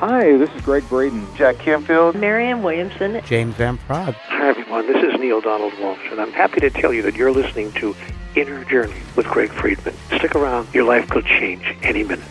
Hi, 0.00 0.34
this 0.38 0.48
is 0.54 0.62
Gregg 0.62 0.88
Braden. 0.88 1.26
Jack 1.36 1.58
Canfield. 1.58 2.14
Marianne 2.14 2.62
Williamson. 2.62 3.20
James 3.26 3.54
Van 3.56 3.76
Praagh. 3.76 4.14
Hi, 4.14 4.48
everyone. 4.48 4.86
This 4.86 5.04
is 5.04 5.20
Neale 5.20 5.42
Donald 5.42 5.74
Walsch, 5.74 6.10
and 6.10 6.18
I'm 6.18 6.32
happy 6.32 6.58
to 6.60 6.70
tell 6.70 6.94
you 6.94 7.02
that 7.02 7.16
you're 7.16 7.30
listening 7.30 7.70
to 7.72 7.94
Inner 8.34 8.64
Journey 8.64 8.94
with 9.14 9.26
Greg 9.26 9.50
Friedman. 9.50 9.94
Stick 10.16 10.34
around. 10.34 10.72
Your 10.72 10.84
life 10.84 11.06
could 11.10 11.26
change 11.26 11.76
any 11.82 12.02
minute. 12.02 12.24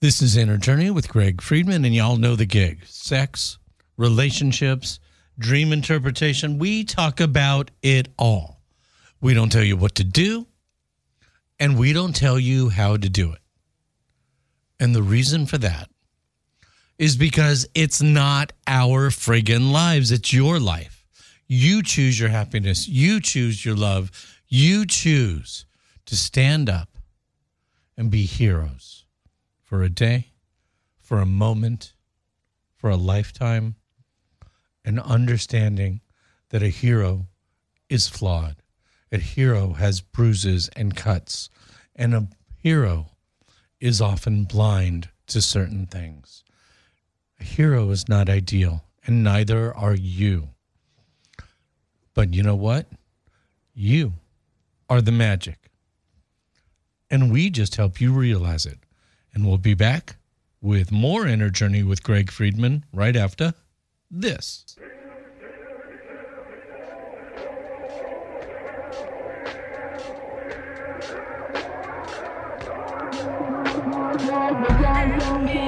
This 0.00 0.22
is 0.22 0.36
Inner 0.36 0.56
Journey 0.56 0.92
with 0.92 1.08
Greg 1.08 1.42
Friedman, 1.42 1.84
and 1.84 1.92
y'all 1.92 2.16
know 2.16 2.36
the 2.36 2.46
gig 2.46 2.86
sex, 2.86 3.58
relationships, 3.96 5.00
dream 5.36 5.72
interpretation. 5.72 6.60
We 6.60 6.84
talk 6.84 7.18
about 7.18 7.72
it 7.82 8.06
all. 8.16 8.57
We 9.20 9.34
don't 9.34 9.50
tell 9.50 9.64
you 9.64 9.76
what 9.76 9.96
to 9.96 10.04
do, 10.04 10.46
and 11.58 11.78
we 11.78 11.92
don't 11.92 12.14
tell 12.14 12.38
you 12.38 12.68
how 12.68 12.96
to 12.96 13.08
do 13.08 13.32
it. 13.32 13.40
And 14.78 14.94
the 14.94 15.02
reason 15.02 15.46
for 15.46 15.58
that 15.58 15.90
is 16.98 17.16
because 17.16 17.66
it's 17.74 18.00
not 18.00 18.52
our 18.66 19.10
friggin' 19.10 19.72
lives, 19.72 20.12
it's 20.12 20.32
your 20.32 20.60
life. 20.60 21.04
You 21.46 21.82
choose 21.82 22.18
your 22.20 22.28
happiness, 22.28 22.86
you 22.88 23.20
choose 23.20 23.64
your 23.64 23.76
love, 23.76 24.10
you 24.46 24.86
choose 24.86 25.66
to 26.06 26.16
stand 26.16 26.68
up 26.68 26.98
and 27.96 28.10
be 28.10 28.24
heroes 28.24 29.04
for 29.62 29.82
a 29.82 29.88
day, 29.88 30.32
for 30.98 31.18
a 31.18 31.26
moment, 31.26 31.94
for 32.76 32.90
a 32.90 32.96
lifetime, 32.96 33.74
and 34.84 35.00
understanding 35.00 36.00
that 36.50 36.62
a 36.62 36.68
hero 36.68 37.26
is 37.88 38.08
flawed. 38.08 38.57
A 39.10 39.18
hero 39.18 39.72
has 39.72 40.00
bruises 40.00 40.68
and 40.76 40.94
cuts, 40.94 41.48
and 41.96 42.14
a 42.14 42.28
hero 42.56 43.06
is 43.80 44.00
often 44.00 44.44
blind 44.44 45.08
to 45.28 45.40
certain 45.40 45.86
things. 45.86 46.44
A 47.40 47.44
hero 47.44 47.90
is 47.90 48.08
not 48.08 48.28
ideal, 48.28 48.84
and 49.06 49.24
neither 49.24 49.74
are 49.74 49.94
you. 49.94 50.48
But 52.14 52.34
you 52.34 52.42
know 52.42 52.56
what? 52.56 52.86
You 53.74 54.14
are 54.90 55.00
the 55.00 55.12
magic. 55.12 55.70
And 57.10 57.32
we 57.32 57.48
just 57.48 57.76
help 57.76 58.00
you 58.00 58.12
realize 58.12 58.66
it. 58.66 58.78
And 59.32 59.46
we'll 59.46 59.58
be 59.58 59.74
back 59.74 60.16
with 60.60 60.90
more 60.90 61.26
Inner 61.26 61.50
Journey 61.50 61.82
with 61.82 62.02
Greg 62.02 62.30
Friedman 62.30 62.84
right 62.92 63.16
after 63.16 63.54
this. 64.10 64.76
yeah, 74.50 75.18
yeah, 75.18 75.46
yeah. 75.46 75.67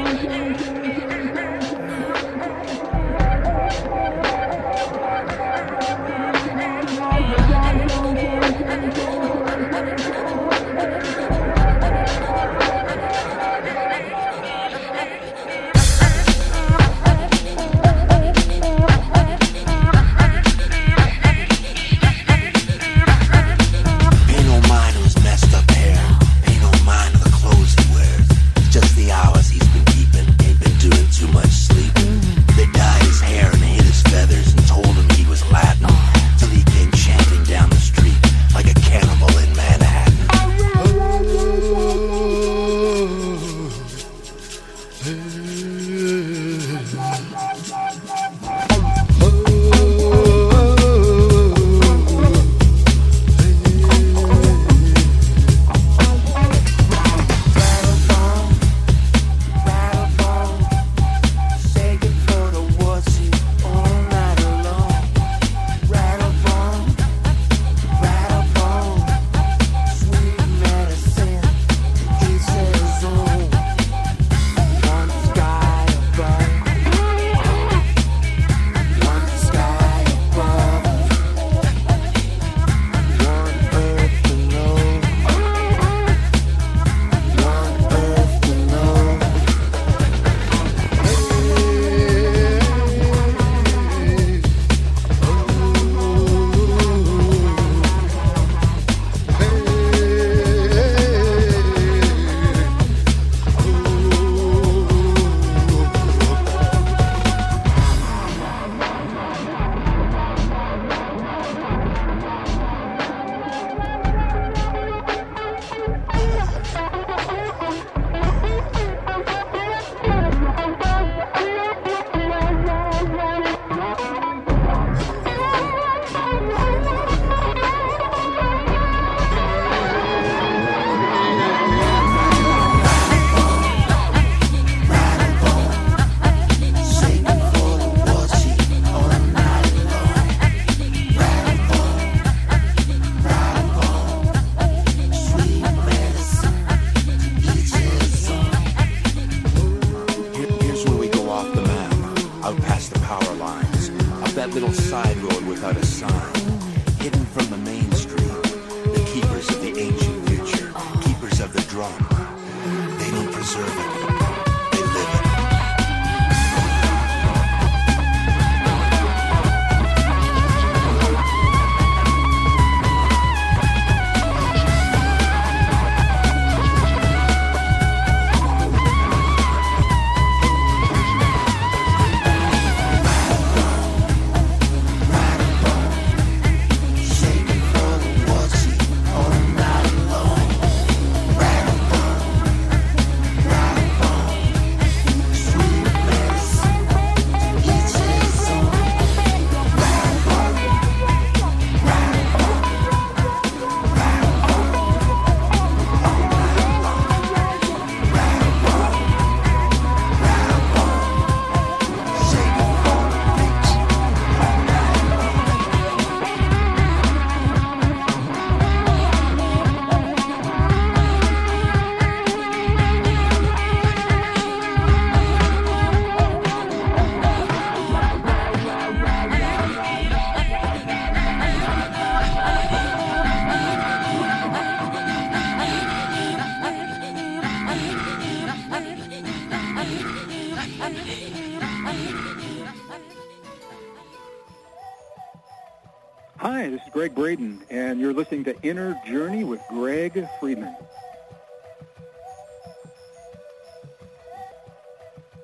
And 247.71 248.01
you're 248.01 248.13
listening 248.13 248.45
to 248.45 248.61
Inner 248.63 249.01
Journey 249.07 249.45
with 249.45 249.61
Greg 249.69 250.27
Friedman. 250.41 250.75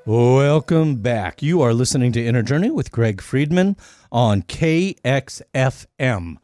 Welcome 0.05 0.97
back. 0.97 1.43
You 1.43 1.63
are 1.63 1.73
listening 1.75 2.13
to 2.13 2.25
Inner 2.25 2.43
Journey 2.43 2.71
with 2.71 2.93
Greg 2.93 3.21
Friedman 3.21 3.77
on 4.13 4.43
KXFM, 4.43 6.37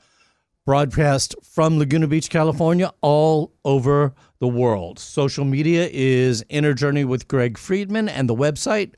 broadcast 0.66 1.36
from 1.42 1.78
Laguna 1.78 2.08
Beach, 2.08 2.28
California, 2.28 2.90
all 3.00 3.52
over 3.64 4.14
the 4.40 4.48
world. 4.48 4.98
Social 4.98 5.44
media 5.44 5.88
is 5.92 6.44
Inner 6.48 6.74
Journey 6.74 7.04
with 7.04 7.28
Greg 7.28 7.56
Friedman, 7.56 8.08
and 8.08 8.28
the 8.28 8.34
website, 8.34 8.94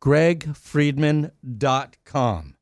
gregfriedman.com. 0.00 2.54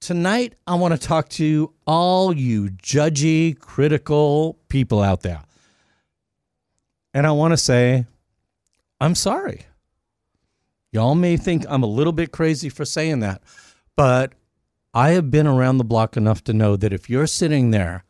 Tonight, 0.00 0.54
I 0.66 0.76
want 0.76 0.98
to 0.98 1.08
talk 1.08 1.28
to 1.30 1.74
all 1.86 2.34
you 2.34 2.70
judgy, 2.70 3.58
critical 3.58 4.58
people 4.70 5.02
out 5.02 5.20
there. 5.20 5.42
And 7.12 7.26
I 7.26 7.32
want 7.32 7.52
to 7.52 7.58
say, 7.58 8.06
I'm 8.98 9.14
sorry. 9.14 9.66
Y'all 10.90 11.14
may 11.14 11.36
think 11.36 11.66
I'm 11.68 11.82
a 11.82 11.86
little 11.86 12.14
bit 12.14 12.32
crazy 12.32 12.70
for 12.70 12.86
saying 12.86 13.20
that, 13.20 13.42
but 13.94 14.32
I 14.94 15.10
have 15.10 15.30
been 15.30 15.46
around 15.46 15.76
the 15.76 15.84
block 15.84 16.16
enough 16.16 16.42
to 16.44 16.54
know 16.54 16.76
that 16.76 16.94
if 16.94 17.10
you're 17.10 17.26
sitting 17.26 17.70
there 17.70 18.04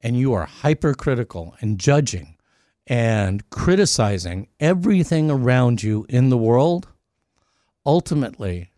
and 0.00 0.18
you 0.18 0.32
are 0.32 0.44
hypercritical 0.44 1.54
and 1.60 1.78
judging 1.78 2.36
and 2.88 3.48
criticizing 3.50 4.48
everything 4.58 5.30
around 5.30 5.84
you 5.84 6.04
in 6.08 6.30
the 6.30 6.36
world, 6.36 6.88
ultimately, 7.86 8.72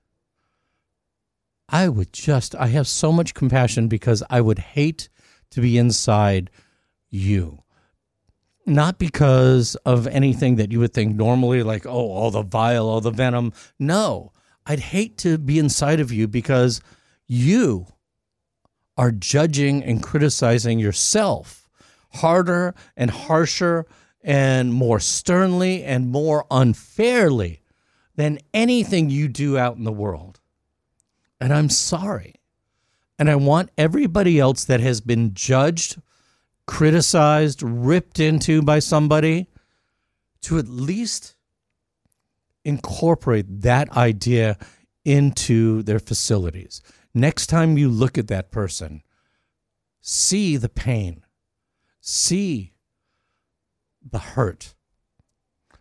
I 1.70 1.88
would 1.88 2.12
just, 2.12 2.54
I 2.56 2.66
have 2.68 2.88
so 2.88 3.12
much 3.12 3.34
compassion 3.34 3.88
because 3.88 4.22
I 4.28 4.40
would 4.40 4.58
hate 4.58 5.08
to 5.50 5.60
be 5.60 5.78
inside 5.78 6.50
you. 7.08 7.62
Not 8.66 8.98
because 8.98 9.76
of 9.86 10.06
anything 10.06 10.56
that 10.56 10.70
you 10.70 10.80
would 10.80 10.92
think 10.92 11.16
normally, 11.16 11.62
like, 11.62 11.86
oh, 11.86 11.90
all 11.90 12.30
the 12.30 12.42
vile, 12.42 12.88
all 12.88 13.00
the 13.00 13.10
venom. 13.10 13.52
No, 13.78 14.32
I'd 14.66 14.80
hate 14.80 15.16
to 15.18 15.38
be 15.38 15.58
inside 15.58 16.00
of 16.00 16.12
you 16.12 16.28
because 16.28 16.80
you 17.26 17.86
are 18.96 19.10
judging 19.10 19.82
and 19.82 20.02
criticizing 20.02 20.78
yourself 20.78 21.68
harder 22.14 22.74
and 22.96 23.10
harsher 23.10 23.86
and 24.22 24.74
more 24.74 25.00
sternly 25.00 25.82
and 25.82 26.08
more 26.08 26.44
unfairly 26.50 27.62
than 28.16 28.38
anything 28.52 29.08
you 29.08 29.28
do 29.28 29.56
out 29.56 29.76
in 29.76 29.84
the 29.84 29.92
world. 29.92 30.29
And 31.40 31.52
I'm 31.52 31.68
sorry. 31.68 32.34
And 33.18 33.30
I 33.30 33.36
want 33.36 33.70
everybody 33.78 34.38
else 34.38 34.64
that 34.64 34.80
has 34.80 35.00
been 35.00 35.34
judged, 35.34 36.00
criticized, 36.66 37.62
ripped 37.62 38.20
into 38.20 38.62
by 38.62 38.78
somebody 38.78 39.48
to 40.42 40.58
at 40.58 40.68
least 40.68 41.36
incorporate 42.64 43.62
that 43.62 43.90
idea 43.96 44.58
into 45.04 45.82
their 45.82 45.98
facilities. 45.98 46.82
Next 47.14 47.46
time 47.48 47.76
you 47.78 47.88
look 47.88 48.18
at 48.18 48.28
that 48.28 48.50
person, 48.50 49.02
see 50.00 50.56
the 50.56 50.68
pain, 50.68 51.24
see 52.00 52.72
the 54.08 54.18
hurt, 54.18 54.74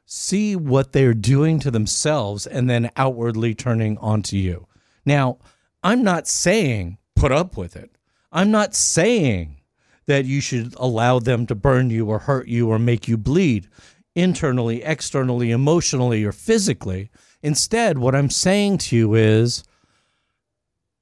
see 0.05 0.55
what 0.55 0.91
they're 0.91 1.13
doing 1.13 1.59
to 1.59 1.71
themselves, 1.71 2.47
and 2.47 2.69
then 2.69 2.89
outwardly 2.95 3.53
turning 3.53 3.97
onto 3.99 4.35
you. 4.35 4.67
Now, 5.05 5.37
I'm 5.83 6.03
not 6.03 6.27
saying 6.27 6.97
put 7.15 7.31
up 7.31 7.57
with 7.57 7.75
it. 7.75 7.97
I'm 8.31 8.51
not 8.51 8.75
saying 8.75 9.57
that 10.05 10.25
you 10.25 10.41
should 10.41 10.73
allow 10.77 11.19
them 11.19 11.45
to 11.47 11.55
burn 11.55 11.89
you 11.89 12.07
or 12.07 12.19
hurt 12.19 12.47
you 12.47 12.69
or 12.69 12.79
make 12.79 13.07
you 13.07 13.17
bleed 13.17 13.67
internally, 14.15 14.83
externally, 14.83 15.51
emotionally, 15.51 16.23
or 16.23 16.31
physically. 16.31 17.09
Instead, 17.41 17.97
what 17.97 18.15
I'm 18.15 18.29
saying 18.29 18.79
to 18.79 18.95
you 18.95 19.13
is 19.13 19.63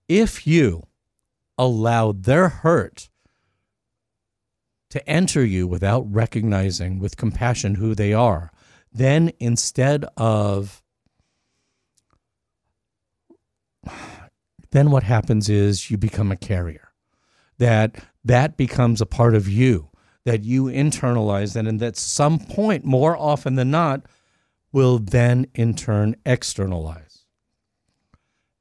if 0.07 0.45
you 0.45 0.87
allow 1.57 2.11
their 2.11 2.49
hurt 2.49 3.09
to 4.89 5.09
enter 5.09 5.43
you 5.43 5.67
without 5.67 6.11
recognizing 6.11 6.99
with 6.99 7.17
compassion 7.17 7.75
who 7.75 7.95
they 7.95 8.13
are, 8.13 8.51
then 8.91 9.31
instead 9.39 10.05
of 10.15 10.81
then 14.71 14.91
what 14.91 15.03
happens 15.03 15.49
is 15.49 15.89
you 15.89 15.97
become 15.97 16.31
a 16.31 16.37
carrier. 16.37 16.91
That 17.57 17.95
that 18.23 18.57
becomes 18.57 19.01
a 19.01 19.05
part 19.05 19.33
of 19.33 19.47
you 19.47 19.89
that 20.25 20.43
you 20.43 20.65
internalize 20.65 21.55
and, 21.55 21.67
and 21.67 21.81
at 21.81 21.95
some 21.95 22.37
point 22.37 22.83
more 22.83 23.15
often 23.15 23.55
than 23.55 23.71
not 23.71 24.05
will 24.73 24.99
then 24.99 25.47
in 25.55 25.73
turn 25.73 26.15
externalize. 26.25 27.23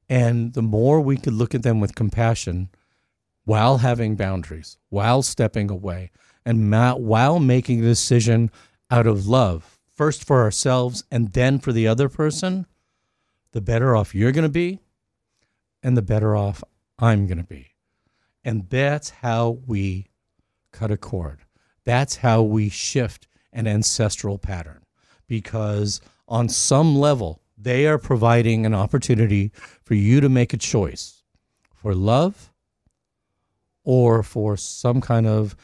And 0.08 0.54
the 0.54 0.62
more 0.62 1.00
we 1.00 1.16
could 1.16 1.32
look 1.32 1.56
at 1.56 1.64
them 1.64 1.80
with 1.80 1.96
compassion 1.96 2.70
while 3.46 3.78
having 3.78 4.16
boundaries 4.16 4.76
while 4.90 5.22
stepping 5.22 5.70
away 5.70 6.10
and 6.44 6.70
while 6.70 7.40
making 7.40 7.80
a 7.80 7.88
decision 7.88 8.50
out 8.90 9.06
of 9.06 9.26
love 9.26 9.78
first 9.94 10.24
for 10.24 10.42
ourselves 10.42 11.04
and 11.10 11.32
then 11.32 11.58
for 11.58 11.72
the 11.72 11.88
other 11.88 12.08
person 12.08 12.66
the 13.52 13.60
better 13.60 13.96
off 13.96 14.14
you're 14.14 14.32
going 14.32 14.42
to 14.42 14.48
be 14.48 14.80
and 15.86 15.96
the 15.96 16.02
better 16.02 16.34
off 16.34 16.64
I'm 16.98 17.28
going 17.28 17.38
to 17.38 17.44
be. 17.44 17.76
And 18.44 18.68
that's 18.68 19.10
how 19.10 19.60
we 19.68 20.08
cut 20.72 20.90
a 20.90 20.96
cord. 20.96 21.42
That's 21.84 22.16
how 22.16 22.42
we 22.42 22.68
shift 22.68 23.28
an 23.52 23.68
ancestral 23.68 24.36
pattern 24.36 24.82
because 25.28 26.00
on 26.26 26.48
some 26.48 26.96
level, 26.96 27.40
they 27.56 27.86
are 27.86 27.98
providing 27.98 28.66
an 28.66 28.74
opportunity 28.74 29.52
for 29.84 29.94
you 29.94 30.20
to 30.20 30.28
make 30.28 30.52
a 30.52 30.56
choice 30.56 31.22
for 31.72 31.94
love 31.94 32.52
or 33.84 34.24
for 34.24 34.56
some 34.56 35.00
kind 35.00 35.28
of 35.28 35.54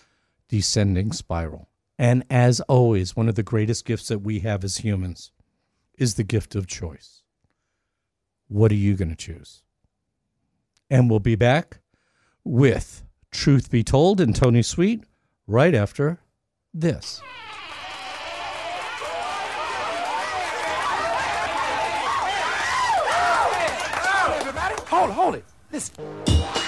descending 0.47 1.11
spiral. 1.11 1.69
And 1.99 2.23
as 2.31 2.61
always, 2.63 3.17
one 3.17 3.29
of 3.29 3.35
the 3.35 3.43
greatest 3.43 3.85
gifts 3.85 4.07
that 4.07 4.21
we 4.21 4.39
have 4.41 4.63
as 4.63 4.79
humans 4.79 5.33
is 5.99 6.15
the 6.15 6.23
gift 6.23 6.55
of 6.55 6.69
choice. 6.69 7.25
What 8.47 8.71
are 8.71 8.77
you 8.77 8.95
going 8.95 9.11
to 9.11 9.17
choose? 9.17 9.65
And 10.93 11.09
we'll 11.09 11.21
be 11.21 11.37
back 11.37 11.79
with 12.45 13.03
Truth 13.31 13.71
Be 13.71 13.83
Told 13.83 14.21
and 14.21 14.37
Tony 14.37 14.61
Sweet 14.61 15.03
right 15.47 15.75
after 15.75 16.21
this. 16.75 17.23
Hold 24.91 25.11
hold 25.13 25.35
it. 25.37 25.45
Listen. 25.73 26.62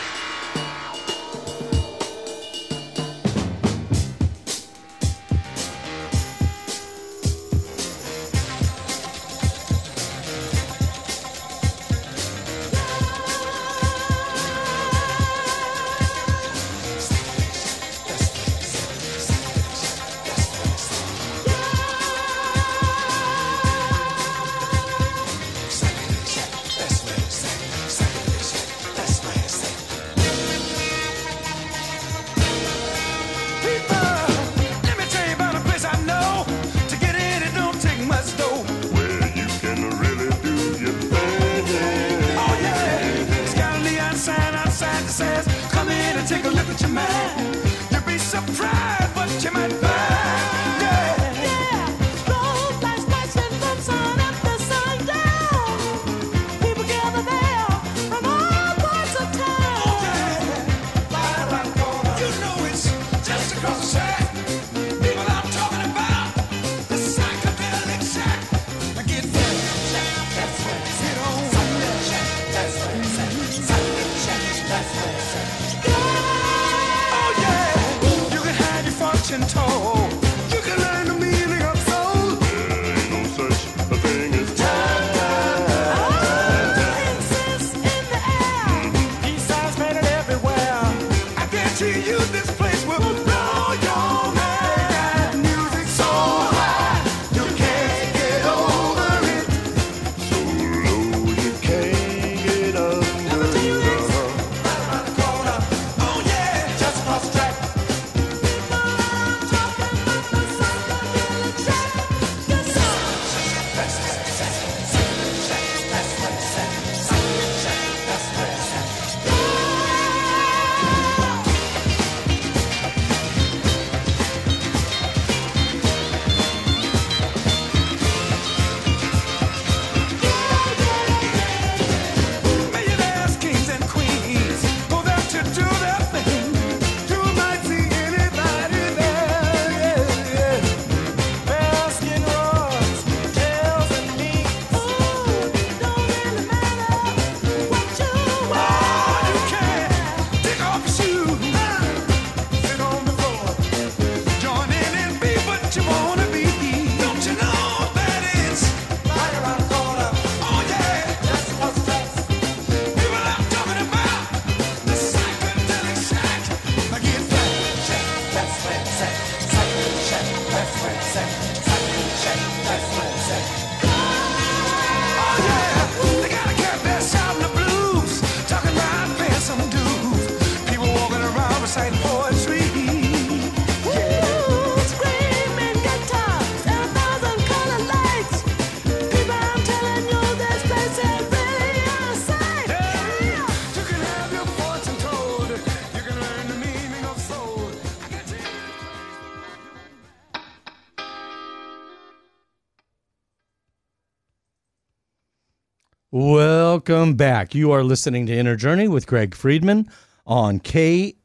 Welcome 206.17 207.15
back. 207.15 207.57
You 207.57 207.73
are 207.73 207.83
listening 207.83 208.27
to 208.27 208.33
Inner 208.33 208.55
Journey 208.55 208.87
with 208.87 209.05
Greg 209.05 209.35
Friedman 209.35 209.91
on 210.25 210.61
KXFM. 210.61 211.19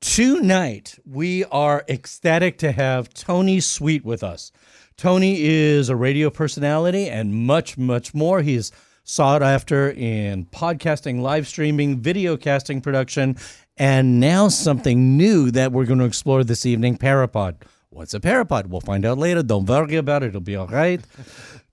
Tonight, 0.00 0.98
we 1.04 1.44
are 1.46 1.84
ecstatic 1.88 2.56
to 2.58 2.70
have 2.70 3.12
Tony 3.12 3.58
Sweet 3.58 4.04
with 4.04 4.22
us. 4.22 4.52
Tony 4.96 5.42
is 5.42 5.88
a 5.88 5.96
radio 5.96 6.30
personality 6.30 7.08
and 7.08 7.34
much, 7.34 7.76
much 7.76 8.14
more. 8.14 8.42
He's 8.42 8.70
sought 9.02 9.42
after 9.42 9.90
in 9.90 10.46
podcasting, 10.46 11.20
live 11.20 11.48
streaming, 11.48 11.98
video 11.98 12.36
casting 12.36 12.80
production, 12.80 13.36
and 13.76 14.20
now 14.20 14.46
something 14.46 15.16
new 15.16 15.50
that 15.50 15.72
we're 15.72 15.86
going 15.86 15.98
to 15.98 16.04
explore 16.04 16.44
this 16.44 16.64
evening 16.64 16.96
Parapod. 16.96 17.56
What's 17.90 18.14
a 18.14 18.20
parapod? 18.20 18.66
We'll 18.66 18.80
find 18.80 19.04
out 19.04 19.18
later. 19.18 19.42
Don't 19.42 19.66
worry 19.66 19.96
about 19.96 20.22
it. 20.22 20.28
It'll 20.28 20.40
be 20.40 20.54
all 20.56 20.68
right. 20.68 21.00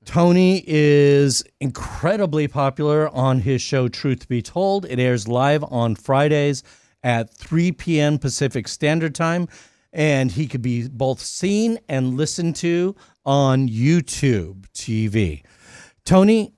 Tony 0.05 0.63
is 0.65 1.43
incredibly 1.60 2.48
popular 2.48 3.08
on 3.10 3.39
his 3.39 3.62
show 3.62 3.88
Truth 3.88 4.27
Be 4.27 4.41
Told. 4.41 4.86
It 4.86 5.00
airs 5.00 5.27
live 5.27 5.63
on 5.65 5.96
Fridays 5.96 6.63
at 7.03 7.34
3 7.34 7.72
p.m. 7.74 8.17
Pacific 8.17 8.67
Standard 8.67 9.13
Time, 9.13 9.48
and 9.93 10.31
he 10.31 10.48
could 10.48 10.62
be 10.62 10.88
both 10.88 11.22
seen 11.22 11.79
and 11.88 12.15
listened 12.17 12.55
to 12.58 12.96
on 13.25 13.70
YouTube 13.70 14.65
TV. 14.74 15.43
Tony, 16.03 16.53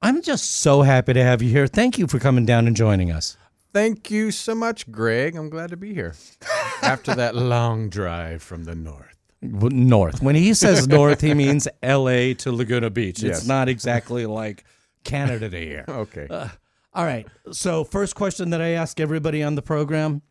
I'm 0.00 0.22
just 0.22 0.56
so 0.58 0.82
happy 0.82 1.12
to 1.12 1.22
have 1.22 1.42
you 1.42 1.50
here. 1.50 1.66
Thank 1.66 1.98
you 1.98 2.06
for 2.06 2.20
coming 2.20 2.46
down 2.46 2.68
and 2.68 2.76
joining 2.76 3.10
us. 3.10 3.36
Thank 3.72 4.10
you 4.10 4.30
so 4.30 4.54
much, 4.54 4.90
Greg. 4.90 5.36
I'm 5.36 5.50
glad 5.50 5.70
to 5.70 5.76
be 5.76 5.92
here 5.92 6.14
after 6.82 7.14
that 7.16 7.34
long 7.34 7.88
drive 7.88 8.42
from 8.42 8.64
the 8.64 8.74
north. 8.74 9.17
North. 9.40 10.22
When 10.22 10.34
he 10.34 10.52
says 10.54 10.88
north, 10.98 11.20
he 11.20 11.34
means 11.34 11.68
L.A. 11.82 12.34
to 12.34 12.52
Laguna 12.52 12.90
Beach. 12.90 13.22
It's 13.22 13.38
Yes. 13.40 13.46
not 13.46 13.68
exactly 13.68 14.26
like 14.26 14.64
Canada 15.04 15.48
to 15.48 15.58
here. 15.58 15.84
Okay. 15.88 16.26
Uh, 16.28 16.48
all 16.92 17.04
right. 17.04 17.26
So, 17.52 17.84
first 17.84 18.14
question 18.14 18.50
that 18.50 18.60
I 18.60 18.70
ask 18.70 18.98
everybody 18.98 19.42
on 19.42 19.54
the 19.54 19.62
program: 19.62 20.22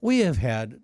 We 0.00 0.20
have 0.20 0.38
had, 0.38 0.80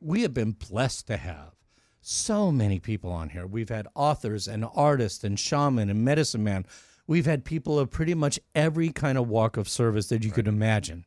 we 0.00 0.22
have 0.22 0.32
been 0.32 0.52
blessed 0.52 1.06
to 1.08 1.16
have 1.18 1.52
so 2.00 2.50
many 2.52 2.78
people 2.78 3.10
on 3.10 3.30
here. 3.30 3.46
We've 3.46 3.68
had 3.68 3.88
authors 3.94 4.48
and 4.48 4.64
artists 4.74 5.24
and 5.24 5.38
shaman 5.38 5.90
and 5.90 6.04
medicine 6.04 6.42
man. 6.44 6.64
We've 7.06 7.26
had 7.26 7.44
people 7.44 7.78
of 7.78 7.90
pretty 7.90 8.14
much 8.14 8.40
every 8.54 8.90
kind 8.90 9.18
of 9.18 9.28
walk 9.28 9.56
of 9.56 9.68
service 9.68 10.08
that 10.08 10.24
you 10.24 10.30
could 10.30 10.48
imagine. 10.48 11.04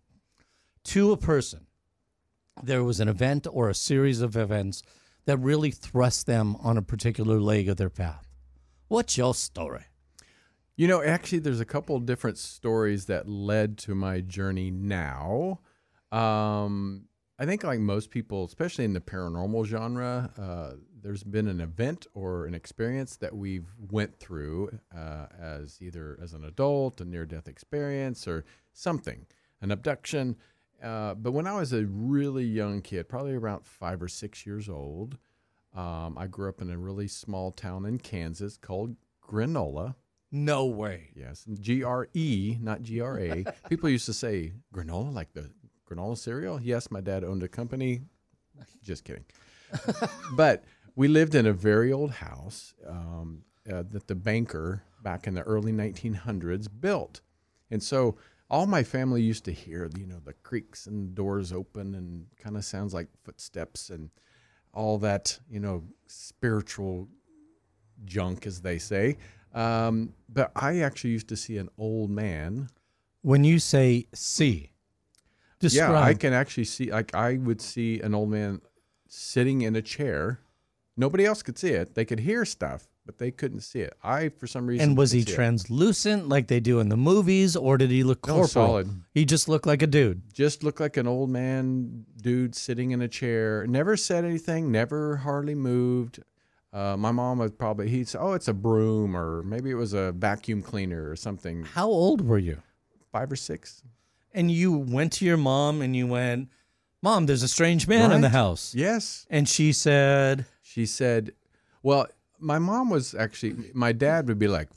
To 0.85 1.11
a 1.11 1.17
person, 1.17 1.67
there 2.61 2.83
was 2.83 2.99
an 2.99 3.07
event 3.07 3.47
or 3.51 3.69
a 3.69 3.73
series 3.75 4.21
of 4.21 4.35
events 4.37 4.81
that 5.29 5.37
really 5.37 5.69
thrust 5.69 6.25
them 6.25 6.55
on 6.63 6.75
a 6.75 6.81
particular 6.81 7.39
leg 7.39 7.69
of 7.69 7.77
their 7.77 7.91
path. 7.91 8.27
What's 8.87 9.15
your 9.15 9.35
story? 9.35 9.83
You 10.75 10.87
know, 10.87 11.03
actually, 11.03 11.37
there's 11.37 11.59
a 11.59 11.65
couple 11.65 11.99
different 11.99 12.39
stories 12.39 13.05
that 13.05 13.29
led 13.29 13.77
to 13.79 13.93
my 13.93 14.21
journey 14.21 14.71
now. 14.71 15.59
Um, 16.11 17.05
I 17.37 17.45
think, 17.45 17.63
like 17.63 17.79
most 17.79 18.09
people, 18.09 18.43
especially 18.45 18.85
in 18.85 18.93
the 18.93 19.01
paranormal 19.01 19.67
genre, 19.67 20.31
uh, 20.35 20.77
there's 20.99 21.23
been 21.23 21.47
an 21.47 21.61
event 21.61 22.07
or 22.15 22.47
an 22.47 22.55
experience 22.55 23.15
that 23.17 23.35
we've 23.35 23.67
went 23.91 24.17
through 24.17 24.79
uh, 24.97 25.27
as 25.39 25.77
either 25.79 26.17
as 26.23 26.33
an 26.33 26.43
adult, 26.43 27.01
a 27.01 27.05
near-death 27.05 27.47
experience, 27.47 28.27
or 28.27 28.45
something, 28.73 29.27
an 29.61 29.69
abduction. 29.69 30.37
Uh, 30.81 31.13
but 31.13 31.31
when 31.31 31.47
I 31.47 31.57
was 31.59 31.73
a 31.73 31.85
really 31.85 32.45
young 32.45 32.81
kid, 32.81 33.09
probably 33.09 33.33
around 33.33 33.65
five 33.65 34.01
or 34.01 34.07
six 34.07 34.45
years 34.45 34.69
old, 34.69 35.17
um, 35.75 36.17
I 36.17 36.27
grew 36.27 36.49
up 36.49 36.61
in 36.61 36.69
a 36.69 36.77
really 36.77 37.07
small 37.07 37.51
town 37.51 37.85
in 37.85 37.99
Kansas 37.99 38.57
called 38.57 38.95
Grenola. 39.21 39.95
No 40.31 40.65
way. 40.65 41.09
Yes, 41.15 41.45
G 41.59 41.83
R 41.83 42.07
E, 42.13 42.57
not 42.61 42.81
G 42.81 43.01
R 43.01 43.19
A. 43.19 43.45
People 43.69 43.89
used 43.89 44.05
to 44.05 44.13
say 44.13 44.53
granola, 44.73 45.13
like 45.13 45.33
the 45.33 45.49
granola 45.89 46.17
cereal. 46.17 46.61
Yes, 46.61 46.91
my 46.91 47.01
dad 47.01 47.23
owned 47.23 47.43
a 47.43 47.47
company. 47.47 48.01
Just 48.83 49.03
kidding. 49.03 49.25
but 50.33 50.63
we 50.95 51.07
lived 51.07 51.35
in 51.35 51.45
a 51.45 51.53
very 51.53 51.91
old 51.91 52.11
house 52.11 52.73
um, 52.87 53.43
uh, 53.71 53.83
that 53.91 54.07
the 54.07 54.15
banker 54.15 54.83
back 55.01 55.27
in 55.27 55.33
the 55.33 55.41
early 55.43 55.71
1900s 55.71 56.67
built, 56.79 57.21
and 57.71 57.81
so 57.81 58.17
all 58.49 58.65
my 58.65 58.83
family 58.83 59.21
used 59.21 59.45
to 59.45 59.51
hear, 59.51 59.89
you 59.97 60.07
know, 60.07 60.19
the 60.23 60.33
creaks 60.33 60.87
and 60.87 61.13
doors 61.13 61.53
open 61.53 61.93
and 61.95 62.25
kind 62.37 62.57
of 62.57 62.65
sounds 62.65 62.93
like 62.93 63.07
footsteps 63.23 63.89
and 63.89 64.09
all 64.73 64.97
that, 64.99 65.39
you 65.49 65.59
know, 65.59 65.83
spiritual 66.07 67.07
junk, 68.05 68.47
as 68.47 68.61
they 68.61 68.77
say. 68.77 69.17
Um, 69.53 70.13
but 70.27 70.51
I 70.55 70.79
actually 70.79 71.11
used 71.11 71.29
to 71.29 71.35
see 71.35 71.57
an 71.57 71.69
old 71.77 72.09
man. 72.09 72.69
When 73.21 73.43
you 73.43 73.59
say 73.59 74.07
see, 74.13 74.71
describe. 75.59 75.91
Yeah, 75.91 76.01
I 76.01 76.13
can 76.13 76.33
actually 76.33 76.65
see. 76.65 76.91
Like 76.91 77.13
I 77.13 77.37
would 77.37 77.61
see 77.61 77.99
an 78.01 78.15
old 78.15 78.29
man 78.29 78.61
sitting 79.07 79.61
in 79.61 79.75
a 79.75 79.81
chair. 79.81 80.39
Nobody 80.97 81.25
else 81.25 81.41
could 81.43 81.57
see 81.57 81.69
it. 81.69 81.95
They 81.95 82.05
could 82.05 82.19
hear 82.19 82.45
stuff, 82.45 82.88
but 83.09 83.17
they 83.17 83.31
couldn't 83.31 83.61
see 83.61 83.79
it. 83.79 83.93
I, 84.03 84.29
for 84.29 84.45
some 84.45 84.67
reason, 84.67 84.89
And 84.89 84.95
was 84.95 85.09
he 85.11 85.23
see 85.23 85.31
it. 85.31 85.35
translucent 85.35 86.29
like 86.29 86.45
they 86.45 86.59
do 86.59 86.79
in 86.79 86.89
the 86.89 86.95
movies, 86.95 87.55
or 87.55 87.75
did 87.75 87.89
he 87.89 88.03
look 88.03 88.27
No, 88.27 88.45
solid. 88.45 88.87
He 89.15 89.25
just 89.25 89.49
looked 89.49 89.65
like 89.65 89.81
a 89.81 89.87
dude. 89.87 90.31
Just 90.31 90.63
looked 90.63 90.79
like 90.79 90.95
an 90.95 91.07
old 91.07 91.31
man 91.31 92.05
dude 92.21 92.53
sitting 92.53 92.91
in 92.91 93.01
a 93.01 93.07
chair. 93.07 93.65
Never 93.65 93.97
said 93.97 94.25
anything. 94.25 94.71
Never 94.71 95.15
hardly 95.17 95.55
moved. 95.55 96.19
Uh, 96.71 96.95
my 96.97 97.11
mom 97.11 97.39
would 97.39 97.57
probably 97.57 97.89
he'd 97.89 98.07
say, 98.07 98.19
"Oh, 98.19 98.33
it's 98.33 98.47
a 98.47 98.53
broom," 98.53 99.17
or 99.17 99.41
maybe 99.41 99.71
it 99.71 99.73
was 99.85 99.93
a 99.93 100.11
vacuum 100.11 100.61
cleaner 100.61 101.09
or 101.09 101.15
something. 101.15 101.63
How 101.63 101.87
old 101.87 102.21
were 102.21 102.37
you? 102.37 102.61
Five 103.11 103.31
or 103.31 103.35
six. 103.35 103.81
And 104.35 104.51
you 104.51 104.71
went 104.77 105.13
to 105.13 105.25
your 105.25 105.37
mom 105.37 105.81
and 105.81 105.95
you 105.95 106.05
went, 106.05 106.49
Mom, 107.01 107.25
there's 107.25 107.41
a 107.41 107.47
strange 107.47 107.87
man 107.87 108.11
in 108.11 108.21
the 108.21 108.29
house. 108.29 108.75
Yes. 108.75 109.25
And 109.31 109.49
she 109.49 109.73
said, 109.73 110.45
She 110.61 110.85
said, 110.85 111.31
"Well, 111.81 112.05
my 112.39 112.59
mom 112.59 112.89
was 112.89 113.13
actually. 113.13 113.71
My 113.73 113.91
dad 113.91 114.27
would 114.27 114.39
be 114.39 114.47
like." 114.47 114.69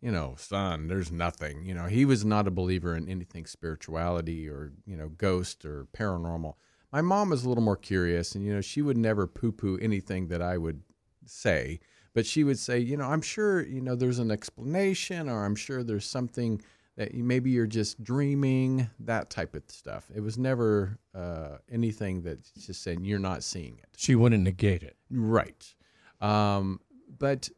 You 0.00 0.12
know, 0.12 0.36
son, 0.38 0.86
there's 0.86 1.10
nothing. 1.10 1.64
You 1.64 1.74
know, 1.74 1.86
he 1.86 2.04
was 2.04 2.24
not 2.24 2.46
a 2.46 2.52
believer 2.52 2.94
in 2.94 3.08
anything 3.08 3.46
spirituality 3.46 4.48
or, 4.48 4.72
you 4.86 4.96
know, 4.96 5.08
ghost 5.08 5.64
or 5.64 5.88
paranormal. 5.92 6.54
My 6.92 7.00
mom 7.00 7.30
was 7.30 7.44
a 7.44 7.48
little 7.48 7.64
more 7.64 7.76
curious 7.76 8.36
and, 8.36 8.44
you 8.44 8.54
know, 8.54 8.60
she 8.60 8.80
would 8.80 8.96
never 8.96 9.26
poo 9.26 9.50
poo 9.50 9.76
anything 9.82 10.28
that 10.28 10.40
I 10.40 10.56
would 10.56 10.82
say, 11.26 11.80
but 12.14 12.26
she 12.26 12.44
would 12.44 12.60
say, 12.60 12.78
you 12.78 12.96
know, 12.96 13.06
I'm 13.06 13.20
sure, 13.20 13.60
you 13.60 13.80
know, 13.80 13.96
there's 13.96 14.20
an 14.20 14.30
explanation 14.30 15.28
or 15.28 15.44
I'm 15.44 15.56
sure 15.56 15.82
there's 15.82 16.06
something 16.06 16.62
that 16.96 17.14
you, 17.14 17.24
maybe 17.24 17.50
you're 17.50 17.66
just 17.66 18.02
dreaming, 18.02 18.88
that 19.00 19.30
type 19.30 19.54
of 19.54 19.62
stuff. 19.68 20.10
It 20.14 20.20
was 20.20 20.38
never 20.38 20.98
uh, 21.14 21.58
anything 21.70 22.22
that's 22.22 22.50
just 22.52 22.82
saying 22.82 23.04
you're 23.04 23.18
not 23.18 23.42
seeing 23.42 23.78
it. 23.78 23.88
she 23.96 24.14
wouldn't 24.14 24.42
negate 24.42 24.82
it. 24.82 24.96
Right. 25.10 25.74
Um, 26.20 26.80
but 27.18 27.48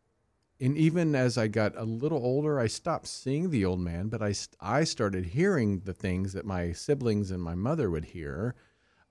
and 0.60 0.76
even 0.76 1.14
as 1.14 1.38
I 1.38 1.48
got 1.48 1.74
a 1.76 1.84
little 1.84 2.22
older, 2.22 2.60
I 2.60 2.66
stopped 2.66 3.06
seeing 3.06 3.48
the 3.48 3.64
old 3.64 3.80
man, 3.80 4.08
but 4.08 4.22
I, 4.22 4.34
I 4.60 4.84
started 4.84 5.24
hearing 5.24 5.80
the 5.80 5.94
things 5.94 6.34
that 6.34 6.44
my 6.44 6.72
siblings 6.72 7.30
and 7.30 7.42
my 7.42 7.54
mother 7.54 7.90
would 7.90 8.04
hear. 8.04 8.54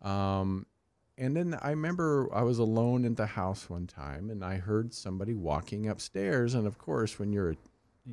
Um, 0.04 0.68
and 1.18 1.36
then 1.36 1.58
I 1.60 1.72
remember 1.72 2.30
I 2.32 2.44
was 2.44 2.60
alone 2.60 3.04
in 3.04 3.16
the 3.16 3.26
house 3.26 3.68
one 3.68 3.88
time 3.88 4.30
and 4.30 4.46
I 4.46 4.58
heard 4.58 4.94
somebody 4.94 5.34
walking 5.34 5.90
upstairs. 5.90 6.54
And 6.54 6.68
of 6.68 6.78
course, 6.78 7.18
when 7.18 7.34
you're 7.34 7.52
a 7.52 7.58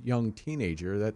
young 0.03 0.33
teenager, 0.33 0.99
that 0.99 1.15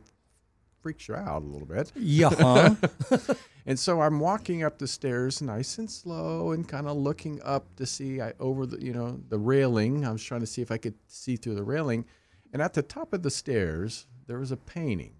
freaks 0.80 1.08
you 1.08 1.14
out 1.14 1.42
a 1.42 1.46
little 1.46 1.66
bit. 1.66 1.92
Yeah. 1.94 2.74
and 3.66 3.78
so 3.78 4.00
I'm 4.00 4.20
walking 4.20 4.62
up 4.62 4.78
the 4.78 4.86
stairs, 4.88 5.40
nice 5.42 5.78
and 5.78 5.90
slow, 5.90 6.52
and 6.52 6.66
kind 6.68 6.86
of 6.88 6.96
looking 6.96 7.40
up 7.42 7.76
to 7.76 7.86
see 7.86 8.20
I 8.20 8.32
over 8.40 8.66
the 8.66 8.82
you 8.82 8.92
know 8.92 9.20
the 9.28 9.38
railing. 9.38 10.04
I 10.04 10.12
was 10.12 10.22
trying 10.24 10.40
to 10.40 10.46
see 10.46 10.62
if 10.62 10.70
I 10.70 10.78
could 10.78 10.94
see 11.06 11.36
through 11.36 11.54
the 11.56 11.64
railing, 11.64 12.04
and 12.52 12.60
at 12.62 12.74
the 12.74 12.82
top 12.82 13.12
of 13.12 13.22
the 13.22 13.30
stairs 13.30 14.06
there 14.26 14.38
was 14.38 14.52
a 14.52 14.56
painting. 14.56 15.14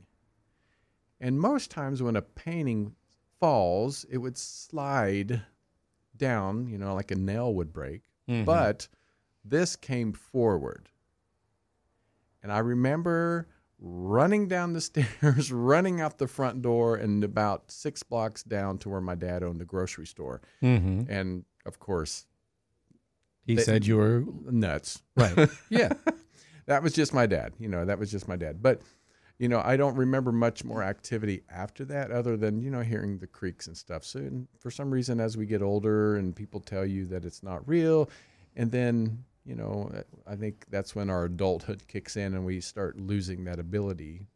And 1.20 1.38
most 1.38 1.70
times 1.70 2.02
when 2.02 2.16
a 2.16 2.22
painting 2.22 2.94
falls, 3.38 4.06
it 4.10 4.18
would 4.18 4.38
slide 4.38 5.42
down, 6.16 6.66
you 6.66 6.78
know, 6.78 6.94
like 6.94 7.10
a 7.10 7.16
nail 7.16 7.52
would 7.54 7.72
break. 7.72 8.02
Mhm. 8.28 8.44
But 8.44 8.88
this 9.44 9.76
came 9.76 10.12
forward. 10.12 10.88
And 12.42 12.50
I 12.52 12.58
remember 12.58 13.48
running 13.80 14.46
down 14.48 14.72
the 14.74 14.80
stairs, 14.90 15.50
running 15.52 16.00
out 16.00 16.18
the 16.18 16.26
front 16.28 16.62
door, 16.62 16.96
and 16.96 17.24
about 17.24 17.70
six 17.70 18.02
blocks 18.02 18.42
down 18.42 18.78
to 18.78 18.88
where 18.88 19.00
my 19.00 19.14
dad 19.14 19.42
owned 19.42 19.60
a 19.62 19.64
grocery 19.64 20.06
store. 20.06 20.40
Mhm. 20.62 21.08
And 21.08 21.44
of 21.66 21.78
course, 21.78 22.26
He 23.46 23.54
they- 23.56 23.62
said 23.62 23.86
you 23.86 23.96
were 23.96 24.24
nuts. 24.50 25.02
Right. 25.16 25.48
Yeah. 25.70 25.92
that 26.66 26.82
was 26.82 26.92
just 26.92 27.12
my 27.14 27.26
dad. 27.26 27.54
You 27.58 27.68
know, 27.68 27.84
that 27.84 27.98
was 27.98 28.10
just 28.10 28.28
my 28.28 28.36
dad. 28.36 28.62
But, 28.62 28.82
you 29.38 29.48
know, 29.48 29.60
I 29.64 29.76
don't 29.76 29.96
remember 29.96 30.30
much 30.30 30.62
more 30.64 30.82
activity 30.82 31.42
after 31.50 31.84
that 31.86 32.10
other 32.10 32.36
than, 32.36 32.60
you 32.60 32.70
know, 32.70 32.82
hearing 32.82 33.18
the 33.18 33.26
creaks 33.26 33.66
and 33.66 33.76
stuff. 33.76 34.04
So 34.04 34.20
and 34.20 34.46
for 34.58 34.70
some 34.70 34.90
reason, 34.90 35.18
as 35.20 35.36
we 35.36 35.46
get 35.46 35.62
older 35.62 36.16
and 36.16 36.36
people 36.36 36.60
tell 36.60 36.84
you 36.84 37.06
that 37.06 37.24
it's 37.24 37.42
not 37.42 37.66
real, 37.66 38.10
and 38.56 38.70
then, 38.70 39.24
you 39.44 39.54
know, 39.54 39.90
I 40.26 40.36
think 40.36 40.66
that's 40.70 40.94
when 40.94 41.10
our 41.10 41.24
adulthood 41.24 41.84
kicks 41.88 42.16
in 42.16 42.34
and 42.34 42.44
we 42.44 42.60
start 42.60 42.98
losing 42.98 43.44
that 43.44 43.58
ability 43.58 44.26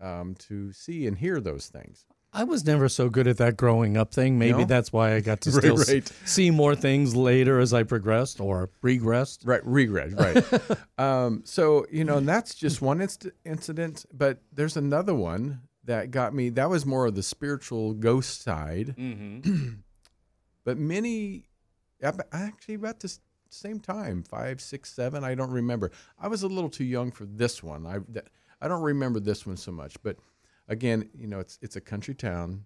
um, 0.00 0.34
to 0.48 0.72
see 0.72 1.06
and 1.06 1.16
hear 1.18 1.40
those 1.40 1.68
things. 1.68 2.06
I 2.34 2.44
was 2.44 2.64
never 2.64 2.88
so 2.88 3.10
good 3.10 3.26
at 3.28 3.36
that 3.36 3.58
growing 3.58 3.96
up 3.98 4.12
thing. 4.14 4.38
Maybe 4.38 4.60
No? 4.60 4.64
that's 4.64 4.90
why 4.90 5.14
I 5.14 5.20
got 5.20 5.42
to 5.42 5.50
Right, 5.52 5.58
still 5.62 5.80
s- 5.80 5.92
right. 5.92 6.12
see 6.24 6.50
more 6.50 6.74
things 6.74 7.14
later 7.14 7.60
as 7.60 7.74
I 7.74 7.82
progressed 7.82 8.40
or 8.40 8.70
regressed. 8.82 9.46
Right, 9.46 9.60
regret, 9.66 10.12
right. 10.14 10.78
um, 10.98 11.42
so, 11.44 11.84
you 11.90 12.04
know, 12.04 12.16
and 12.16 12.26
that's 12.28 12.54
just 12.54 12.80
one 12.80 13.02
inst- 13.02 13.26
incident, 13.44 14.06
but 14.14 14.38
there's 14.50 14.78
another 14.78 15.14
one 15.14 15.60
that 15.84 16.10
got 16.10 16.32
me. 16.34 16.48
That 16.48 16.70
was 16.70 16.86
more 16.86 17.04
of 17.06 17.14
the 17.14 17.22
spiritual 17.22 17.92
ghost 17.92 18.40
side. 18.42 18.94
Mm-hmm. 18.98 19.74
but 20.64 20.78
many, 20.78 21.44
ab- 22.02 22.24
actually, 22.32 22.74
about 22.76 23.00
the 23.00 23.08
s- 23.08 23.20
same 23.52 23.80
time, 23.80 24.22
five, 24.22 24.60
six, 24.60 24.92
seven, 24.92 25.24
I 25.24 25.34
don't 25.34 25.50
remember. 25.50 25.90
I 26.18 26.28
was 26.28 26.42
a 26.42 26.48
little 26.48 26.70
too 26.70 26.84
young 26.84 27.10
for 27.10 27.24
this 27.26 27.62
one. 27.62 27.86
I, 27.86 27.98
that, 28.10 28.28
I 28.60 28.68
don't 28.68 28.82
remember 28.82 29.20
this 29.20 29.46
one 29.46 29.56
so 29.56 29.72
much. 29.72 29.96
But 30.02 30.16
again, 30.68 31.08
you 31.14 31.26
know, 31.26 31.40
it's, 31.40 31.58
it's 31.62 31.76
a 31.76 31.80
country 31.80 32.14
town. 32.14 32.64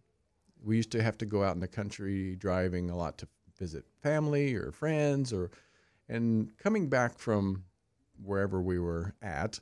We 0.62 0.76
used 0.76 0.92
to 0.92 1.02
have 1.02 1.18
to 1.18 1.26
go 1.26 1.42
out 1.42 1.54
in 1.54 1.60
the 1.60 1.68
country 1.68 2.36
driving 2.36 2.90
a 2.90 2.96
lot 2.96 3.18
to 3.18 3.28
visit 3.58 3.84
family 4.02 4.54
or 4.54 4.70
friends 4.70 5.32
or 5.32 5.50
and 6.08 6.56
coming 6.58 6.88
back 6.88 7.18
from 7.18 7.64
wherever 8.22 8.62
we 8.62 8.78
were 8.78 9.14
at, 9.20 9.58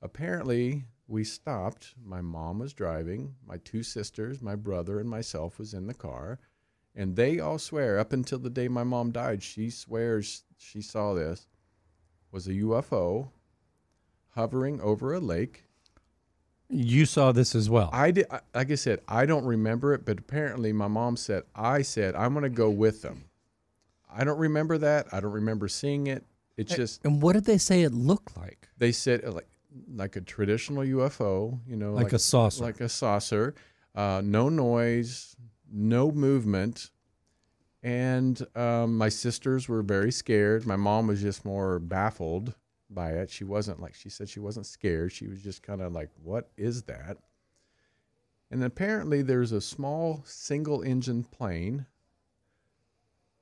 apparently 0.00 0.84
we 1.08 1.24
stopped. 1.24 1.94
My 2.04 2.20
mom 2.20 2.60
was 2.60 2.72
driving, 2.72 3.34
my 3.44 3.56
two 3.58 3.82
sisters, 3.82 4.40
my 4.40 4.54
brother, 4.54 5.00
and 5.00 5.10
myself 5.10 5.58
was 5.58 5.74
in 5.74 5.86
the 5.86 5.94
car. 5.94 6.38
And 6.94 7.16
they 7.16 7.38
all 7.38 7.58
swear, 7.58 7.98
up 7.98 8.12
until 8.12 8.38
the 8.38 8.50
day 8.50 8.68
my 8.68 8.82
mom 8.84 9.12
died, 9.12 9.42
she 9.42 9.70
swears 9.70 10.42
she 10.58 10.82
saw 10.82 11.14
this, 11.14 11.46
was 12.32 12.46
a 12.46 12.52
UFO 12.52 13.30
hovering 14.34 14.80
over 14.80 15.14
a 15.14 15.20
lake. 15.20 15.64
You 16.68 17.04
saw 17.06 17.32
this 17.32 17.54
as 17.54 17.68
well. 17.68 17.90
I 17.92 18.10
did, 18.12 18.26
like 18.54 18.70
I 18.70 18.74
said, 18.76 19.00
I 19.08 19.26
don't 19.26 19.44
remember 19.44 19.92
it, 19.94 20.04
but 20.04 20.18
apparently 20.18 20.72
my 20.72 20.86
mom 20.86 21.16
said, 21.16 21.42
I 21.54 21.82
said, 21.82 22.14
I'm 22.14 22.32
going 22.32 22.44
to 22.44 22.48
go 22.48 22.70
with 22.70 23.02
them. 23.02 23.24
I 24.12 24.22
don't 24.24 24.38
remember 24.38 24.78
that. 24.78 25.06
I 25.12 25.20
don't 25.20 25.32
remember 25.32 25.66
seeing 25.68 26.06
it. 26.06 26.24
It's 26.56 26.74
just 26.74 27.04
And 27.04 27.22
what 27.22 27.32
did 27.32 27.44
they 27.44 27.58
say 27.58 27.82
it 27.82 27.92
looked 27.94 28.36
like? 28.36 28.68
they 28.76 28.92
said 28.92 29.24
like 29.32 29.46
like 29.94 30.16
a 30.16 30.20
traditional 30.20 30.82
UFO, 30.82 31.58
you 31.66 31.76
know, 31.76 31.92
Like 31.92 32.12
a 32.12 32.18
saucer. 32.18 32.62
like 32.64 32.80
a 32.80 32.88
saucer. 32.88 33.54
Uh, 33.94 34.20
no 34.24 34.48
noise, 34.48 35.34
no 35.70 36.10
movement, 36.10 36.90
and 37.82 38.44
um, 38.56 38.96
my 38.98 39.08
sisters 39.08 39.68
were 39.68 39.82
very 39.82 40.12
scared. 40.12 40.66
My 40.66 40.76
mom 40.76 41.06
was 41.06 41.20
just 41.22 41.44
more 41.44 41.78
baffled 41.78 42.54
by 42.90 43.12
it. 43.12 43.30
She 43.30 43.44
wasn't 43.44 43.80
like 43.80 43.94
she 43.94 44.08
said 44.10 44.28
she 44.28 44.40
wasn't 44.40 44.66
scared. 44.66 45.12
She 45.12 45.26
was 45.28 45.40
just 45.42 45.62
kind 45.62 45.80
of 45.80 45.92
like, 45.92 46.10
"What 46.22 46.50
is 46.56 46.82
that?" 46.82 47.18
And 48.50 48.64
apparently, 48.64 49.22
there's 49.22 49.52
a 49.52 49.60
small 49.60 50.22
single-engine 50.26 51.24
plane 51.24 51.86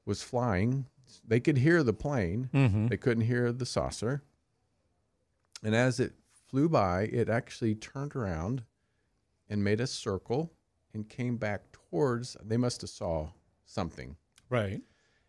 was 0.04 0.22
flying. 0.22 0.86
They 1.26 1.40
could 1.40 1.58
hear 1.58 1.82
the 1.82 1.94
plane. 1.94 2.50
Mhm. 2.52 2.90
They 2.90 2.96
couldn't 2.98 3.24
hear 3.24 3.50
the 3.52 3.64
saucer. 3.66 4.22
And 5.62 5.74
as 5.74 5.98
it 5.98 6.12
flew 6.46 6.68
by, 6.68 7.02
it 7.04 7.28
actually 7.28 7.74
turned 7.74 8.14
around 8.14 8.64
and 9.48 9.64
made 9.64 9.80
a 9.80 9.86
circle 9.86 10.52
and 10.92 11.08
came 11.08 11.36
back 11.38 11.72
towards. 11.90 12.36
They 12.44 12.56
must 12.56 12.80
have 12.80 12.90
saw 12.90 13.30
something. 13.64 14.16
Right. 14.48 14.82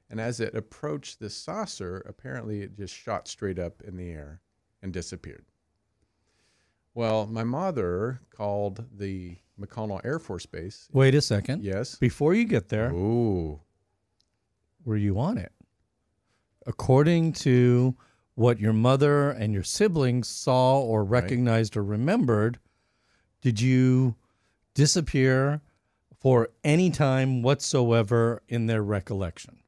And 0.10 0.20
as 0.20 0.40
it 0.40 0.56
approached 0.56 1.20
this 1.20 1.36
saucer, 1.36 2.04
apparently 2.08 2.62
it 2.62 2.76
just 2.76 2.96
shot 2.96 3.28
straight 3.28 3.60
up 3.60 3.82
in 3.82 3.96
the 3.96 4.10
air 4.10 4.42
and 4.82 4.92
disappeared. 4.92 5.46
Well, 6.96 7.28
my 7.28 7.44
mother 7.44 8.22
called 8.32 8.86
the 8.98 9.38
McConnell 9.60 10.02
Air 10.04 10.20
Force 10.20 10.46
Base. 10.46 10.88
Wait 10.92 11.14
a 11.14 11.22
second. 11.22 11.64
Yes. 11.64 11.96
Before 11.96 12.34
you 12.34 12.46
get 12.46 12.70
there, 12.70 12.92
Ooh. 12.92 13.60
were 14.84 14.98
you 14.98 15.20
on 15.20 15.38
it? 15.38 15.52
According 16.66 17.34
to 17.34 17.96
what 18.36 18.60
your 18.60 18.74
mother 18.74 19.30
and 19.32 19.54
your 19.54 19.64
siblings 19.64 20.28
saw 20.28 20.80
or 20.80 21.04
recognized 21.04 21.78
or 21.78 21.84
remembered, 21.84 22.60
did 23.42 23.62
you 23.62 24.16
disappear 24.74 25.62
for 26.20 26.50
any 26.64 26.90
time 26.90 27.42
whatsoever 27.42 28.42
in 28.48 28.68
their 28.68 28.84
recollection? 28.84 29.60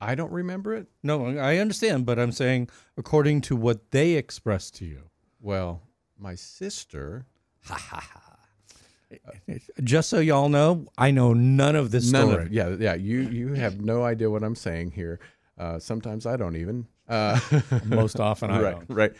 I 0.00 0.14
don't 0.14 0.32
remember 0.32 0.74
it. 0.74 0.86
No, 1.02 1.26
I 1.38 1.58
understand, 1.58 2.06
but 2.06 2.18
I'm 2.18 2.32
saying 2.32 2.68
according 2.96 3.42
to 3.42 3.56
what 3.56 3.90
they 3.90 4.12
expressed 4.12 4.76
to 4.76 4.84
you. 4.86 5.10
Well, 5.40 5.82
my 6.18 6.34
sister. 6.34 7.26
Ha 7.64 7.74
ha 7.74 8.00
ha. 8.00 8.26
Just 9.82 10.08
so 10.08 10.20
y'all 10.20 10.48
know, 10.48 10.86
I 10.96 11.10
know 11.10 11.32
none 11.34 11.74
of 11.74 11.90
this 11.90 12.12
None 12.12 12.28
story. 12.28 12.46
of 12.46 12.52
yeah, 12.52 12.76
yeah. 12.78 12.94
You 12.94 13.22
you 13.22 13.54
have 13.54 13.80
no 13.80 14.04
idea 14.04 14.30
what 14.30 14.44
I'm 14.44 14.54
saying 14.54 14.92
here. 14.92 15.18
Uh, 15.58 15.78
sometimes 15.80 16.26
I 16.26 16.36
don't 16.36 16.56
even. 16.56 16.86
Uh, 17.08 17.38
Most 17.84 18.20
often 18.20 18.50
I 18.50 18.62
right, 18.62 18.86
don't. 18.88 18.96
Right. 18.96 19.12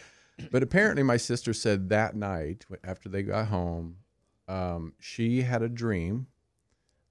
But 0.53 0.63
apparently, 0.63 1.03
my 1.03 1.17
sister 1.17 1.53
said 1.53 1.89
that 1.89 2.15
night 2.15 2.65
after 2.85 3.09
they 3.09 3.23
got 3.23 3.49
home, 3.49 3.97
um, 4.49 4.95
she 5.01 5.43
had 5.43 5.61
a 5.63 5.69
dream 5.69 6.29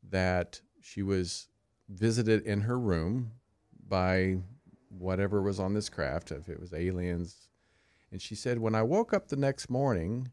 that 0.09 0.61
she 0.81 1.01
was 1.03 1.47
visited 1.87 2.45
in 2.45 2.61
her 2.61 2.79
room 2.79 3.31
by 3.87 4.37
whatever 4.89 5.41
was 5.41 5.59
on 5.59 5.73
this 5.73 5.89
craft, 5.89 6.31
if 6.31 6.49
it 6.49 6.59
was 6.59 6.73
aliens. 6.73 7.47
And 8.11 8.21
she 8.21 8.35
said, 8.35 8.59
when 8.59 8.75
I 8.75 8.83
woke 8.83 9.13
up 9.13 9.27
the 9.27 9.35
next 9.35 9.69
morning, 9.69 10.31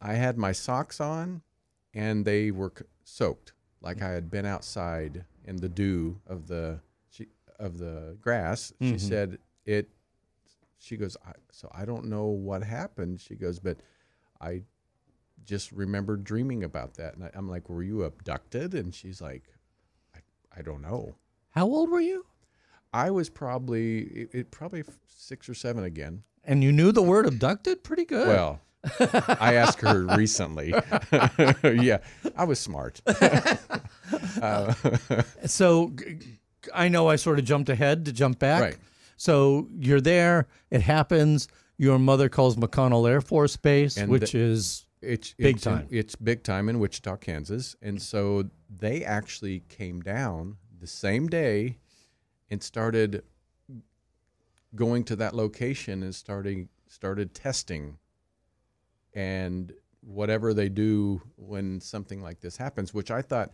I 0.00 0.14
had 0.14 0.38
my 0.38 0.52
socks 0.52 1.00
on 1.00 1.42
and 1.94 2.24
they 2.24 2.50
were 2.50 2.72
c- 2.76 2.84
soaked, 3.04 3.52
like 3.80 4.02
I 4.02 4.10
had 4.10 4.30
been 4.30 4.46
outside 4.46 5.24
in 5.44 5.56
the 5.56 5.68
dew 5.68 6.20
of 6.26 6.46
the 6.46 6.80
she, 7.10 7.26
of 7.58 7.78
the 7.78 8.16
grass. 8.20 8.72
She 8.80 8.94
Mhm. 8.94 9.00
said 9.00 9.38
it. 9.64 9.88
She 10.78 10.96
goes, 10.96 11.16
I, 11.26 11.32
so 11.50 11.68
I 11.72 11.84
don't 11.84 12.04
know 12.06 12.26
what 12.26 12.62
happened. 12.62 13.20
She 13.20 13.34
goes, 13.34 13.58
but 13.58 13.78
I 14.40 14.62
just 15.46 15.72
remember 15.72 16.16
dreaming 16.16 16.64
about 16.64 16.94
that. 16.94 17.14
And 17.14 17.24
I, 17.24 17.30
I'm 17.34 17.48
like, 17.48 17.68
were 17.70 17.82
you 17.82 18.02
abducted? 18.02 18.74
And 18.74 18.94
she's 18.94 19.20
like, 19.20 19.44
I, 20.14 20.18
I 20.58 20.62
don't 20.62 20.82
know. 20.82 21.14
How 21.50 21.64
old 21.66 21.90
were 21.90 22.00
you? 22.00 22.26
I 22.92 23.10
was 23.10 23.28
probably 23.30 23.98
it, 24.00 24.30
it 24.34 24.50
probably 24.50 24.84
six 25.06 25.48
or 25.48 25.54
seven 25.54 25.84
again. 25.84 26.22
And 26.44 26.62
you 26.62 26.72
knew 26.72 26.92
the 26.92 27.02
word 27.02 27.26
abducted 27.26 27.82
pretty 27.82 28.04
good. 28.04 28.28
Well, 28.28 28.60
I 29.00 29.54
asked 29.54 29.80
her 29.80 30.04
recently. 30.16 30.72
yeah, 31.64 31.98
I 32.36 32.44
was 32.44 32.58
smart. 32.60 33.00
Uh, 34.40 34.72
so 35.46 35.92
I 36.72 36.88
know 36.88 37.08
I 37.08 37.16
sort 37.16 37.38
of 37.40 37.44
jumped 37.44 37.68
ahead 37.68 38.04
to 38.04 38.12
jump 38.12 38.38
back. 38.38 38.60
Right. 38.62 38.76
So 39.16 39.66
you're 39.76 40.00
there. 40.00 40.46
It 40.70 40.82
happens. 40.82 41.48
Your 41.76 41.98
mother 41.98 42.28
calls 42.28 42.54
McConnell 42.56 43.08
Air 43.10 43.20
Force 43.20 43.56
Base, 43.56 43.96
And 43.96 44.08
which 44.10 44.32
the- 44.32 44.38
is 44.38 44.85
it's 45.06 45.34
big 45.34 45.56
it's 45.56 45.66
in- 45.66 45.72
time. 45.72 45.88
it's 45.90 46.16
big 46.16 46.42
time 46.42 46.68
in 46.68 46.78
Wichita, 46.78 47.16
Kansas, 47.16 47.76
and 47.80 48.00
so 48.00 48.50
they 48.68 49.04
actually 49.04 49.60
came 49.68 50.00
down 50.00 50.56
the 50.78 50.86
same 50.86 51.28
day 51.28 51.78
and 52.50 52.62
started 52.62 53.22
going 54.74 55.04
to 55.04 55.16
that 55.16 55.34
location 55.34 56.02
and 56.02 56.14
starting 56.14 56.68
started 56.88 57.34
testing. 57.34 57.98
And 59.14 59.72
whatever 60.00 60.54
they 60.54 60.68
do 60.68 61.20
when 61.36 61.80
something 61.80 62.22
like 62.22 62.40
this 62.40 62.56
happens 62.56 62.94
which 62.94 63.10
i 63.10 63.20
thought 63.20 63.50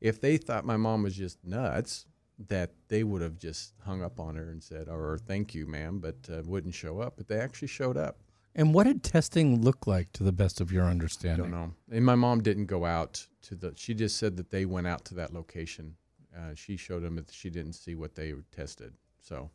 if 0.00 0.20
they 0.20 0.36
thought 0.36 0.64
my 0.64 0.76
mom 0.76 1.02
was 1.02 1.16
just 1.16 1.36
nuts 1.44 2.06
that 2.48 2.70
they 2.88 3.04
would 3.04 3.20
have 3.20 3.36
just 3.36 3.74
hung 3.84 4.02
up 4.02 4.18
on 4.18 4.34
her 4.36 4.50
and 4.50 4.62
said 4.62 4.88
or 4.88 5.18
thank 5.26 5.54
you 5.54 5.66
ma'am 5.66 5.98
but 5.98 6.16
uh, 6.32 6.42
wouldn't 6.46 6.74
show 6.74 7.00
up. 7.00 7.14
But 7.16 7.28
they 7.28 7.38
actually 7.38 7.68
showed 7.68 7.96
up 7.96 8.18
And 8.54 8.74
what 8.74 8.84
did 8.84 9.02
testing 9.02 9.62
look 9.62 9.86
like 9.86 10.12
to 10.14 10.24
the 10.24 10.32
best 10.32 10.60
of 10.60 10.72
your 10.72 10.84
understanding? 10.84 11.46
I 11.46 11.48
don't 11.48 11.50
know. 11.50 11.74
And 11.90 12.04
my 12.04 12.16
mom 12.16 12.42
didn't 12.42 12.66
go 12.66 12.84
out 12.84 13.26
to 13.42 13.54
the. 13.54 13.72
She 13.76 13.94
just 13.94 14.16
said 14.16 14.36
that 14.36 14.50
they 14.50 14.64
went 14.64 14.86
out 14.86 15.04
to 15.06 15.14
that 15.14 15.32
location. 15.32 15.94
Uh, 16.36 16.54
she 16.54 16.76
showed 16.76 17.02
them 17.02 17.16
that 17.16 17.32
she 17.32 17.50
didn't 17.50 17.74
see 17.74 17.94
what 17.94 18.14
they 18.14 18.34
tested. 18.54 18.92
So, 19.20 19.50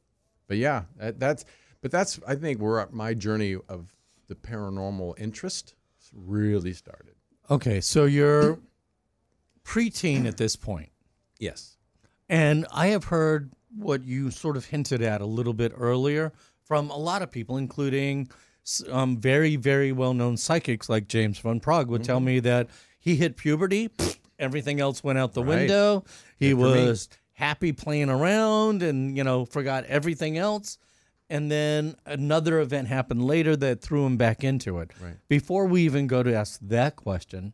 but 0.48 0.58
yeah, 0.58 0.84
that, 0.98 1.20
that's. 1.20 1.46
But 1.82 1.92
that's. 1.92 2.20
I 2.28 2.36
think 2.36 2.60
we're 2.60 2.88
my 2.92 3.14
journey 3.14 3.58
of 3.68 3.94
the 4.28 4.36
paranormal 4.36 5.20
interest 5.20 5.76
really 6.14 6.74
started. 6.74 7.16
Okay, 7.50 7.82
so 7.82 8.06
you're 8.06 8.60
preteen 9.64 10.26
at 10.26 10.38
this 10.38 10.56
point. 10.56 10.90
Yes. 11.40 11.78
And 12.30 12.66
I 12.72 12.88
have 12.88 13.04
heard 13.04 13.52
what 13.76 14.04
you 14.04 14.32
sort 14.32 14.58
of 14.58 14.66
hinted 14.66 15.02
at 15.02 15.22
a 15.22 15.26
little 15.26 15.54
bit 15.54 15.74
earlier 15.76 16.34
from 16.64 16.90
a 16.90 16.98
lot 16.98 17.22
of 17.22 17.30
people, 17.30 17.58
including 17.58 18.30
um, 18.90 19.18
very, 19.18 19.56
very 19.56 19.92
well 19.92 20.14
known 20.14 20.38
psychics 20.38 20.90
like 20.90 21.08
James 21.08 21.40
Van 21.40 21.60
Praagh, 21.60 21.88
would 21.88 22.04
tell 22.04 22.20
me 22.20 22.40
that 22.42 22.70
he 23.00 23.16
hit 23.16 23.38
puberty, 23.38 23.90
everything 24.40 24.80
else 24.80 25.04
went 25.04 25.20
out 25.20 25.34
the 25.34 25.44
Right. 25.44 25.60
window. 25.60 26.04
He 26.38 26.50
Good 26.50 26.58
was 26.58 27.10
happy 27.34 27.72
playing 27.74 28.10
around 28.10 28.82
and, 28.82 29.16
you 29.16 29.24
know, 29.24 29.46
forgot 29.46 29.84
everything 29.86 30.38
else. 30.38 30.78
And 31.30 31.52
then 31.52 31.96
another 32.06 32.60
event 32.60 32.88
happened 32.88 33.26
later 33.26 33.56
that 33.56 33.82
threw 33.82 34.06
him 34.06 34.16
back 34.18 34.44
into 34.44 34.80
it. 34.80 34.92
Right. 35.02 35.16
Before 35.28 35.66
we 35.66 35.82
even 35.82 36.08
go 36.08 36.22
to 36.24 36.34
ask 36.34 36.60
that 36.62 36.96
question, 36.96 37.54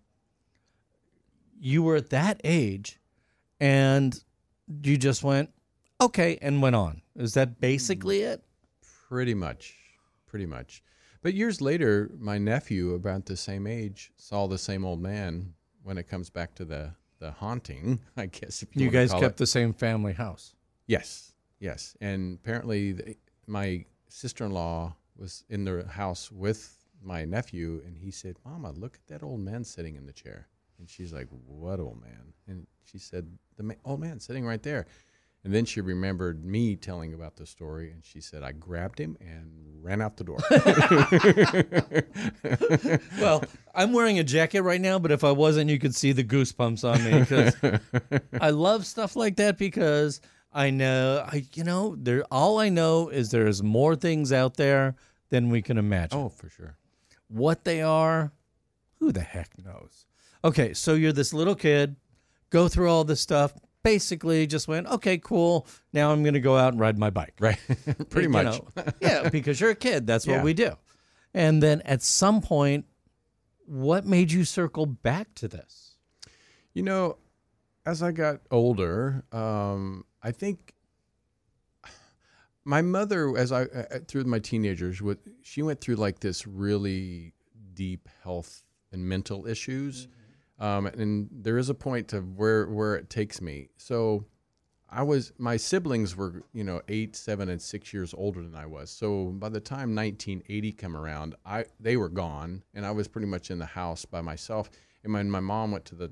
you 1.60 1.84
were 1.84 1.96
at 1.98 2.10
that 2.10 2.42
age 2.44 3.00
and 3.60 4.22
you 4.84 4.98
just 4.98 5.24
went 5.24 5.52
okay 6.00 6.38
and 6.42 6.62
went 6.62 6.76
on 6.76 7.02
is 7.16 7.34
that 7.36 7.60
basically 7.60 8.22
it 8.22 8.44
Pretty 9.08 9.34
much. 9.34 9.76
Pretty 10.26 10.46
much. 10.46 10.82
But 11.22 11.34
years 11.36 11.62
later, 11.62 12.10
my 12.18 12.38
nephew, 12.38 12.94
about 12.94 13.26
the 13.26 13.38
same 13.38 13.68
age, 13.68 14.12
saw 14.16 14.48
the 14.48 14.58
same 14.58 14.84
old 14.84 15.02
man 15.02 15.54
when 15.84 15.98
it 15.98 16.08
comes 16.08 16.30
back 16.30 16.56
to 16.56 16.66
the, 16.66 16.94
the 17.20 17.32
haunting, 17.32 18.00
I 18.18 18.26
guess. 18.26 18.64
If 18.64 18.76
you, 18.76 18.86
you 18.86 18.92
guys 18.92 19.12
kept 19.12 19.36
it. 19.36 19.38
the 19.38 19.48
same 19.48 19.74
family 19.74 20.14
house 20.14 20.56
Yes, 20.88 21.32
yes. 21.60 21.96
And 22.02 22.38
apparently, 22.44 22.92
the, 22.92 23.16
my 23.48 23.86
sister 24.10 24.44
in 24.44 24.52
law 24.52 24.96
was 25.16 25.46
in 25.50 25.64
the 25.64 25.86
house 25.88 26.30
with 26.30 26.76
my 27.02 27.24
nephew, 27.24 27.82
and 27.86 27.98
he 27.98 28.12
said, 28.12 28.36
Mama, 28.46 28.72
look 28.72 28.96
at 28.96 29.08
that 29.08 29.24
old 29.26 29.40
man 29.40 29.64
sitting 29.64 29.96
in 29.96 30.06
the 30.06 30.12
chair. 30.12 30.48
And 30.80 30.90
she's 30.90 31.14
like, 31.14 31.28
What 31.46 31.80
old 31.80 32.02
man? 32.02 32.34
And 32.48 32.68
she 32.84 32.98
said, 32.98 33.26
The 33.56 33.64
ma- 33.64 33.74
old 33.86 34.02
man 34.02 34.20
sitting 34.20 34.46
right 34.46 34.62
there. 34.62 34.86
And 35.44 35.54
then 35.54 35.66
she 35.66 35.82
remembered 35.82 36.46
me 36.46 36.76
telling 36.76 37.14
about 37.14 37.36
the 37.36 37.48
story, 37.48 37.92
and 37.92 38.06
she 38.06 38.22
said, 38.22 38.44
I 38.44 38.52
grabbed 38.52 39.00
him 39.00 39.18
and 39.20 39.50
ran 39.82 40.02
out 40.02 40.18
the 40.18 40.24
door. 40.24 40.38
well 43.20 43.44
i'm 43.74 43.94
wearing 43.94 44.20
a 44.20 44.24
jacket 44.24 44.62
right 44.62 44.80
now 44.80 45.00
but 45.00 45.12
if 45.12 45.24
i 45.24 45.32
wasn't 45.32 45.68
you 45.68 45.80
could 45.80 45.96
see 45.96 46.12
the 46.12 46.24
goosebumps 46.24 46.88
on 46.88 47.04
me 47.04 47.20
because 47.20 47.56
i 48.40 48.52
love 48.52 48.86
stuff 48.86 49.16
like 49.16 49.38
that 49.38 49.58
because 49.58 50.22
i 50.54 50.70
know 50.70 51.26
i 51.32 51.44
you 51.54 51.64
know 51.64 51.96
there 51.98 52.24
all 52.30 52.60
i 52.60 52.70
know 52.70 53.10
is 53.10 53.32
there's 53.32 53.64
more 53.64 53.96
things 53.96 54.32
out 54.32 54.58
there 54.58 54.96
than 55.32 55.50
we 55.50 55.64
can 55.64 55.80
imagine 55.80 56.20
oh, 56.20 56.30
for 56.30 56.50
sure. 56.50 56.78
what 57.28 57.64
they 57.64 57.82
are, 57.82 58.32
who 59.00 59.12
the 59.12 59.22
heck 59.22 59.58
knows? 59.58 60.06
Okay, 60.44 60.74
so 60.74 60.94
you're 60.94 61.14
this 61.14 61.34
little 61.34 61.56
kid, 61.56 61.96
go 62.52 62.68
through 62.68 62.90
all 62.90 63.04
this 63.04 63.22
stuff, 63.22 63.54
basically 63.84 64.48
just 64.48 64.68
went, 64.68 64.88
okay, 64.88 65.18
cool. 65.18 65.68
Now 65.94 66.12
I'm 66.12 66.24
going 66.24 66.34
to 66.36 66.40
go 66.40 66.58
out 66.58 66.74
and 66.74 66.80
ride 66.80 66.98
my 66.98 67.10
bike. 67.10 67.34
Right. 67.40 67.60
Pretty 68.10 68.24
You 68.24 68.30
much. 68.30 68.46
know, 68.46 68.68
yeah, 69.02 69.30
because 69.30 69.60
you're 69.60 69.72
a 69.72 69.76
kid. 69.76 70.06
That's 70.08 70.26
Yeah. 70.28 70.36
what 70.38 70.44
we 70.46 70.54
do. 70.54 70.72
And 71.34 71.62
then 71.64 71.82
at 71.82 72.02
some 72.02 72.42
point, 72.42 72.86
what 73.66 74.06
made 74.06 74.32
you 74.32 74.44
circle 74.46 74.86
back 74.86 75.34
to 75.36 75.48
this? 75.48 75.96
You 76.74 76.84
know, 76.84 77.18
as 77.86 78.04
I 78.04 78.12
got 78.12 78.42
older, 78.52 79.24
um, 79.32 80.06
I 80.22 80.32
think 80.32 80.74
my 82.66 82.82
mother, 82.82 83.36
as 83.38 83.52
I 83.52 83.64
uh, 83.64 84.00
through 84.08 84.26
my 84.26 84.40
teenagers, 84.40 85.02
she 85.42 85.62
went 85.62 85.82
through 85.82 85.96
like 85.96 86.20
this 86.20 86.46
really 86.46 87.34
deep 87.74 88.08
health 88.24 88.64
and 88.92 89.08
mental 89.08 89.48
issues, 89.48 90.08
um, 90.62 90.86
and 90.86 91.28
there 91.32 91.58
is 91.58 91.70
a 91.70 91.74
point 91.74 92.08
to 92.10 92.22
where 92.22 92.68
where 92.68 92.96
it 92.96 93.10
takes 93.10 93.42
me. 93.42 93.70
So, 93.78 94.26
I 94.90 95.04
was 95.04 95.34
my 95.38 95.58
siblings 95.58 96.16
were 96.16 96.44
you 96.54 96.64
know 96.64 96.82
eight, 96.88 97.16
seven, 97.16 97.50
and 97.50 97.62
six 97.62 97.94
years 97.94 98.14
older 98.16 98.42
than 98.42 98.56
I 98.56 98.68
was. 98.68 98.92
So 98.92 99.26
by 99.26 99.50
the 99.50 99.60
time 99.60 99.96
1980 99.96 100.72
come 100.74 100.96
around, 100.96 101.36
I 101.46 101.66
they 101.80 101.98
were 101.98 102.10
gone, 102.10 102.64
and 102.74 102.86
I 102.86 102.92
was 102.92 103.08
pretty 103.08 103.28
much 103.28 103.50
in 103.52 103.58
the 103.58 103.66
house 103.66 104.06
by 104.06 104.22
myself. 104.22 104.70
And 105.04 105.14
when 105.14 105.32
my 105.32 105.40
mom 105.40 105.72
went 105.72 105.86
to 105.86 105.96
the 105.96 106.12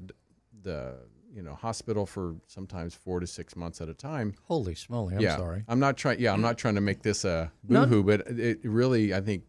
the 0.63 0.95
you 1.33 1.43
know 1.43 1.53
hospital 1.53 2.05
for 2.05 2.35
sometimes 2.47 2.95
four 2.95 3.19
to 3.19 3.27
six 3.27 3.55
months 3.55 3.81
at 3.81 3.89
a 3.89 3.93
time. 3.93 4.33
Holy 4.45 4.75
smoly! 4.75 5.13
I'm 5.13 5.21
yeah, 5.21 5.37
sorry. 5.37 5.63
I'm 5.67 5.79
not 5.79 5.97
trying. 5.97 6.19
Yeah, 6.19 6.33
I'm 6.33 6.41
not 6.41 6.57
trying 6.57 6.75
to 6.75 6.81
make 6.81 7.03
this 7.03 7.25
a 7.25 7.51
boohoo, 7.63 8.03
but 8.03 8.21
it 8.27 8.59
really 8.63 9.13
I 9.13 9.21
think 9.21 9.43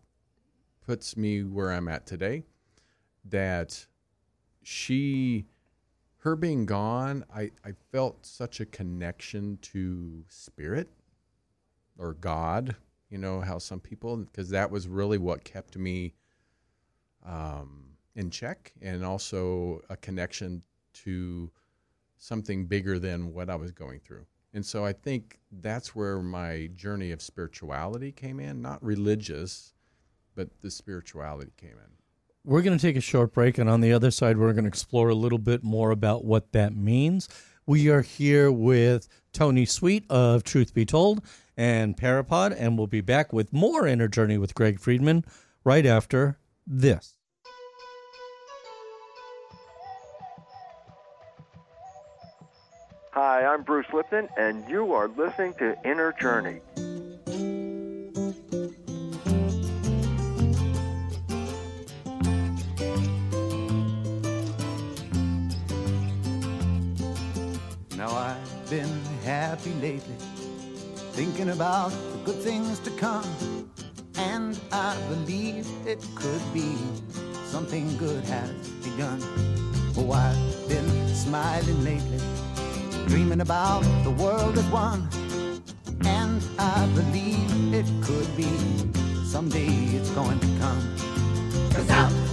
puts 0.86 1.16
me 1.16 1.42
where 1.42 1.72
I'm 1.72 1.88
at 1.88 2.06
today. 2.06 2.44
That 3.26 3.86
she, 4.62 5.46
her 6.18 6.36
being 6.36 6.66
gone, 6.66 7.24
I 7.34 7.50
I 7.64 7.72
felt 7.92 8.26
such 8.26 8.60
a 8.60 8.66
connection 8.66 9.58
to 9.62 10.24
spirit 10.28 10.88
or 11.98 12.14
God. 12.14 12.76
You 13.10 13.18
know 13.18 13.40
how 13.40 13.58
some 13.58 13.80
people 13.80 14.16
because 14.16 14.50
that 14.50 14.70
was 14.70 14.86
really 14.86 15.18
what 15.18 15.44
kept 15.44 15.76
me 15.76 16.14
um, 17.24 17.96
in 18.14 18.30
check, 18.30 18.72
and 18.80 19.04
also 19.04 19.82
a 19.88 19.96
connection 19.96 20.62
to 20.92 21.50
something 22.18 22.66
bigger 22.66 22.98
than 22.98 23.32
what 23.32 23.48
I 23.50 23.56
was 23.56 23.72
going 23.72 24.00
through. 24.00 24.26
And 24.52 24.64
so 24.64 24.84
I 24.84 24.92
think 24.92 25.38
that's 25.60 25.94
where 25.94 26.20
my 26.20 26.70
journey 26.74 27.12
of 27.12 27.22
spirituality 27.22 28.12
came 28.12 28.40
in, 28.40 28.60
not 28.60 28.84
religious, 28.84 29.74
but 30.34 30.60
the 30.60 30.70
spirituality 30.70 31.52
came 31.56 31.70
in. 31.70 31.99
We're 32.42 32.62
going 32.62 32.76
to 32.76 32.82
take 32.82 32.96
a 32.96 33.02
short 33.02 33.34
break, 33.34 33.58
and 33.58 33.68
on 33.68 33.82
the 33.82 33.92
other 33.92 34.10
side, 34.10 34.38
we're 34.38 34.54
going 34.54 34.64
to 34.64 34.68
explore 34.68 35.10
a 35.10 35.14
little 35.14 35.38
bit 35.38 35.62
more 35.62 35.90
about 35.90 36.24
what 36.24 36.52
that 36.52 36.74
means. 36.74 37.28
We 37.66 37.90
are 37.90 38.00
here 38.00 38.50
with 38.50 39.08
Tony 39.34 39.66
Sweet 39.66 40.06
of 40.08 40.42
Truth 40.42 40.72
Be 40.72 40.86
Told 40.86 41.22
and 41.54 41.98
Parapod, 41.98 42.56
and 42.58 42.78
we'll 42.78 42.86
be 42.86 43.02
back 43.02 43.34
with 43.34 43.52
more 43.52 43.86
Inner 43.86 44.08
Journey 44.08 44.38
with 44.38 44.54
Greg 44.54 44.80
Friedman 44.80 45.26
right 45.64 45.84
after 45.84 46.38
this. 46.66 47.14
Hi, 53.12 53.44
I'm 53.44 53.64
Bruce 53.64 53.86
Lipton, 53.92 54.30
and 54.38 54.66
you 54.66 54.94
are 54.94 55.08
listening 55.08 55.52
to 55.58 55.76
Inner 55.84 56.14
Journey. 56.18 56.60
Happy 69.40 69.72
lately, 69.80 70.16
thinking 71.12 71.48
about 71.48 71.88
the 72.12 72.18
good 72.26 72.42
things 72.42 72.78
to 72.80 72.90
come. 72.90 73.24
And 74.16 74.60
I 74.70 74.94
believe 75.08 75.66
it 75.86 76.06
could 76.14 76.42
be 76.52 76.76
something 77.46 77.96
good 77.96 78.22
has 78.24 78.50
begun. 78.84 79.18
Oh, 79.96 80.12
I've 80.12 80.68
been 80.68 81.08
smiling 81.14 81.82
lately, 81.82 82.20
dreaming 83.06 83.40
about 83.40 83.80
the 84.04 84.10
world 84.10 84.58
as 84.58 84.66
one. 84.66 85.08
And 86.04 86.42
I 86.58 86.86
believe 86.94 87.72
it 87.72 87.88
could 88.04 88.30
be 88.36 88.52
someday 89.24 89.72
it's 89.96 90.10
going 90.10 90.38
to 90.38 90.50
come. 90.58 90.82
Cause 91.72 91.88
out 91.88 92.29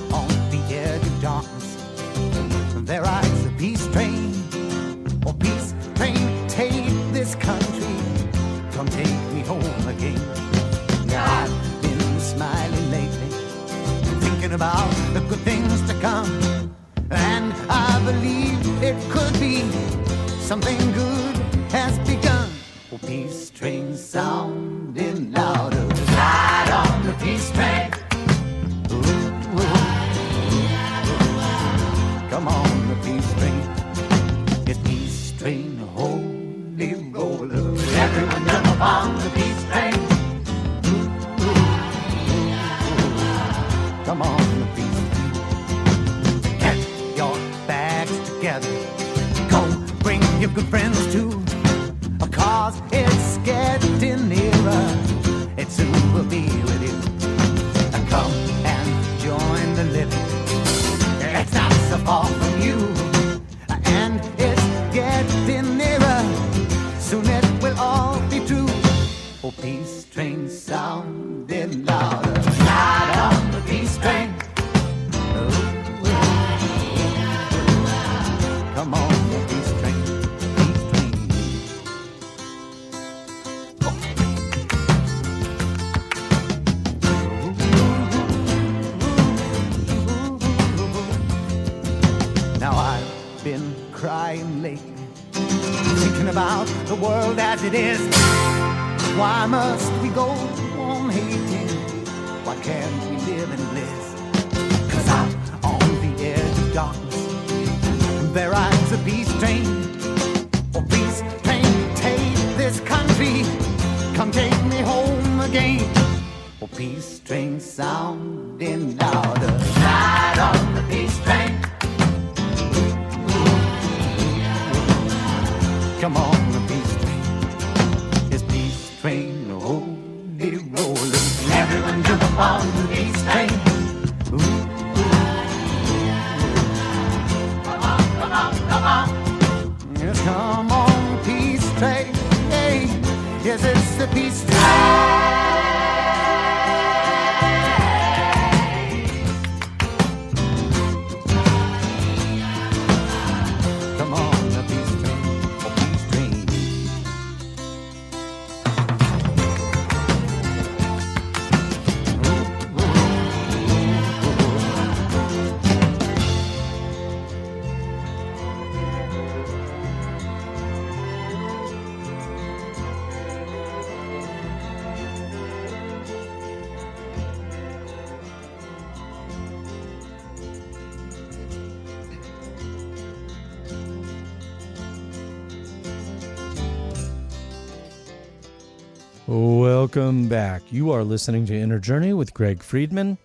Welcome 189.97 190.27
back. 190.27 190.61
You 190.71 190.91
are 190.91 191.03
listening 191.03 191.47
to 191.47 191.55
Inner 191.55 191.79
Journey 191.79 192.13
with 192.13 192.31
Greg 192.31 192.61
Friedman 192.61 193.17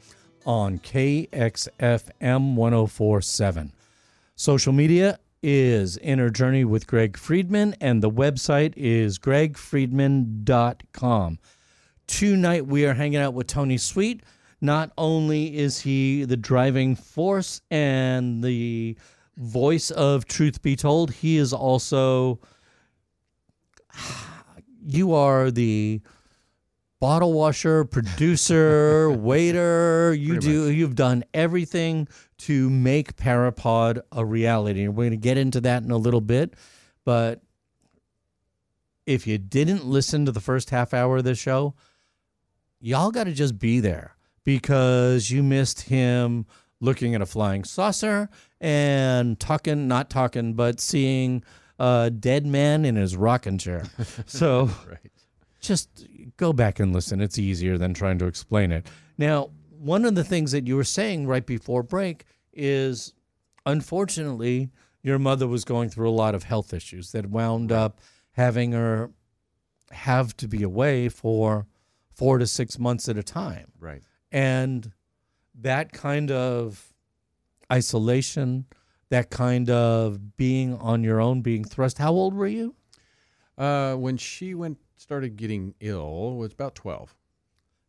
on 0.47 0.79
KXFM 0.79 2.55
1047. 2.55 3.73
Social 4.37 4.73
media 4.73 5.19
is 5.43 5.99
Inner 5.99 6.31
Journey 6.31 6.65
with 6.65 6.87
Greg 6.87 7.19
Friedman, 7.19 7.77
and 7.83 8.03
the 8.03 8.11
website 8.11 8.73
is 8.75 9.19
gregfriedman.com. 9.19 11.39
Tonight, 12.07 12.67
we 12.67 12.87
are 12.87 12.95
hanging 12.95 13.21
out 13.21 13.35
with 13.35 13.49
Tony 13.49 13.77
Sweet. 13.77 14.23
Not 14.63 14.93
only 14.97 15.55
is 15.55 15.81
he 15.81 16.25
the 16.25 16.39
driving 16.39 16.97
force 16.97 17.61
and 17.71 18.43
the 18.43 18.97
voice 19.37 19.91
of 19.91 20.25
Truth 20.25 20.63
Be 20.63 20.77
Told, 20.77 21.11
he 21.11 21.37
is 21.37 21.53
also 21.53 22.41
you 24.87 25.13
are 25.13 25.51
the 25.51 26.01
bottle 27.03 27.33
washer, 27.33 27.85
producer, 27.85 29.11
waiter. 29.19 30.15
You 30.15 30.35
Pretty 30.35 30.47
do 30.47 30.71
you've 30.71 30.95
done 30.95 31.25
everything 31.35 32.07
to 32.39 32.71
make 32.71 33.17
Parapod 33.17 34.01
a 34.13 34.25
reality. 34.25 34.85
And 34.85 34.95
we're 34.95 35.07
going 35.07 35.11
to 35.11 35.17
get 35.17 35.37
into 35.37 35.61
that 35.63 35.83
in 35.83 35.91
a 35.91 35.97
little 35.97 36.21
bit, 36.21 36.55
but 37.05 37.43
if 39.05 39.27
you 39.27 39.37
didn't 39.37 39.85
listen 39.85 40.27
to 40.27 40.33
the 40.33 40.39
first 40.39 40.71
half 40.71 40.95
hour 40.95 41.17
of 41.17 41.25
the 41.25 41.35
show, 41.35 41.75
y'all 42.79 43.11
got 43.11 43.25
to 43.25 43.33
just 43.33 43.59
be 43.59 43.81
there 43.81 44.15
because 44.45 45.29
you 45.29 45.43
missed 45.43 45.83
him 45.83 46.47
looking 46.79 47.17
at 47.17 47.21
a 47.21 47.27
flying 47.27 47.65
saucer 47.65 48.29
and 48.61 49.41
talking, 49.41 49.89
not 49.89 50.09
talking, 50.09 50.55
but 50.55 50.79
seeing 50.79 51.43
a 51.81 52.13
dead 52.17 52.47
man 52.47 52.85
in 52.85 52.95
his 52.95 53.17
rocking 53.17 53.59
chair. 53.59 53.87
So 54.27 54.71
Right. 54.89 54.99
Just 55.63 56.07
go 56.37 56.53
back 56.53 56.81
and 56.81 56.93
listen. 56.93 57.21
It's 57.21 57.39
easier 57.39 57.79
than 57.79 57.95
trying 57.95 58.19
to 58.19 58.27
explain 58.27 58.73
it. 58.73 58.87
Now, 59.17 59.51
one 59.71 60.05
of 60.05 60.15
the 60.15 60.25
things 60.25 60.53
that 60.53 60.67
you 60.67 60.77
were 60.77 60.85
saying 60.85 61.27
right 61.27 61.47
before 61.47 61.83
break 61.83 62.25
is 62.53 63.15
unfortunately, 63.65 64.71
your 65.03 65.19
mother 65.19 65.47
was 65.47 65.65
going 65.65 65.89
through 65.89 66.11
a 66.11 66.13
lot 66.13 66.35
of 66.35 66.45
health 66.45 66.75
issues 66.75 67.13
that 67.13 67.31
wound 67.31 67.73
up 67.73 68.01
having 68.33 68.73
her 68.73 69.11
have 69.91 70.37
to 70.39 70.49
be 70.49 70.63
away 70.63 71.09
for 71.09 71.67
four 72.15 72.39
to 72.39 72.47
six 72.47 72.79
months 72.79 73.09
at 73.09 73.17
a 73.17 73.23
time. 73.23 73.73
Right. 73.79 74.03
And 74.31 74.93
that 75.61 75.93
kind 75.93 76.31
of 76.31 76.93
isolation, 77.71 78.67
that 79.11 79.31
kind 79.31 79.71
of 79.71 80.37
being 80.37 80.77
on 80.79 81.05
your 81.05 81.21
own, 81.21 81.43
being 81.43 81.65
thrust. 81.65 81.99
How 81.99 82.13
old 82.13 82.35
were 82.35 82.47
you? 82.47 82.75
Uh, 83.59 83.95
when 83.95 84.17
she 84.17 84.55
went 84.55 84.79
started 85.03 85.37
getting 85.37 85.75
ill 85.81 86.37
was 86.37 86.53
about 86.53 86.75
12. 86.75 87.15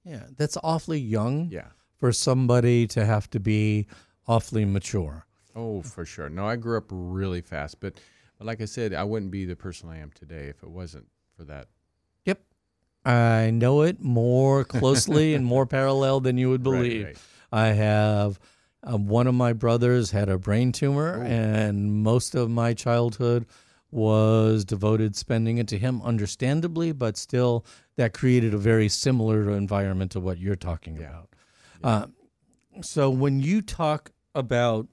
Yeah, 0.03 0.23
that's 0.35 0.57
awfully 0.63 0.99
young. 0.99 1.49
Yeah. 1.51 1.67
For 1.99 2.11
somebody 2.11 2.87
to 2.87 3.05
have 3.05 3.29
to 3.29 3.39
be 3.39 3.87
awfully 4.27 4.65
mature. 4.65 5.25
Oh, 5.55 5.81
for 5.81 6.05
sure. 6.05 6.27
No, 6.29 6.45
I 6.45 6.55
grew 6.57 6.77
up 6.77 6.85
really 6.89 7.41
fast, 7.41 7.79
but, 7.79 7.99
but 8.37 8.45
like 8.47 8.59
I 8.61 8.65
said, 8.65 8.93
I 8.93 9.03
wouldn't 9.03 9.31
be 9.31 9.45
the 9.45 9.55
person 9.55 9.87
I 9.89 9.99
am 9.99 10.11
today 10.11 10.47
if 10.47 10.63
it 10.63 10.69
wasn't 10.69 11.07
for 11.37 11.45
that. 11.45 11.67
Yep. 12.25 12.41
I 13.05 13.51
know 13.51 13.83
it 13.83 14.01
more 14.01 14.63
closely 14.65 15.33
and 15.35 15.45
more 15.45 15.65
parallel 15.65 16.19
than 16.19 16.37
you 16.37 16.49
would 16.49 16.65
Right, 16.67 16.77
believe. 16.81 17.05
right. 17.05 17.17
I 17.53 17.67
have 17.67 18.39
um, 18.83 19.07
one 19.07 19.27
of 19.27 19.35
my 19.35 19.53
brothers 19.53 20.11
had 20.11 20.27
a 20.27 20.37
brain 20.37 20.71
tumor, 20.73 21.19
Oh. 21.21 21.25
and 21.25 21.93
most 22.03 22.35
of 22.35 22.49
my 22.49 22.73
childhood 22.73 23.45
was 23.93 24.65
devoted 24.65 25.15
spending 25.15 25.57
it 25.57 25.67
to 25.67 25.77
him, 25.77 26.01
understandably, 26.01 26.91
but 26.91 27.15
still 27.15 27.65
that 27.95 28.13
created 28.13 28.53
a 28.53 28.57
very 28.57 28.89
similar 28.89 29.51
environment 29.51 30.11
to 30.11 30.19
what 30.19 30.37
you're 30.39 30.55
talking 30.55 30.97
about. 30.97 31.29
Uh, 31.83 32.07
so 32.81 33.09
when 33.09 33.39
you 33.39 33.61
talk 33.61 34.11
about 34.33 34.87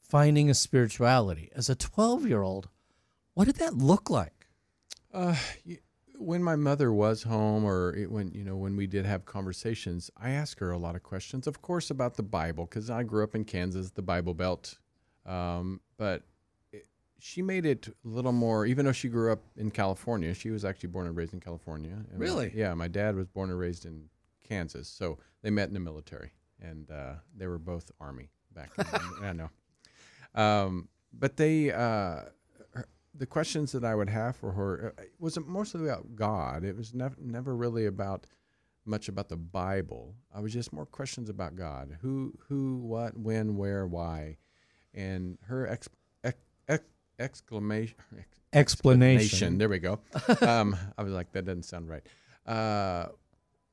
finding 0.00 0.50
a 0.50 0.54
spirituality 0.54 1.50
as 1.54 1.70
a 1.70 1.74
12 1.74 2.26
year 2.26 2.42
old, 2.42 2.68
what 3.34 3.46
did 3.46 3.56
that 3.56 3.74
look 3.74 4.10
like? 4.10 4.46
Uh, 5.12 5.34
when 6.18 6.42
my 6.42 6.56
mother 6.56 6.92
was 6.92 7.22
home, 7.22 7.64
or 7.64 7.94
it, 7.96 8.10
when 8.10 8.30
you 8.32 8.44
know 8.44 8.56
when 8.56 8.76
we 8.76 8.86
did 8.86 9.04
have 9.04 9.24
conversations, 9.24 10.10
I 10.16 10.30
asked 10.30 10.60
her 10.60 10.70
a 10.70 10.78
lot 10.78 10.94
of 10.94 11.02
questions, 11.02 11.46
of 11.46 11.62
course, 11.62 11.90
about 11.90 12.16
the 12.16 12.22
Bible, 12.22 12.66
because 12.66 12.90
I 12.90 13.02
grew 13.02 13.24
up 13.24 13.34
in 13.34 13.44
Kansas, 13.44 13.90
the 13.90 14.02
Bible 14.02 14.34
Belt. 14.34 14.78
Um, 15.26 15.80
but 15.96 16.22
she 17.24 17.40
made 17.40 17.64
it 17.64 17.86
a 17.88 18.08
little 18.08 18.32
more, 18.32 18.66
even 18.66 18.84
though 18.84 18.90
she 18.92 19.08
grew 19.08 19.30
up 19.30 19.42
in 19.56 19.70
California. 19.70 20.34
She 20.34 20.50
was 20.50 20.64
actually 20.64 20.88
born 20.88 21.06
and 21.06 21.16
raised 21.16 21.32
in 21.32 21.38
California. 21.40 21.92
And 22.10 22.18
my- 22.18 22.24
Really? 22.24 22.52
yeah, 22.52 22.74
my 22.74 22.88
dad 22.88 23.14
was 23.14 23.28
born 23.28 23.48
and 23.48 23.58
raised 23.58 23.84
in 23.86 24.08
Kansas, 24.42 24.88
so 24.88 25.18
they 25.42 25.50
met 25.50 25.68
in 25.68 25.74
the 25.74 25.78
military, 25.80 26.32
and 26.60 26.90
uh, 26.90 27.14
they 27.36 27.46
were 27.46 27.58
both 27.60 27.92
Army 28.00 28.30
back. 28.52 28.74
then. 28.74 28.86
I 29.22 29.32
know. 29.32 29.50
Um, 30.34 30.88
but 31.12 31.36
they, 31.36 31.70
uh, 31.70 32.22
her- 32.74 32.88
the 33.14 33.26
questions 33.26 33.70
that 33.72 33.84
I 33.84 33.94
would 33.94 34.10
have 34.10 34.34
for 34.34 34.50
her 34.52 34.92
uh, 34.98 35.02
wasn't 35.20 35.46
mostly 35.46 35.84
about 35.88 36.16
God. 36.16 36.64
It 36.64 36.76
was 36.76 36.92
never 36.92 37.14
never 37.20 37.54
really 37.54 37.86
about 37.86 38.26
much 38.84 39.08
about 39.08 39.28
the 39.28 39.36
Bible. 39.36 40.16
I 40.34 40.40
was 40.40 40.52
just 40.52 40.72
more 40.72 40.86
questions 40.86 41.28
about 41.28 41.54
God: 41.54 41.98
who, 42.00 42.34
who, 42.48 42.78
what, 42.78 43.16
when, 43.16 43.56
where, 43.56 43.86
why, 43.86 44.38
and 44.92 45.38
her 45.42 45.68
ex, 45.68 45.88
exclamation. 47.22 47.96
ex- 48.18 48.26
Explanation. 48.52 49.56
There 49.58 49.68
we 49.68 49.78
go. 49.78 50.00
um, 50.42 50.76
I 50.98 51.02
was 51.02 51.12
like, 51.12 51.32
that 51.32 51.44
doesn't 51.46 51.62
sound 51.64 51.88
right. 51.88 52.02
Uh, 52.46 53.06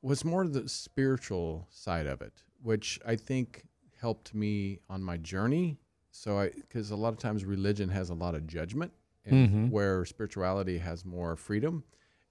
was 0.02 0.24
more 0.24 0.46
the 0.46 0.68
spiritual 0.68 1.66
side 1.70 2.06
of 2.06 2.22
it, 2.22 2.32
which 2.62 2.98
I 3.06 3.16
think 3.16 3.64
helped 4.00 4.34
me 4.34 4.80
on 4.88 5.02
my 5.02 5.18
journey. 5.18 5.78
So 6.12 6.38
I, 6.38 6.50
because 6.50 6.90
a 6.90 6.96
lot 6.96 7.12
of 7.12 7.18
times 7.18 7.44
religion 7.44 7.88
has 7.90 8.08
a 8.10 8.14
lot 8.14 8.34
of 8.34 8.46
judgment, 8.46 8.92
and 9.26 9.48
Mhm. 9.50 9.70
where 9.70 10.04
spirituality 10.06 10.78
has 10.78 11.04
more 11.04 11.36
freedom, 11.36 11.84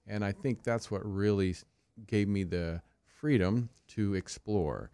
and 0.06 0.24
I 0.24 0.32
think 0.32 0.64
that's 0.64 0.90
what 0.90 1.02
really 1.06 1.54
gave 2.06 2.26
me 2.28 2.42
the 2.42 2.82
freedom 3.04 3.68
to 3.88 4.14
explore. 4.14 4.90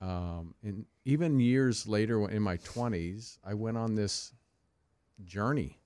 Um, 0.00 0.54
and 0.62 0.86
even 1.04 1.38
years 1.40 1.86
later, 1.86 2.28
in 2.30 2.42
my 2.42 2.56
twenties, 2.58 3.38
I 3.44 3.54
went 3.54 3.76
on 3.76 3.94
this 3.94 4.32
journey. 5.24 5.78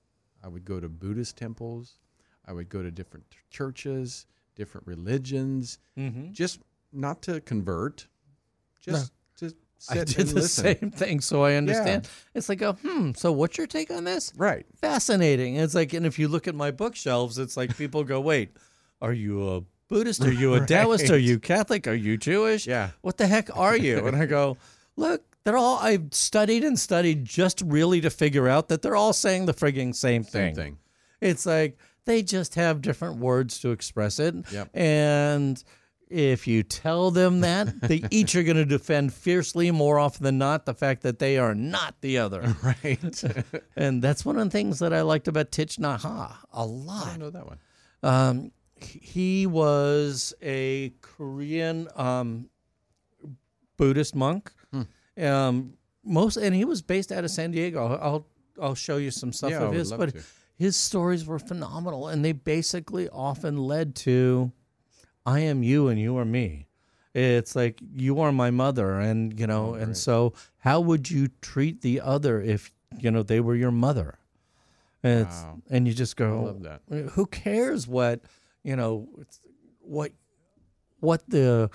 I 0.43 0.47
would 0.47 0.65
go 0.65 0.79
to 0.79 0.89
Buddhist 0.89 1.37
temples. 1.37 1.99
I 2.45 2.53
would 2.53 2.69
go 2.69 2.83
to 2.83 2.91
different 2.91 3.25
churches, 3.49 4.25
different 4.55 4.85
religions, 4.87 5.79
Mhm. 5.97 6.33
just 6.33 6.59
not 6.91 7.21
to 7.23 7.39
convert, 7.41 8.07
just 8.81 9.11
to 9.37 9.49
sit 9.77 9.97
I 9.97 10.03
did 10.03 10.19
and 10.19 10.29
the 10.29 10.35
listen. 10.35 10.77
same 10.79 10.91
thing, 10.91 11.21
so 11.21 11.43
I 11.43 11.55
understand. 11.55 12.03
Yeah. 12.05 12.09
It's 12.35 12.49
like, 12.49 12.61
a, 12.61 12.73
hmm. 12.73 13.11
So, 13.15 13.31
what's 13.31 13.57
your 13.57 13.67
take 13.67 13.89
on 13.91 14.03
this? 14.03 14.31
Right. 14.35 14.65
Fascinating. 14.81 15.55
It's 15.55 15.73
like, 15.73 15.93
and 15.93 16.05
if 16.05 16.19
you 16.19 16.27
look 16.27 16.47
at 16.47 16.55
my 16.55 16.71
bookshelves, 16.71 17.37
it's 17.37 17.55
like 17.57 17.75
people 17.77 18.03
go, 18.03 18.19
"Wait, 18.21 18.55
are 19.01 19.13
you 19.13 19.49
a 19.49 19.61
Buddhist? 19.87 20.23
Are 20.23 20.31
you 20.31 20.53
a 20.53 20.65
Taoist? 20.65 21.09
Are 21.09 21.17
you 21.17 21.39
Catholic? 21.39 21.87
Are 21.87 21.93
you 21.95 22.17
Jewish? 22.17 22.67
Yeah. 22.67 22.91
What 23.01 23.17
the 23.17 23.27
heck 23.27 23.55
are 23.57 23.75
you?" 23.77 24.05
And 24.07 24.15
I 24.17 24.25
go, 24.25 24.57
"Look, 24.95 25.23
they're 25.43 25.57
all 25.57 25.77
I've 25.79 26.13
studied 26.13 26.63
and 26.63 26.79
studied 26.79 27.25
just 27.25 27.61
really 27.65 28.01
to 28.01 28.09
figure 28.09 28.47
out 28.47 28.67
that 28.69 28.81
they're 28.81 28.95
all 28.95 29.13
saying 29.13 29.45
the 29.45 29.53
frigging 29.53 29.93
same 29.95 30.23
thing. 30.23 30.55
Same 30.55 30.55
thing. 30.55 30.77
It's 31.21 31.45
like 31.45 31.77
they 32.05 32.21
just 32.23 32.55
have 32.55 32.81
different 32.81 33.17
words 33.17 33.59
to 33.59 33.71
express 33.71 34.19
it. 34.19 34.35
Yep. 34.51 34.69
And 34.73 35.63
if 36.09 36.47
you 36.47 36.63
tell 36.63 37.11
them 37.11 37.41
that, 37.41 37.81
they 37.87 38.03
each 38.11 38.35
are 38.35 38.43
going 38.43 38.57
to 38.57 38.65
defend 38.65 39.13
fiercely 39.13 39.71
more 39.71 39.97
often 39.99 40.23
than 40.23 40.37
not 40.37 40.65
the 40.65 40.73
fact 40.73 41.01
that 41.03 41.19
they 41.19 41.37
are 41.37 41.55
not 41.55 41.95
the 42.01 42.17
other. 42.19 42.55
Right. 42.63 43.23
and 43.75 44.01
that's 44.01 44.23
one 44.25 44.37
of 44.37 44.43
the 44.45 44.49
things 44.51 44.79
that 44.79 44.93
I 44.93 45.01
liked 45.01 45.27
about 45.27 45.51
Thich 45.51 45.77
Nhat 45.79 46.01
Hanh 46.01 46.35
a 46.51 46.65
lot. 46.65 47.07
don't 47.07 47.19
know 47.19 47.29
that 47.31 47.47
one. 47.47 47.59
Um, 48.03 48.51
he- 48.75 48.99
he 48.99 49.47
was 49.47 50.33
a 50.41 50.91
Korean 51.01 51.87
um, 51.95 52.49
Buddhist 53.77 54.15
monk. 54.15 54.51
Um, 55.17 55.73
most, 56.03 56.37
and 56.37 56.53
he 56.55 56.65
was 56.65 56.81
based 56.81 57.11
out 57.11 57.23
of 57.23 57.31
San 57.31 57.51
Diego. 57.51 57.97
I'll 58.01 58.27
I'll 58.61 58.75
show 58.75 58.97
you 58.97 59.11
some 59.11 59.31
stuff 59.33 59.51
Yeah, 59.51 59.63
of 59.63 59.73
his, 59.73 59.91
but 59.91 60.13
to. 60.13 60.21
his 60.55 60.75
stories 60.75 61.25
were 61.25 61.39
phenomenal, 61.39 62.07
and 62.07 62.23
they 62.23 62.31
basically 62.33 63.07
often 63.09 63.57
led 63.57 63.95
to, 63.97 64.51
"I 65.25 65.39
am 65.41 65.63
you 65.63 65.87
and 65.87 65.99
you 65.99 66.17
are 66.17 66.25
me." 66.25 66.67
It's 67.13 67.55
like 67.55 67.79
you 67.95 68.19
are 68.21 68.31
my 68.31 68.49
mother, 68.51 68.99
and 68.99 69.39
you 69.39 69.45
know, 69.47 69.71
Oh, 69.71 69.73
and 69.75 69.95
so 69.95 70.33
how 70.57 70.81
would 70.81 71.11
you 71.11 71.29
treat 71.41 71.81
the 71.81 72.01
other 72.01 72.41
if 72.41 72.71
you 72.97 73.11
know 73.11 73.21
they 73.23 73.39
were 73.39 73.55
your 73.55 73.71
mother? 73.71 74.17
And 75.03 75.19
it's, 75.21 75.35
Wow. 75.43 75.61
and 75.69 75.87
you 75.87 75.93
just 75.93 76.15
go, 76.15 76.39
I 76.39 76.43
love 76.45 76.63
that. 76.63 76.81
Who 77.11 77.25
cares 77.27 77.87
what 77.87 78.21
you 78.63 78.75
know? 78.75 79.07
What 79.79 80.11
what 81.01 81.29
the 81.29 81.69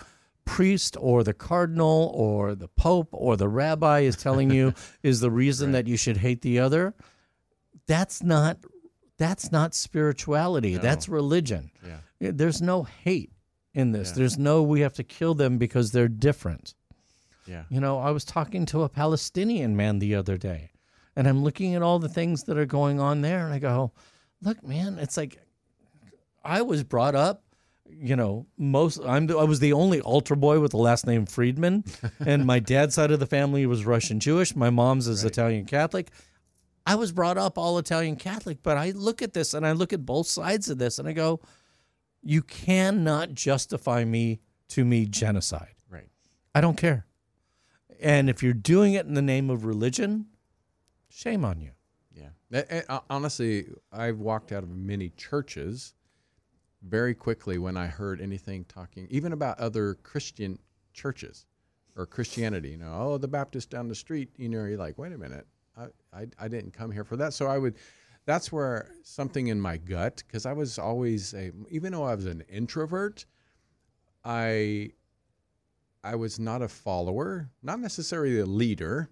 priest 0.48 0.96
or 0.98 1.22
the 1.22 1.34
cardinal 1.34 2.10
or 2.14 2.54
the 2.54 2.68
pope 2.68 3.08
or 3.12 3.36
the 3.36 3.48
rabbi 3.48 4.00
is 4.00 4.16
telling 4.16 4.50
you 4.50 4.72
is 5.02 5.20
the 5.20 5.30
reason 5.30 5.72
that 5.72 5.86
you 5.86 5.96
should 5.96 6.16
hate 6.16 6.40
the 6.40 6.58
other? 6.58 6.94
That's 7.86 8.22
not 8.22 8.58
that's 9.18 9.52
not 9.52 9.74
spirituality. 9.74 10.74
No. 10.76 10.80
That's 10.80 11.08
religion. 11.08 11.70
Yeah, 11.84 12.30
There's 12.32 12.62
no 12.62 12.84
hate 12.84 13.32
in 13.74 13.92
this. 13.92 14.10
Yeah. 14.10 14.14
There's 14.16 14.38
no 14.38 14.62
we 14.62 14.80
have 14.80 14.94
to 14.94 15.04
kill 15.04 15.34
them 15.34 15.58
because 15.58 15.92
they're 15.92 16.08
different. 16.08 16.74
Yeah. 17.46 17.64
You 17.68 17.80
know, 17.80 17.98
I 17.98 18.10
was 18.10 18.24
talking 18.24 18.64
to 18.66 18.82
a 18.82 18.88
Palestinian 18.88 19.76
man 19.76 19.98
the 19.98 20.14
other 20.14 20.36
day, 20.36 20.70
and 21.14 21.28
I'm 21.28 21.42
looking 21.44 21.74
at 21.74 21.82
all 21.82 21.98
the 21.98 22.08
things 22.08 22.44
that 22.44 22.58
are 22.58 22.66
going 22.66 23.00
on 23.00 23.20
there, 23.22 23.44
and 23.44 23.54
I 23.54 23.58
go, 23.58 23.92
"Look, 24.42 24.62
man, 24.62 24.98
it's 24.98 25.16
like 25.16 25.38
I 26.44 26.62
was 26.62 26.84
brought 26.84 27.14
up, 27.14 27.42
you 27.90 28.16
know, 28.16 28.46
most 28.56 29.00
I'm 29.04 29.26
the, 29.26 29.38
I 29.38 29.44
was 29.44 29.60
the 29.60 29.72
only 29.72 30.00
altar 30.00 30.36
boy 30.36 30.60
with 30.60 30.70
the 30.72 30.76
last 30.78 31.06
name 31.06 31.26
Friedman, 31.26 31.84
and 32.20 32.46
my 32.46 32.58
dad's 32.58 32.94
side 32.94 33.10
of 33.10 33.20
the 33.20 33.26
family 33.26 33.66
was 33.66 33.84
Russian 33.84 34.20
Jewish. 34.20 34.54
My 34.54 34.70
mom's 34.70 35.08
is 35.08 35.24
Italian 35.24 35.64
Catholic. 35.64 36.10
I 36.86 36.94
was 36.94 37.12
brought 37.12 37.36
up 37.36 37.58
all 37.58 37.76
Italian 37.78 38.16
Catholic, 38.16 38.62
but 38.62 38.76
I 38.78 38.90
look 38.92 39.20
at 39.20 39.34
this 39.34 39.52
and 39.52 39.66
I 39.66 39.72
look 39.72 39.92
at 39.92 40.06
both 40.06 40.26
sides 40.26 40.70
of 40.70 40.78
this, 40.78 40.98
and 40.98 41.06
I 41.06 41.12
go, 41.12 41.40
you 42.22 42.42
cannot 42.42 43.34
justify 43.34 44.04
me 44.04 44.40
to 44.68 44.84
me 44.84 45.06
genocide. 45.06 45.74
Right. 45.90 46.08
I 46.54 46.60
don't 46.60 46.76
care. 46.76 47.06
And 48.00 48.30
if 48.30 48.42
you're 48.42 48.54
doing 48.54 48.94
it 48.94 49.06
in 49.06 49.14
the 49.14 49.22
name 49.22 49.50
of 49.50 49.64
religion, 49.64 50.26
shame 51.08 51.44
on 51.44 51.60
you. 51.60 51.70
Yeah. 52.14 52.28
A- 52.52 52.78
a- 52.78 52.92
uh, 52.92 53.00
honestly, 53.10 53.66
I've 53.92 54.18
walked 54.18 54.52
out 54.52 54.62
of 54.62 54.70
many 54.70 55.10
churches 55.10 55.94
very 56.82 57.14
quickly 57.14 57.58
when 57.58 57.76
I 57.76 57.86
heard 57.86 58.20
anything 58.20 58.64
talking, 58.64 59.06
even 59.10 59.32
about 59.32 59.58
other 59.58 59.94
Christian 59.94 60.58
churches 60.92 61.46
or 61.96 62.06
Christianity. 62.06 62.70
You 62.70 62.78
know, 62.78 62.94
oh, 62.96 63.18
the 63.18 63.28
Baptist 63.28 63.70
down 63.70 63.88
the 63.88 63.94
street. 63.94 64.30
You 64.36 64.48
know, 64.48 64.64
you're 64.64 64.78
like, 64.78 64.98
wait 64.98 65.12
a 65.12 65.18
minute, 65.18 65.46
I, 65.76 65.86
I, 66.12 66.26
I 66.38 66.48
didn't 66.48 66.72
come 66.72 66.90
here 66.90 67.04
for 67.04 67.16
that. 67.16 67.32
So 67.34 67.46
I 67.46 67.58
would. 67.58 67.76
That's 68.26 68.52
where 68.52 68.90
something 69.02 69.46
in 69.46 69.58
my 69.58 69.78
gut, 69.78 70.22
because 70.26 70.44
I 70.44 70.52
was 70.52 70.78
always 70.78 71.32
a, 71.32 71.50
even 71.70 71.92
though 71.92 72.04
I 72.04 72.14
was 72.14 72.26
an 72.26 72.42
introvert, 72.48 73.24
I 74.24 74.90
I 76.04 76.14
was 76.14 76.38
not 76.38 76.62
a 76.62 76.68
follower, 76.68 77.50
not 77.62 77.80
necessarily 77.80 78.38
a 78.40 78.46
leader, 78.46 79.10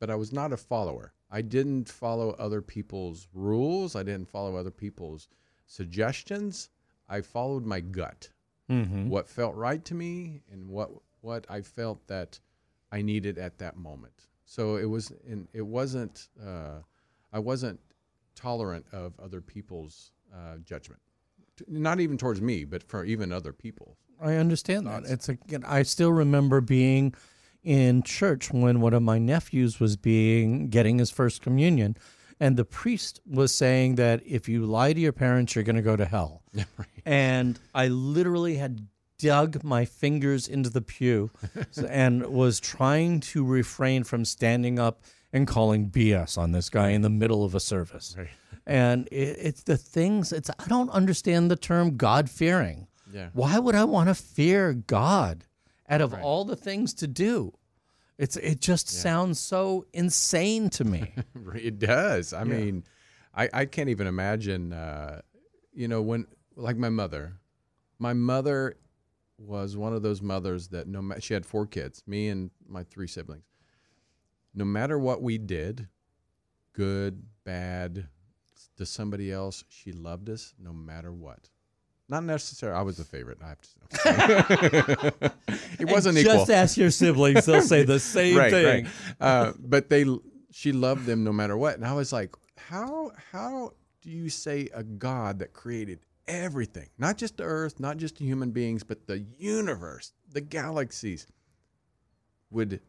but 0.00 0.10
I 0.10 0.16
was 0.16 0.32
not 0.32 0.52
a 0.52 0.56
follower. 0.56 1.12
I 1.30 1.42
didn't 1.42 1.88
follow 1.88 2.30
other 2.32 2.60
people's 2.60 3.28
rules. 3.32 3.96
I 3.96 4.02
didn't 4.02 4.28
follow 4.28 4.56
other 4.56 4.70
people's 4.70 5.28
suggestions. 5.66 6.68
I 7.08 7.20
followed 7.20 7.64
my 7.64 7.80
gut, 7.80 8.30
Mhm. 8.70 9.08
what 9.08 9.28
felt 9.28 9.54
right 9.54 9.84
to 9.84 9.94
me, 9.94 10.42
and 10.50 10.68
what 10.68 10.90
what 11.20 11.46
I 11.50 11.62
felt 11.62 12.06
that 12.06 12.38
I 12.92 13.02
needed 13.02 13.36
at 13.38 13.58
that 13.58 13.76
moment. 13.76 14.28
So 14.44 14.76
it 14.76 14.84
was, 14.84 15.12
and 15.28 15.48
it 15.52 15.62
wasn't. 15.66 16.28
Uh, 16.40 16.80
I 17.32 17.38
wasn't 17.40 17.80
tolerant 18.34 18.86
of 18.92 19.18
other 19.18 19.40
people's 19.40 20.12
uh, 20.32 20.58
judgment, 20.58 21.00
T- 21.56 21.64
not 21.68 21.98
even 22.00 22.16
towards 22.18 22.40
me, 22.40 22.64
but 22.64 22.82
for 22.82 23.04
even 23.04 23.32
other 23.32 23.52
people. 23.52 23.96
I 24.20 24.34
understand 24.36 24.86
that. 24.86 25.04
It's 25.04 25.28
a, 25.28 25.36
I 25.66 25.82
still 25.82 26.12
remember 26.12 26.60
being 26.60 27.14
in 27.64 28.02
church 28.02 28.52
when 28.52 28.80
one 28.80 28.94
of 28.94 29.02
my 29.02 29.18
nephews 29.18 29.80
was 29.80 29.96
being 29.96 30.68
getting 30.68 30.98
his 30.98 31.10
first 31.10 31.42
communion, 31.42 31.96
and 32.40 32.56
the 32.56 32.64
priest 32.64 33.20
was 33.26 33.54
saying 33.54 33.94
that 33.96 34.22
if 34.26 34.48
you 34.48 34.66
lie 34.66 34.92
to 34.92 35.00
your 35.00 35.12
parents, 35.12 35.54
you're 35.54 35.64
going 35.64 35.76
to 35.76 35.82
go 35.82 35.96
to 35.96 36.04
hell. 36.04 36.42
And 37.06 37.58
I 37.72 37.86
literally 37.86 38.56
had 38.56 38.88
dug 39.18 39.62
my 39.62 39.84
fingers 39.84 40.48
into 40.48 40.68
the 40.68 40.82
pew 40.82 41.30
and 41.88 42.26
was 42.26 42.58
trying 42.58 43.20
to 43.20 43.44
refrain 43.44 44.02
from 44.04 44.24
standing 44.24 44.78
up 44.78 45.02
and 45.32 45.46
calling 45.46 45.88
BS 45.90 46.36
on 46.36 46.52
this 46.52 46.68
guy 46.68 46.88
in 46.90 47.02
the 47.02 47.10
middle 47.10 47.44
of 47.44 47.54
a 47.54 47.60
service. 47.60 48.16
And 48.66 49.06
it, 49.08 49.38
it's 49.40 49.62
the 49.62 49.76
things. 49.76 50.32
It's 50.32 50.50
I 50.50 50.66
don't 50.66 50.90
understand 50.90 51.50
the 51.50 51.56
term 51.56 51.96
God 51.96 52.28
fearing. 52.28 52.88
Yeah. 53.12 53.28
Why 53.32 53.58
would 53.58 53.74
I 53.74 53.84
want 53.84 54.08
to 54.08 54.14
fear 54.14 54.72
God 54.72 55.44
out 55.88 56.00
of 56.00 56.12
all 56.12 56.44
the 56.44 56.56
things 56.56 56.92
to 56.94 57.06
do? 57.06 57.52
It's 58.18 58.36
it 58.36 58.60
just 58.60 58.88
sounds 58.88 59.38
so 59.38 59.86
insane 59.92 60.70
to 60.70 60.84
me. 60.84 61.12
it 61.54 61.78
does. 61.78 62.32
I 62.32 62.38
Yeah. 62.44 62.44
mean, 62.44 62.84
I, 63.34 63.48
I 63.52 63.64
can't 63.66 63.88
even 63.90 64.06
imagine. 64.06 64.72
Uh, 64.72 65.20
you 65.74 65.88
know, 65.88 66.00
when 66.00 66.26
like 66.54 66.76
my 66.78 66.88
mother, 66.88 67.34
my 67.98 68.14
mother 68.14 68.76
was 69.38 69.76
one 69.76 69.92
of 69.92 70.00
those 70.02 70.22
mothers 70.22 70.68
that 70.68 70.86
no 70.88 71.02
matter 71.02 71.20
she 71.20 71.34
had 71.34 71.44
four 71.44 71.66
kids, 71.66 72.02
me 72.06 72.28
and 72.28 72.50
my 72.66 72.82
three 72.84 73.06
siblings. 73.06 73.44
No 74.54 74.64
matter 74.64 74.98
what 74.98 75.20
we 75.22 75.36
did, 75.36 75.88
good, 76.72 77.22
bad, 77.44 78.08
to 78.78 78.86
somebody 78.86 79.30
else, 79.30 79.64
she 79.68 79.92
loved 79.92 80.30
us 80.30 80.54
no 80.58 80.72
matter 80.72 81.12
what. 81.12 81.50
Not 82.08 82.22
necessarily. 82.24 82.78
I 82.78 82.82
was 82.82 82.96
the 82.98 83.04
favorite. 83.04 83.38
I 83.42 83.48
have 83.48 83.60
to. 83.60 83.68
say. 83.68 85.30
it 85.80 85.88
wasn't 85.90 86.16
And 86.18 86.26
equal. 86.26 86.36
just 86.38 86.50
ask 86.50 86.76
your 86.76 86.90
siblings; 86.92 87.46
they'll 87.46 87.60
say 87.62 87.82
the 87.82 87.98
same 88.16 88.36
right, 88.36 88.50
thing. 88.50 88.84
Right. 88.84 88.92
Uh, 89.20 89.52
but 89.58 89.90
they, 89.90 90.04
she 90.52 90.70
loved 90.72 91.06
them 91.06 91.24
no 91.24 91.32
matter 91.32 91.56
what. 91.56 91.74
And 91.74 91.84
I 91.84 91.94
was 91.94 92.12
like, 92.12 92.34
how 92.56 93.10
how 93.32 93.72
do 94.02 94.10
you 94.10 94.28
say 94.28 94.68
a 94.72 94.84
God 94.84 95.40
that 95.40 95.52
created 95.52 95.98
everything, 96.28 96.88
not 96.98 97.18
just 97.18 97.36
the 97.38 97.42
earth, 97.44 97.80
not 97.80 97.96
just 97.96 98.18
the 98.18 98.24
human 98.24 98.50
beings, 98.52 98.84
but 98.84 99.06
the 99.08 99.24
universe, 99.38 100.12
the 100.32 100.40
galaxies, 100.40 101.26
would 102.50 102.80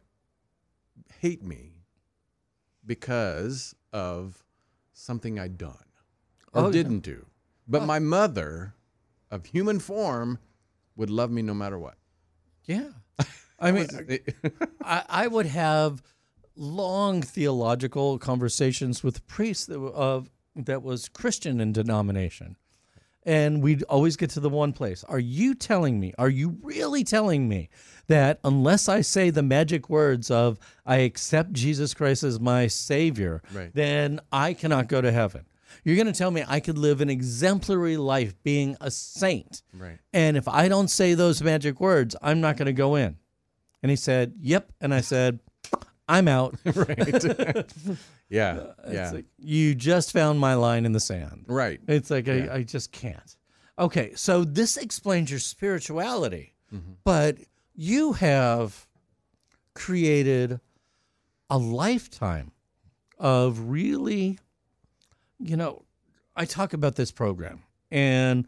hate 1.20 1.42
me 1.42 1.72
because 2.86 3.74
of 3.92 4.44
something 4.92 5.38
I'd 5.38 5.58
done 5.58 5.76
or 6.52 6.66
Oh, 6.66 6.72
didn't 6.72 7.00
do? 7.00 7.26
But 7.66 7.84
my 7.84 7.98
mother, 7.98 8.74
of 9.30 9.46
human 9.46 9.78
form, 9.78 10.38
would 10.96 11.10
love 11.10 11.30
me 11.30 11.42
no 11.42 11.54
matter 11.54 11.78
what. 11.78 11.94
Yeah. 12.64 12.88
I 13.60 13.72
mean, 13.72 13.88
I, 14.82 15.04
I 15.08 15.26
would 15.26 15.46
have 15.46 16.02
long 16.56 17.22
theological 17.22 18.18
conversations 18.18 19.02
with 19.02 19.26
priests 19.26 19.66
that, 19.66 19.78
of, 19.80 20.30
that 20.56 20.82
was 20.82 21.08
Christian 21.08 21.60
in 21.60 21.72
denomination. 21.72 22.56
And 23.24 23.62
we'd 23.62 23.82
always 23.84 24.16
get 24.16 24.30
to 24.30 24.40
the 24.40 24.48
one 24.48 24.72
place. 24.72 25.04
Are 25.04 25.18
you 25.18 25.54
telling 25.54 26.00
me, 26.00 26.14
are 26.18 26.30
you 26.30 26.56
really 26.62 27.04
telling 27.04 27.48
me 27.48 27.68
that 28.06 28.38
unless 28.42 28.88
I 28.88 29.02
say 29.02 29.28
the 29.30 29.42
magic 29.42 29.90
words 29.90 30.30
of, 30.30 30.58
I 30.86 30.98
accept 30.98 31.52
Jesus 31.52 31.92
Christ 31.94 32.22
as 32.22 32.40
my 32.40 32.68
Savior, 32.68 33.42
Right. 33.52 33.70
then 33.74 34.20
I 34.32 34.54
cannot 34.54 34.88
go 34.88 35.00
to 35.02 35.12
heaven? 35.12 35.44
You're 35.84 35.96
going 35.96 36.06
to 36.06 36.12
tell 36.12 36.30
me 36.30 36.44
I 36.46 36.60
could 36.60 36.78
live 36.78 37.00
an 37.00 37.10
exemplary 37.10 37.96
life 37.96 38.34
being 38.42 38.76
a 38.80 38.90
saint. 38.90 39.62
Right. 39.72 39.98
And 40.12 40.36
if 40.36 40.48
I 40.48 40.68
don't 40.68 40.88
say 40.88 41.14
those 41.14 41.42
magic 41.42 41.80
words, 41.80 42.14
I'm 42.22 42.40
not 42.40 42.56
going 42.56 42.66
to 42.66 42.72
go 42.72 42.94
in. 42.96 43.16
And 43.82 43.90
he 43.90 43.96
said, 43.96 44.34
Yep. 44.40 44.72
And 44.80 44.92
I 44.94 45.00
said, 45.02 45.40
I'm 46.08 46.26
out. 46.28 46.56
right. 46.64 47.24
yeah. 48.28 48.60
It's 48.84 48.92
Yeah. 48.92 49.10
like, 49.12 49.26
you 49.38 49.74
just 49.74 50.12
found 50.12 50.40
my 50.40 50.54
line 50.54 50.84
in 50.86 50.92
the 50.92 51.00
sand. 51.00 51.44
Right. 51.48 51.80
It's 51.86 52.10
like, 52.10 52.26
Yeah. 52.26 52.48
I, 52.50 52.54
I 52.56 52.62
just 52.62 52.92
can't. 52.92 53.36
Okay. 53.78 54.12
So 54.14 54.44
this 54.44 54.76
explains 54.76 55.30
your 55.30 55.40
spirituality, 55.40 56.54
Mm-hmm. 56.74 56.92
but 57.04 57.38
you 57.74 58.12
have 58.14 58.86
created 59.74 60.60
a 61.50 61.56
lifetime 61.58 62.52
of 63.18 63.60
really, 63.70 64.38
you 65.38 65.56
know, 65.56 65.84
I 66.36 66.44
talk 66.44 66.72
about 66.72 66.96
this 66.96 67.10
program 67.10 67.62
and 67.90 68.46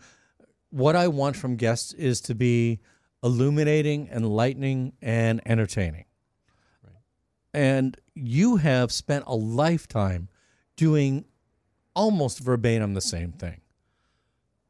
what 0.71 0.97
I 0.97 1.09
want 1.09 1.37
from 1.37 1.57
guests 1.57 1.93
is 1.93 2.21
to 2.23 2.35
be 2.35 2.81
illuminating, 3.23 4.09
enlightening, 4.09 4.93
and 5.03 5.41
entertaining. 5.45 6.05
Right. 6.83 6.95
And 7.53 7.97
you 8.15 8.57
have 8.57 8.93
spent 8.93 9.25
a 9.27 9.35
lifetime 9.35 10.29
doing 10.77 11.25
almost 11.95 12.39
verbatim 12.39 12.95
the 12.95 13.01
same 13.01 13.33
thing. 13.33 13.61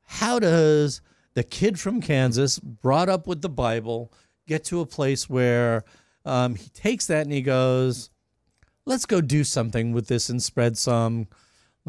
How 0.07 0.39
does 0.39 1.01
the 1.35 1.45
kid 1.45 1.79
from 1.79 2.01
Kansas, 2.01 2.59
brought 2.59 3.09
up 3.09 3.27
with 3.27 3.43
the 3.43 3.49
Bible, 3.49 4.13
get 4.47 4.65
to 4.65 4.81
a 4.81 4.87
place 4.87 5.29
where 5.29 5.85
um, 6.25 6.57
he 6.57 6.69
takes 6.71 7.07
that 7.07 7.23
and 7.23 7.33
he 7.33 7.43
goes, 7.43 8.11
let's 8.85 9.07
go 9.07 9.21
do 9.21 9.45
something 9.45 9.93
with 9.93 10.09
this 10.09 10.29
and 10.29 10.43
spread 10.43 10.77
some 10.77 11.29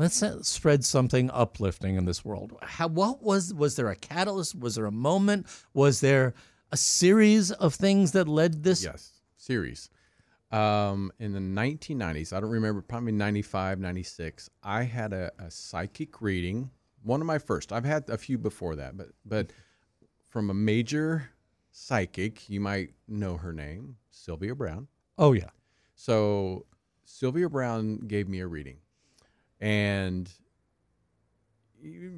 let's 0.01 0.21
uh, 0.21 0.41
spread 0.41 0.83
something 0.83 1.29
uplifting 1.31 1.95
in 1.95 2.05
this 2.05 2.25
world. 2.25 2.57
How 2.61 2.87
what 2.87 3.21
was 3.23 3.53
was 3.53 3.75
there 3.75 3.89
a 3.89 3.95
catalyst? 3.95 4.59
Was 4.59 4.75
there 4.75 4.85
a 4.85 4.91
moment? 4.91 5.47
Was 5.73 6.01
there 6.01 6.33
a 6.71 6.77
series 6.77 7.51
of 7.51 7.75
things 7.75 8.11
that 8.13 8.27
led 8.27 8.63
this? 8.63 8.83
Yes 8.83 9.21
series. 9.41 9.89
Um, 10.51 11.13
in 11.17 11.31
the 11.31 11.39
1990s 11.39 12.33
i 12.33 12.41
don't 12.41 12.49
remember 12.49 12.81
probably 12.81 13.13
95 13.13 13.79
96 13.79 14.49
i 14.61 14.83
had 14.83 15.13
a, 15.13 15.31
a 15.39 15.49
psychic 15.49 16.21
reading 16.21 16.69
one 17.03 17.21
of 17.21 17.25
my 17.25 17.39
first. 17.39 17.71
I've 17.71 17.85
had 17.85 18.09
a 18.09 18.17
few 18.17 18.37
before 18.37 18.75
that 18.75 18.97
but 18.97 19.07
but 19.25 19.53
from 20.27 20.49
a 20.49 20.53
major 20.53 21.29
psychic 21.71 22.49
you 22.49 22.59
might 22.59 22.89
know 23.07 23.37
her 23.37 23.53
name 23.53 23.95
sylvia 24.09 24.53
browne. 24.53 24.89
Oh 25.17 25.31
yeah. 25.31 25.51
So 25.95 26.65
Sylvia 27.05 27.49
Browne 27.49 27.97
gave 28.07 28.27
me 28.27 28.39
a 28.39 28.47
reading, 28.47 28.77
and 29.61 30.29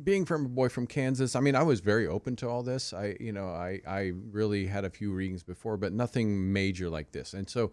being 0.04 0.26
from 0.26 0.46
a 0.46 0.50
boy 0.50 0.70
from 0.70 0.88
Kansas, 0.88 1.36
I 1.36 1.40
mean, 1.40 1.56
I 1.56 1.64
was 1.64 1.80
very 1.80 2.08
open 2.08 2.36
to 2.38 2.50
all 2.50 2.64
this. 2.64 2.94
I, 2.94 3.16
you 3.20 3.32
know, 3.32 3.48
I, 3.48 3.80
I 3.88 4.12
really 4.32 4.66
had 4.66 4.86
a 4.86 4.90
few 4.90 5.14
readings 5.14 5.44
before, 5.44 5.78
but 5.78 5.94
nothing 5.94 6.52
major 6.52 6.90
like 6.90 7.12
this. 7.12 7.34
And 7.34 7.50
so 7.50 7.72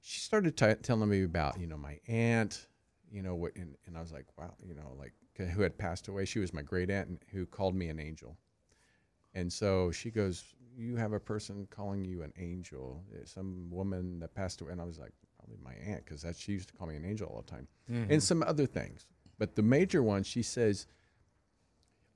she 0.00 0.20
started 0.20 0.56
t- 0.56 0.74
telling 0.82 1.08
me 1.08 1.24
about, 1.24 1.58
you 1.58 1.66
know, 1.66 1.76
my 1.76 1.98
aunt, 2.06 2.66
you 3.10 3.22
know, 3.22 3.34
what, 3.34 3.56
and, 3.56 3.76
and 3.86 3.96
I 3.96 4.00
was 4.00 4.12
like, 4.12 4.26
wow, 4.38 4.54
you 4.64 4.74
know, 4.74 4.96
like 4.98 5.12
who 5.36 5.62
had 5.62 5.76
passed 5.76 6.08
away. 6.08 6.24
She 6.24 6.38
was 6.38 6.52
my 6.52 6.62
great 6.62 6.90
aunt 6.90 7.22
who 7.32 7.46
called 7.46 7.74
me 7.74 7.88
an 7.88 7.98
angel. 7.98 8.36
And 9.34 9.52
so 9.52 9.90
she 9.90 10.10
goes, 10.10 10.44
you 10.76 10.96
have 10.96 11.12
a 11.12 11.20
person 11.20 11.66
calling 11.70 12.04
you 12.04 12.22
an 12.22 12.32
angel, 12.38 13.02
some 13.24 13.68
woman 13.70 14.20
that 14.20 14.34
passed 14.34 14.60
away. 14.60 14.72
And 14.72 14.80
I 14.80 14.84
was 14.84 14.98
like, 14.98 15.12
probably 15.44 15.62
my 15.64 15.74
aunt, 15.92 16.04
because 16.04 16.22
that 16.22 16.36
she 16.36 16.52
used 16.52 16.68
to 16.68 16.74
call 16.74 16.86
me 16.86 16.96
an 16.96 17.04
angel 17.04 17.28
all 17.28 17.42
the 17.42 17.50
time, 17.50 17.68
Mhm. 17.90 18.10
and 18.10 18.22
some 18.22 18.42
other 18.42 18.66
things. 18.66 19.06
But 19.38 19.56
the 19.56 19.62
major 19.62 20.02
one, 20.02 20.22
she 20.22 20.42
says, 20.42 20.86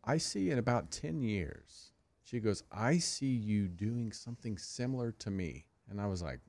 I 0.04 0.18
see 0.18 0.50
in 0.50 0.58
about 0.58 0.90
10 0.90 1.20
years, 1.22 1.92
she 2.22 2.40
goes, 2.40 2.62
I 2.70 2.98
see 2.98 3.34
you 3.34 3.68
doing 3.68 4.12
something 4.12 4.56
similar 4.58 5.12
to 5.12 5.30
me. 5.30 5.64
And 5.90 6.00
I 6.00 6.06
was 6.06 6.22
like, 6.22 6.40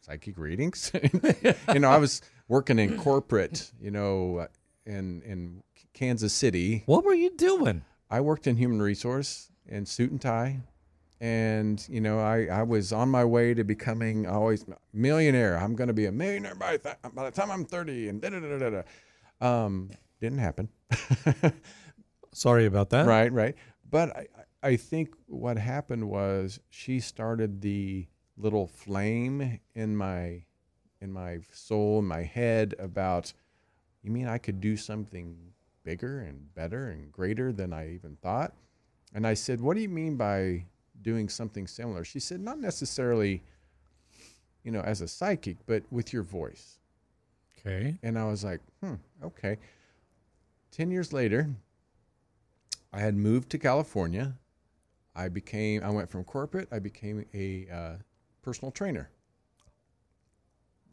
psychic 0.00 0.38
readings? 0.38 0.90
you 1.74 1.80
know, 1.80 1.90
I 1.90 1.98
was 1.98 2.22
working 2.48 2.78
in 2.78 2.96
corporate, 2.98 3.70
you 3.80 3.90
know, 3.90 4.38
uh, 4.38 4.46
in, 4.86 5.20
in 5.22 5.62
Kansas 5.92 6.32
City. 6.32 6.82
What 6.86 7.04
were 7.04 7.12
you 7.14 7.30
doing? 7.36 7.82
I 8.10 8.20
worked 8.22 8.46
in 8.46 8.56
human 8.56 8.80
resource 8.80 9.50
in 9.66 9.84
suit 9.84 10.10
and 10.10 10.20
tie. 10.20 10.60
And, 11.20 11.84
you 11.88 12.00
know, 12.00 12.20
I, 12.20 12.46
I 12.46 12.62
was 12.62 12.92
on 12.92 13.08
my 13.08 13.24
way 13.24 13.52
to 13.54 13.64
becoming 13.64 14.26
always 14.26 14.64
millionaire. 14.92 15.58
I'm 15.58 15.74
going 15.74 15.88
to 15.88 15.94
be 15.94 16.06
a 16.06 16.12
millionaire 16.12 16.54
by, 16.54 16.76
th- 16.76 16.96
by 17.12 17.24
the 17.24 17.30
time 17.30 17.50
I'm 17.50 17.64
30 17.64 18.08
and 18.08 18.20
da 18.20 18.30
da 18.30 18.40
da 18.40 18.58
da 18.58 18.70
da. 18.70 18.82
Um, 19.64 19.90
didn't 20.20 20.38
happen. 20.38 20.68
Sorry 22.32 22.66
about 22.66 22.90
that. 22.90 23.06
Right, 23.06 23.32
right. 23.32 23.56
But 23.90 24.16
I, 24.16 24.26
I 24.62 24.76
think 24.76 25.10
what 25.26 25.56
happened 25.56 26.08
was 26.08 26.60
she 26.68 27.00
started 27.00 27.62
the 27.62 28.06
little 28.36 28.66
flame 28.66 29.60
in 29.74 29.96
my 29.96 30.44
in 31.00 31.12
my 31.12 31.38
soul, 31.52 32.00
in 32.00 32.06
my 32.06 32.22
head 32.22 32.74
about 32.78 33.32
you 34.02 34.10
mean 34.10 34.26
I 34.26 34.38
could 34.38 34.60
do 34.60 34.76
something 34.76 35.36
bigger 35.84 36.20
and 36.20 36.52
better 36.54 36.88
and 36.88 37.12
greater 37.12 37.52
than 37.52 37.72
I 37.72 37.94
even 37.94 38.16
thought? 38.16 38.54
And 39.14 39.26
I 39.26 39.34
said, 39.34 39.60
What 39.60 39.74
do 39.74 39.80
you 39.80 39.88
mean 39.88 40.16
by 40.16 40.64
doing 41.02 41.28
something 41.28 41.66
similar? 41.66 42.04
She 42.04 42.20
said, 42.20 42.40
Not 42.40 42.58
necessarily, 42.58 43.42
you 44.64 44.70
know, 44.72 44.80
as 44.80 45.00
a 45.00 45.08
psychic, 45.08 45.56
but 45.66 45.82
with 45.90 46.12
your 46.12 46.22
voice. 46.22 46.78
Okay. 47.60 47.98
And 48.02 48.18
I 48.18 48.24
was 48.24 48.44
like, 48.44 48.60
hmm, 48.82 48.94
okay. 49.22 49.56
10 50.70 50.90
years 50.90 51.12
later, 51.12 51.48
I 52.92 53.00
had 53.00 53.16
moved 53.16 53.50
to 53.50 53.58
California. 53.58 54.34
I 55.14 55.28
became, 55.28 55.82
I 55.82 55.90
went 55.90 56.08
from 56.08 56.22
corporate, 56.24 56.68
I 56.70 56.78
became 56.78 57.24
a 57.34 57.66
uh, 57.72 57.94
personal 58.42 58.70
trainer. 58.70 59.10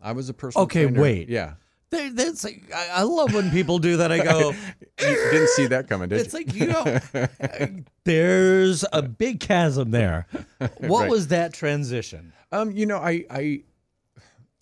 I 0.02 0.12
was 0.12 0.30
a 0.30 0.34
personal 0.34 0.66
Okay, 0.66 0.84
trainer. 0.84 1.00
wait. 1.00 1.30
Yeah. 1.30 1.54
There, 1.92 2.12
that's 2.12 2.44
like, 2.44 2.64
I, 2.76 2.88
I 2.96 3.02
love 3.04 3.34
when 3.34 3.52
people 3.52 3.78
do 3.80 3.98
that. 3.98 4.12
I 4.12 4.24
go, 4.24 4.52
You 5.00 5.16
didn't 5.32 5.50
see 5.50 5.68
that 5.68 5.88
coming, 5.88 6.10
did 6.10 6.20
it's 6.22 6.34
you? 6.34 6.40
like 6.40 6.54
you 6.54 6.68
know, 6.68 7.80
there's 8.06 8.86
a 8.92 9.02
big 9.02 9.40
chasm 9.40 9.92
there. 9.92 10.28
What 10.80 11.02
Right. 11.02 11.10
was 11.10 11.28
that 11.28 11.54
transition? 11.54 12.34
Um, 12.52 12.72
you 12.72 12.86
know, 12.86 12.98
I, 12.98 13.26
I, 13.30 13.64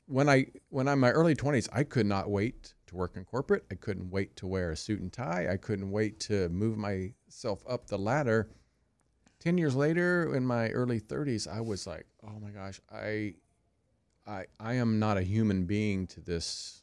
when 0.07 0.27
I, 0.27 0.47
when 0.69 0.87
I'm 0.87 0.93
in 0.95 0.99
my 0.99 1.11
early 1.11 1.35
twenties, 1.35 1.69
I 1.71 1.83
could 1.83 2.05
not 2.05 2.29
wait 2.29 2.73
to 2.87 2.95
work 2.95 3.15
in 3.15 3.23
corporate. 3.25 3.63
I 3.71 3.75
couldn't 3.75 4.09
wait 4.09 4.35
to 4.37 4.47
wear 4.47 4.71
a 4.71 4.75
suit 4.75 4.99
and 5.01 5.11
tie. 5.11 5.47
I 5.51 5.57
couldn't 5.57 5.91
wait 5.91 6.19
to 6.21 6.49
move 6.49 6.77
myself 6.77 7.63
up 7.67 7.87
the 7.87 7.97
ladder. 7.97 8.49
Ten 9.39 9.57
years 9.57 9.75
later, 9.75 10.35
in 10.35 10.45
my 10.45 10.69
early 10.69 10.99
thirties, 10.99 11.47
I 11.47 11.61
was 11.61 11.85
like, 11.87 12.05
oh 12.25 12.39
my 12.41 12.49
gosh, 12.51 12.79
I, 12.91 13.35
I, 14.25 14.45
I 14.59 14.73
am 14.75 14.99
not 14.99 15.17
a 15.17 15.21
human 15.23 15.65
being 15.65 16.07
to 16.07 16.21
this 16.21 16.82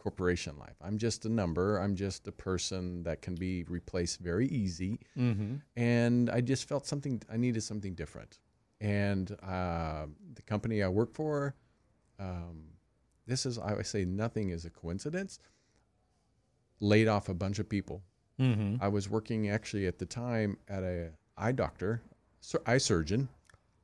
corporation 0.00 0.58
life. 0.58 0.76
I'm 0.80 0.96
just 0.98 1.24
a 1.26 1.28
number. 1.28 1.76
I'm 1.78 1.94
just 1.94 2.26
a 2.26 2.32
person 2.32 3.02
that 3.04 3.20
can 3.22 3.34
be 3.36 3.64
replaced 3.64 4.18
very 4.20 4.48
easy. 4.48 4.98
Mhm. 5.16 5.60
And 5.76 6.28
I 6.30 6.40
just 6.40 6.64
felt 6.68 6.86
something. 6.86 7.22
I 7.30 7.36
needed 7.36 7.62
something 7.62 7.94
different. 7.94 8.40
And 8.80 9.30
uh, 9.42 10.06
the 10.34 10.42
company 10.42 10.82
I 10.82 10.88
work 10.88 11.12
for, 11.14 11.54
um, 12.18 12.64
this 13.26 13.44
is 13.46 13.58
I 13.58 13.74
would 13.74 13.86
say 13.86 14.04
nothing 14.06 14.48
is 14.50 14.64
a 14.64 14.70
coincidence. 14.70 15.38
Laid 16.80 17.08
off 17.08 17.28
a 17.28 17.34
bunch 17.34 17.58
of 17.58 17.68
people. 17.68 18.02
Mhm. 18.38 18.78
I 18.80 18.88
was 18.88 19.08
working 19.10 19.50
actually 19.50 19.86
at 19.86 19.98
the 19.98 20.06
time 20.06 20.56
at 20.66 20.82
a 20.82 21.12
eye 21.36 21.52
doctor, 21.52 22.00
eye 22.64 22.78
surgeon, 22.78 23.28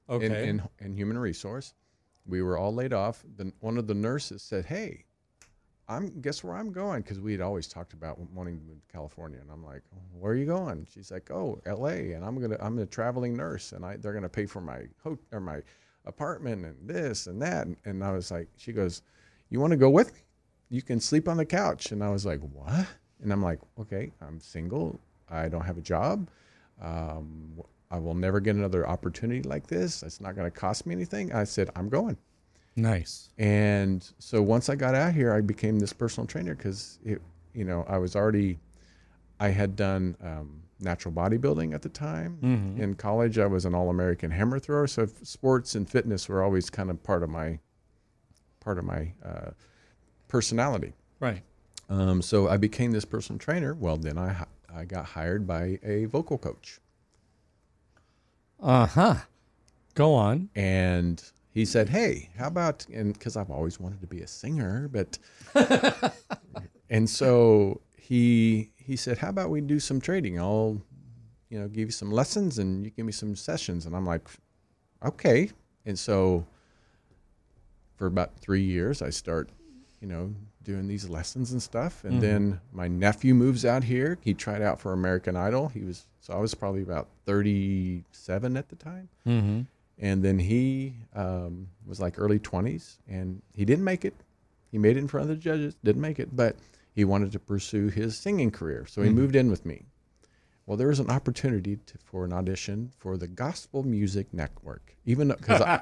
in, 0.08 0.14
Okay. 0.14 0.48
in 0.48 0.62
in 0.78 0.94
human 0.94 1.18
resource. 1.18 1.74
We 2.24 2.40
were 2.40 2.56
all 2.56 2.72
laid 2.74 2.94
off. 2.94 3.22
Then 3.36 3.52
one 3.60 3.76
of 3.76 3.86
the 3.86 3.94
nurses 3.94 4.42
said, 4.42 4.64
"Hey, 4.64 5.04
I'm 5.88 6.20
guess 6.20 6.42
where 6.44 6.54
I'm 6.54 6.72
going?" 6.72 7.02
Because 7.02 7.20
we 7.20 7.32
had 7.32 7.40
always 7.40 7.66
talked 7.68 7.92
about 7.92 8.18
wanting 8.34 8.58
to 8.58 8.64
move 8.64 8.80
to 8.86 8.92
California, 8.92 9.38
and 9.40 9.50
I'm 9.50 9.64
like, 9.64 9.82
"Where 10.18 10.32
are 10.32 10.36
you 10.36 10.46
going?" 10.46 10.86
She's 10.92 11.10
like, 11.10 11.30
"Oh, 11.30 11.60
L.A." 11.66 12.12
And 12.12 12.24
I'm 12.24 12.40
gonna 12.40 12.56
I'm 12.60 12.78
a 12.78 12.86
traveling 12.86 13.36
nurse, 13.36 13.72
and 13.72 13.84
I 13.84 13.96
they're 13.96 14.12
gonna 14.12 14.28
pay 14.28 14.46
for 14.46 14.60
my 14.60 14.82
ho- 15.02 15.18
or 15.32 15.40
my 15.40 15.62
apartment 16.04 16.64
and 16.64 16.88
this 16.88 17.26
and 17.26 17.40
that. 17.42 17.66
And, 17.66 17.76
and 17.84 18.04
I 18.04 18.12
was 18.12 18.30
like, 18.30 18.48
she 18.56 18.72
goes, 18.72 19.02
"You 19.50 19.60
want 19.60 19.72
to 19.72 19.76
go 19.76 19.90
with 19.90 20.12
me? 20.14 20.20
You 20.70 20.82
can 20.82 21.00
sleep 21.00 21.28
on 21.28 21.36
the 21.36 21.44
couch." 21.46 21.92
And 21.92 22.02
I 22.02 22.10
was 22.10 22.26
like, 22.26 22.40
"What?" 22.40 22.86
And 23.22 23.32
I'm 23.32 23.42
like, 23.42 23.60
"Okay, 23.78 24.12
I'm 24.20 24.40
single. 24.40 24.98
I 25.28 25.48
don't 25.48 25.64
have 25.64 25.78
a 25.78 25.82
job. 25.82 26.28
Um, 26.80 27.62
I 27.90 27.98
will 27.98 28.14
never 28.14 28.40
get 28.40 28.56
another 28.56 28.88
opportunity 28.88 29.42
like 29.42 29.66
this. 29.68 30.02
It's 30.02 30.20
not 30.20 30.34
to 30.36 30.50
cost 30.50 30.86
me 30.86 30.94
anything." 30.94 31.32
I 31.32 31.44
said, 31.44 31.70
"I'm 31.76 31.88
going." 31.88 32.16
Nice. 32.76 33.30
And 33.38 34.06
so 34.18 34.42
once 34.42 34.68
I 34.68 34.74
got 34.74 34.94
out 34.94 35.14
here, 35.14 35.32
I 35.32 35.40
became 35.40 35.78
this 35.78 35.92
personal 35.94 36.26
trainer 36.26 36.54
because 36.54 36.98
it, 37.04 37.22
you 37.54 37.64
know, 37.64 37.84
I 37.88 37.96
was 37.96 38.14
already, 38.14 38.58
I 39.40 39.48
had 39.48 39.76
done 39.76 40.14
um, 40.22 40.62
natural 40.78 41.12
bodybuilding 41.14 41.74
at 41.74 41.80
the 41.80 41.88
time. 41.88 42.38
Mhm. 42.42 42.78
In 42.78 42.94
college, 42.94 43.38
I 43.38 43.46
was 43.46 43.64
an 43.64 43.74
all-American 43.74 44.30
hammer 44.30 44.58
thrower. 44.58 44.86
So 44.86 45.06
sports 45.22 45.74
and 45.74 45.88
fitness 45.88 46.28
were 46.28 46.42
always 46.42 46.68
kind 46.68 46.90
of 46.90 47.02
part 47.02 47.22
of 47.22 47.30
my, 47.30 47.58
part 48.60 48.78
of 48.78 48.84
my 48.84 49.12
uh, 49.24 49.50
personality. 50.28 50.92
Right. 51.18 51.42
Um, 51.88 52.20
so 52.20 52.48
I 52.48 52.58
became 52.58 52.90
this 52.92 53.04
personal 53.06 53.38
trainer. 53.38 53.72
Well, 53.74 53.96
then 53.96 54.18
I 54.18 54.44
I 54.74 54.84
got 54.84 55.06
hired 55.06 55.46
by 55.46 55.78
a 55.82 56.04
vocal 56.04 56.36
coach. 56.36 56.80
Uh 58.60 58.86
huh. 58.86 59.14
Go 59.94 60.12
on. 60.14 60.50
And 60.54 61.22
he 61.56 61.64
said, 61.64 61.88
"Hey, 61.88 62.28
how 62.36 62.48
about?" 62.48 62.86
And 62.92 63.14
because 63.14 63.34
I've 63.34 63.50
always 63.50 63.80
wanted 63.80 64.02
to 64.02 64.06
be 64.06 64.20
a 64.20 64.26
singer, 64.26 64.88
but 64.92 65.18
and 66.90 67.08
so 67.08 67.80
he 67.96 68.70
he 68.76 68.94
said, 68.94 69.16
"How 69.18 69.30
about 69.30 69.48
we 69.48 69.62
do 69.62 69.80
some 69.80 69.98
trading? 69.98 70.38
I'll, 70.38 70.82
you 71.48 71.58
know, 71.58 71.66
give 71.66 71.88
you 71.88 71.92
some 71.92 72.10
lessons, 72.10 72.58
and 72.58 72.84
you 72.84 72.90
give 72.90 73.06
me 73.06 73.12
some 73.12 73.34
sessions." 73.34 73.86
And 73.86 73.96
I'm 73.96 74.04
like, 74.04 74.28
"Okay." 75.02 75.50
And 75.86 75.98
so 75.98 76.44
for 77.96 78.06
about 78.06 78.38
three 78.38 78.62
years, 78.62 79.00
I 79.00 79.08
start, 79.08 79.48
you 80.02 80.08
know, 80.08 80.34
doing 80.62 80.86
these 80.88 81.08
lessons 81.08 81.52
and 81.52 81.62
stuff. 81.62 82.04
And 82.04 82.18
Mhm. 82.18 82.20
then 82.20 82.60
my 82.70 82.86
nephew 82.86 83.34
moves 83.34 83.64
out 83.64 83.84
here. 83.84 84.18
He 84.20 84.34
tried 84.34 84.60
out 84.60 84.78
for 84.78 84.92
American 84.92 85.36
Idol. 85.36 85.68
He 85.68 85.84
was 85.84 86.06
so 86.20 86.34
I 86.34 86.38
was 86.38 86.54
probably 86.54 86.82
about 86.82 87.08
37 87.24 88.58
at 88.58 88.68
the 88.68 88.76
time. 88.76 89.08
Mhm. 89.24 89.66
And 89.98 90.22
then 90.22 90.38
he 90.38 90.94
um, 91.14 91.68
was 91.86 92.00
like 92.00 92.14
early 92.18 92.38
20s, 92.38 92.98
and 93.08 93.40
he 93.54 93.64
didn't 93.64 93.84
make 93.84 94.04
it. 94.04 94.14
He 94.70 94.78
made 94.78 94.96
it 94.96 95.00
in 95.00 95.08
front 95.08 95.22
of 95.30 95.36
the 95.36 95.40
judges, 95.42 95.74
didn't 95.82 96.02
make 96.02 96.18
it, 96.18 96.34
but 96.36 96.56
he 96.94 97.04
wanted 97.04 97.32
to 97.32 97.38
pursue 97.38 97.88
his 97.88 98.16
singing 98.16 98.50
career. 98.50 98.84
So 98.86 99.02
he 99.02 99.08
Mhm. 99.08 99.14
moved 99.14 99.36
in 99.36 99.50
with 99.50 99.64
me. 99.64 99.86
Well, 100.66 100.76
there 100.76 100.88
was 100.88 100.98
an 101.00 101.08
opportunity 101.10 101.76
to, 101.76 101.94
for 102.04 102.24
an 102.24 102.32
audition 102.32 102.90
for 102.98 103.16
the 103.16 103.28
Gospel 103.28 103.84
Music 103.84 104.26
Network, 104.34 104.96
even 105.06 105.28
because 105.28 105.60
I, 105.62 105.80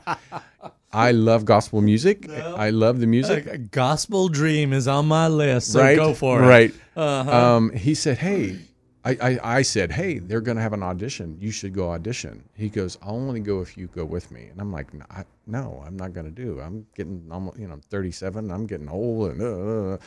I 0.93 1.11
love 1.13 1.45
gospel 1.47 1.81
music. 1.81 2.29
I 2.31 2.71
love 2.71 3.01
the 3.01 3.07
music. 3.07 3.47
A 3.47 3.57
gospel 3.59 4.29
dream 4.29 4.73
is 4.73 4.87
on 4.87 5.07
my 5.07 5.27
list, 5.27 5.73
so 5.73 5.81
right? 5.81 5.97
go 5.97 6.13
for 6.13 6.43
it. 6.45 6.47
Right. 6.47 6.75
Uh-huh. 6.95 7.57
Um, 7.57 7.73
he 7.73 7.95
said, 7.95 8.19
"Hey." 8.19 8.59
I, 9.07 9.17
I, 9.21 9.39
I 9.59 9.63
said, 9.63 9.93
hey, 9.93 10.19
they're 10.19 10.41
going 10.41 10.57
to 10.57 10.63
have 10.63 10.73
an 10.73 10.83
audition. 10.83 11.37
You 11.39 11.51
should 11.51 11.75
go 11.75 11.91
audition. 11.91 12.43
He 12.55 12.71
goes, 12.71 12.97
I'll 13.03 13.15
only 13.17 13.41
go 13.41 13.61
if 13.61 13.77
you 13.77 13.87
go 13.89 14.05
with 14.05 14.31
me. 14.31 14.47
And 14.47 14.59
I'm 14.61 14.73
like, 14.73 14.95
no, 14.95 15.05
I, 15.11 15.25
no 15.47 15.83
I'm 15.87 15.97
not 15.97 16.15
going 16.15 16.25
to 16.25 16.33
do. 16.33 16.59
I'm 16.61 16.87
getting, 16.97 17.29
almost, 17.31 17.59
you 17.59 17.67
know, 17.67 17.75
I'm 17.75 17.81
37. 17.83 18.51
I'm 18.51 18.67
getting 18.67 18.89
old. 18.89 19.33
And 19.33 19.43
uh, 19.43 19.99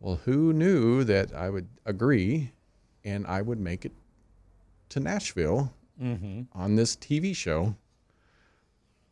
well, 0.00 0.16
who 0.24 0.52
knew 0.52 1.04
that 1.04 1.32
I 1.34 1.50
would 1.50 1.68
agree, 1.84 2.50
and 3.04 3.26
I 3.28 3.42
would 3.42 3.60
make 3.60 3.84
it 3.84 3.92
to 4.90 5.00
Nashville 5.00 5.72
Mhm. 6.02 6.46
on 6.52 6.76
this 6.76 6.94
TV 6.96 7.34
show, 7.34 7.74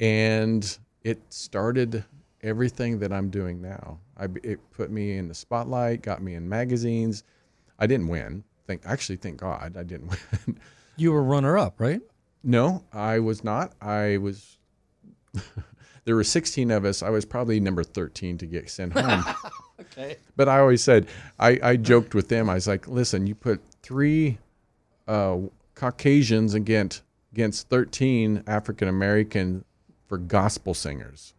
and 0.00 0.78
it 1.02 1.20
started 1.30 2.04
everything 2.42 2.98
that 2.98 3.12
I'm 3.12 3.30
doing 3.30 3.62
now. 3.62 3.98
I, 4.16 4.26
it 4.42 4.58
put 4.70 4.90
me 4.90 5.16
in 5.16 5.28
the 5.28 5.34
spotlight, 5.34 6.02
got 6.02 6.22
me 6.22 6.34
in 6.34 6.48
magazines. 6.48 7.24
I 7.78 7.86
didn't 7.86 8.08
win. 8.08 8.44
Thank 8.66 8.82
actually 8.86 9.16
thank 9.16 9.38
God 9.38 9.76
I 9.76 9.82
didn't 9.82 10.08
win. 10.46 10.58
You 10.96 11.12
were 11.12 11.22
runner 11.22 11.58
up, 11.58 11.80
right? 11.80 12.00
No, 12.42 12.84
I 12.92 13.18
was 13.18 13.42
not. 13.42 13.72
I 13.80 14.18
was. 14.18 14.58
there 16.04 16.14
were 16.14 16.24
16 16.24 16.70
of 16.70 16.84
us. 16.84 17.02
I 17.02 17.10
was 17.10 17.24
probably 17.24 17.58
number 17.58 17.82
13 17.82 18.38
to 18.38 18.46
get 18.46 18.70
sent 18.70 18.92
home. 18.92 19.24
Okay. 19.80 20.16
But 20.36 20.48
I 20.48 20.60
always 20.60 20.82
said, 20.82 21.08
I, 21.38 21.58
I 21.62 21.76
joked 21.76 22.14
with 22.14 22.28
them. 22.28 22.48
I 22.48 22.54
was 22.54 22.68
like, 22.68 22.86
listen, 22.86 23.26
you 23.26 23.34
put 23.34 23.60
three 23.82 24.38
uh, 25.08 25.38
Caucasians 25.74 26.54
against 26.54 27.02
against 27.32 27.68
13 27.68 28.44
African 28.46 28.86
American 28.88 29.64
for 30.06 30.18
gospel 30.18 30.74
singers. 30.74 31.34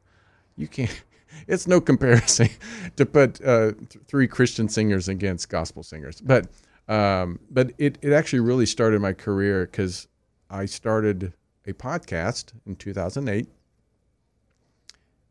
You 0.57 0.67
can't. 0.67 1.03
It's 1.47 1.67
no 1.67 1.81
comparison 1.81 2.49
to 2.95 3.05
put 3.05 3.43
uh, 3.43 3.73
th- 3.89 4.05
three 4.07 4.27
Christian 4.27 4.69
singers 4.69 5.09
against 5.09 5.49
gospel 5.49 5.83
singers. 5.83 6.21
But 6.21 6.47
um, 6.87 7.39
but 7.49 7.71
it, 7.77 7.97
it 8.01 8.13
actually 8.13 8.41
really 8.41 8.65
started 8.65 9.01
my 9.01 9.13
career 9.13 9.65
because 9.65 10.07
I 10.49 10.65
started 10.65 11.33
a 11.65 11.73
podcast 11.73 12.53
in 12.65 12.75
2008, 12.75 13.47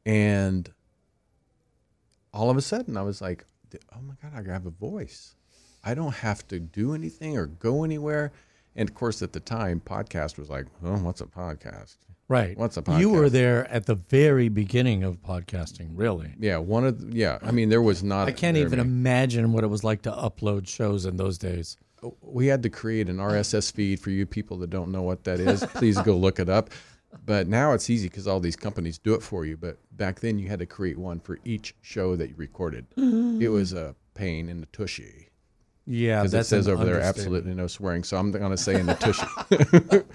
and 0.04 0.72
all 2.32 2.50
of 2.50 2.56
a 2.56 2.62
sudden 2.62 2.96
I 2.96 3.02
was 3.02 3.20
like, 3.20 3.44
oh 3.94 4.00
my 4.02 4.14
God, 4.22 4.32
I 4.34 4.52
have 4.52 4.66
a 4.66 4.70
voice. 4.70 5.36
I 5.84 5.94
don't 5.94 6.14
have 6.14 6.46
to 6.48 6.58
do 6.58 6.94
anything 6.94 7.36
or 7.36 7.46
go 7.46 7.84
anywhere. 7.84 8.32
And 8.76 8.88
of 8.88 8.94
course, 8.94 9.22
at 9.22 9.32
the 9.32 9.40
time, 9.40 9.80
podcast 9.84 10.38
was 10.38 10.50
like, 10.50 10.66
oh, 10.84 10.96
what's 10.98 11.20
a 11.20 11.26
podcast? 11.26 11.96
Right. 12.28 12.56
What's 12.56 12.76
a 12.76 12.82
podcast? 12.82 13.00
You 13.00 13.10
were 13.10 13.28
there 13.28 13.70
at 13.70 13.86
the 13.86 13.94
very 13.94 14.48
beginning 14.48 15.04
of 15.04 15.20
podcasting, 15.22 15.90
really. 15.94 16.34
Yeah, 16.38 16.56
one 16.56 16.84
of 16.86 16.98
the, 17.00 17.16
yeah. 17.16 17.38
I 17.42 17.50
mean, 17.50 17.68
there 17.68 17.82
was 17.82 18.02
not. 18.02 18.28
I 18.28 18.32
can't 18.32 18.56
even 18.56 18.78
many. 18.78 18.82
imagine 18.82 19.52
what 19.52 19.62
it 19.62 19.68
was 19.68 19.84
like 19.84 20.02
to 20.02 20.10
upload 20.10 20.66
shows 20.66 21.04
in 21.06 21.16
those 21.16 21.38
days. 21.38 21.76
we 22.20 22.46
had 22.46 22.62
to 22.62 22.70
create 22.70 23.08
an 23.08 23.18
RSS 23.18 23.72
feed 23.72 24.00
for 24.00 24.10
you 24.10 24.26
people 24.26 24.58
that 24.58 24.70
don't 24.70 24.90
know 24.90 25.02
what 25.02 25.24
that 25.24 25.38
is. 25.40 25.64
Please 25.74 26.00
go 26.00 26.16
look 26.16 26.38
it 26.38 26.48
up. 26.48 26.70
But 27.24 27.46
now 27.46 27.72
it's 27.74 27.88
easy 27.88 28.08
because 28.08 28.26
all 28.26 28.40
these 28.40 28.56
companies 28.56 28.98
do 28.98 29.14
it 29.14 29.22
for 29.22 29.44
you. 29.44 29.56
But 29.56 29.78
back 29.96 30.20
then, 30.20 30.38
you 30.38 30.48
had 30.48 30.58
to 30.58 30.66
create 30.66 30.98
one 30.98 31.20
for 31.20 31.38
each 31.44 31.74
show 31.80 32.16
that 32.16 32.28
you 32.30 32.34
recorded. 32.36 32.86
It 32.96 33.48
was 33.50 33.72
a 33.72 33.94
pain 34.14 34.48
in 34.48 34.60
the 34.60 34.66
tushy. 34.66 35.28
Yeah, 35.86 36.22
because 36.22 36.34
it 36.34 36.44
says 36.44 36.68
over 36.68 36.84
there 36.84 37.00
absolutely 37.00 37.54
no 37.54 37.66
swearing. 37.66 38.04
So 38.04 38.16
I'm 38.16 38.30
going 38.30 38.50
to 38.50 38.56
say 38.56 38.78
in 38.78 38.86
the 38.86 38.94
tushy. 38.94 40.04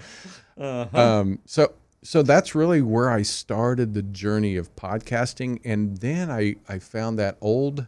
Uh-huh. 0.60 1.20
um, 1.20 1.38
so 1.46 1.72
so 2.02 2.22
that's 2.22 2.54
really 2.54 2.82
where 2.82 3.10
I 3.10 3.22
started 3.22 3.94
the 3.94 4.02
journey 4.02 4.56
of 4.56 4.74
podcasting, 4.76 5.60
and 5.64 5.96
then 5.98 6.30
I 6.30 6.56
I 6.68 6.78
found 6.78 7.18
that 7.18 7.38
old 7.40 7.86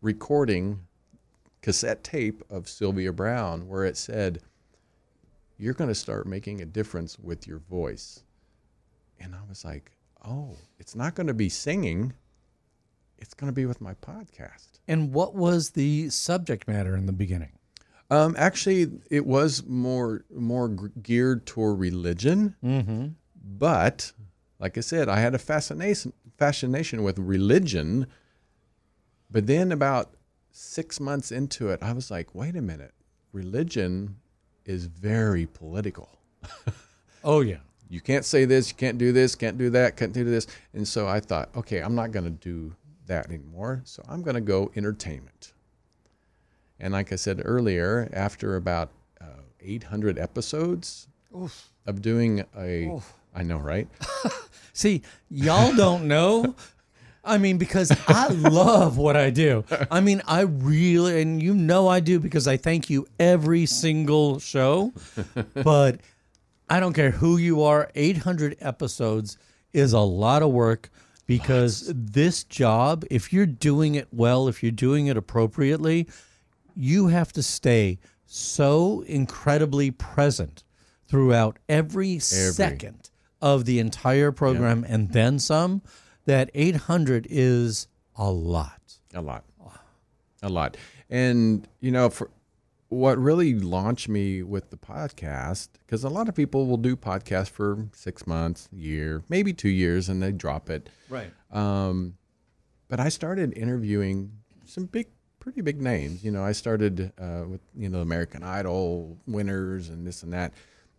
recording 0.00 0.80
cassette 1.60 2.02
tape 2.02 2.42
of 2.48 2.68
Sylvia 2.68 3.12
Browne 3.12 3.68
where 3.68 3.84
it 3.84 3.98
said, 3.98 4.40
"You're 5.58 5.74
going 5.74 5.88
to 5.88 5.94
start 5.94 6.26
making 6.26 6.62
a 6.62 6.66
difference 6.66 7.18
with 7.18 7.46
your 7.46 7.58
voice," 7.58 8.22
and 9.20 9.34
I 9.34 9.40
was 9.46 9.64
like, 9.64 9.92
"Oh, 10.24 10.56
it's 10.78 10.94
not 10.94 11.14
going 11.14 11.26
to 11.26 11.34
be 11.34 11.48
singing." 11.50 12.14
It's 13.24 13.32
going 13.32 13.50
to 13.50 13.54
be 13.54 13.64
with 13.64 13.80
my 13.80 13.94
podcast. 13.94 14.80
And 14.86 15.14
what 15.14 15.34
was 15.34 15.70
the 15.70 16.10
subject 16.10 16.68
matter 16.68 16.94
in 16.94 17.06
the 17.06 17.12
beginning? 17.12 17.52
Um, 18.10 18.34
actually, 18.36 19.00
it 19.10 19.24
was 19.24 19.64
more 19.64 20.26
more 20.30 20.68
geared 20.68 21.46
toward 21.46 21.80
religion. 21.80 22.54
Mm-hmm. 22.62 23.06
But 23.42 24.12
like 24.60 24.76
I 24.76 24.82
said, 24.82 25.08
I 25.08 25.20
had 25.20 25.34
a 25.34 25.38
fascination 25.38 26.12
fascination 26.36 27.02
with 27.02 27.18
religion. 27.18 28.08
But 29.30 29.46
then 29.46 29.72
about 29.72 30.16
six 30.50 31.00
months 31.00 31.32
into 31.32 31.70
it, 31.70 31.82
I 31.82 31.94
was 31.94 32.10
like, 32.10 32.34
wait 32.34 32.56
a 32.56 32.62
minute, 32.62 32.92
religion 33.32 34.16
is 34.66 34.84
very 34.84 35.46
political. 35.46 36.10
Oh 37.26 37.40
yeah. 37.40 37.60
You 37.88 38.02
can't 38.02 38.26
say 38.26 38.44
this, 38.44 38.68
you 38.68 38.74
can't 38.74 38.98
do 38.98 39.10
this, 39.10 39.34
can't 39.34 39.56
do 39.56 39.70
that, 39.70 39.96
can't 39.96 40.12
do 40.12 40.24
this. 40.24 40.46
And 40.74 40.86
so 40.86 41.08
I 41.08 41.20
thought, 41.20 41.48
okay, 41.56 41.80
I'm 41.80 41.94
not 41.94 42.10
going 42.10 42.24
to 42.26 42.30
do 42.30 42.74
that 43.06 43.26
anymore. 43.26 43.82
So 43.84 44.02
I'm 44.08 44.22
going 44.22 44.34
to 44.34 44.40
go 44.40 44.70
entertainment. 44.76 45.52
And 46.80 46.92
like 46.92 47.12
I 47.12 47.16
said 47.16 47.40
earlier, 47.44 48.08
after 48.12 48.56
about 48.56 48.90
uh, 49.20 49.42
800 49.60 50.18
episodes 50.18 51.08
Oof. 51.36 51.70
of 51.86 52.02
doing 52.02 52.44
a, 52.56 52.88
Oof. 52.88 53.12
I 53.34 53.42
know, 53.42 53.58
right? 53.58 53.88
See, 54.72 55.02
y'all 55.30 55.74
don't 55.74 56.08
know. 56.08 56.54
I 57.24 57.38
mean, 57.38 57.56
because 57.56 57.90
I 58.06 58.28
love 58.28 58.98
what 58.98 59.16
I 59.16 59.30
do. 59.30 59.64
I 59.90 60.00
mean, 60.00 60.20
I 60.26 60.42
really, 60.42 61.22
and 61.22 61.42
you 61.42 61.54
know 61.54 61.88
I 61.88 62.00
do 62.00 62.20
because 62.20 62.46
I 62.46 62.56
thank 62.56 62.90
you 62.90 63.06
every 63.18 63.66
single 63.66 64.38
show. 64.40 64.92
But 65.54 66.00
I 66.68 66.80
don't 66.80 66.92
care 66.92 67.12
who 67.12 67.36
you 67.36 67.62
are, 67.62 67.90
800 67.94 68.56
episodes 68.60 69.38
is 69.72 69.92
a 69.92 70.00
lot 70.00 70.42
of 70.42 70.50
work 70.50 70.90
because 71.26 71.90
this 71.94 72.44
job, 72.44 73.04
if 73.10 73.32
you're 73.32 73.46
doing 73.46 73.94
it 73.94 74.08
well, 74.12 74.48
if 74.48 74.62
you're 74.62 74.72
doing 74.72 75.06
it 75.06 75.16
appropriately, 75.16 76.08
you 76.76 77.08
have 77.08 77.32
to 77.32 77.42
stay 77.42 77.98
so 78.26 79.02
incredibly 79.06 79.90
present 79.90 80.64
throughout 81.06 81.58
every, 81.68 82.18
second 82.18 83.10
of 83.40 83.64
the 83.66 83.78
entire 83.78 84.32
program 84.32 84.84
and 84.88 85.12
then 85.12 85.38
some 85.38 85.82
that 86.24 86.50
800 86.54 87.26
is 87.28 87.88
a 88.16 88.30
lot. 88.30 88.80
A 89.12 89.20
lot. 89.20 89.44
A 90.42 90.48
lot. 90.48 90.76
And 91.10 91.66
you 91.80 91.90
know 91.90 92.10
for 92.10 92.30
what 92.88 93.18
really 93.18 93.54
launched 93.58 94.08
me 94.08 94.42
with 94.42 94.70
the 94.70 94.76
podcast 94.76 95.68
because 95.86 96.04
a 96.04 96.08
lot 96.08 96.28
of 96.28 96.34
people 96.34 96.66
will 96.66 96.76
do 96.76 96.94
podcasts 96.96 97.50
for 97.50 97.86
six 97.92 98.26
months 98.26 98.68
year 98.72 99.22
maybe 99.28 99.52
two 99.52 99.68
years 99.68 100.08
and 100.08 100.22
they 100.22 100.30
drop 100.32 100.70
it 100.70 100.88
Right. 101.08 101.32
um, 101.50 102.14
but 102.88 103.00
i 103.00 103.08
started 103.08 103.56
interviewing 103.56 104.32
some 104.64 104.84
big 104.86 105.08
pretty 105.40 105.60
big 105.60 105.80
names 105.80 106.22
you 106.24 106.30
know 106.30 106.44
i 106.44 106.52
started 106.52 107.12
uh, 107.18 107.44
with 107.48 107.60
you 107.76 107.88
know 107.88 108.00
american 108.00 108.42
idol 108.42 109.18
winners 109.26 109.88
and 109.88 110.06
this 110.06 110.22
and 110.22 110.32
that 110.32 110.52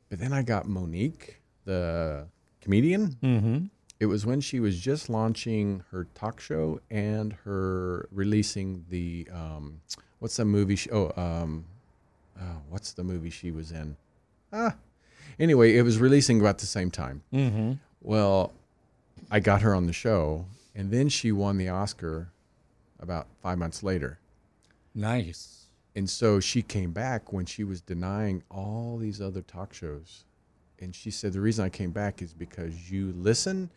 but 0.10 0.20
then 0.20 0.34
i 0.34 0.42
got 0.42 0.68
mo'nique 0.68 1.42
the 1.66 2.28
comedian 2.62 3.16
mm-hmm. 3.24 3.66
it 4.00 4.06
was 4.08 4.26
when 4.26 4.42
she 4.42 4.60
was 4.60 4.80
just 4.80 5.10
launching 5.10 5.84
her 5.92 6.06
talk 6.14 6.40
show 6.40 6.80
and 6.92 7.34
her 7.46 8.08
releasing 8.12 8.86
the 8.90 9.28
um, 9.34 9.82
what's 10.20 10.38
the 10.38 10.46
movie? 10.46 10.78
Oh, 10.92 11.12
um, 11.16 11.66
oh, 12.40 12.62
what's 12.70 12.94
the 12.94 13.04
movie 13.04 13.30
she 13.30 13.52
was 13.52 13.72
in? 13.72 13.98
Ah, 14.52 14.76
anyway, 15.40 15.76
it 15.76 15.82
was 15.82 16.00
releasing 16.00 16.40
about 16.40 16.60
the 16.60 16.66
same 16.66 16.92
time. 16.92 17.24
Mm-hmm. 17.34 17.74
Well, 18.02 18.54
I 19.32 19.40
got 19.40 19.62
her 19.62 19.74
on 19.74 19.88
the 19.88 19.94
show, 19.94 20.46
and 20.76 20.92
then 20.92 21.10
she 21.10 21.32
won 21.32 21.58
the 21.58 21.70
Oscar 21.70 22.30
about 23.00 23.28
five 23.42 23.58
months 23.58 23.84
later. 23.84 24.20
Nice. 24.94 25.66
And 25.96 26.10
so 26.10 26.40
she 26.40 26.62
came 26.62 26.92
back 26.92 27.32
when 27.32 27.46
she 27.46 27.64
was 27.64 27.82
denying 27.82 28.44
all 28.50 28.98
these 28.98 29.22
other 29.22 29.42
talk 29.42 29.74
shows. 29.74 30.26
And 30.80 30.94
she 30.94 31.10
said, 31.10 31.34
The 31.34 31.42
reason 31.42 31.64
I 31.64 31.70
came 31.70 31.92
back 31.92 32.22
is 32.22 32.34
because 32.34 32.92
you 32.92 33.14
listen 33.18 33.70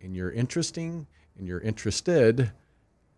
and 0.00 0.14
you're 0.14 0.32
interesting 0.32 1.06
and 1.38 1.46
you're 1.46 1.60
interested. 1.60 2.50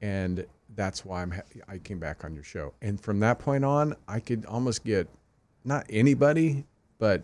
And 0.01 0.47
that's 0.75 1.05
why 1.05 1.23
I'm 1.23 1.35
I 1.67 1.79
came 1.79 1.99
back 1.99 2.25
on 2.25 2.35
your 2.35 2.45
show. 2.45 2.75
And 2.83 3.01
from 3.01 3.21
that 3.21 3.39
point 3.39 3.65
on, 3.65 3.95
I 4.07 4.21
could 4.21 4.45
almost 4.47 4.85
get 4.85 5.09
not 5.65 5.87
anybody, 5.91 6.65
but 6.99 7.23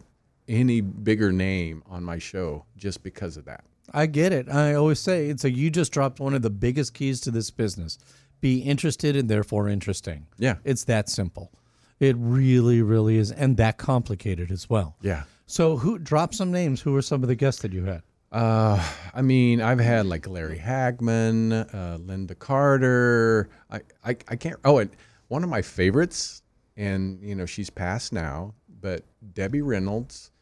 any 0.49 0.81
bigger 0.81 1.33
name 1.33 1.83
on 1.87 2.05
my 2.05 2.19
show 2.19 2.65
just 2.77 3.03
because 3.03 3.37
of 3.37 3.45
that. 3.45 3.65
I 3.93 4.07
get 4.07 4.33
it. 4.33 4.49
I 4.49 4.75
always 4.75 4.99
say 4.99 5.29
it's 5.29 5.45
like 5.45 5.57
you 5.57 5.71
just 5.71 5.93
dropped 5.93 6.21
one 6.21 6.35
of 6.35 6.43
the 6.43 6.51
biggest 6.51 6.95
keys 6.95 7.21
to 7.23 7.31
this 7.31 7.51
business. 7.51 7.99
Be 8.41 8.59
interested 8.59 9.17
and 9.17 9.29
therefore 9.29 9.69
interesting. 9.69 10.27
Yeah. 10.39 10.57
It's 10.65 10.85
that 10.85 11.09
simple. 11.09 11.53
It 12.01 12.17
really, 12.19 12.83
really 12.83 13.19
is. 13.19 13.31
And 13.31 13.57
that 13.59 13.79
complicated 13.79 14.51
as 14.51 14.69
well. 14.69 14.97
Yeah. 15.01 15.25
So 15.47 15.77
who 15.77 15.99
drop 15.99 16.35
some 16.35 16.51
names? 16.51 16.81
Who 16.81 16.93
were 16.93 17.03
some 17.03 17.23
of 17.23 17.29
the 17.29 17.35
guests 17.35 17.63
that 17.63 17.73
you 17.73 17.85
had? 17.85 18.03
Uh, 18.35 18.85
I 19.15 19.23
mean, 19.23 19.61
I've 19.61 19.79
had 19.79 20.07
like 20.07 20.27
Larry 20.29 20.59
Hagman, 20.59 21.53
uh, 21.73 21.99
Lynda 21.99 22.37
Carter. 22.37 23.49
I, 23.71 23.77
I, 24.05 24.17
I 24.29 24.35
can't. 24.35 24.57
Oh, 24.65 24.79
and 24.79 24.91
one 25.29 25.45
of 25.45 25.49
my 25.51 25.63
favorites, 25.63 26.43
and 26.77 27.23
you 27.23 27.37
know, 27.37 27.47
she's 27.47 27.71
passed 27.71 28.13
now, 28.13 28.53
but 28.81 29.05
Debbie 29.35 29.63
Reynolds 29.63 30.33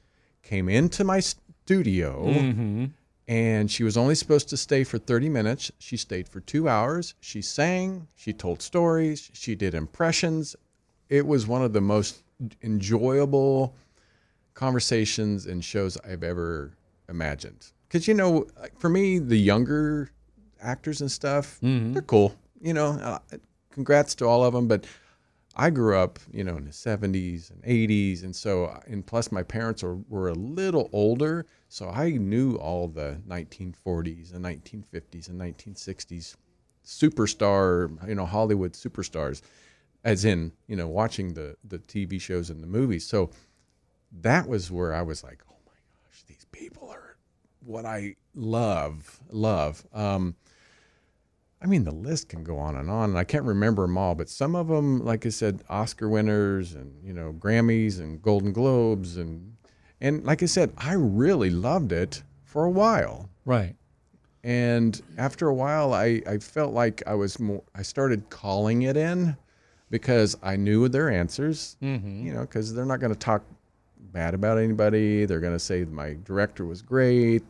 came 0.42 0.70
into 0.70 1.04
my 1.04 1.20
studio, 1.20 2.24
Mhm. 2.28 2.92
and 3.28 3.70
she 3.70 3.84
was 3.84 3.98
only 3.98 4.14
supposed 4.14 4.48
to 4.48 4.56
stay 4.56 4.84
for 4.84 4.96
30 4.96 5.28
minutes. 5.28 5.70
She 5.78 5.98
stayed 5.98 6.30
for 6.30 6.40
two 6.40 6.70
hours. 6.70 7.14
She 7.20 7.42
sang, 7.42 8.08
she 8.14 8.32
told 8.32 8.62
stories, 8.62 9.30
she 9.34 9.54
did 9.54 9.74
impressions. 9.74 10.56
It 11.10 11.26
was 11.26 11.46
one 11.46 11.60
of 11.62 11.74
the 11.74 11.82
most 11.82 12.22
enjoyable 12.62 13.76
conversations 14.54 15.44
and 15.44 15.62
shows 15.62 15.98
I've 15.98 16.22
ever 16.24 16.72
imagined. 17.06 17.70
Because 17.92 18.08
you 18.08 18.14
know, 18.14 18.46
for 18.78 18.88
me, 18.88 19.18
the 19.18 19.36
younger 19.36 20.10
actors 20.62 21.02
and 21.02 21.12
stuff, 21.12 21.58
they're 21.92 22.00
cool. 22.00 22.34
You 22.62 22.72
know, 22.72 22.92
uh, 22.92 23.18
congrats 23.70 24.14
to 24.14 24.24
all 24.24 24.42
of 24.42 24.54
them. 24.54 24.66
But 24.66 24.86
I 25.56 25.68
grew 25.68 25.94
up, 25.98 26.18
you 26.32 26.42
know, 26.42 26.56
in 26.56 26.64
the 26.64 26.70
70s 26.70 27.50
and 27.50 27.62
80s. 27.62 28.22
And 28.22 28.34
so, 28.34 28.80
and 28.86 29.04
plus 29.04 29.30
my 29.30 29.42
parents 29.42 29.82
were, 29.82 29.96
were 30.08 30.30
a 30.30 30.34
little 30.34 30.88
older. 30.94 31.44
So 31.68 31.90
I 31.90 32.12
knew 32.12 32.54
all 32.54 32.88
the 32.88 33.20
1940s 33.28 34.32
and 34.34 34.42
1950s 34.42 35.28
and 35.28 35.38
1960s 35.38 36.36
superstar, 36.86 38.08
you 38.08 38.14
know, 38.14 38.24
Hollywood 38.24 38.72
superstars, 38.72 39.42
as 40.02 40.24
in, 40.24 40.52
you 40.66 40.76
know, 40.76 40.88
watching 40.88 41.34
the, 41.34 41.56
the 41.62 41.78
TV 41.80 42.18
shows 42.18 42.48
and 42.48 42.62
the 42.62 42.66
movies. 42.66 43.06
So 43.06 43.32
that 44.22 44.48
was 44.48 44.70
where 44.70 44.94
I 44.94 45.02
was 45.02 45.22
like, 45.22 45.42
oh 45.50 45.56
my 45.66 45.72
gosh, 46.06 46.22
these 46.26 46.46
people 46.52 46.88
are 46.88 47.11
what 47.64 47.84
I 47.84 48.16
love, 48.34 49.20
love. 49.30 49.84
Um, 49.92 50.34
I 51.60 51.66
mean, 51.66 51.84
the 51.84 51.92
list 51.94 52.28
can 52.28 52.42
go 52.42 52.58
on 52.58 52.74
and 52.76 52.90
on, 52.90 53.10
and 53.10 53.18
I 53.18 53.24
can't 53.24 53.44
remember 53.44 53.82
them 53.82 53.96
all, 53.96 54.14
but 54.16 54.28
some 54.28 54.56
of 54.56 54.66
them, 54.68 55.04
like 55.04 55.24
I 55.26 55.28
said, 55.28 55.62
Oscar 55.68 56.08
winners 56.08 56.72
and 56.74 56.92
you 57.04 57.12
know 57.12 57.32
Grammys 57.32 58.00
and 58.00 58.20
Golden 58.20 58.52
Globes 58.52 59.16
and 59.16 59.56
and 60.00 60.24
like 60.24 60.42
I 60.42 60.46
said, 60.46 60.72
I 60.76 60.94
really 60.94 61.50
loved 61.50 61.92
it 61.92 62.22
for 62.42 62.64
a 62.64 62.70
while. 62.70 63.28
Right. 63.44 63.76
And 64.42 65.00
after 65.16 65.46
a 65.46 65.54
while, 65.54 65.94
I 65.94 66.20
I 66.26 66.38
felt 66.38 66.74
like 66.74 67.02
I 67.06 67.14
was 67.14 67.38
more. 67.38 67.62
I 67.76 67.82
started 67.82 68.28
calling 68.28 68.82
it 68.82 68.96
in 68.96 69.36
because 69.88 70.36
I 70.42 70.56
knew 70.56 70.88
their 70.88 71.08
answers. 71.10 71.76
Mhm. 71.80 72.24
You 72.24 72.34
know, 72.34 72.40
because 72.40 72.74
they're 72.74 72.84
not 72.84 72.98
going 72.98 73.12
to 73.12 73.18
talk 73.18 73.44
bad 74.02 74.34
about 74.34 74.58
anybody. 74.58 75.24
They're 75.24 75.40
going 75.40 75.52
to 75.54 75.58
say 75.58 75.84
my 75.84 76.16
director 76.24 76.64
was 76.64 76.82
great. 76.82 77.42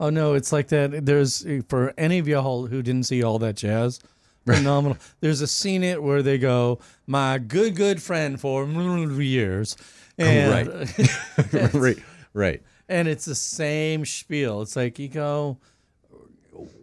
Oh 0.00 0.10
no, 0.10 0.34
it's 0.34 0.52
like 0.52 0.68
that. 0.68 1.04
There's 1.04 1.44
for 1.68 1.92
any 1.98 2.18
of 2.18 2.28
y'all 2.28 2.66
who 2.66 2.82
didn't 2.82 3.04
see 3.04 3.22
all 3.22 3.38
that 3.40 3.56
jazz, 3.56 3.98
phenomenal. 4.46 4.96
There's 5.20 5.40
a 5.40 5.46
scene 5.48 5.82
it 5.82 6.00
where 6.02 6.22
they 6.22 6.38
go, 6.38 6.78
"My 7.06 7.38
good 7.38 7.74
good 7.74 8.00
friend 8.00 8.40
for 8.40 8.64
years," 8.66 9.76
oh, 10.20 10.24
and 10.24 10.68
right, 11.52 11.82
right, 11.82 11.98
right. 12.32 12.62
and 12.88 13.08
it's 13.08 13.24
the 13.24 13.34
same 13.34 14.04
spiel. 14.04 14.62
It's 14.62 14.76
like 14.76 15.00
you 15.00 15.08
go, 15.08 15.58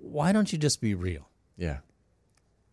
why 0.01 0.31
don't 0.31 0.51
you 0.51 0.59
just 0.59 0.81
be 0.81 0.93
real? 0.93 1.29
Yeah. 1.57 1.77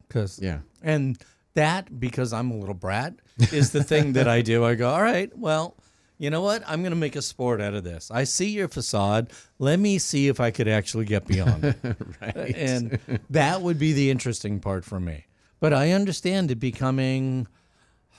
Because 0.08 0.40
Yeah. 0.40 0.58
and 0.82 1.18
that 1.54 2.00
because 2.00 2.32
I'm 2.32 2.50
a 2.50 2.56
little 2.56 2.74
brat 2.74 3.14
is 3.52 3.70
the 3.70 3.84
thing 3.84 4.14
that 4.14 4.26
I 4.26 4.42
do. 4.42 4.64
I 4.64 4.74
go, 4.74 4.88
all 4.90 5.02
right, 5.02 5.30
well, 5.36 5.76
you 6.22 6.30
know 6.30 6.40
what? 6.40 6.62
I'm 6.68 6.82
going 6.82 6.92
to 6.92 6.96
make 6.96 7.16
a 7.16 7.20
sport 7.20 7.60
out 7.60 7.74
of 7.74 7.82
this. 7.82 8.08
I 8.08 8.22
see 8.22 8.50
your 8.50 8.68
facade. 8.68 9.32
Let 9.58 9.80
me 9.80 9.98
see 9.98 10.28
if 10.28 10.38
I 10.38 10.52
could 10.52 10.68
actually 10.68 11.04
get 11.04 11.26
beyond 11.26 11.64
it. 11.64 11.76
Right. 12.20 12.54
And 12.54 13.20
that 13.30 13.60
would 13.60 13.76
be 13.76 13.92
the 13.92 14.08
interesting 14.08 14.60
part 14.60 14.84
for 14.84 15.00
me. 15.00 15.26
But 15.58 15.72
I 15.72 15.90
understand 15.90 16.52
it 16.52 16.60
becoming 16.60 17.48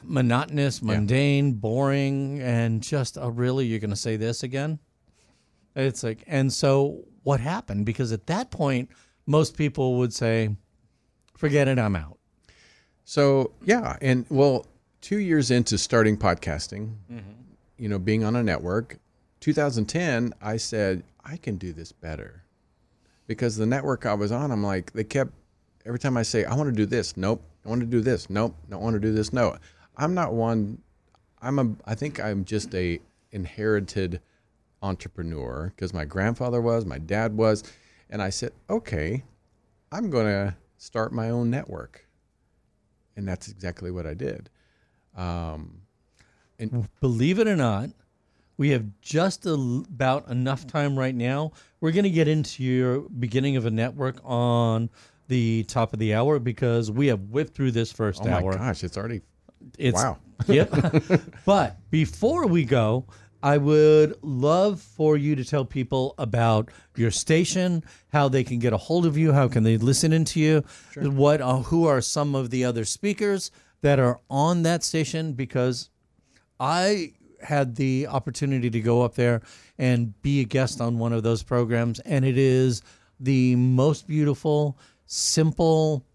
monotonous, 0.04 0.82
mundane, 0.82 1.54
boring, 1.54 2.42
and 2.42 2.84
just 2.84 3.16
a 3.16 3.30
really, 3.30 3.68
you're 3.68 3.80
going 3.80 3.90
to 3.90 3.96
say 3.96 4.18
this 4.18 4.44
again? 4.44 4.80
It's 5.74 6.04
like, 6.04 6.26
and 6.28 6.52
so 6.52 7.06
what 7.24 7.40
happened? 7.40 7.86
Because 7.86 8.12
at 8.12 8.28
that 8.28 8.52
point, 8.52 8.90
most 9.26 9.56
people 9.56 10.00
would 10.00 10.14
say, 10.14 10.54
forget 11.38 11.70
it, 11.70 11.80
I'm 11.80 11.96
out. 11.96 12.18
So 13.06 13.54
yeah, 13.64 13.96
and 14.02 14.26
well, 14.28 14.68
two 15.00 15.20
years 15.20 15.52
into 15.52 15.78
starting 15.78 16.18
podcasting, 16.18 16.96
mm-hmm. 17.10 17.43
You 17.84 17.90
know, 17.90 18.00
being 18.00 18.24
on 18.24 18.34
a 18.38 18.42
network, 18.42 18.98
2010, 19.42 20.34
I 20.42 20.56
said 20.56 21.04
I 21.26 21.36
can 21.36 21.58
do 21.58 21.74
this 21.74 21.92
better, 21.92 22.46
because 23.28 23.58
the 23.58 23.66
network 23.66 24.06
I 24.06 24.14
was 24.14 24.32
on, 24.32 24.54
I'm 24.54 24.64
like, 24.64 24.94
they 24.94 25.04
kept 25.04 25.34
every 25.86 26.00
time 26.00 26.16
I 26.16 26.24
say 26.24 26.46
I 26.46 26.56
want 26.56 26.70
to 26.70 26.76
do 26.76 26.86
this, 26.86 27.18
nope, 27.18 27.44
I 27.66 27.68
want 27.68 27.82
to 27.82 27.86
do 27.86 28.00
this, 28.00 28.30
nope, 28.30 28.56
don't 28.70 28.82
want 28.82 28.94
to 28.94 29.02
do 29.02 29.12
this, 29.12 29.34
no. 29.34 29.58
I'm 29.98 30.14
not 30.14 30.34
one. 30.34 30.82
I'm 31.42 31.60
a. 31.60 31.76
I 31.86 31.94
think 31.94 32.22
I'm 32.22 32.46
just 32.46 32.74
a 32.74 33.02
inherited 33.32 34.22
entrepreneur 34.82 35.74
because 35.76 35.94
my 35.94 36.06
grandfather 36.06 36.62
was, 36.62 36.86
my 36.86 37.00
dad 37.00 37.36
was, 37.36 37.66
and 38.10 38.22
I 38.22 38.30
said, 38.30 38.54
okay, 38.70 39.26
I'm 39.92 40.10
going 40.10 40.28
to 40.28 40.56
start 40.78 41.12
my 41.12 41.30
own 41.30 41.50
network 41.50 42.08
and 43.18 43.28
that's 43.28 43.50
exactly 43.50 43.92
what 43.92 44.08
I 44.08 44.14
did. 44.14 44.50
Um, 45.16 45.83
and 46.64 46.88
Believe 47.02 47.40
it 47.40 47.48
or 47.48 47.56
not, 47.56 47.90
we 48.58 48.70
have 48.70 48.86
just 49.02 49.46
about 49.46 50.28
enough 50.30 50.68
time 50.68 50.98
right 50.98 51.16
now. 51.16 51.52
We're 51.82 51.92
going 51.92 52.04
to 52.04 52.10
get 52.10 52.28
into 52.28 52.64
your 52.64 53.02
beginning 53.02 53.58
of 53.58 53.66
a 53.66 53.72
network 53.72 54.18
on 54.24 54.90
the 55.28 55.64
top 55.64 55.94
of 55.94 56.00
the 56.00 56.14
hour 56.14 56.40
because 56.40 56.92
we 56.92 57.08
have 57.08 57.22
whipped 57.30 57.56
through 57.56 57.72
this 57.72 57.92
first 57.92 58.22
oh 58.24 58.28
my 58.28 58.34
hour. 58.34 58.54
gosh, 58.54 58.84
it's 58.84 58.98
already 58.98 59.22
It's, 59.78 60.02
wow. 60.02 60.18
Yep. 60.48 60.74
but 61.46 61.78
before 61.90 62.48
we 62.48 62.66
go, 62.66 63.06
I 63.42 63.58
would 63.58 64.16
love 64.22 64.80
for 64.82 65.18
you 65.18 65.36
to 65.36 65.44
tell 65.44 65.66
people 65.66 66.16
about 66.18 66.70
your 66.96 67.12
station, 67.12 67.84
how 68.12 68.30
they 68.30 68.44
can 68.44 68.60
get 68.60 68.72
a 68.72 68.78
hold 68.78 69.06
of 69.06 69.18
you, 69.18 69.34
how 69.34 69.50
can 69.50 69.64
they 69.64 69.78
listen 69.78 70.14
into 70.14 70.40
you, 70.40 70.64
what 70.96 71.42
uh, 71.42 71.58
who 71.58 71.86
are 71.86 72.00
some 72.00 72.36
of 72.36 72.52
the 72.52 72.64
other 72.64 72.86
speakers 72.86 73.52
that 73.82 74.00
are 74.00 74.22
on 74.30 74.64
that 74.64 74.82
station 74.84 75.34
because 75.34 75.90
I 76.60 77.14
had 77.42 77.76
the 77.76 78.08
opportunity 78.08 78.70
to 78.70 78.80
go 78.80 79.02
up 79.02 79.16
there 79.16 79.42
and 79.78 80.20
be 80.22 80.42
a 80.42 80.46
guest 80.46 80.80
on 80.80 80.98
one 80.98 81.12
of 81.14 81.24
those 81.24 81.44
programs 81.44 82.00
and 82.00 82.24
it 82.24 82.38
is 82.38 82.82
the 83.20 83.56
most 83.56 84.08
beautiful, 84.08 84.78
simple 85.06 86.06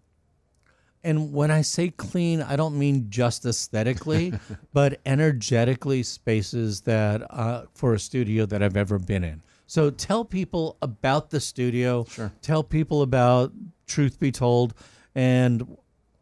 and 1.03 1.31
when 1.31 1.49
I 1.49 1.61
say 1.61 1.89
clean, 1.89 2.41
I 2.41 2.55
don't 2.55 2.77
mean 2.77 3.09
just 3.09 3.45
aesthetically, 3.45 4.33
but 4.73 4.99
energetically 5.05 6.03
spaces 6.03 6.81
that 6.81 7.25
uh, 7.29 7.65
for 7.73 7.93
a 7.93 7.99
studio 7.99 8.45
that 8.47 8.61
I've 8.61 8.75
ever 8.75 8.99
been 8.99 9.23
in. 9.23 9.41
So 9.65 9.91
tell 9.91 10.25
people 10.25 10.77
about 10.81 11.29
the 11.29 11.39
studio. 11.39 12.05
Sure. 12.09 12.31
Tell 12.41 12.63
people 12.63 13.01
about 13.01 13.53
Truth 13.87 14.19
Be 14.19 14.31
Told 14.31 14.73
and 15.15 15.77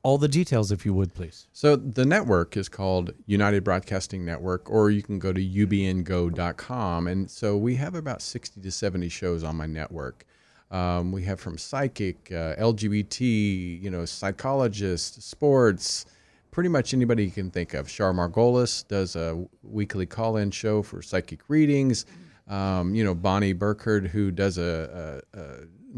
all 0.08 0.18
the 0.18 0.30
details, 0.30 0.72
if 0.72 0.86
you 0.86 0.94
would, 0.94 1.14
please. 1.14 1.50
So 1.52 1.76
the 1.76 2.06
network 2.06 2.56
is 2.56 2.70
called 2.70 3.14
United 3.26 3.66
Broadcasting 3.66 4.24
Network, 4.24 4.70
or 4.70 4.90
you 4.90 5.04
can 5.04 5.20
go 5.20 5.34
to 5.34 5.42
ubngo.com. 5.42 7.08
And 7.08 7.30
so 7.30 7.58
we 7.58 7.76
have 7.76 7.94
about 7.94 8.22
60 8.22 8.62
to 8.62 8.72
70 8.72 9.10
shows 9.10 9.44
on 9.44 9.58
my 9.58 9.66
network. 9.66 10.24
Um, 10.72 11.12
we 11.12 11.24
have 11.24 11.42
from 11.42 11.58
psychic, 11.58 12.32
uh, 12.32 12.56
LGBT, 12.56 13.84
you 13.84 13.90
know, 13.90 14.06
psychologists, 14.06 15.26
sports, 15.26 16.06
pretty 16.52 16.70
much 16.70 16.94
anybody 16.94 17.26
you 17.26 17.32
can 17.32 17.52
think 17.52 17.74
of. 17.74 17.90
Char 17.90 18.14
Margolis 18.14 18.88
does 18.88 19.18
a 19.18 19.46
weekly 19.62 20.06
call-in 20.06 20.52
show 20.52 20.84
for 20.84 21.02
psychic 21.02 21.42
readings. 21.50 22.06
Um, 22.48 22.96
you 22.96 23.04
know, 23.04 23.14
Bonnie 23.14 23.52
Burkhardt, 23.52 24.08
who 24.08 24.32
does 24.32 24.58
a, 24.58 25.22
a, 25.34 25.38
a, 25.38 25.44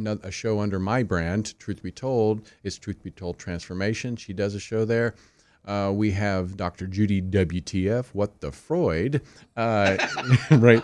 a 0.08 0.32
show 0.32 0.60
under 0.60 0.80
my 0.80 1.04
brand, 1.04 1.58
Truth 1.60 1.84
Be 1.84 1.92
Told, 1.92 2.42
is 2.64 2.78
Truth 2.78 3.04
Be 3.04 3.12
Told 3.12 3.38
Transformation. 3.38 4.16
She 4.16 4.34
does 4.34 4.56
a 4.56 4.60
show 4.60 4.86
there. 4.86 5.16
Uh, 5.66 5.92
we 5.94 6.12
have 6.12 6.58
Dr. 6.58 6.88
Judy 6.88 7.22
WTF, 7.22 8.08
What 8.14 8.42
the 8.42 8.52
Freud, 8.52 9.22
uh, 9.56 9.98
right? 10.52 10.84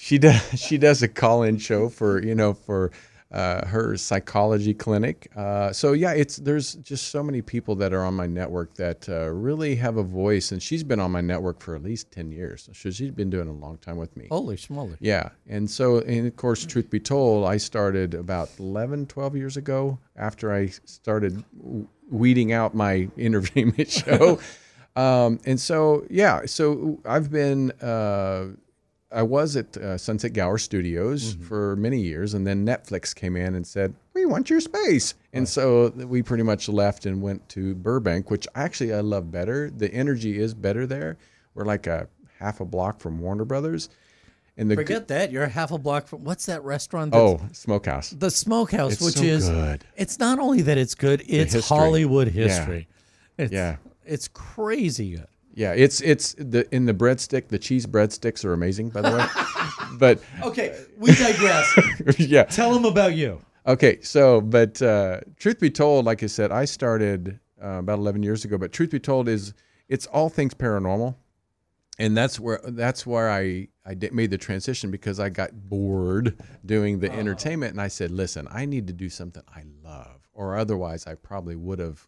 She 0.00 0.16
does 0.18 0.40
she 0.56 0.78
does 0.78 1.02
a 1.02 1.08
call-in 1.08 1.58
show 1.58 1.88
for 1.88 2.22
you 2.22 2.34
know 2.34 2.54
for 2.54 2.92
uh, 3.30 3.66
her 3.66 3.96
psychology 3.96 4.72
clinic. 4.72 5.30
Uh, 5.36 5.72
so 5.72 5.92
yeah, 5.92 6.12
it's 6.12 6.36
there's 6.36 6.74
just 6.76 7.08
so 7.08 7.22
many 7.22 7.42
people 7.42 7.74
that 7.76 7.92
are 7.92 8.04
on 8.04 8.14
my 8.14 8.26
network 8.26 8.74
that 8.74 9.08
uh, 9.08 9.30
really 9.30 9.76
have 9.76 9.98
a 9.98 10.02
voice, 10.02 10.52
and 10.52 10.62
she's 10.62 10.82
been 10.82 11.00
on 11.00 11.10
my 11.10 11.20
network 11.20 11.60
for 11.60 11.74
at 11.74 11.82
least 11.82 12.10
ten 12.10 12.30
years. 12.32 12.68
So 12.72 12.90
she's 12.90 13.10
been 13.10 13.30
doing 13.30 13.48
a 13.48 13.52
long 13.52 13.78
time 13.78 13.96
with 13.96 14.16
me. 14.16 14.28
Holy 14.30 14.56
schmoly. 14.56 14.96
Yeah. 15.00 15.30
And 15.46 15.68
so, 15.70 15.98
and 16.00 16.26
of 16.26 16.36
course, 16.36 16.64
truth 16.64 16.90
be 16.90 17.00
told, 17.00 17.46
I 17.46 17.56
started 17.56 18.14
about 18.14 18.50
11, 18.58 19.06
12 19.06 19.36
years 19.36 19.56
ago 19.56 19.98
after 20.16 20.52
I 20.52 20.68
started 20.84 21.44
w- 21.56 21.88
weeding 22.10 22.52
out 22.52 22.74
my 22.74 23.08
entertainment 23.18 23.90
show. 23.90 24.38
um, 24.96 25.40
and 25.44 25.58
so, 25.60 26.06
yeah, 26.10 26.46
so 26.46 27.00
I've 27.04 27.30
been, 27.30 27.72
uh, 27.82 28.48
I 29.10 29.22
was 29.22 29.56
at 29.56 29.74
uh, 29.76 29.96
Sunset 29.96 30.34
Gower 30.34 30.58
Studios 30.58 31.34
for 31.48 31.76
many 31.76 31.98
years, 32.00 32.34
and 32.34 32.46
then 32.46 32.66
Netflix 32.66 33.14
came 33.14 33.36
in 33.36 33.54
and 33.54 33.66
said, 33.66 33.94
"We 34.12 34.26
want 34.26 34.50
your 34.50 34.60
space," 34.60 35.14
and 35.32 35.48
so 35.48 35.88
we 35.96 36.22
pretty 36.22 36.42
much 36.42 36.68
left 36.68 37.06
and 37.06 37.22
went 37.22 37.48
to 37.50 37.74
Burbank, 37.74 38.30
which 38.30 38.46
actually 38.54 38.92
I 38.92 39.00
love 39.00 39.30
better. 39.30 39.70
The 39.70 39.92
energy 39.94 40.38
is 40.38 40.52
better 40.52 40.86
there. 40.86 41.16
We're 41.54 41.64
like 41.64 41.86
a 41.86 42.08
half 42.38 42.60
a 42.60 42.66
block 42.66 43.00
from 43.00 43.18
Warner 43.18 43.46
Brothers, 43.46 43.88
and 44.58 44.70
the 44.70 44.76
g- 44.76 44.82
Forget 44.82 45.08
that. 45.08 45.32
You're 45.32 45.44
a 45.44 45.48
half 45.48 45.70
a 45.72 45.78
block 45.78 46.06
from 46.06 46.24
what's 46.24 46.44
that 46.46 46.62
restaurant? 46.62 47.14
oh 47.14 47.40
Smokehouse. 47.52 48.10
the 48.10 48.30
smokehouse, 48.30 48.92
It's 48.92 49.04
which 49.04 49.14
so 49.16 49.22
is 49.22 49.48
good. 49.48 49.84
it's 49.96 50.18
not 50.18 50.38
only 50.38 50.60
that 50.62 50.76
it's 50.76 50.94
good, 50.94 51.22
it's 51.26 51.54
history. 51.54 51.76
Hollywood 51.76 52.26
Yeah. 52.34 52.44
history. 52.48 52.88
It's, 53.38 53.52
Yeah. 53.52 53.76
it's 54.04 54.28
crazy 54.28 55.12
good. 55.16 55.26
Yeah, 55.58 55.72
it's 55.72 56.00
it's 56.02 56.36
the 56.38 56.72
in 56.72 56.86
the 56.86 56.94
breadstick. 56.94 57.48
The 57.48 57.58
cheese 57.58 57.84
breadsticks 57.84 58.44
are 58.44 58.52
amazing, 58.52 58.90
by 58.90 59.00
the 59.00 59.10
way. 59.10 59.26
but 59.98 60.20
Okay, 60.44 60.78
we 60.96 61.12
digress. 61.12 61.76
yeah, 62.18 62.44
Tell 62.44 62.72
them 62.72 62.84
about 62.84 63.16
you. 63.16 63.40
Okay, 63.66 64.00
so 64.00 64.40
but 64.40 64.80
uh, 64.80 65.18
truth 65.36 65.58
be 65.58 65.68
told, 65.68 66.04
like 66.04 66.22
I 66.22 66.26
said, 66.26 66.52
I 66.52 66.64
started 66.64 67.40
uh, 67.60 67.80
about 67.80 67.98
11 67.98 68.22
years 68.22 68.44
ago. 68.44 68.56
But 68.56 68.70
truth 68.70 68.92
be 68.92 69.00
told 69.00 69.28
is 69.28 69.52
it's 69.88 70.06
all 70.06 70.28
things 70.28 70.54
paranormal, 70.54 71.16
and 71.98 72.16
that's 72.16 72.38
where 72.38 72.60
that's 72.62 73.04
where 73.04 73.28
I 73.28 73.66
I 73.84 73.94
did, 73.94 74.14
made 74.14 74.30
the 74.30 74.38
transition 74.38 74.92
because 74.92 75.18
I 75.18 75.28
got 75.28 75.50
bored 75.68 76.40
doing 76.64 77.00
the 77.00 77.10
entertainment, 77.12 77.72
and 77.72 77.80
I 77.80 77.88
said, 77.88 78.12
listen, 78.12 78.46
I 78.48 78.64
need 78.64 78.86
to 78.86 78.92
do 78.92 79.08
something 79.08 79.42
I 79.48 79.64
love, 79.82 80.20
or 80.32 80.56
otherwise 80.56 81.08
I 81.08 81.16
probably 81.16 81.56
would 81.56 81.80
have 81.80 82.06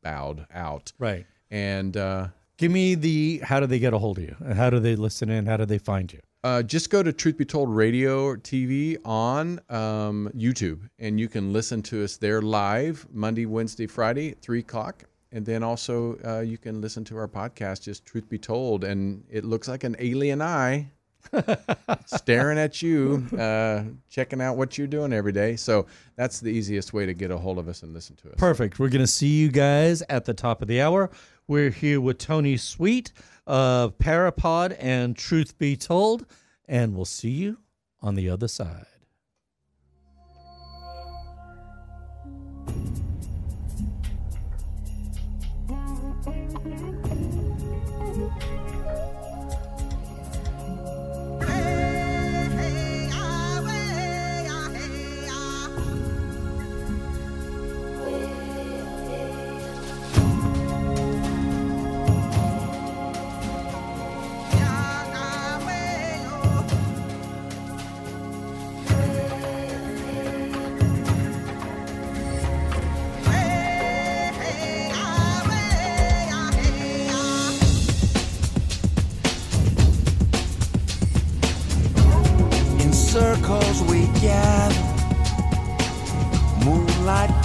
bowed 0.00 0.46
out. 0.54 0.92
Right. 1.00 1.26
And 1.50 1.96
uh, 1.96 2.28
Give 2.58 2.72
me 2.72 2.94
the 2.94 3.40
how 3.44 3.60
do 3.60 3.66
they 3.66 3.78
get 3.78 3.92
a 3.92 3.98
hold 3.98 4.16
of 4.18 4.24
you? 4.24 4.34
And 4.40 4.54
how 4.54 4.70
do 4.70 4.80
they 4.80 4.96
listen 4.96 5.28
in? 5.28 5.44
How 5.44 5.58
do 5.58 5.66
they 5.66 5.78
find 5.78 6.10
you? 6.10 6.20
Uh, 6.42 6.62
just 6.62 6.90
go 6.90 7.02
to 7.02 7.12
Truth 7.12 7.36
Be 7.36 7.44
Told 7.44 7.74
Radio 7.74 8.24
or 8.24 8.38
TV 8.38 8.96
on 9.04 9.60
um, 9.68 10.30
YouTube, 10.34 10.88
and 10.98 11.18
you 11.20 11.28
can 11.28 11.52
listen 11.52 11.82
to 11.82 12.04
us 12.04 12.16
there 12.16 12.40
live 12.40 13.06
Monday, 13.12 13.46
Wednesday, 13.46 13.86
Friday, 13.86 14.32
three 14.40 14.60
o'clock, 14.60 15.04
and 15.32 15.44
then 15.44 15.62
also 15.62 16.18
uh, 16.24 16.40
you 16.40 16.56
can 16.56 16.80
listen 16.80 17.04
to 17.04 17.16
our 17.18 17.28
podcast, 17.28 17.82
just 17.82 18.06
Truth 18.06 18.28
Be 18.28 18.38
Told, 18.38 18.84
and 18.84 19.24
it 19.28 19.44
looks 19.44 19.68
like 19.68 19.84
an 19.84 19.96
alien 19.98 20.40
eye 20.40 20.88
staring 22.06 22.58
at 22.58 22.80
you, 22.80 23.26
uh, 23.38 23.82
checking 24.08 24.40
out 24.40 24.56
what 24.56 24.78
you're 24.78 24.86
doing 24.86 25.12
every 25.12 25.32
day. 25.32 25.56
So 25.56 25.86
that's 26.14 26.40
the 26.40 26.50
easiest 26.50 26.92
way 26.92 27.06
to 27.06 27.14
get 27.14 27.30
a 27.30 27.36
hold 27.36 27.58
of 27.58 27.68
us 27.68 27.82
and 27.82 27.92
listen 27.92 28.16
to 28.16 28.28
us. 28.28 28.34
Perfect. 28.38 28.78
We're 28.78 28.88
going 28.88 29.02
to 29.02 29.06
see 29.06 29.40
you 29.40 29.48
guys 29.48 30.02
at 30.08 30.24
the 30.24 30.34
top 30.34 30.62
of 30.62 30.68
the 30.68 30.80
hour. 30.80 31.10
We're 31.48 31.70
here 31.70 32.00
with 32.00 32.18
Tony 32.18 32.56
Sweet 32.56 33.12
of 33.46 33.98
Parapod 33.98 34.76
and 34.80 35.16
Truth 35.16 35.56
Be 35.58 35.76
Told, 35.76 36.26
and 36.66 36.96
we'll 36.96 37.04
see 37.04 37.30
you 37.30 37.58
on 38.02 38.16
the 38.16 38.28
other 38.28 38.48
side. 38.48 38.86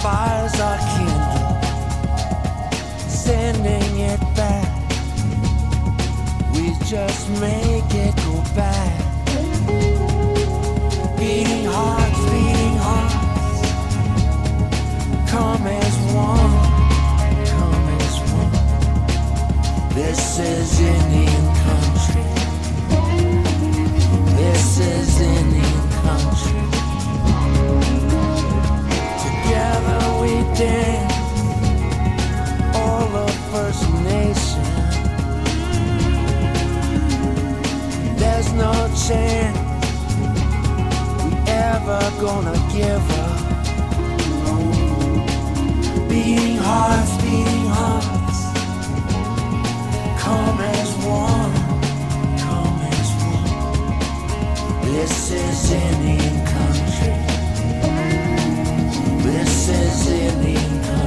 Fires 0.02 0.58
are 0.58 0.78
kindled, 0.96 1.64
sending 3.08 3.98
it 4.00 4.20
back. 4.34 4.68
We 6.54 6.74
just 6.86 7.30
make 7.40 7.94
it 7.94 8.16
go 8.16 8.42
back. 8.56 9.00
Beating 11.16 11.66
hearts, 11.66 12.20
beating 12.32 12.76
hearts, 12.86 13.60
come 15.30 15.66
as 15.68 15.96
one, 16.12 16.54
come 17.46 17.86
as 18.02 18.14
one. 18.32 18.52
This 19.94 20.40
is 20.40 20.80
Indian 20.80 21.26
country. 21.26 21.31
Chance 39.08 39.58
we 41.18 41.32
ever 41.48 42.00
gonna 42.20 42.56
give 42.72 43.04
up. 43.18 43.40
Beating 46.08 46.58
hearts, 46.58 47.12
beating 47.22 47.66
hearts, 47.78 48.38
come 50.22 50.60
as 50.78 50.90
one, 51.04 51.52
come 52.44 52.78
as 52.96 53.08
one. 53.34 53.48
This 54.92 55.32
is 55.32 55.70
Indian 55.72 56.36
country. 56.56 57.14
This 59.24 59.68
is 59.68 60.08
Indian 60.10 60.82
country. 60.84 61.01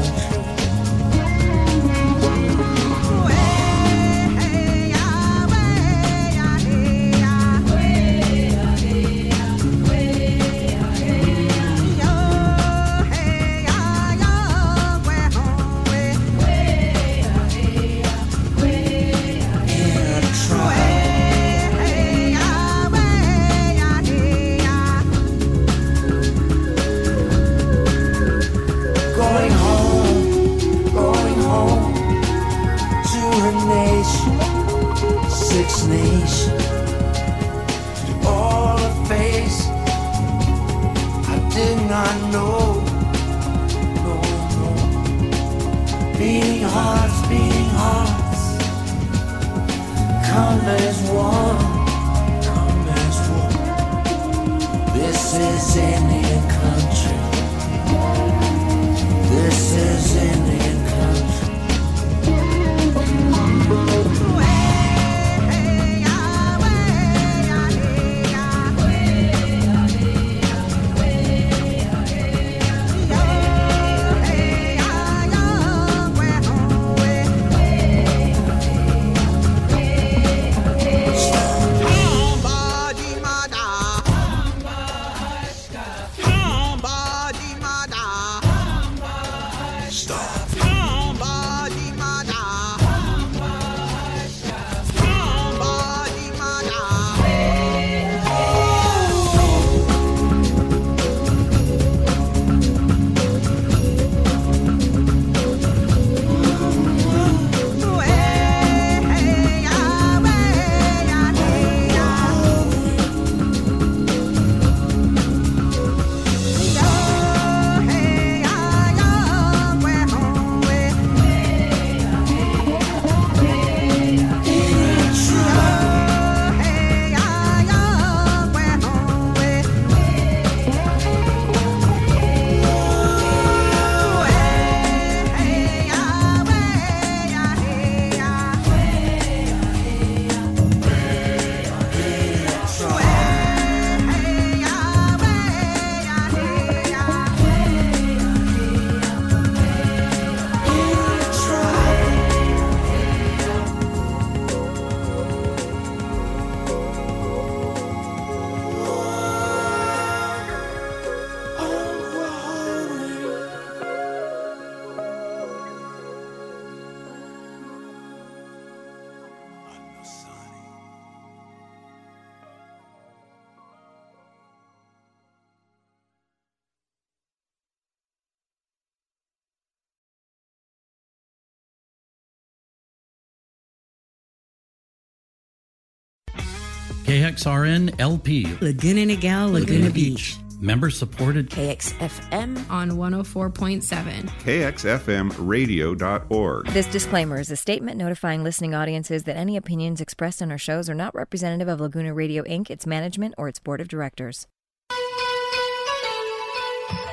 KXRN 187.45 187.99
LP. 187.99 188.47
Laguna 188.59 189.05
Niguel, 189.05 189.51
Laguna 189.51 189.91
Beach. 189.91 190.37
Member 190.59 190.89
supported. 190.89 191.51
KXFM 191.51 192.67
on 192.71 192.89
104.7. 192.91 194.29
KXFMradio.org. 194.39 196.65
This 196.67 196.87
disclaimer 196.87 197.39
is 197.39 197.51
a 197.51 197.55
statement 197.55 197.97
notifying 197.97 198.43
listening 198.43 198.73
audiences 198.73 199.25
that 199.25 199.37
any 199.37 199.57
opinions 199.57 200.01
expressed 200.01 200.41
on 200.41 200.49
our 200.49 200.57
shows 200.57 200.89
are 200.89 200.95
not 200.95 201.13
representative 201.13 201.67
of 201.67 201.79
Laguna 201.79 202.15
Radio 202.15 202.41
Inc., 202.45 202.71
its 202.71 202.87
management, 202.87 203.35
or 203.37 203.47
its 203.47 203.59
board 203.59 203.79
of 203.79 203.89
directors. 203.89 204.47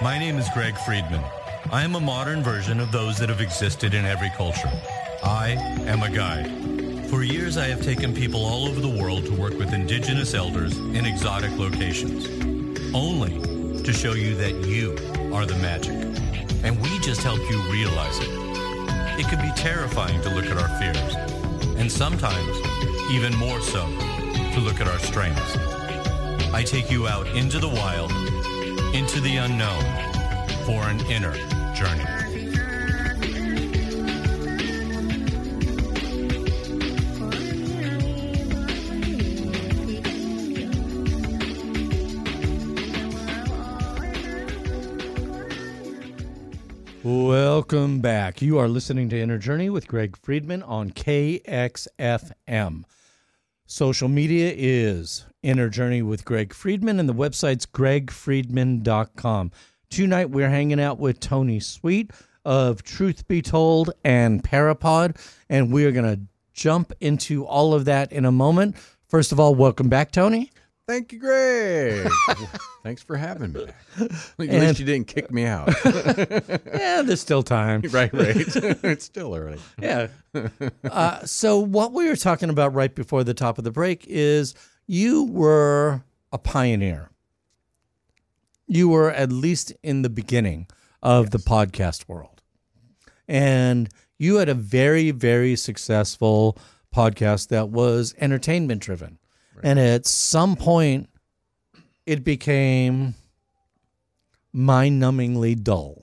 My 0.01 0.19
name 0.19 0.39
is 0.39 0.49
Greg 0.55 0.79
Friedman. 0.79 1.23
I 1.71 1.85
am 1.85 1.95
a 1.95 2.01
modern 2.01 2.43
version 2.43 2.81
of 2.81 2.91
those 2.91 3.19
that 3.19 3.29
have 3.29 3.43
existed 3.43 3.93
in 3.93 4.07
every 4.07 4.31
culture. 4.31 4.73
I 5.23 5.51
am 5.87 6.03
a 6.03 6.11
guide. 6.11 6.62
For 7.13 7.23
years, 7.23 7.59
I 7.59 7.67
have 7.67 7.83
taken 7.83 8.15
people 8.15 8.43
all 8.43 8.67
over 8.67 8.81
the 8.81 8.89
world 8.89 9.27
to 9.27 9.35
work 9.35 9.53
with 9.59 9.75
indigenous 9.75 10.33
elders 10.33 10.79
in 10.79 11.05
exotic 11.05 11.51
locations, 11.59 12.27
only 12.95 13.83
to 13.83 13.93
show 13.93 14.15
you 14.15 14.35
that 14.37 14.67
you 14.67 14.93
are 15.31 15.45
the 15.45 15.57
magic. 15.57 15.93
And 16.65 16.81
we 16.81 16.99
just 17.01 17.23
help 17.23 17.39
you 17.51 17.61
realize 17.71 18.19
it. 18.19 18.31
It 19.21 19.29
can 19.29 19.47
be 19.47 19.53
terrifying 19.61 20.23
to 20.23 20.31
look 20.31 20.47
at 20.47 20.57
our 20.57 20.71
fears, 20.79 21.15
and 21.77 21.93
sometimes, 21.93 22.57
even 23.11 23.37
more 23.37 23.61
so, 23.61 23.85
to 24.55 24.61
look 24.61 24.81
at 24.81 24.89
our 24.89 24.99
strengths. 25.01 25.59
I 26.55 26.63
take 26.65 26.91
you 26.91 27.09
out 27.09 27.27
into 27.37 27.59
the 27.59 27.69
wild, 27.69 28.11
into 28.95 29.21
the 29.21 29.37
unknown, 29.37 29.85
for 30.65 30.89
an 30.89 30.99
inner 31.11 31.35
journey. 31.75 32.12
Welcome 47.55 48.01
back. 48.01 48.41
You 48.41 48.57
are 48.57 48.67
listening 48.67 49.11
to 49.11 49.21
Inner 49.21 49.37
Journey 49.37 49.69
with 49.69 49.87
Greg 49.87 50.17
Friedman 50.17 50.63
on 50.63 50.91
KXFM. 50.91 52.85
Social 53.67 54.09
media 54.09 54.55
is 54.57 55.27
Inner 55.43 55.69
Journey 55.69 56.01
with 56.01 56.25
Greg 56.25 56.55
Friedman, 56.55 56.99
and 56.99 57.07
the 57.07 57.13
website's 57.13 57.67
gregfriedman.com. 57.67 59.51
Tonight, 59.91 60.31
we're 60.31 60.49
hanging 60.49 60.81
out 60.81 60.99
with 60.99 61.21
Tony 61.21 61.61
Sweet 61.61 62.11
of 62.47 62.83
Truth 62.83 63.29
Be 63.29 63.43
Told 63.43 63.91
and 64.03 64.43
Parapod, 64.43 65.19
and 65.51 65.71
we're 65.71 65.93
going 65.93 66.17
to 66.17 66.23
jump 66.55 66.95
into 67.03 67.45
all 67.45 67.75
of 67.75 67.85
that 67.85 68.11
in 68.13 68.25
a 68.25 68.33
moment. 68.33 68.77
First 69.09 69.31
of 69.31 69.39
all, 69.39 69.55
welcome 69.55 69.91
back, 69.91 70.11
Tony. 70.11 70.51
Thank 70.89 71.13
you, 71.13 71.21
Greg. 71.21 72.09
Thanks 72.83 73.03
for 73.03 73.17
having 73.17 73.53
me. 73.53 73.67
At 74.01 74.11
And- 74.39 74.51
least 74.51 74.81
you 74.81 74.85
didn't 74.87 75.07
kick 75.07 75.31
me 75.31 75.45
out. 75.45 75.69
yeah, 75.85 77.03
there's 77.03 77.21
still 77.21 77.43
time. 77.43 77.83
Right, 77.91 78.13
right. 78.13 78.35
it's 78.37 79.05
still 79.05 79.35
early. 79.35 79.59
Yeah. 79.81 80.09
Uh, 80.85 81.25
so 81.25 81.59
what 81.59 81.93
we 81.93 82.09
were 82.09 82.17
talking 82.17 82.51
about 82.51 82.75
right 82.75 82.93
before 82.95 83.23
the 83.23 83.35
top 83.35 83.59
of 83.59 83.65
the 83.65 83.71
break 83.71 84.05
is 84.09 84.55
you 84.87 85.25
were 85.25 86.03
a 86.33 86.39
pioneer. 86.39 87.11
You 88.67 88.89
were 88.89 89.11
at 89.13 89.31
least 89.31 89.73
in 89.83 90.03
the 90.03 90.11
beginning 90.11 90.67
of 91.03 91.31
the 91.31 91.39
podcast 91.39 92.09
world. 92.09 92.43
And 93.29 93.89
you 94.19 94.37
had 94.37 94.49
a 94.49 94.55
very, 94.55 95.11
very 95.13 95.55
successful 95.57 96.57
podcast 96.95 97.49
that 97.49 97.69
was 97.69 98.15
entertainment 98.19 98.83
driven. 98.83 99.19
And 99.63 99.79
at 99.79 100.07
some 100.07 100.57
point, 100.57 101.09
it 102.07 102.25
became 102.25 103.15
mind 104.53 105.01
numbingly 105.01 105.61
dull 105.61 106.03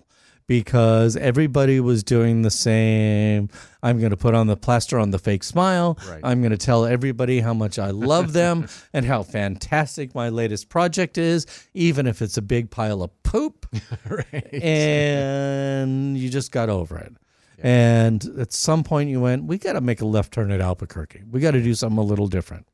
because 0.50 1.16
everybody 1.16 1.80
was 1.80 2.04
doing 2.04 2.42
the 2.42 2.50
same. 2.50 3.50
I'm 3.84 4.00
going 4.00 4.10
to 4.10 4.18
put 4.18 4.34
on 4.34 4.48
the 4.48 4.58
plaster 4.58 4.98
on 4.98 5.12
the 5.12 5.20
fake 5.20 5.44
smile. 5.44 6.00
Right. 6.10 6.22
I'm 6.24 6.42
going 6.42 6.52
to 6.52 6.58
tell 6.58 6.86
everybody 6.86 7.40
how 7.40 7.54
much 7.54 7.78
I 7.78 7.92
love 7.92 8.34
them 8.34 8.68
and 8.94 9.06
how 9.06 9.22
fantastic 9.22 10.16
my 10.16 10.30
latest 10.30 10.70
project 10.70 11.20
is, 11.20 11.46
even 11.76 12.08
if 12.08 12.24
it's 12.24 12.36
a 12.36 12.42
big 12.42 12.72
pile 12.72 13.04
of 13.04 13.12
poop. 13.22 13.68
right. 14.10 14.54
And 14.64 16.18
you 16.18 16.30
just 16.30 16.52
got 16.52 16.70
over 16.70 16.98
it. 16.98 17.14
And 17.62 18.26
at 18.40 18.52
some 18.52 18.84
point, 18.84 19.12
you 19.12 19.22
went, 19.22 19.44
We 19.44 19.60
got 19.60 19.74
to 19.74 19.82
make 19.82 20.02
a 20.02 20.06
left 20.06 20.34
turn 20.34 20.50
at 20.50 20.62
Albuquerque. 20.62 21.26
We 21.30 21.42
got 21.42 21.52
to 21.52 21.62
do 21.62 21.76
something 21.76 22.00
a 22.00 22.04
little 22.04 22.28
different. 22.28 22.66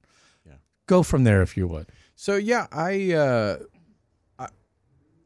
Go 0.87 1.03
from 1.03 1.23
there 1.23 1.41
if 1.41 1.57
you 1.57 1.67
would. 1.67 1.87
So 2.15 2.35
yeah, 2.35 2.67
I, 2.71 3.13
uh, 3.13 3.57
I 4.39 4.47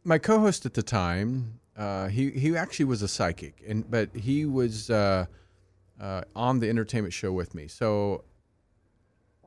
my 0.04 0.18
co-host 0.18 0.66
at 0.66 0.74
the 0.74 0.84
time, 0.84 1.60
uh, 1.78 2.08
he 2.08 2.32
he 2.32 2.56
actually 2.56 2.86
was 2.86 3.02
a 3.02 3.08
psychic, 3.08 3.62
and 3.68 3.90
but 3.90 4.16
he 4.16 4.46
was 4.46 4.90
uh, 4.90 5.26
uh, 6.00 6.22
on 6.36 6.60
the 6.60 6.70
entertainment 6.70 7.14
show 7.14 7.32
with 7.32 7.54
me. 7.56 7.68
So 7.68 8.24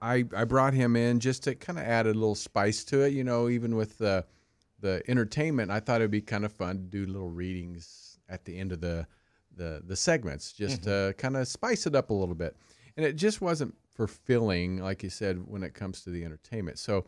I 0.00 0.24
I 0.36 0.44
brought 0.44 0.74
him 0.74 0.96
in 0.96 1.20
just 1.20 1.44
to 1.44 1.54
kind 1.54 1.78
of 1.78 1.84
add 1.84 2.06
a 2.06 2.14
little 2.14 2.34
spice 2.34 2.84
to 2.84 3.02
it. 3.02 3.12
You 3.12 3.24
know, 3.24 3.48
even 3.48 3.76
with 3.76 3.98
the 3.98 4.24
the 4.80 5.02
entertainment, 5.08 5.70
I 5.70 5.80
thought 5.80 6.00
it'd 6.00 6.10
be 6.10 6.20
kind 6.20 6.44
of 6.44 6.52
fun 6.52 6.76
to 6.76 6.82
do 6.82 7.06
little 7.06 7.30
readings 7.30 8.18
at 8.28 8.44
the 8.44 8.58
end 8.58 8.72
of 8.72 8.80
the 8.80 9.06
the 9.56 9.82
the 9.86 9.96
segments, 9.96 10.52
just 10.52 10.84
to 10.84 11.14
kind 11.18 11.36
of 11.36 11.48
spice 11.48 11.86
it 11.86 11.94
up 11.94 12.10
a 12.10 12.14
little 12.14 12.34
bit. 12.34 12.56
And 12.96 13.06
it 13.06 13.14
just 13.16 13.40
wasn't 13.40 13.74
fulfilling, 13.94 14.78
like 14.78 15.02
you 15.02 15.10
said, 15.10 15.46
when 15.46 15.62
it 15.62 15.74
comes 15.74 16.02
to 16.02 16.10
the 16.10 16.24
entertainment. 16.24 16.78
So 16.78 17.04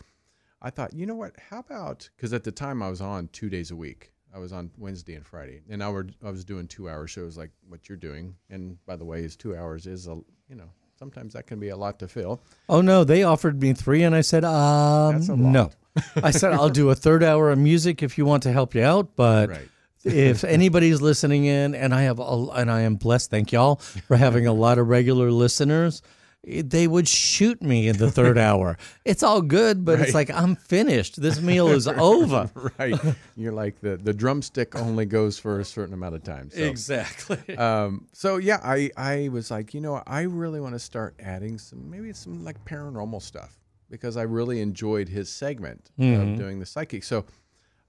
I 0.63 0.71
thought, 0.71 0.95
you 0.95 1.07
know 1.07 1.15
what? 1.15 1.33
How 1.51 1.61
about 1.61 2.09
because 2.17 2.33
at 2.33 2.45
the 2.45 2.53
time 2.53 2.83
I 2.83 2.89
was 2.91 3.01
on 3.01 3.29
two 3.29 3.49
days 3.51 3.71
a 3.71 3.77
week. 3.77 4.11
I 4.35 4.39
was 4.39 4.53
on 4.53 4.73
Wednesday 4.77 5.15
and 5.15 5.25
Friday, 5.25 5.61
and 5.71 5.81
I 5.81 5.89
were 5.91 6.09
I 6.25 6.31
was 6.31 6.45
doing 6.45 6.67
two 6.67 6.89
hour 6.89 7.07
shows 7.07 7.37
like 7.39 7.51
what 7.69 7.89
you're 7.89 7.97
doing. 7.97 8.35
And 8.51 8.85
by 8.85 8.97
the 8.97 9.05
way, 9.05 9.23
is 9.23 9.37
two 9.37 9.57
hours 9.57 9.87
is 9.87 10.09
a 10.09 10.17
you 10.49 10.57
know 10.57 10.71
sometimes 10.99 11.35
that 11.35 11.47
can 11.47 11.61
be 11.61 11.69
a 11.69 11.77
lot 11.77 12.01
to 12.01 12.09
fill. 12.09 12.41
Oh 12.69 12.81
no, 12.81 13.05
they 13.05 13.23
offered 13.23 13.63
me 13.63 13.75
three, 13.75 14.03
and 14.03 14.13
I 14.15 14.23
said, 14.23 14.45
um, 14.45 15.23
no. 15.53 15.71
I 16.17 16.33
said 16.33 16.53
I'll 16.53 16.69
do 16.69 16.91
a 16.91 16.97
third 16.97 17.23
hour 17.23 17.53
of 17.53 17.59
music 17.59 18.03
if 18.03 18.19
you 18.19 18.25
want 18.27 18.43
to 18.43 18.53
help 18.53 18.75
you 18.75 18.83
out, 18.83 19.15
but 19.15 19.51
Right. 19.51 19.69
if 20.03 20.43
anybody's 20.43 21.01
listening 21.01 21.45
in, 21.45 21.77
and 21.77 21.95
I 21.95 22.03
have, 22.03 22.19
a, 22.19 22.47
and 22.57 22.69
I 22.73 22.81
am 22.81 22.97
blessed, 22.97 23.31
thank 23.31 23.53
y'all 23.53 23.77
for 23.77 24.17
having 24.17 24.49
a 24.49 24.53
lot 24.53 24.79
of 24.79 24.89
regular 24.89 25.31
listeners. 25.31 26.03
They 26.47 26.87
would 26.87 27.09
shoot 27.09 27.63
me 27.63 27.89
in 27.89 27.97
the 27.97 28.11
third 28.11 28.37
hour. 28.49 28.77
It's 29.05 29.23
all 29.23 29.41
good, 29.41 29.85
but 29.85 30.01
it's 30.01 30.13
like 30.15 30.31
I'm 30.31 30.57
finished. 30.57 31.21
This 31.21 31.41
meal 31.51 31.69
is 31.69 31.89
over. 31.89 32.51
right. 32.79 32.95
You're 33.37 33.53
like 33.53 33.81
the 33.81 33.97
the 33.97 34.13
drumstick 34.13 34.77
only 34.77 35.07
goes 35.07 35.39
for 35.39 35.61
a 35.61 35.65
certain 35.65 35.95
amount 35.95 36.15
of 36.17 36.23
time. 36.23 36.51
So. 36.51 36.63
Exactly. 36.63 37.57
Um, 37.57 38.07
so 38.13 38.37
yeah, 38.37 38.61
I 38.63 38.91
I 38.97 39.29
was 39.31 39.51
like, 39.51 39.73
you 39.75 39.81
know, 39.81 40.03
I 40.07 40.23
really 40.23 40.61
want 40.61 40.75
to 40.75 40.79
start 40.79 41.15
adding 41.19 41.57
some 41.59 41.91
maybe 41.91 42.13
some 42.13 42.45
like 42.45 42.63
paranormal 42.65 43.23
stuff 43.23 43.57
because 43.91 44.17
I 44.17 44.23
really 44.23 44.61
enjoyed 44.61 45.09
his 45.09 45.29
segment 45.31 45.91
Mhm. 45.99 46.33
of 46.33 46.39
doing 46.39 46.59
the 46.59 46.67
psychic. 46.67 47.05
So 47.05 47.25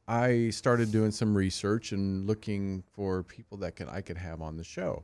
I 0.08 0.50
started 0.52 0.92
doing 0.92 1.12
some 1.12 1.36
research 1.36 1.92
and 1.92 2.28
looking 2.28 2.84
for 2.94 3.24
people 3.24 3.58
that 3.60 3.76
could 3.76 3.90
I 3.90 4.02
could 4.02 4.18
have 4.18 4.42
on 4.42 4.56
the 4.56 4.64
show. 4.64 5.04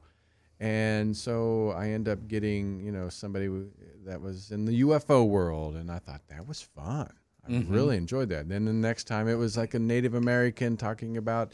And 0.61 1.17
so 1.17 1.71
I 1.71 1.87
end 1.89 2.07
up 2.07 2.27
getting, 2.27 2.81
you 2.85 2.91
know, 2.91 3.09
somebody 3.09 3.47
w- 3.47 3.71
that 4.05 4.21
was 4.21 4.51
in 4.51 4.65
the 4.65 4.75
UFO 4.83 5.25
world, 5.27 5.75
and 5.75 5.89
I 5.91 5.97
thought 5.97 6.21
that 6.27 6.47
was 6.47 6.61
fun. 6.61 7.11
I 7.43 7.49
Mhm. 7.49 7.71
really 7.71 7.97
enjoyed 7.97 8.29
that. 8.29 8.47
Then 8.47 8.65
the 8.65 8.73
next 8.73 9.05
time 9.05 9.27
it 9.27 9.33
was 9.33 9.57
like 9.57 9.73
a 9.73 9.79
Native 9.79 10.13
American 10.13 10.77
talking 10.77 11.17
about, 11.17 11.53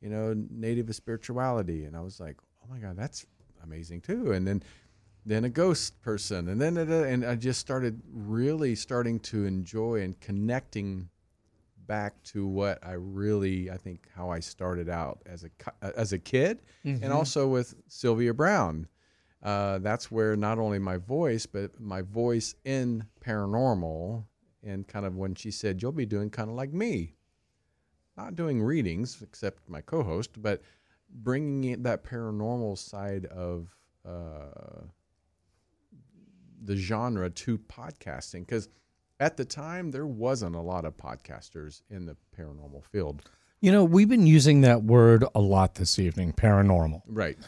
you 0.00 0.08
know, 0.08 0.32
Native 0.34 0.94
spirituality, 0.94 1.84
and 1.84 1.96
I 1.96 2.00
was 2.00 2.20
like, 2.20 2.36
oh 2.62 2.66
my 2.70 2.78
god, 2.78 2.96
that's 2.96 3.26
amazing 3.64 4.02
too. 4.02 4.30
And 4.30 4.46
then, 4.46 4.62
then 5.26 5.44
a 5.44 5.48
ghost 5.48 6.00
person, 6.00 6.48
and 6.48 6.60
then 6.60 6.76
and 6.76 7.24
I 7.24 7.34
just 7.34 7.58
started 7.58 8.02
really 8.12 8.76
starting 8.76 9.18
to 9.20 9.46
enjoy 9.46 10.00
and 10.02 10.20
connecting 10.20 11.08
back 11.86 12.22
to 12.24 12.46
what 12.46 12.78
I 12.84 12.92
really 12.92 13.70
I 13.70 13.76
think 13.76 14.08
how 14.14 14.30
I 14.30 14.40
started 14.40 14.88
out 14.88 15.20
as 15.26 15.44
a 15.44 15.50
uh, 15.82 15.90
as 15.96 16.12
a 16.12 16.18
kid, 16.18 16.62
Mhm. 16.84 17.02
and 17.02 17.12
also 17.12 17.48
with 17.48 17.74
Sylvia 17.88 18.32
Browne. 18.34 18.88
Uh, 19.42 19.78
that's 19.78 20.10
where 20.10 20.36
not 20.36 20.58
only 20.58 20.78
my 20.78 20.96
voice, 20.96 21.44
but 21.46 21.78
my 21.78 22.00
voice 22.02 22.54
in 22.64 23.06
paranormal, 23.20 24.24
and 24.62 24.88
kind 24.88 25.04
of 25.04 25.16
when 25.16 25.34
she 25.34 25.50
said, 25.50 25.82
"You'll 25.82 25.92
be 25.92 26.06
doing 26.06 26.30
kind 26.30 26.48
of 26.48 26.56
like 26.56 26.72
me," 26.72 27.14
not 28.16 28.34
doing 28.36 28.62
readings 28.62 29.20
except 29.20 29.68
my 29.68 29.80
co-host, 29.82 30.40
but 30.40 30.62
bringing 31.10 31.64
in 31.64 31.82
that 31.82 32.02
paranormal 32.04 32.78
side 32.78 33.26
of 33.26 33.76
uh, 34.06 34.84
the 36.62 36.76
genre 36.76 37.28
to 37.28 37.58
podcasting 37.58 38.40
because 38.40 38.68
at 39.24 39.36
the 39.36 39.44
time 39.44 39.90
there 39.90 40.06
wasn't 40.06 40.54
a 40.54 40.60
lot 40.60 40.84
of 40.84 40.96
podcasters 40.96 41.82
in 41.90 42.04
the 42.06 42.16
paranormal 42.38 42.82
field 42.92 43.22
You 43.60 43.72
know, 43.72 43.84
we've 43.84 44.08
been 44.16 44.26
using 44.26 44.60
that 44.62 44.82
word 44.82 45.24
a 45.34 45.40
lot 45.40 45.76
this 45.76 45.98
evening, 45.98 46.32
paranormal. 46.32 47.00
right 47.06 47.38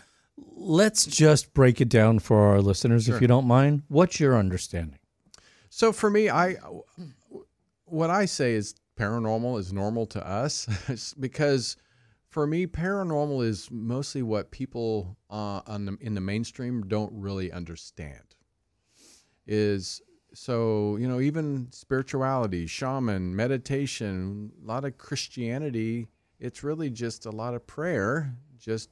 Let's 0.58 1.06
just 1.06 1.54
break 1.54 1.80
it 1.80 1.88
down 1.88 2.18
for 2.18 2.38
our 2.48 2.60
listeners, 2.60 3.04
Sure. 3.04 3.14
if 3.16 3.22
you 3.22 3.28
don't 3.28 3.46
mind. 3.46 3.82
What's 3.88 4.18
your 4.20 4.36
understanding? 4.36 4.98
So 5.70 5.92
for 5.92 6.10
me, 6.10 6.28
I 6.30 6.56
what 7.84 8.10
I 8.10 8.24
say 8.26 8.52
is 8.54 8.74
paranormal 8.98 9.58
is 9.60 9.72
normal 9.72 10.06
to 10.06 10.26
us 10.26 10.66
because 11.20 11.76
for 12.28 12.46
me, 12.46 12.66
paranormal 12.66 13.44
is 13.46 13.70
mostly 13.70 14.22
what 14.22 14.50
people 14.50 15.16
uh, 15.30 15.60
on 15.66 15.86
the, 15.86 15.96
in 16.00 16.14
the 16.14 16.20
mainstream 16.20 16.82
don't 16.86 17.12
really 17.14 17.50
understand. 17.52 18.34
Is 19.46 20.02
so 20.36 20.96
you 20.96 21.08
know 21.08 21.20
even 21.20 21.68
spirituality, 21.70 22.66
shaman, 22.66 23.34
meditation, 23.34 24.52
a 24.62 24.66
lot 24.66 24.84
of 24.84 24.98
Christianity. 24.98 26.08
It's 26.38 26.62
really 26.62 26.90
just 26.90 27.24
a 27.24 27.30
lot 27.30 27.54
of 27.54 27.66
prayer, 27.66 28.34
just 28.58 28.90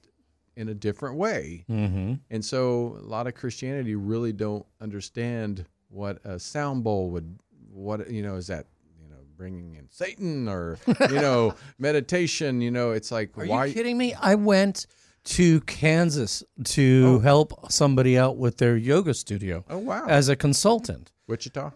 in 0.57 0.69
a 0.69 0.75
different 0.75 1.17
way. 1.17 1.65
Mhm. 1.69 2.21
And 2.31 2.45
so 2.45 2.97
a 3.01 3.07
lot 3.07 3.27
of 3.27 3.35
Christianity 3.35 3.95
really 3.95 4.33
don't 4.33 4.65
understand 4.81 5.67
what 5.89 6.25
a 6.25 6.39
sound 6.39 6.85
bowl 6.85 7.11
would, 7.11 7.39
what 7.71 8.11
you 8.11 8.23
know, 8.23 8.37
is 8.37 8.47
that 8.47 8.67
you 9.03 9.09
know 9.09 9.17
bringing 9.37 9.75
in 9.75 9.89
Satan 9.91 10.49
or 10.49 10.79
you 11.11 11.17
know 11.17 11.55
meditation. 11.79 12.61
You 12.63 12.71
know, 12.71 12.93
it's 12.93 13.11
like 13.13 13.37
Are 13.37 13.45
why? 13.47 13.67
you 13.67 13.75
kidding 13.75 13.99
me? 13.99 14.15
I 14.15 14.35
went 14.37 14.87
to 15.25 15.61
Kansas 15.63 16.43
to 16.65 17.17
oh. 17.17 17.19
help 17.21 17.73
somebody 17.73 18.19
out 18.19 18.37
with 18.37 18.59
their 18.59 18.77
yoga 18.77 19.15
studio. 19.15 19.65
Oh, 19.69 19.79
wow. 19.79 20.07
As 20.07 20.29
a 20.29 20.37
consultant. 20.37 21.13
Wichita. 21.27 21.73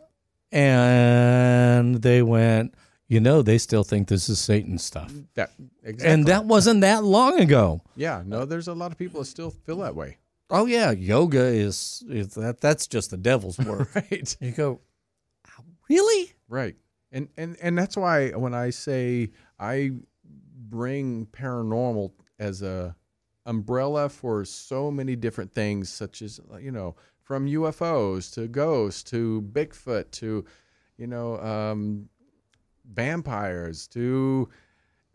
And 0.53 1.97
they 1.97 2.23
went, 2.23 2.75
you 3.09 3.21
know, 3.21 3.43
they 3.43 3.59
still 3.59 3.85
think 3.85 4.09
this 4.09 4.29
is 4.29 4.39
Satan 4.39 4.79
stuff. 4.79 5.13
That 5.35 5.51
exactly. 5.83 6.13
And 6.13 6.27
that 6.27 6.45
wasn't 6.45 6.83
that 6.83 7.05
long 7.05 7.41
ago. 7.41 7.83
Yeah, 7.97 8.23
no, 8.25 8.45
there's 8.45 8.69
a 8.69 8.75
lot 8.75 8.93
of 8.93 8.99
people 8.99 9.21
that 9.21 9.27
still 9.27 9.51
feel 9.51 9.79
that 9.79 9.95
way. 9.95 10.19
Oh 10.51 10.67
yeah, 10.67 10.91
yoga 10.91 11.45
is, 11.45 12.03
is 12.09 12.35
that 12.35 12.61
that's 12.61 12.87
just 12.87 13.11
the 13.11 13.17
devil's 13.17 13.59
work. 13.59 13.95
right. 13.95 14.37
You 14.41 14.53
go, 14.53 14.81
ah, 15.47 15.63
really? 15.89 16.33
Right. 16.49 16.77
And 17.11 17.29
and 17.37 17.57
and 17.63 17.77
that's 17.77 17.97
why 17.97 18.31
when 18.31 18.55
I 18.55 18.71
say 18.71 19.31
I 19.59 19.93
bring 20.25 21.27
paranormal 21.27 22.13
as 22.39 22.63
a 22.63 22.95
umbrella 23.49 24.09
for 24.09 24.45
so 24.45 24.91
many 24.91 25.17
different 25.17 25.53
things 25.53 25.89
such 25.89 26.23
as 26.23 26.41
you 26.61 26.71
know 26.71 26.95
from 27.23 27.47
UFOs 27.47 28.33
to 28.35 28.47
ghosts 28.47 29.03
to 29.11 29.43
Bigfoot 29.53 30.11
to 30.13 30.45
you 30.99 31.07
know 31.07 31.39
um, 31.41 32.09
vampires 32.93 33.89
to 33.89 34.49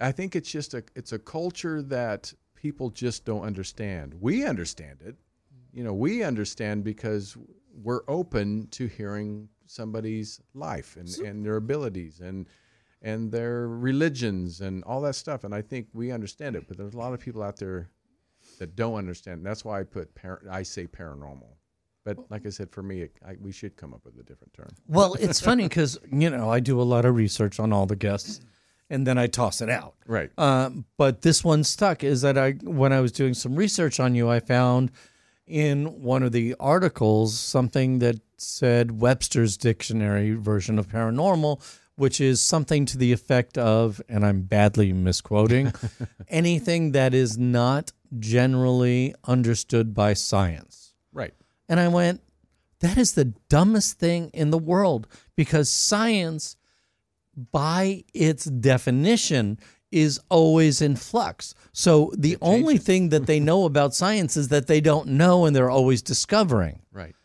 I 0.02 0.12
think 0.12 0.36
it's 0.36 0.52
just 0.52 0.74
a 0.74 0.84
it's 0.96 1.14
a 1.14 1.20
culture 1.20 1.82
that 1.84 2.34
people 2.56 2.90
just 2.90 3.24
don't 3.24 3.44
understand. 3.44 4.16
We 4.20 4.46
understand 4.46 5.00
it. 5.06 5.16
You 5.72 5.84
know, 5.84 5.94
we 5.94 6.24
understand 6.24 6.84
because 6.84 7.38
we're 7.84 8.04
open 8.08 8.68
to 8.72 8.88
hearing 8.88 9.50
somebody's 9.66 10.40
life 10.54 10.98
and, 10.98 11.10
and 11.26 11.46
their 11.46 11.58
abilities 11.58 12.20
and 12.20 12.48
and 13.02 13.32
their 13.32 13.68
religions 13.68 14.62
and 14.62 14.84
all 14.86 15.02
that 15.02 15.16
stuff. 15.16 15.44
And 15.44 15.54
I 15.54 15.62
think 15.62 15.88
we 15.94 16.12
understand 16.12 16.56
it, 16.56 16.68
but 16.68 16.78
there's 16.78 16.94
a 16.94 16.98
lot 16.98 17.14
of 17.14 17.20
people 17.20 17.44
out 17.44 17.58
there 17.58 17.90
that 18.64 18.78
don't 18.78 18.96
understand. 18.96 19.46
That's 19.46 19.66
why 19.66 19.82
I 19.82 19.84
put 19.84 20.16
par- 20.16 20.42
I 20.50 20.64
say 20.64 20.88
paranormal. 20.88 21.50
But 22.06 22.18
like 22.32 22.46
I 22.46 22.50
said, 22.50 22.72
for 22.72 22.82
me, 22.82 23.02
it, 23.02 23.12
I, 23.26 23.36
we 23.42 23.52
should 23.52 23.76
come 23.76 23.94
up 23.94 24.06
with 24.06 24.18
a 24.18 24.24
different 24.24 24.54
term. 24.54 24.70
Well, 24.88 25.16
it's 25.16 25.42
funny 25.42 25.64
because 25.64 26.00
you 26.10 26.30
know 26.30 26.50
I 26.50 26.62
do 26.62 26.82
a 26.82 26.84
lot 26.84 27.04
of 27.04 27.14
research 27.14 27.60
on 27.60 27.74
all 27.74 27.86
the 27.86 27.98
guests, 27.98 28.40
and 28.90 29.06
then 29.06 29.18
I 29.18 29.28
toss 29.28 29.60
it 29.60 29.70
out. 29.70 29.96
Right. 30.08 30.32
Um, 30.38 30.86
but 30.98 31.24
this 31.24 31.44
one 31.44 31.66
stuck 31.66 32.06
is 32.06 32.22
that 32.22 32.38
I 32.38 32.52
when 32.52 32.94
I 32.94 33.02
was 33.02 33.12
doing 33.12 33.34
some 33.34 33.58
research 33.58 34.00
on 34.00 34.16
you, 34.16 34.30
I 34.30 34.40
found 34.40 34.92
in 35.46 36.02
one 36.02 36.24
of 36.24 36.32
the 36.32 36.56
articles 36.58 37.38
something 37.38 38.00
that 38.00 38.22
said 38.38 39.02
Webster's 39.02 39.58
dictionary 39.58 40.36
version 40.36 40.80
of 40.80 40.88
paranormal, 40.88 41.62
which 41.96 42.22
is 42.22 42.42
something 42.42 42.86
to 42.86 42.98
the 42.98 43.12
effect 43.12 43.58
of, 43.58 44.02
and 44.08 44.26
I'm 44.26 44.44
badly 44.44 44.94
misquoting, 44.94 45.74
anything 46.30 46.94
that 46.94 47.14
is 47.14 47.38
not 47.38 47.92
generally 48.20 49.14
understood 49.26 49.94
by 49.94 50.14
science. 50.14 50.94
Right. 51.12 51.34
And 51.70 51.80
I 51.80 51.88
went, 51.88 52.22
that 52.80 52.98
is 52.98 53.14
the 53.14 53.26
dumbest 53.50 54.00
thing 54.00 54.30
in 54.34 54.52
the 54.52 54.58
world 54.58 55.08
because 55.36 55.70
science, 55.70 56.58
by 57.52 58.04
its 58.14 58.46
definition, 58.46 59.58
is 59.92 60.20
always 60.30 60.82
in 60.82 60.96
flux. 60.96 61.54
So 61.72 62.12
the 62.18 62.38
only 62.42 62.78
thing 62.78 63.10
that 63.10 63.28
they 63.28 63.40
know 63.40 63.66
about 63.66 63.94
science 64.04 64.36
is 64.36 64.50
that 64.50 64.68
they 64.68 64.82
don't 64.82 65.08
know 65.10 65.46
and 65.46 65.56
they're 65.56 65.70
always 65.70 66.02
discovering. 66.02 66.82
Right. 66.92 67.16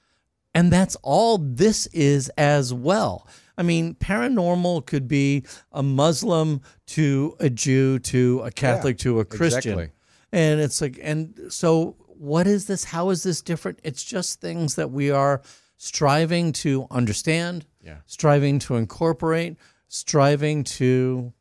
And 0.55 0.73
that's 0.73 0.97
all 1.03 1.39
this 1.39 1.87
is 1.89 2.29
as 2.31 2.73
well. 2.73 3.27
I 3.57 3.63
mean, 3.63 3.95
paranormal 3.95 4.87
could 4.87 5.09
be 5.09 5.45
a 5.73 5.83
Muslim 5.83 6.61
to 6.89 7.37
a 7.41 7.51
Jew 7.51 7.99
to 8.01 8.43
a 8.45 8.51
Catholic 8.51 8.99
to 8.99 9.19
a 9.19 9.25
Christian. 9.25 9.73
exactly. 9.73 9.98
And 10.33 10.61
it's 10.61 10.81
like, 10.81 10.99
and 11.03 11.35
so 11.51 11.97
what 12.07 12.47
is 12.47 12.67
this? 12.67 12.85
How 12.85 13.11
is 13.11 13.23
this 13.23 13.41
different? 13.41 13.79
It's 13.83 14.03
just 14.05 14.41
things 14.41 14.75
that 14.75 14.91
we 14.91 15.11
are 15.11 15.41
striving 15.77 16.53
to 16.53 16.87
understand, 16.91 17.65
Yeah. 17.83 17.99
striving 18.07 18.59
to 18.61 18.77
incorporate, 18.77 19.57
striving 19.89 20.65
to 20.65 21.33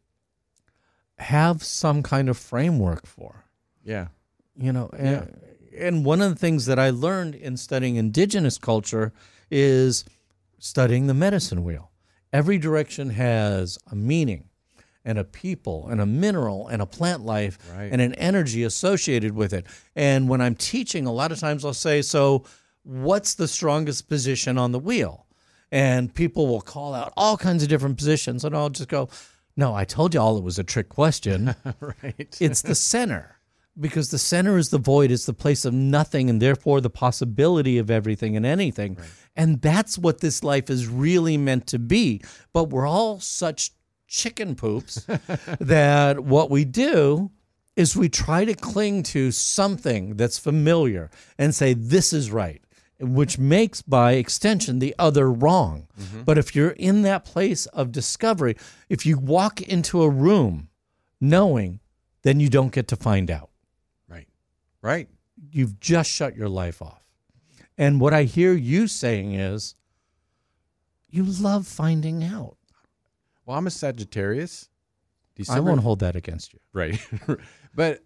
have 1.17 1.63
some 1.63 2.03
kind 2.03 2.29
of 2.29 2.37
framework 2.37 3.05
for. 3.07 3.45
Yeah. 3.83 4.07
You 4.55 4.71
know, 4.71 4.89
and, 4.97 5.39
and 5.77 6.05
one 6.05 6.21
of 6.21 6.29
the 6.29 6.39
things 6.39 6.65
that 6.67 6.79
I 6.79 6.89
learned 6.91 7.35
in 7.35 7.57
studying 7.57 7.95
indigenous 7.95 8.57
culture 8.57 9.13
is 9.49 10.05
studying 10.59 11.07
the 11.07 11.13
medicine 11.13 11.63
wheel. 11.63 11.91
Every 12.33 12.57
direction 12.57 13.11
has 13.11 13.77
a 13.91 13.95
meaning 13.95 14.46
and 15.07 15.17
a 15.17 15.23
people 15.23 15.87
and 15.89 16.01
a 16.01 16.05
mineral 16.05 16.67
and 16.67 16.81
a 16.81 16.85
plant 16.85 17.25
life 17.25 17.57
Right. 17.73 17.89
and 17.91 18.01
an 18.01 18.13
energy 18.15 18.61
associated 18.63 19.33
with 19.33 19.53
it. 19.53 19.65
And 19.95 20.27
when 20.29 20.41
I'm 20.41 20.53
teaching, 20.53 21.07
a 21.07 21.13
lot 21.13 21.31
of 21.31 21.39
times 21.39 21.63
I'll 21.65 21.73
say, 21.73 22.01
So, 22.01 22.43
what's 22.83 23.33
the 23.33 23.47
strongest 23.47 24.09
position 24.09 24.57
on 24.57 24.73
the 24.73 24.79
wheel? 24.79 25.25
And 25.71 26.13
people 26.13 26.45
will 26.47 26.61
call 26.61 26.93
out 26.93 27.13
all 27.17 27.37
kinds 27.37 27.63
of 27.63 27.69
different 27.69 27.97
positions. 27.97 28.43
And 28.45 28.55
I'll 28.55 28.69
just 28.69 28.89
go, 28.89 29.07
No, 29.55 29.73
I 29.73 29.85
told 29.85 30.13
you 30.13 30.19
all 30.19 30.37
it 30.37 30.43
was 30.43 30.59
a 30.59 30.63
trick 30.63 30.89
question. 30.89 31.55
right. 31.79 32.37
It's 32.39 32.61
the 32.61 32.75
center 32.75 33.37
because 33.79 34.09
the 34.09 34.17
center 34.17 34.57
is 34.57 34.69
the 34.69 34.79
void, 34.79 35.11
it's 35.11 35.27
the 35.27 35.33
place 35.33 35.63
of 35.63 35.73
nothing, 35.73 36.29
and 36.31 36.41
therefore 36.41 36.81
the 36.81 36.89
possibility 36.89 37.77
of 37.77 37.91
everything 37.91 38.35
and 38.35 38.43
anything. 38.45 38.97
And 39.35 39.61
that's 39.61 39.99
what 39.99 40.19
this 40.19 40.43
life 40.43 40.69
is 40.69 40.87
really 40.87 41.37
meant 41.37 41.67
to 41.67 41.79
be. 41.79 42.21
But 42.53 42.65
we're 42.71 42.87
all 42.87 43.19
such 43.19 43.71
chicken 44.07 44.55
poops 44.55 45.05
that 45.59 46.21
what 46.21 46.49
we 46.49 46.65
do 46.65 47.31
is 47.75 47.95
we 47.95 48.09
try 48.09 48.43
to 48.45 48.55
cling 48.55 49.03
to 49.03 49.31
something 49.31 50.15
that's 50.15 50.39
familiar 50.39 51.11
and 51.37 51.53
say, 51.53 51.73
this 51.73 52.11
is 52.13 52.31
right. 52.31 52.61
Which 52.99 53.37
makes, 53.37 53.83
by 53.83 54.13
extension, 54.13 54.79
the 54.79 54.95
other 54.97 55.31
wrong. 55.31 55.85
Mm-hmm. 56.01 56.23
But 56.23 56.39
if 56.39 56.55
you're 56.55 56.71
in 56.71 57.03
that 57.03 57.25
place 57.25 57.67
of 57.67 57.91
discovery, 57.91 58.57
if 58.89 59.05
you 59.05 59.19
walk 59.19 59.61
into 59.61 60.01
a 60.01 60.09
room 60.09 60.69
knowing, 61.21 61.79
then 62.23 62.39
you 62.39 62.49
don't 62.49 62.71
get 62.71 62.87
to 62.87 62.95
find 62.95 63.29
out. 63.29 63.51
Right. 64.09 64.27
Right. 64.81 65.09
You've 65.51 65.79
just 65.79 66.09
shut 66.09 66.35
your 66.35 66.49
life 66.49 66.81
off. 66.81 67.03
And 67.77 68.01
what 68.01 68.15
I 68.15 68.23
hear 68.23 68.53
you 68.53 68.87
saying 68.87 69.35
is, 69.35 69.75
you 71.07 71.23
love 71.23 71.67
finding 71.67 72.23
out. 72.23 72.56
Well, 73.47 73.57
I'm 73.57 73.65
a 73.65 73.71
Sagittarius. 73.71 74.69
I 75.49 75.61
won't 75.61 75.81
hold 75.81 75.99
that 75.99 76.15
against 76.15 76.53
you. 76.53 76.59
Right. 76.73 76.99
but 77.75 78.03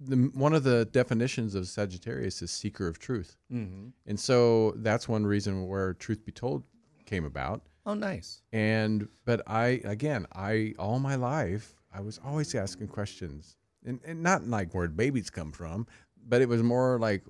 the, 0.00 0.16
one 0.34 0.54
of 0.54 0.64
the 0.64 0.86
definitions 0.86 1.54
of 1.54 1.68
Sagittarius 1.68 2.42
is 2.42 2.50
seeker 2.50 2.88
of 2.88 2.98
truth. 2.98 3.36
Mhm. 3.52 3.92
And 4.06 4.18
so 4.18 4.72
that's 4.78 5.08
one 5.08 5.24
reason 5.24 5.68
where 5.68 5.94
Truth 5.94 6.24
Be 6.24 6.32
Told 6.32 6.64
came 7.04 7.24
about. 7.24 7.62
Oh, 7.86 7.94
nice. 7.94 8.42
And, 8.52 9.08
but 9.24 9.42
I, 9.46 9.80
again, 9.84 10.26
I, 10.34 10.74
all 10.78 10.98
my 10.98 11.14
life, 11.14 11.74
I 11.94 12.00
was 12.00 12.18
always 12.24 12.52
asking 12.54 12.88
questions. 12.88 13.56
And, 13.84 14.00
and 14.04 14.20
not 14.20 14.48
like 14.48 14.74
where 14.74 14.88
babies 14.88 15.30
come 15.30 15.52
from, 15.52 15.86
but 16.26 16.42
it 16.42 16.48
was 16.48 16.62
more 16.62 16.98
like 16.98 17.22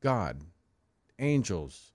God, 0.00 0.40
angels, 1.20 1.92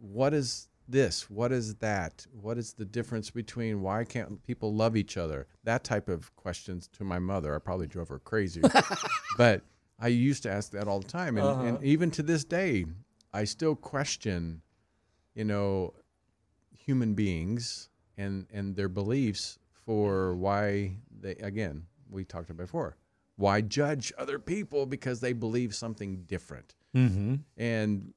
what 0.00 0.34
is 0.34 0.68
this? 0.88 1.28
What 1.30 1.52
is 1.52 1.76
that? 1.76 2.26
What 2.32 2.58
is 2.58 2.72
the 2.74 2.84
difference 2.84 3.30
between 3.30 3.82
why 3.82 4.04
can't 4.04 4.42
people 4.44 4.74
love 4.74 4.96
each 4.96 5.16
other? 5.16 5.46
That 5.64 5.84
type 5.84 6.08
of 6.08 6.34
questions 6.36 6.88
to 6.96 7.04
my 7.04 7.18
mother. 7.18 7.54
I 7.54 7.58
probably 7.58 7.86
drove 7.86 8.08
her 8.08 8.18
crazy. 8.18 8.62
but 9.38 9.62
I 9.98 10.08
used 10.08 10.42
to 10.44 10.50
ask 10.50 10.72
that 10.72 10.88
all 10.88 11.00
the 11.00 11.08
time. 11.08 11.36
And, 11.38 11.46
and 11.46 11.76
Uh-huh. 11.76 11.84
even 11.84 12.10
to 12.12 12.22
this 12.22 12.44
day, 12.44 12.86
I 13.32 13.44
still 13.44 13.74
question, 13.74 14.62
you 15.34 15.44
know, 15.44 15.94
human 16.70 17.14
beings 17.14 17.88
and, 18.16 18.46
and 18.52 18.76
their 18.76 18.88
beliefs 18.88 19.58
for 19.84 20.34
why 20.34 20.96
they, 21.20 21.32
again, 21.36 21.86
we 22.08 22.24
talked 22.24 22.50
about 22.50 22.64
before, 22.64 22.96
why 23.36 23.60
judge 23.60 24.12
other 24.18 24.38
people 24.38 24.86
because 24.86 25.20
they 25.20 25.32
believe 25.32 25.74
something 25.74 26.22
different. 26.26 26.74
Mm-hmm. 26.94 27.34
And 27.56 28.14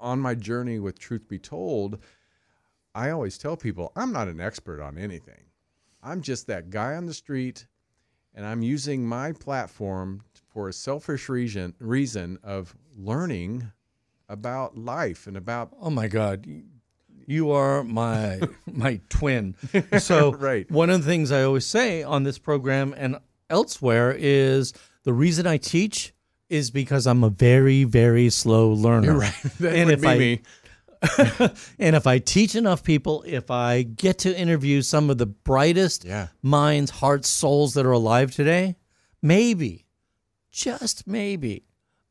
on 0.00 0.20
my 0.20 0.34
journey 0.34 0.78
with 0.78 0.98
Truth 0.98 1.28
Be 1.28 1.38
Told, 1.38 1.98
I 2.94 3.10
always 3.10 3.38
tell 3.38 3.56
people 3.56 3.92
I'm 3.96 4.12
not 4.12 4.28
an 4.28 4.40
expert 4.40 4.80
on 4.80 4.98
anything. 4.98 5.44
I'm 6.02 6.22
just 6.22 6.46
that 6.46 6.70
guy 6.70 6.94
on 6.94 7.06
the 7.06 7.14
street, 7.14 7.66
and 8.34 8.46
I'm 8.46 8.62
using 8.62 9.06
my 9.06 9.32
platform 9.32 10.22
for 10.52 10.68
a 10.68 10.72
selfish 10.72 11.28
reason 11.28 11.74
reason 11.80 12.38
of 12.42 12.74
learning 12.96 13.70
about 14.28 14.76
life 14.76 15.26
and 15.26 15.36
about 15.36 15.72
Oh 15.80 15.90
my 15.90 16.08
God, 16.08 16.46
you 17.26 17.50
are 17.50 17.82
my 17.84 18.40
my 18.66 19.00
twin. 19.08 19.54
So 19.98 20.32
Right. 20.34 20.70
one 20.70 20.90
of 20.90 21.02
the 21.04 21.06
things 21.10 21.30
I 21.32 21.42
always 21.42 21.66
say 21.66 22.02
on 22.02 22.22
this 22.22 22.38
program 22.38 22.94
and 22.96 23.18
elsewhere 23.50 24.14
is 24.16 24.72
the 25.04 25.12
reason 25.12 25.46
I 25.46 25.56
teach 25.56 26.12
is 26.48 26.70
because 26.70 27.06
I'm 27.06 27.24
a 27.24 27.30
very 27.30 27.84
very 27.84 28.30
slow 28.30 28.70
learner. 28.72 29.06
You're 29.06 29.18
right. 29.20 29.34
That 29.60 29.74
and 29.74 29.86
would 29.86 29.94
if 29.94 30.00
be 30.02 30.08
I 30.08 30.18
me. 30.18 30.40
and 31.78 31.94
if 31.96 32.06
I 32.06 32.18
teach 32.18 32.54
enough 32.54 32.82
people, 32.82 33.22
if 33.26 33.50
I 33.50 33.82
get 33.82 34.18
to 34.20 34.36
interview 34.36 34.80
some 34.82 35.10
of 35.10 35.18
the 35.18 35.26
brightest 35.26 36.04
Yeah. 36.04 36.28
minds, 36.42 36.90
hearts, 36.90 37.28
souls 37.28 37.74
that 37.74 37.84
are 37.84 37.92
alive 37.92 38.32
today, 38.34 38.76
maybe, 39.22 39.84
just 40.50 41.06
maybe, 41.06 41.64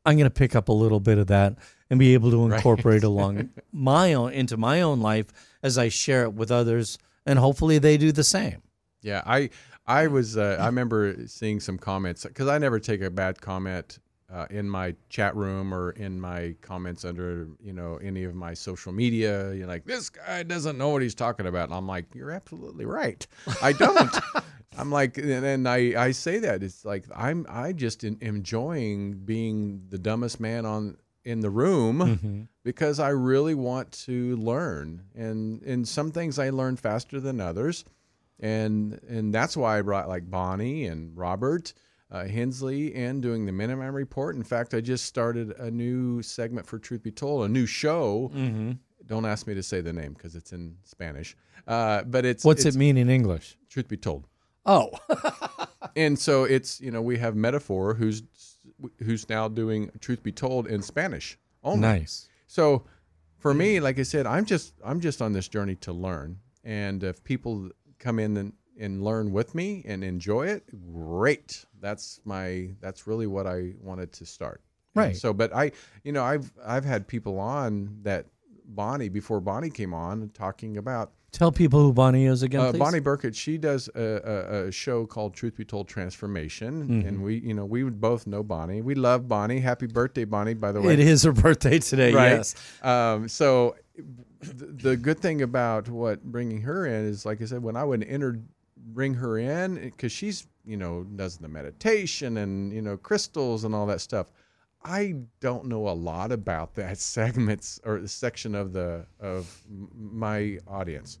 I'm 0.04 0.16
going 0.16 0.24
to 0.30 0.30
pick 0.34 0.54
up 0.54 0.68
a 0.68 0.72
little 0.72 1.00
bit 1.00 1.18
of 1.18 1.26
that 1.26 1.56
and 1.90 1.98
be 1.98 2.14
able 2.14 2.30
to 2.30 2.46
Right. 2.46 2.56
incorporate 2.56 3.02
along 3.12 3.50
my 3.72 4.14
own 4.14 4.32
into 4.32 4.56
my 4.56 4.80
own 4.82 5.00
life 5.00 5.26
as 5.62 5.76
I 5.78 5.88
share 5.88 6.22
it 6.22 6.32
with 6.34 6.50
others, 6.52 6.96
and 7.26 7.38
hopefully 7.38 7.78
they 7.78 7.96
do 7.96 8.12
the 8.12 8.24
same. 8.24 8.62
Yeah, 9.02 9.22
I 9.26 9.50
I 9.86 10.06
was 10.06 10.36
uh, 10.36 10.58
I 10.60 10.66
remember 10.66 11.26
seeing 11.26 11.58
some 11.60 11.76
comments 11.76 12.24
because 12.24 12.48
I 12.48 12.58
never 12.58 12.78
take 12.78 13.02
a 13.02 13.10
bad 13.10 13.40
comment 13.40 13.98
uh, 14.32 14.46
in 14.50 14.68
my 14.68 14.94
chat 15.08 15.36
room 15.36 15.72
or 15.72 15.90
in 15.92 16.20
my 16.20 16.54
comments 16.60 17.04
under 17.04 17.48
you 17.60 17.72
know 17.72 17.96
any 18.02 18.24
of 18.24 18.34
my 18.34 18.54
social 18.54 18.92
media. 18.92 19.52
You're 19.54 19.66
like 19.68 19.84
this 19.84 20.10
guy 20.10 20.42
doesn't 20.42 20.76
know 20.78 20.88
what 20.90 21.02
he's 21.02 21.14
talking 21.14 21.46
about. 21.46 21.64
And 21.68 21.74
I'm 21.74 21.86
like, 21.86 22.06
you're 22.14 22.30
absolutely 22.32 22.84
right. 22.86 23.26
I 23.62 23.72
don't. 23.72 24.14
I'm 24.78 24.90
like, 24.90 25.16
and, 25.16 25.30
and 25.44 25.68
I 25.68 25.94
I 25.96 26.10
say 26.10 26.38
that 26.40 26.62
it's 26.62 26.84
like 26.84 27.04
I'm 27.14 27.46
I 27.48 27.72
just 27.72 28.04
en- 28.04 28.18
enjoying 28.20 29.12
being 29.24 29.82
the 29.88 29.98
dumbest 29.98 30.38
man 30.40 30.66
on 30.66 30.96
in 31.24 31.40
the 31.40 31.50
room 31.50 31.98
Mhm. 31.98 32.48
because 32.62 33.00
I 33.00 33.08
really 33.08 33.54
want 33.54 33.90
to 34.06 34.36
learn 34.36 35.02
and 35.14 35.62
and 35.62 35.88
some 35.88 36.10
things 36.12 36.38
I 36.38 36.50
learn 36.50 36.76
faster 36.76 37.20
than 37.20 37.40
others 37.40 37.84
and 38.38 39.00
and 39.08 39.34
that's 39.34 39.56
why 39.56 39.78
I 39.78 39.82
brought 39.82 40.08
like 40.08 40.30
Bonnie 40.30 40.84
and 40.86 41.16
Robert 41.16 41.72
uh, 42.10 42.24
Hensley 42.26 42.94
in 42.94 43.20
doing 43.20 43.46
the 43.46 43.52
Minuteman 43.52 43.92
Report. 43.92 44.36
In 44.36 44.42
fact, 44.44 44.74
I 44.74 44.80
just 44.80 45.04
started 45.06 45.50
a 45.58 45.70
new 45.70 46.22
segment 46.22 46.66
for 46.66 46.78
Truth 46.78 47.02
Be 47.02 47.10
Told, 47.10 47.44
a 47.44 47.48
new 47.48 47.66
show. 47.66 48.30
Mhm. 48.34 48.78
Don't 49.06 49.24
ask 49.24 49.46
me 49.46 49.54
to 49.54 49.62
say 49.62 49.80
the 49.80 49.92
name 49.92 50.14
because 50.14 50.34
it's 50.34 50.52
in 50.52 50.76
Spanish, 50.84 51.36
uh, 51.68 52.02
but 52.04 52.24
it's 52.24 52.44
What's 52.44 52.64
it's 52.64 52.74
it 52.74 52.78
mean 52.78 52.96
in 52.96 53.08
English? 53.08 53.56
Truth 53.68 53.88
Be 53.88 53.96
Told. 53.96 54.26
Oh, 54.64 54.90
and 55.96 56.18
so 56.18 56.44
it's 56.44 56.80
you 56.80 56.90
know 56.90 57.00
we 57.02 57.18
have 57.18 57.36
Metaphor 57.36 57.94
who's 57.94 58.22
who's 58.98 59.28
now 59.28 59.48
doing 59.48 59.90
Truth 60.00 60.22
Be 60.22 60.32
Told 60.32 60.66
in 60.66 60.82
Spanish 60.82 61.38
only. 61.62 61.80
Nice. 61.80 62.28
So 62.48 62.84
for 63.38 63.54
me, 63.54 63.78
like 63.80 63.98
I 63.98 64.02
said, 64.02 64.26
I'm 64.26 64.44
just 64.44 64.74
I'm 64.84 65.00
just 65.00 65.22
on 65.22 65.32
this 65.32 65.46
journey 65.48 65.76
to 65.76 65.92
learn, 65.92 66.38
and 66.64 67.04
if 67.04 67.22
people 67.22 67.70
come 68.00 68.18
in 68.18 68.36
and, 68.36 68.52
and 68.78 69.02
learn 69.02 69.32
with 69.32 69.54
me 69.54 69.82
and 69.86 70.04
enjoy 70.04 70.46
it, 70.48 70.64
great. 70.92 71.64
That's 71.80 72.20
my 72.24 72.70
that's 72.80 73.06
really 73.06 73.26
what 73.26 73.46
I 73.46 73.72
wanted 73.82 74.12
to 74.14 74.26
start. 74.26 74.60
And 74.94 75.04
Right. 75.04 75.16
So, 75.16 75.32
but 75.32 75.54
I, 75.54 75.72
you 76.04 76.12
know, 76.12 76.24
I've 76.24 76.50
I've 76.64 76.84
had 76.84 77.06
people 77.06 77.38
on 77.38 77.98
that 78.02 78.26
Bonnie 78.68 79.08
before 79.08 79.40
Bonnie 79.40 79.70
came 79.70 79.94
on 79.94 80.30
talking 80.34 80.76
about 80.78 81.12
Tell 81.32 81.52
people 81.52 81.82
who 81.82 81.92
Bonnie 81.92 82.24
is 82.24 82.42
again, 82.42 82.60
uh. 82.62 82.72
Bonnie 82.72 83.00
Burkett, 83.00 83.36
she 83.36 83.58
does 83.58 83.90
a, 83.94 84.00
a, 84.00 84.66
a 84.68 84.72
show 84.72 85.04
called 85.04 85.34
Truth 85.34 85.56
Be 85.58 85.66
Told 85.66 85.86
Transformation, 85.86 86.88
Mhm. 86.88 87.06
and 87.08 87.22
we, 87.22 87.36
you 87.40 87.52
know, 87.52 87.66
we 87.66 87.84
would 87.84 88.00
both 88.00 88.26
know 88.26 88.42
Bonnie. 88.42 88.80
We 88.80 88.94
love 88.94 89.28
Bonnie. 89.28 89.60
Happy 89.60 89.86
birthday, 89.86 90.24
Bonnie! 90.24 90.54
By 90.54 90.72
the 90.72 90.80
way, 90.80 90.94
It 90.94 91.00
is 91.00 91.24
her 91.24 91.32
birthday 91.32 91.78
today. 91.78 92.14
right? 92.14 92.30
Yes. 92.30 92.54
Um, 92.80 93.28
so 93.28 93.76
th- 94.42 94.54
the 94.82 94.96
good 94.96 95.18
thing 95.20 95.42
about 95.42 95.90
what 95.90 96.22
bringing 96.24 96.62
her 96.62 96.86
in 96.86 97.04
is, 97.04 97.26
like 97.26 97.42
I 97.42 97.44
said, 97.44 97.62
when 97.62 97.76
I 97.76 97.84
would 97.84 98.02
enter, 98.04 98.40
bring 98.76 99.14
her 99.14 99.38
in 99.38 99.76
because 99.76 100.12
she's, 100.12 100.46
you 100.64 100.76
know, 100.76 101.04
does 101.04 101.36
the 101.38 101.48
meditation 101.48 102.38
and 102.38 102.72
you 102.72 102.82
know 102.82 102.96
crystals 102.96 103.64
and 103.64 103.74
all 103.74 103.86
that 103.86 104.00
stuff. 104.00 104.30
I 104.84 105.16
don't 105.40 105.66
know 105.66 105.88
a 105.88 105.90
lot 105.90 106.30
about 106.32 106.74
that 106.74 106.98
segments 107.16 107.80
or 107.84 108.00
the 108.00 108.08
section 108.08 108.54
of 108.54 108.72
the 108.72 109.06
of 109.20 109.62
my 109.94 110.58
audience. 110.68 111.18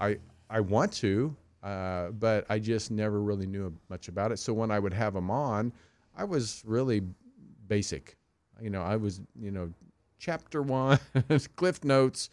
I 0.00 0.18
I 0.48 0.60
want 0.60 0.92
to, 0.94 1.34
uh, 1.62 2.10
but 2.10 2.46
I 2.48 2.58
just 2.58 2.90
never 2.90 3.20
really 3.20 3.46
knew 3.46 3.74
much 3.88 4.08
about 4.08 4.32
it. 4.32 4.38
So 4.38 4.52
when 4.52 4.70
I 4.70 4.78
would 4.78 4.94
have 4.94 5.14
them 5.14 5.30
on, 5.30 5.72
I 6.16 6.24
was 6.24 6.62
really 6.66 7.02
basic. 7.66 8.16
You 8.60 8.70
know, 8.70 8.82
I 8.82 8.96
was 8.96 9.20
you 9.38 9.50
know 9.50 9.72
chapter 10.18 10.62
one, 10.62 10.98
cliff 11.56 11.84
notes, 11.84 12.30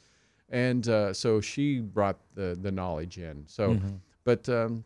and 0.50 0.88
uh, 0.88 1.14
so 1.14 1.42
she 1.42 1.80
brought 1.80 2.18
the 2.36 2.58
the 2.62 2.72
knowledge 2.72 3.18
in. 3.18 3.44
So, 3.48 3.72
Mhm. 3.72 4.00
But 4.24 4.48
um, 4.50 4.86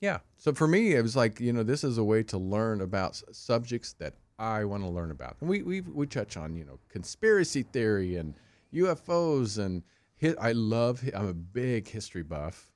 yeah. 0.00 0.18
So 0.36 0.52
for 0.52 0.68
me, 0.68 0.94
it 0.94 1.02
was 1.02 1.16
like 1.16 1.40
you 1.40 1.52
know 1.52 1.62
this 1.62 1.82
is 1.84 1.98
a 1.98 2.04
way 2.04 2.22
to 2.24 2.38
learn 2.38 2.80
about 2.80 3.20
subjects 3.32 3.92
that 3.94 4.14
I 4.38 4.64
want 4.64 4.82
to 4.84 4.88
learn 4.88 5.10
about, 5.10 5.36
and 5.40 5.48
we 5.50 5.62
we 5.62 5.80
we 5.80 6.06
touch 6.06 6.36
on 6.36 6.54
you 6.56 6.64
know 6.64 6.78
conspiracy 6.88 7.62
theory 7.62 8.16
and 8.16 8.34
UFOs 8.72 9.58
and 9.58 9.82
hi- 10.20 10.36
I 10.40 10.52
love 10.52 11.02
I'm 11.14 11.26
a 11.28 11.34
big 11.34 11.88
history 11.88 12.22
buff, 12.22 12.70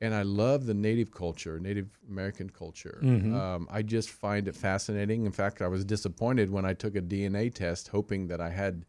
and 0.00 0.14
I 0.14 0.22
love 0.22 0.66
the 0.66 0.74
Native 0.74 1.10
culture, 1.12 1.58
Native 1.58 1.88
American 2.08 2.50
culture. 2.50 3.00
Mhm. 3.02 3.34
Um, 3.34 3.66
I 3.70 3.82
just 3.82 4.10
find 4.10 4.46
it 4.46 4.54
fascinating. 4.54 5.26
In 5.26 5.32
fact, 5.32 5.60
I 5.62 5.66
was 5.68 5.84
disappointed 5.84 6.50
when 6.50 6.64
I 6.64 6.74
took 6.74 6.94
a 6.94 7.00
DNA 7.02 7.52
test, 7.52 7.88
hoping 7.88 8.28
that 8.28 8.40
I 8.40 8.50
had 8.50 8.84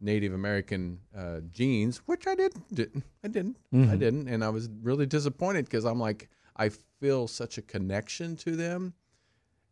Native 0.00 0.32
American 0.32 1.00
uh, 1.16 1.40
genes, 1.52 1.98
which 2.06 2.26
I 2.26 2.34
didn't. 2.34 2.72
didn't 2.74 3.04
I 3.24 3.28
didn't. 3.28 3.56
I 3.72 3.76
Mhm. 3.76 3.98
didn't, 3.98 4.28
and 4.28 4.44
I 4.44 4.48
was 4.50 4.68
really 4.82 5.06
disappointed 5.06 5.64
because 5.64 5.84
I'm 5.84 5.98
like, 5.98 6.28
I 6.56 6.70
feel 7.00 7.26
such 7.28 7.58
a 7.58 7.62
connection 7.62 8.36
to 8.36 8.56
them. 8.56 8.94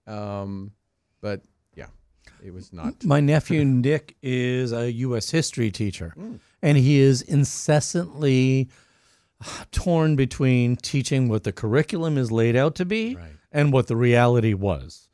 Um, 0.06 0.72
but 1.20 1.42
yeah, 1.74 1.88
it 2.44 2.52
was 2.52 2.72
not. 2.72 3.04
My 3.04 3.20
nephew 3.20 3.64
Nick 3.64 4.16
is 4.22 4.72
a 4.72 4.90
U.S. 4.92 5.30
history 5.30 5.70
teacher, 5.70 6.12
Mm. 6.16 6.38
and 6.62 6.78
he 6.78 6.98
is 6.98 7.22
incessantly 7.22 8.68
torn 9.70 10.16
between 10.16 10.76
teaching 10.76 11.28
what 11.28 11.44
the 11.44 11.52
curriculum 11.52 12.16
is 12.16 12.32
laid 12.32 12.56
out 12.56 12.74
to 12.76 12.84
be 12.84 13.18
and 13.52 13.72
what 13.72 13.86
the 13.86 13.96
reality 13.96 14.54
was. 14.54 15.05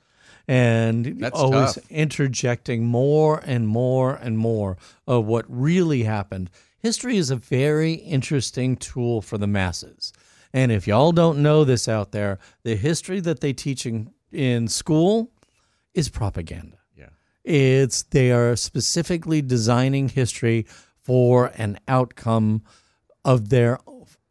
And 0.48 1.20
That's 1.20 1.38
always 1.38 1.74
tough. 1.74 1.90
interjecting 1.90 2.84
more 2.84 3.40
and 3.44 3.68
more 3.68 4.14
and 4.14 4.36
more 4.38 4.76
of 5.06 5.24
what 5.26 5.44
really 5.48 6.02
happened. 6.02 6.50
History 6.78 7.16
is 7.16 7.30
a 7.30 7.36
very 7.36 7.92
interesting 7.94 8.76
tool 8.76 9.22
for 9.22 9.38
the 9.38 9.46
masses. 9.46 10.12
And 10.52 10.72
if 10.72 10.86
y'all 10.86 11.12
don't 11.12 11.38
know 11.42 11.64
this 11.64 11.88
out 11.88 12.12
there, 12.12 12.38
the 12.64 12.74
history 12.76 13.20
that 13.20 13.40
they 13.40 13.52
teach 13.52 13.86
in, 13.86 14.10
in 14.32 14.68
school 14.68 15.30
is 15.94 16.08
propaganda. 16.08 16.78
Yeah. 16.96 17.08
It's 17.44 18.02
they 18.02 18.32
are 18.32 18.56
specifically 18.56 19.40
designing 19.42 20.08
history 20.08 20.66
for 21.00 21.52
an 21.56 21.78
outcome 21.88 22.62
of 23.24 23.48
their 23.48 23.78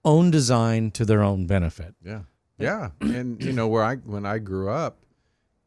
own 0.04 0.30
design 0.32 0.92
to 0.92 1.06
their 1.06 1.24
own 1.24 1.48
benefit. 1.48 1.96
Yeah. 2.04 2.22
Yeah. 2.58 2.90
And 3.00 3.42
you 3.44 3.54
know, 3.54 3.68
where 3.68 3.84
I 3.84 3.96
when 3.96 4.26
I 4.26 4.38
grew 4.38 4.70
up, 4.70 5.00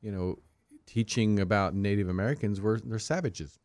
you 0.04 0.12
know, 0.12 0.38
teaching 0.86 1.40
about 1.40 1.74
Native 1.74 2.08
Americans 2.08 2.60
were 2.60 2.78
they're 2.78 2.98
savages. 2.98 3.58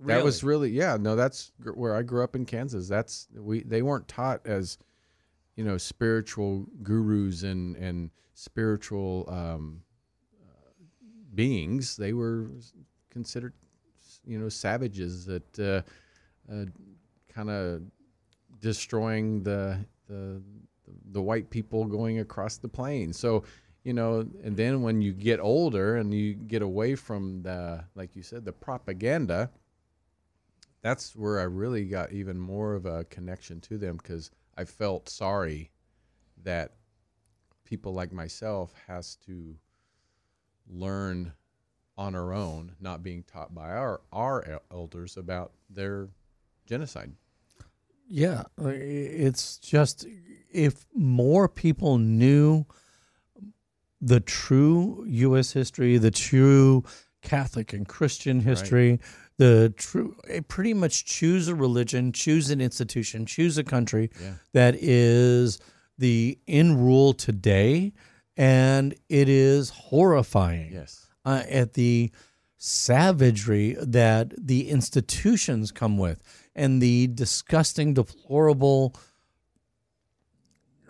That 0.00 0.24
was 0.24 0.42
really 0.42 0.70
yeah, 0.70 0.96
no, 0.98 1.14
that's 1.14 1.52
where 1.74 1.94
I 1.94 2.02
grew 2.02 2.24
up 2.24 2.34
in 2.34 2.46
Kansas. 2.46 2.88
That's 2.88 3.28
we 3.36 3.62
they 3.62 3.82
weren't 3.82 4.08
taught 4.08 4.40
as 4.46 4.78
you 5.56 5.64
know, 5.64 5.76
spiritual 5.76 6.66
gurus 6.82 7.42
and 7.42 7.76
and 7.76 8.10
spiritual 8.32 9.26
um 9.28 9.82
uh, 10.42 10.84
beings. 11.34 11.98
They 11.98 12.14
were 12.14 12.48
considered 13.10 13.52
you 14.24 14.38
know, 14.38 14.48
savages 14.48 15.26
that 15.26 15.58
uh, 15.58 15.82
uh 16.50 16.64
kind 17.28 17.50
of 17.50 17.82
destroying 18.60 19.42
the 19.42 19.78
the 20.08 20.40
the 21.12 21.22
white 21.22 21.50
people 21.50 21.84
going 21.84 22.20
across 22.20 22.56
the 22.56 22.68
plains. 22.68 23.18
So, 23.18 23.44
you 23.82 23.92
know, 23.94 24.26
and 24.42 24.56
then 24.56 24.82
when 24.82 25.00
you 25.00 25.12
get 25.12 25.40
older 25.40 25.96
and 25.96 26.12
you 26.12 26.34
get 26.34 26.62
away 26.62 26.94
from 26.94 27.42
the 27.42 27.84
like 27.94 28.14
you 28.14 28.22
said 28.22 28.44
the 28.44 28.52
propaganda, 28.52 29.50
that's 30.82 31.16
where 31.16 31.40
I 31.40 31.44
really 31.44 31.86
got 31.86 32.12
even 32.12 32.38
more 32.38 32.74
of 32.74 32.86
a 32.86 33.04
connection 33.04 33.60
to 33.62 33.78
them 33.78 33.96
because 33.96 34.30
I 34.56 34.64
felt 34.64 35.08
sorry 35.08 35.70
that 36.42 36.72
people 37.64 37.92
like 37.94 38.12
myself 38.12 38.74
has 38.86 39.16
to 39.26 39.56
learn 40.68 41.32
on 41.96 42.14
our 42.14 42.32
own, 42.32 42.72
not 42.80 43.02
being 43.02 43.22
taught 43.22 43.54
by 43.54 43.70
our 43.70 44.00
our 44.12 44.60
elders 44.70 45.16
about 45.16 45.52
their 45.68 46.08
genocide. 46.66 47.12
Yeah, 48.08 48.42
uh, 48.60 48.68
it's 48.68 49.58
just 49.58 50.06
if 50.50 50.84
more 50.94 51.48
people 51.48 51.98
knew 51.98 52.66
the 54.00 54.20
true 54.20 55.04
U.S. 55.08 55.52
history, 55.52 55.98
the 55.98 56.10
true 56.10 56.84
Catholic 57.22 57.72
and 57.72 57.86
Christian 57.86 58.40
history, 58.40 58.98
the 59.36 59.74
true, 59.76 60.16
eh, 60.28 60.40
pretty 60.48 60.72
much 60.74 61.04
choose 61.04 61.48
a 61.48 61.54
religion, 61.54 62.12
choose 62.12 62.50
an 62.50 62.60
institution, 62.60 63.26
choose 63.26 63.58
a 63.58 63.64
country 63.64 64.10
Yeah. 64.20 64.34
that 64.54 64.74
is 64.76 65.58
the 65.98 66.38
in 66.46 66.78
rule 66.78 67.12
today, 67.12 67.92
and 68.36 68.94
it 69.10 69.28
is 69.28 69.70
horrifying. 69.70 70.72
Yes. 70.72 71.06
uh, 71.26 71.42
at 71.50 71.74
the 71.74 72.10
savagery 72.56 73.76
that 73.80 74.32
the 74.38 74.68
institutions 74.70 75.70
come 75.72 75.98
with 75.98 76.22
and 76.54 76.80
the 76.80 77.06
disgusting, 77.08 77.92
deplorable, 77.94 78.94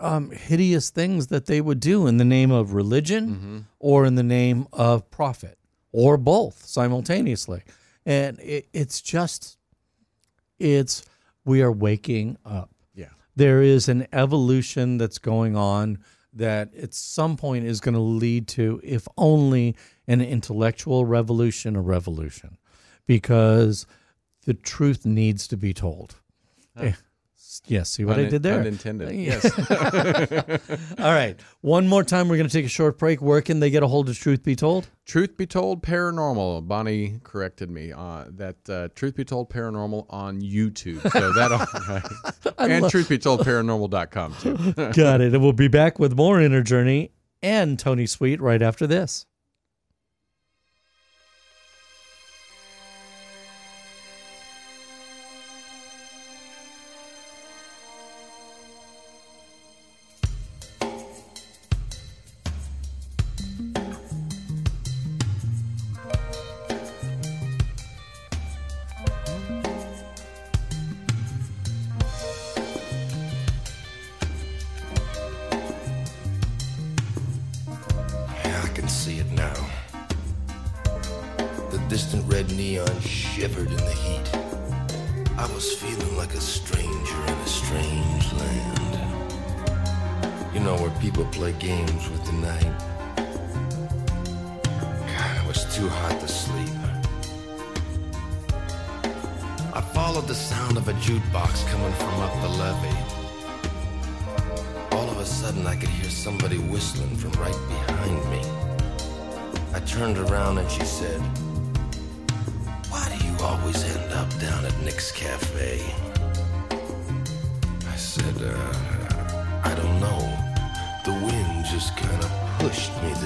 um, 0.01 0.31
hideous 0.31 0.91
things 0.91 1.29
that 1.29 1.47
they 1.47 1.61
would 1.61 1.81
do 1.81 2.07
in 2.07 2.17
the 2.17 2.25
name 2.25 2.51
of 2.51 2.75
religion 2.75 3.67
or 3.79 4.05
in 4.05 4.15
the 4.15 4.23
name 4.23 4.67
of 4.73 5.11
profit 5.11 5.59
or 5.93 6.17
both 6.17 6.65
simultaneously. 6.67 7.63
And 8.07 8.39
it, 8.41 8.69
it's 8.73 9.01
just, 9.01 9.59
it's, 10.59 11.05
we 11.45 11.63
are 11.63 11.73
waking 11.73 12.39
up. 12.45 12.71
Yeah. 12.95 13.11
There 13.37 13.63
is 13.63 13.89
an 13.89 14.07
evolution 14.13 14.99
that's 14.99 15.19
going 15.19 15.57
on 15.57 15.99
that 16.33 16.75
at 16.75 16.95
some 16.95 17.37
point 17.37 17.65
is 17.65 17.81
going 17.81 17.95
to 17.95 18.01
lead 18.01 18.47
to, 18.49 18.81
if 18.83 19.07
only 19.17 19.77
an 20.07 20.21
intellectual 20.21 21.05
revolution, 21.05 21.77
a 21.77 21.81
revolution, 21.81 22.57
because 23.07 23.87
the 24.45 24.55
truth 24.55 25.05
needs 25.05 25.49
to 25.49 25.57
be 25.57 25.75
told. 25.75 26.17
Huh. 26.77 26.93
Yes, 27.67 27.91
see 27.91 28.05
what 28.05 28.19
I 28.19 28.25
did 28.25 28.43
there? 28.43 28.59
unintended, 28.59 29.15
yes. 29.15 29.45
All 30.99 31.13
right. 31.13 31.39
One 31.61 31.87
more 31.87 32.03
time, 32.03 32.29
we're 32.29 32.37
going 32.37 32.49
to 32.49 32.53
take 32.53 32.65
a 32.67 32.71
short 32.71 32.99
break. 32.99 33.23
Where 33.23 33.41
can 33.43 33.61
they 33.61 33.71
get 33.71 33.83
a 33.83 33.87
hold 33.87 34.09
of 34.09 34.19
Truth 34.19 34.43
Be 34.43 34.57
Told? 34.57 34.89
Truth 35.05 35.37
Be 35.37 35.47
Told 35.47 35.83
Paranormal. 35.83 36.67
Bonnie 36.67 37.21
corrected 37.23 37.71
me. 37.71 37.93
Uh, 37.93 38.25
that 38.31 38.57
uh, 38.69 38.89
Truth 38.97 39.15
Be 39.17 39.25
Told 39.25 39.51
Paranormal 39.51 40.07
on 40.11 40.41
YouTube. 40.41 41.01
So 41.13 41.33
that 41.33 42.53
and 42.59 42.83
love- 42.83 42.91
Truth 42.91 43.09
Be 43.09 43.19
Told 43.19 43.41
Paranormal.com 43.41 44.35
too. 44.41 44.73
Got 44.93 45.21
it. 45.21 45.35
And 45.35 45.43
we'll 45.43 45.53
be 45.53 45.69
back 45.69 45.99
with 45.99 46.17
more 46.17 46.41
Inner 46.41 46.63
Journey 46.63 47.13
and 47.43 47.79
Tony 47.79 48.07
Sweet 48.07 48.41
right 48.41 48.63
after 48.63 48.87
this. 48.87 49.27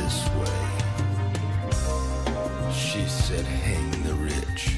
This 0.04 0.28
way. 0.36 0.74
She 2.72 3.06
said, 3.06 3.46
Hang 3.46 3.90
the 4.02 4.14
rich. 4.14 4.73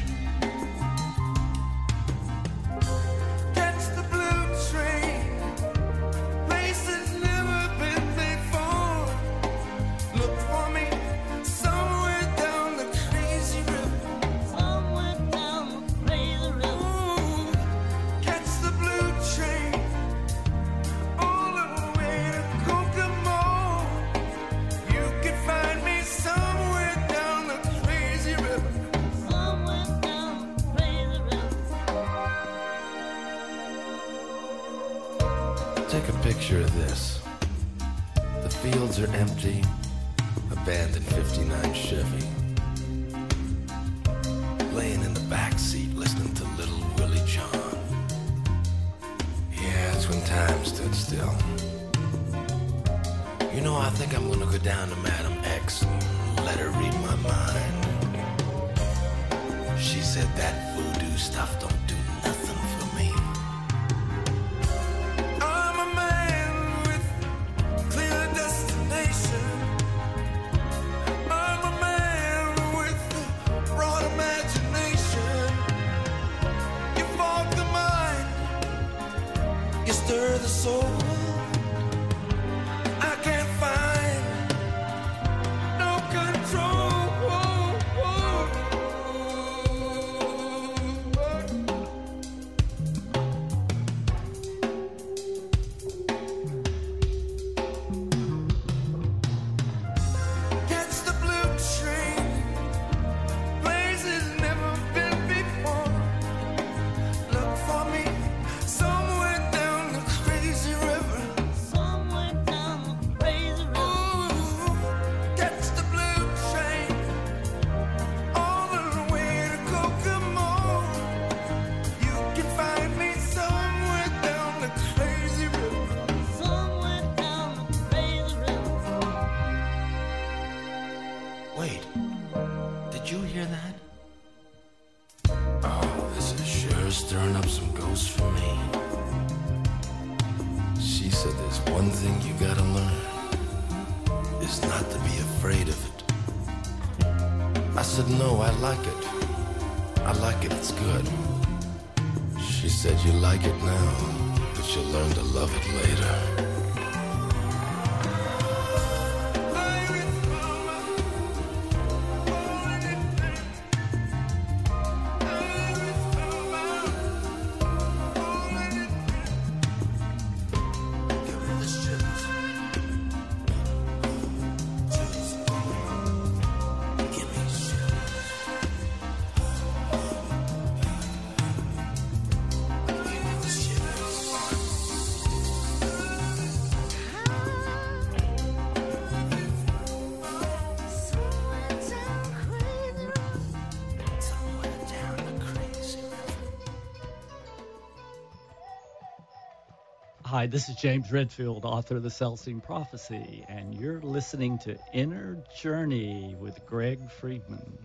Hi, 200.26 200.48
this 200.48 200.68
is 200.68 200.74
James 200.74 201.12
Redfield, 201.12 201.64
author 201.64 201.98
of 201.98 202.02
The 202.02 202.10
Celestine 202.10 202.60
Prophecy, 202.60 203.44
and 203.48 203.72
you're 203.72 204.00
listening 204.00 204.58
to 204.58 204.76
Inner 204.92 205.40
Journey 205.56 206.34
with 206.40 206.66
Greg 206.66 207.08
Friedman. 207.08 207.78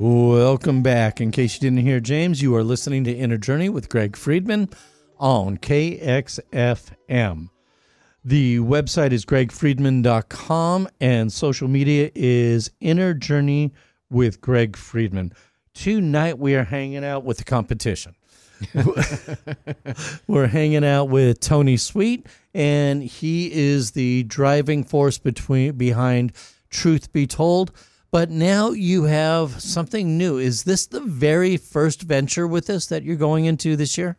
Welcome 0.00 0.82
back. 0.82 1.20
In 1.20 1.30
case 1.30 1.54
you 1.54 1.60
didn't 1.60 1.86
hear 1.86 2.00
James, 2.00 2.42
you 2.42 2.56
are 2.56 2.64
listening 2.64 3.04
to 3.04 3.12
Inner 3.12 3.36
Journey 3.36 3.68
with 3.68 3.88
Greg 3.88 4.16
Friedman 4.16 4.70
on 5.20 5.58
KXFM. 5.58 7.50
The 8.24 8.58
website 8.58 9.12
is 9.12 9.24
gregfriedman.com 9.24 10.88
and 11.00 11.32
social 11.32 11.68
media 11.68 12.10
is 12.16 12.72
Inner 12.80 13.14
Journey 13.14 13.72
with 14.10 14.40
Greg 14.40 14.76
Friedman. 14.76 15.32
Tonight 15.72 16.40
we 16.40 16.56
are 16.56 16.64
hanging 16.64 17.04
out 17.04 17.22
with 17.22 17.38
the 17.38 17.44
competition. 17.44 18.16
We're 20.26 20.46
hanging 20.46 20.84
out 20.84 21.06
with 21.06 21.40
Tony 21.40 21.76
Sweet, 21.76 22.26
and 22.54 23.02
he 23.02 23.52
is 23.52 23.92
the 23.92 24.24
driving 24.24 24.84
force 24.84 25.18
between 25.18 25.76
behind 25.76 26.32
Truth 26.70 27.12
Be 27.12 27.26
Told. 27.26 27.72
But 28.10 28.30
now 28.30 28.70
you 28.70 29.04
have 29.04 29.60
something 29.60 30.16
new. 30.16 30.38
Is 30.38 30.64
this 30.64 30.86
the 30.86 31.00
very 31.00 31.56
first 31.56 32.02
venture 32.02 32.46
with 32.46 32.66
this 32.66 32.86
that 32.86 33.02
you're 33.02 33.16
going 33.16 33.44
into 33.44 33.76
this 33.76 33.98
year? 33.98 34.16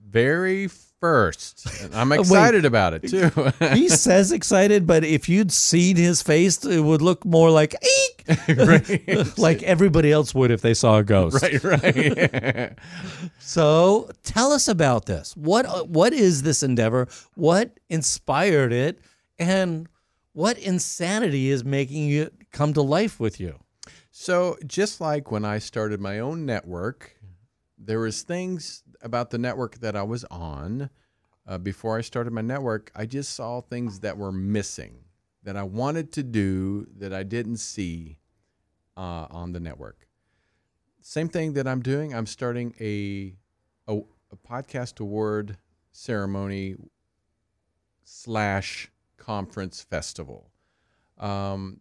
Very 0.00 0.68
first. 1.00 1.66
I'm 1.94 2.08
Wait. 2.10 2.20
excited 2.20 2.64
about 2.64 2.94
it 2.94 3.08
too. 3.08 3.30
he 3.74 3.88
says 3.88 4.32
excited, 4.32 4.86
but 4.86 5.04
if 5.04 5.28
you'd 5.28 5.52
seen 5.52 5.96
his 5.96 6.22
face, 6.22 6.64
it 6.64 6.80
would 6.80 7.02
look 7.02 7.24
more 7.24 7.50
like 7.50 7.74
eek, 7.82 9.38
like 9.38 9.62
everybody 9.62 10.12
else 10.12 10.34
would 10.34 10.50
if 10.50 10.60
they 10.60 10.74
saw 10.74 10.98
a 10.98 11.04
ghost. 11.04 11.42
Right, 11.42 11.64
right. 11.64 12.78
so 13.38 14.10
tell 14.22 14.52
us 14.52 14.68
about 14.68 15.06
this. 15.06 15.36
What 15.36 15.88
what 15.88 16.12
is 16.12 16.42
this 16.42 16.62
endeavor? 16.62 17.08
What 17.34 17.78
inspired 17.88 18.72
it, 18.72 19.00
and 19.38 19.88
what 20.32 20.58
insanity 20.58 21.50
is 21.50 21.64
making 21.64 22.10
it 22.10 22.32
come 22.52 22.72
to 22.74 22.82
life 22.82 23.18
with 23.18 23.40
you? 23.40 23.58
So 24.10 24.56
just 24.66 25.00
like 25.00 25.30
when 25.30 25.44
I 25.44 25.58
started 25.58 26.00
my 26.00 26.18
own 26.18 26.44
network, 26.44 27.16
there 27.78 28.00
was 28.00 28.22
things 28.22 28.82
about 29.02 29.30
the 29.30 29.38
network 29.38 29.78
that 29.78 29.96
I 29.96 30.02
was 30.02 30.24
on 30.24 30.90
uh, 31.46 31.58
before 31.58 31.96
I 31.98 32.02
started 32.02 32.32
my 32.32 32.40
network. 32.40 32.90
I 32.94 33.06
just 33.06 33.34
saw 33.34 33.60
things 33.60 34.00
that 34.00 34.18
were 34.18 34.32
missing 34.32 35.04
that 35.42 35.56
I 35.56 35.62
wanted 35.62 36.12
to 36.12 36.22
do 36.22 36.86
that 36.96 37.12
I 37.12 37.22
didn't 37.22 37.56
see 37.58 38.18
uh, 38.96 39.26
on 39.30 39.52
the 39.52 39.60
network. 39.60 40.08
Same 41.00 41.28
thing 41.28 41.54
that 41.54 41.66
I'm 41.66 41.80
doing. 41.80 42.14
I'm 42.14 42.26
starting 42.26 42.74
a 42.80 43.34
a, 43.90 44.00
a 44.30 44.36
podcast 44.36 45.00
award 45.00 45.56
ceremony 45.92 46.76
slash 48.04 48.90
conference 49.16 49.80
festival. 49.80 50.50
Um, 51.16 51.78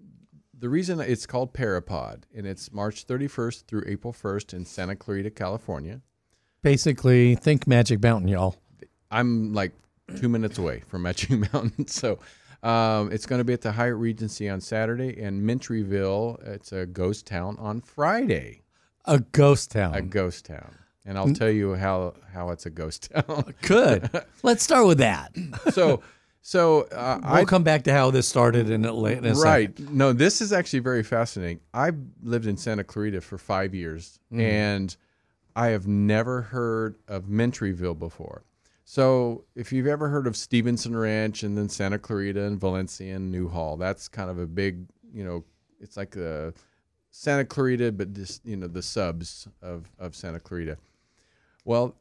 the 0.58 0.70
reason 0.70 1.00
it's 1.00 1.26
called 1.26 1.54
Parapod 1.54 2.24
and 2.36 2.48
it's 2.48 2.72
March 2.72 3.06
31st 3.06 3.66
through 3.66 3.84
April 3.86 4.14
1st 4.14 4.54
in 4.54 4.66
Santa 4.66 4.96
Clarita, 4.96 5.30
California. 5.30 6.02
Basically, 6.72 7.36
think 7.36 7.66
Magic 7.66 8.04
Mountain, 8.04 8.28
y'all. 8.28 8.58
I'm 9.10 9.54
like 9.54 9.72
two 10.18 10.28
minutes 10.28 10.58
away 10.58 10.84
from 10.90 11.04
Magic 11.04 11.30
Mountain, 11.54 11.88
so 11.88 12.20
um, 12.62 13.10
it's 13.10 13.26
going 13.26 13.40
to 13.40 13.46
be 13.46 13.54
at 13.54 13.62
the 13.62 13.72
Hyatt 13.72 13.96
Regency 13.96 14.50
on 14.50 14.60
Saturday, 14.60 15.18
and 15.24 15.42
Mentryville. 15.50 16.46
It's 16.46 16.74
a 16.74 16.86
ghost 16.86 17.26
town 17.26 17.56
on 17.58 17.80
Friday. 17.80 18.64
A 19.06 19.20
ghost 19.20 19.72
town. 19.72 19.94
A 19.96 20.02
ghost 20.02 20.44
town, 20.46 20.76
and 21.06 21.18
I'll 21.18 21.34
tell 21.34 21.50
you 21.50 21.76
how 21.76 22.16
how 22.34 22.50
it's 22.50 22.66
a 22.66 22.70
ghost 22.70 23.12
town. 23.16 23.54
Good. 23.62 24.10
Let's 24.44 24.62
start 24.62 24.88
with 24.88 24.98
that. 24.98 25.32
so, 25.72 26.02
so 26.42 26.82
uh, 26.92 27.22
we'll 27.32 27.46
come 27.46 27.64
back 27.64 27.84
to 27.86 27.94
how 27.94 28.12
this 28.12 28.28
started 28.28 28.70
in 28.70 28.84
a, 28.84 28.92
la- 28.92 29.08
in 29.08 29.26
a 29.26 29.34
right. 29.36 29.70
second. 29.78 29.96
No, 29.96 30.12
this 30.12 30.42
is 30.42 30.52
actually 30.52 30.80
very 30.80 31.04
fascinating. 31.04 31.62
I've 31.74 31.96
lived 32.24 32.46
in 32.46 32.58
Santa 32.58 32.84
Clarita 32.84 33.22
for 33.22 33.38
five 33.38 33.74
years, 33.74 34.20
Mhm. 34.34 34.42
and 34.42 34.98
I 35.58 35.70
have 35.70 35.88
never 35.88 36.44
heard 36.44 37.00
of 37.08 37.24
Mentryville 37.24 37.98
before. 37.98 38.44
So, 38.86 39.44
if 39.56 39.74
you've 39.74 39.88
ever 39.88 40.08
heard 40.08 40.28
of 40.28 40.38
Stevenson 40.38 40.96
Ranch 40.96 41.42
and 41.42 41.58
then 41.58 41.68
Santa 41.68 41.98
Clarita 41.98 42.44
and 42.44 42.60
Valencia 42.60 43.16
and 43.16 43.32
Newhall, 43.32 43.76
that's 43.76 44.08
kind 44.08 44.30
of 44.30 44.38
a 44.38 44.46
big, 44.46 44.86
you 45.12 45.26
know, 45.26 45.44
it's 45.82 45.98
like 45.98 46.16
a 46.16 46.54
Santa 47.10 47.44
Clarita, 47.44 47.92
but 47.92 48.14
just 48.14 48.46
you 48.46 48.56
know 48.56 48.68
the 48.68 48.84
subs 48.84 49.48
of 49.64 49.90
of 49.98 50.16
Santa 50.16 50.40
Clarita. 50.40 50.78
Well, 51.66 51.96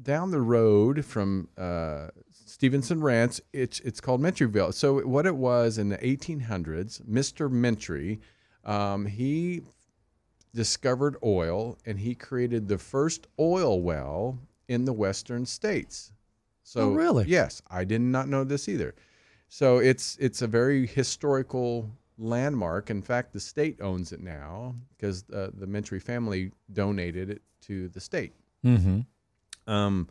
down 0.00 0.30
the 0.30 0.42
road 0.42 1.02
from 1.04 1.48
uh, 1.56 2.08
Stevenson 2.30 3.00
Ranch, 3.00 3.40
it's 3.54 3.80
it's 3.80 4.02
called 4.02 4.20
Mentryville. 4.20 4.74
So 4.74 5.00
what 5.00 5.24
it 5.24 5.36
was 5.36 5.78
in 5.78 5.88
the 5.88 5.98
1800s, 5.98 7.02
Mr. 7.02 7.50
Mentry, 7.50 8.20
um, 8.64 9.06
he 9.06 9.62
discovered 10.54 11.16
oil 11.24 11.78
and 11.86 11.98
he 11.98 12.14
created 12.14 12.68
the 12.68 12.78
first 12.78 13.26
oil 13.38 13.80
well 13.80 14.38
in 14.68 14.84
the 14.84 14.92
western 14.92 15.46
states. 15.46 16.12
So 16.62 16.90
Oh, 16.90 16.92
really? 16.92 17.24
Yes, 17.26 17.62
I 17.70 17.84
did 17.84 18.00
not 18.00 18.28
know 18.28 18.44
this 18.44 18.68
either. 18.68 18.94
So 19.48 19.78
it's 19.78 20.16
it's 20.20 20.42
a 20.42 20.46
very 20.46 20.86
historical 20.86 21.90
landmark. 22.18 22.88
In 22.90 23.02
fact, 23.02 23.32
the 23.32 23.40
state 23.40 23.80
owns 23.80 24.12
it 24.12 24.20
now 24.20 24.74
because 24.96 25.24
uh, 25.30 25.50
the 25.54 25.66
Mentry 25.66 26.00
family 26.00 26.52
donated 26.72 27.30
it 27.30 27.42
to 27.62 27.88
the 27.88 28.00
state. 28.00 28.32
Mhm. 28.64 29.06
Um, 29.66 30.08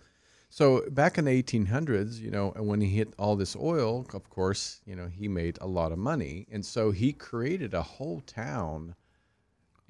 so 0.49 0.83
back 0.89 1.17
in 1.17 1.25
the 1.25 1.31
1800s, 1.31 2.19
you 2.19 2.29
know, 2.29 2.51
and 2.55 2.67
when 2.67 2.81
he 2.81 2.89
hit 2.89 3.13
all 3.17 3.35
this 3.35 3.55
oil, 3.55 4.05
of 4.13 4.29
course, 4.29 4.81
you 4.85 4.95
know, 4.95 5.07
he 5.07 5.27
made 5.27 5.57
a 5.61 5.67
lot 5.67 5.91
of 5.91 5.97
money, 5.97 6.45
and 6.51 6.65
so 6.65 6.91
he 6.91 7.13
created 7.13 7.73
a 7.73 7.81
whole 7.81 8.19
town 8.21 8.95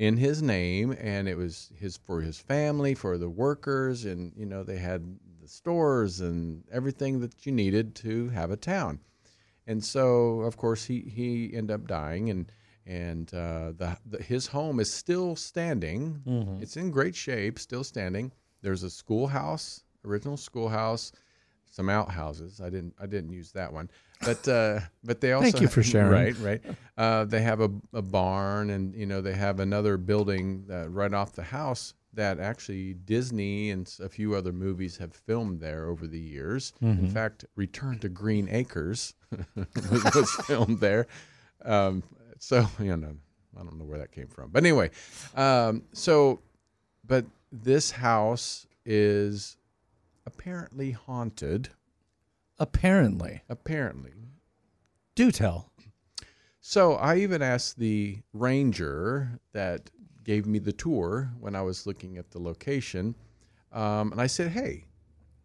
in 0.01 0.17
his 0.17 0.41
name, 0.41 0.95
and 0.99 1.27
it 1.27 1.37
was 1.37 1.69
his 1.77 1.95
for 1.95 2.21
his 2.21 2.39
family, 2.39 2.95
for 2.95 3.19
the 3.19 3.29
workers, 3.29 4.03
and 4.03 4.33
you 4.35 4.47
know, 4.47 4.63
they 4.63 4.79
had 4.79 5.19
the 5.39 5.47
stores 5.47 6.19
and 6.21 6.63
everything 6.71 7.19
that 7.19 7.45
you 7.45 7.51
needed 7.51 7.93
to 7.93 8.29
have 8.29 8.49
a 8.49 8.57
town. 8.57 8.99
And 9.67 9.85
so, 9.85 10.41
of 10.41 10.57
course, 10.57 10.85
he 10.85 11.01
he 11.01 11.51
ended 11.53 11.75
up 11.75 11.85
dying, 11.85 12.31
and 12.31 12.51
and 12.87 13.31
uh, 13.31 13.73
the, 13.77 13.95
the 14.07 14.23
his 14.23 14.47
home 14.47 14.79
is 14.79 14.91
still 14.91 15.35
standing. 15.35 16.23
Mhm. 16.25 16.63
It's 16.63 16.77
in 16.77 16.89
great 16.89 17.15
shape, 17.15 17.59
still 17.59 17.83
standing. 17.83 18.31
There's 18.63 18.81
a 18.81 18.89
schoolhouse, 18.89 19.83
original 20.03 20.35
schoolhouse, 20.37 21.11
some 21.71 21.89
outhouses. 21.89 22.61
I 22.61 22.69
didn't 22.69 22.93
I 23.01 23.07
didn't 23.07 23.31
use 23.31 23.51
that 23.53 23.73
one, 23.73 23.89
but 24.23 24.47
uh, 24.47 24.81
but 25.03 25.19
they 25.21 25.31
also 25.33 25.51
Thank 25.51 25.61
you 25.61 25.67
for 25.67 25.81
sharing. 25.93 26.11
Right, 26.11 26.37
right. 26.37 26.61
Uh, 26.97 27.25
they 27.25 27.41
have 27.41 27.61
a, 27.61 27.71
a 27.93 28.01
barn, 28.03 28.69
and 28.69 28.93
you 28.93 29.05
know 29.07 29.21
they 29.21 29.33
have 29.33 29.59
another 29.59 29.97
building 29.97 30.65
uh, 30.69 30.87
right 30.89 31.13
off 31.13 31.33
the 31.33 31.43
house 31.43 31.93
that 32.13 32.39
actually 32.41 32.93
Disney 32.93 33.69
and 33.71 33.89
a 34.03 34.09
few 34.09 34.35
other 34.35 34.51
movies 34.51 34.97
have 34.97 35.13
filmed 35.13 35.61
there 35.61 35.85
over 35.87 36.05
the 36.07 36.19
years. 36.19 36.73
In 36.81 37.07
Mhm. 37.07 37.11
fact, 37.13 37.45
Return 37.55 37.99
to 37.99 38.09
Green 38.09 38.49
Acres 38.49 39.13
was, 39.89 40.03
was 40.13 40.29
filmed 40.45 40.81
there. 40.81 41.07
Um, 41.63 42.03
so 42.37 42.67
you 42.79 42.97
know, 42.97 43.15
I 43.57 43.63
don't 43.63 43.77
know 43.79 43.85
where 43.85 43.99
that 43.99 44.11
came 44.11 44.27
from, 44.27 44.49
but 44.51 44.61
anyway, 44.63 44.91
um, 45.35 45.83
so 45.93 46.41
but 47.07 47.23
this 47.51 47.91
house 47.91 48.67
is 48.85 49.55
apparently 50.25 50.91
haunted. 50.91 51.69
Apparently. 52.59 53.41
Apparently. 53.49 54.13
Do 55.15 55.31
tell. 55.31 55.71
So 56.61 56.93
I 56.93 57.17
even 57.17 57.41
asked 57.41 57.79
the 57.79 58.19
ranger 58.33 59.39
that 59.51 59.89
gave 60.23 60.45
me 60.45 60.59
the 60.59 60.71
tour 60.71 61.31
when 61.39 61.55
I 61.55 61.61
was 61.61 61.87
looking 61.87 62.17
at 62.17 62.29
the 62.29 62.39
location, 62.39 63.15
um, 63.71 64.11
and 64.11 64.21
I 64.21 64.27
said, 64.27 64.51
"Hey, 64.51 64.85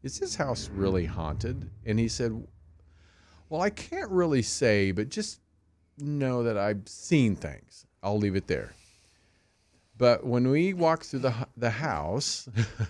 is 0.02 0.20
this 0.20 0.36
house 0.36 0.68
really 0.68 1.06
haunted?" 1.06 1.70
And 1.86 1.98
he 1.98 2.08
said, 2.08 2.46
"Well, 3.48 3.62
I 3.62 3.70
can't 3.70 4.10
really 4.10 4.42
say, 4.42 4.92
but 4.92 5.08
just 5.08 5.40
know 5.96 6.42
that 6.42 6.58
I've 6.58 6.86
seen 6.86 7.34
things. 7.34 7.86
I'll 8.02 8.18
leave 8.18 8.36
it 8.36 8.46
there." 8.46 8.74
But 9.96 10.26
when 10.26 10.50
we 10.50 10.74
walked 10.74 11.06
through 11.06 11.20
the 11.20 11.48
the 11.56 11.70
house, 11.70 12.46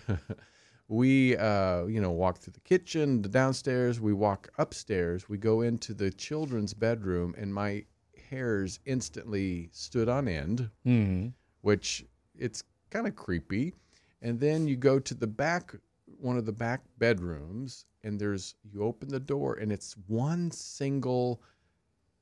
we 0.88 1.36
uh, 1.36 1.84
you 1.86 2.00
know 2.00 2.12
walk 2.12 2.38
through 2.38 2.52
the 2.52 2.60
kitchen, 2.60 3.22
the 3.22 3.28
downstairs. 3.28 4.00
We 4.00 4.12
walk 4.12 4.48
upstairs. 4.58 5.28
We 5.28 5.38
go 5.38 5.62
into 5.62 5.94
the 5.94 6.10
children's 6.10 6.74
bedroom, 6.74 7.34
and 7.36 7.52
my 7.52 7.84
hairs 8.30 8.80
instantly 8.86 9.68
stood 9.72 10.08
on 10.08 10.28
end, 10.28 10.70
Mhm. 10.84 11.32
which 11.60 12.04
it's 12.36 12.62
kind 12.90 13.06
of 13.06 13.14
creepy. 13.16 13.74
And 14.22 14.40
then 14.40 14.66
you 14.66 14.76
go 14.76 14.98
to 14.98 15.14
the 15.14 15.26
back, 15.26 15.74
one 16.18 16.36
of 16.36 16.46
the 16.46 16.52
back 16.52 16.80
bedrooms, 16.98 17.84
and 18.02 18.18
there's 18.18 18.54
you 18.64 18.82
open 18.82 19.08
the 19.08 19.20
door, 19.20 19.54
and 19.54 19.70
it's 19.72 19.94
one 20.06 20.50
single 20.50 21.40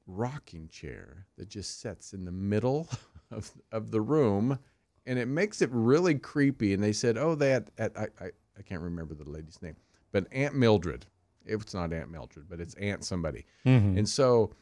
rocking 0.06 0.68
chair 0.68 1.26
that 1.36 1.48
just 1.48 1.80
sits 1.80 2.12
in 2.12 2.24
the 2.24 2.32
middle 2.32 2.88
of, 3.30 3.50
of 3.72 3.90
the 3.90 4.00
room 4.00 4.58
and 5.06 5.18
it 5.18 5.26
makes 5.28 5.62
it 5.62 5.70
really 5.72 6.14
creepy 6.14 6.74
and 6.74 6.82
they 6.82 6.92
said 6.92 7.16
oh 7.16 7.34
had 7.36 7.70
at, 7.78 7.96
I, 7.96 8.08
I, 8.22 8.30
I 8.59 8.62
can't 8.62 8.82
remember 8.82 9.14
the 9.14 9.28
lady's 9.28 9.60
name 9.62 9.76
but 10.12 10.26
aunt 10.32 10.55
Mildred—if 10.55 11.60
it's 11.62 11.74
not 11.74 11.93
aunt 11.93 12.10
mildred 12.10 12.47
but 12.48 12.60
it's 12.60 12.74
aunt 12.74 13.05
somebody. 13.05 13.47
Mhm. 13.66 13.98
and 13.98 14.09
so 14.09 14.55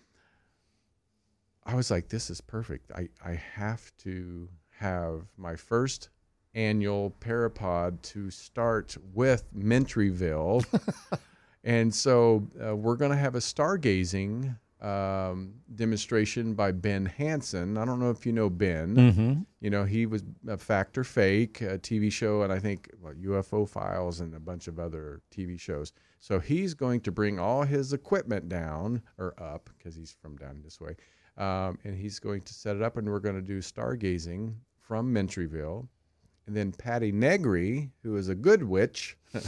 i 1.64 1.74
was 1.74 1.90
like 1.90 2.09
this 2.09 2.31
is 2.31 2.40
perfect. 2.40 2.90
I, 2.93 3.09
I 3.24 3.35
have 3.35 3.97
to 3.98 4.48
have 4.78 5.27
my 5.36 5.55
first 5.56 6.09
annual 6.55 7.14
parapod 7.20 8.02
to 8.02 8.31
start 8.31 8.97
with 9.14 9.44
mentryville. 9.55 10.64
And 11.64 11.94
so 11.94 12.48
uh, 12.60 12.74
we're 12.74 12.97
going 12.97 13.12
to 13.12 13.16
have 13.16 13.36
a 13.36 13.39
stargazing 13.39 14.59
um, 14.82 15.54
demonstration 15.74 16.54
by 16.54 16.72
Ben 16.72 17.06
Hansen. 17.06 17.78
I 17.78 17.84
don't 17.84 18.00
know 18.00 18.10
if 18.10 18.26
you 18.26 18.32
know 18.32 18.50
Ben. 18.50 18.96
Mhm. 18.96 19.46
You 19.60 19.70
know, 19.70 19.84
he 19.84 20.06
was 20.06 20.24
a 20.48 20.59
Fact 20.59 20.98
or 20.98 21.04
Fake 21.04 21.60
a 21.60 21.78
TV 21.78 22.10
show, 22.10 22.42
and 22.42 22.52
I 22.52 22.59
think 22.59 22.90
what, 23.00 23.16
UFO 23.22 23.68
Files 23.68 24.20
and 24.20 24.34
a 24.34 24.40
bunch 24.40 24.66
of 24.66 24.80
other 24.80 25.22
TV 25.30 25.56
shows. 25.59 25.92
So 26.18 26.40
he's 26.40 26.74
going 26.74 27.00
to 27.02 27.12
bring 27.12 27.38
all 27.38 27.62
his 27.62 27.92
equipment 27.92 28.48
down 28.48 29.02
or 29.18 29.34
up 29.40 29.70
because 29.78 29.94
he's 29.94 30.16
from 30.20 30.36
down 30.36 30.62
this 30.64 30.80
way, 30.80 30.96
um, 31.36 31.78
and 31.84 31.96
he's 31.96 32.18
going 32.18 32.40
to 32.42 32.52
set 32.52 32.74
it 32.76 32.82
up, 32.82 32.96
and 32.96 33.09
we're 33.09 33.20
going 33.20 33.36
to 33.36 33.40
do 33.42 33.60
stargazing 33.60 34.54
from 34.80 35.14
Mentryville. 35.14 35.86
And 36.48 36.56
then 36.56 36.72
Patti 36.72 37.12
Negri, 37.12 37.90
who 38.02 38.16
is 38.16 38.28
a 38.28 38.34
good 38.34 38.64
witch, 38.64 39.16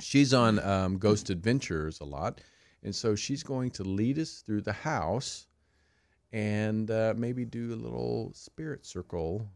she's 0.00 0.32
on 0.32 0.58
um, 0.60 0.98
Ghost 0.98 1.30
Adventures 1.30 2.00
a 2.00 2.04
lot, 2.04 2.40
and 2.82 2.94
so 2.94 3.14
she's 3.14 3.42
going 3.42 3.70
to 3.72 3.84
lead 3.84 4.18
us 4.18 4.42
through 4.44 4.62
the 4.62 4.72
house 4.72 5.46
and 6.32 6.90
uh, 6.90 7.14
maybe 7.16 7.44
do 7.44 7.72
a 7.74 7.76
little 7.76 8.32
spirit 8.34 8.84
circle 8.86 9.48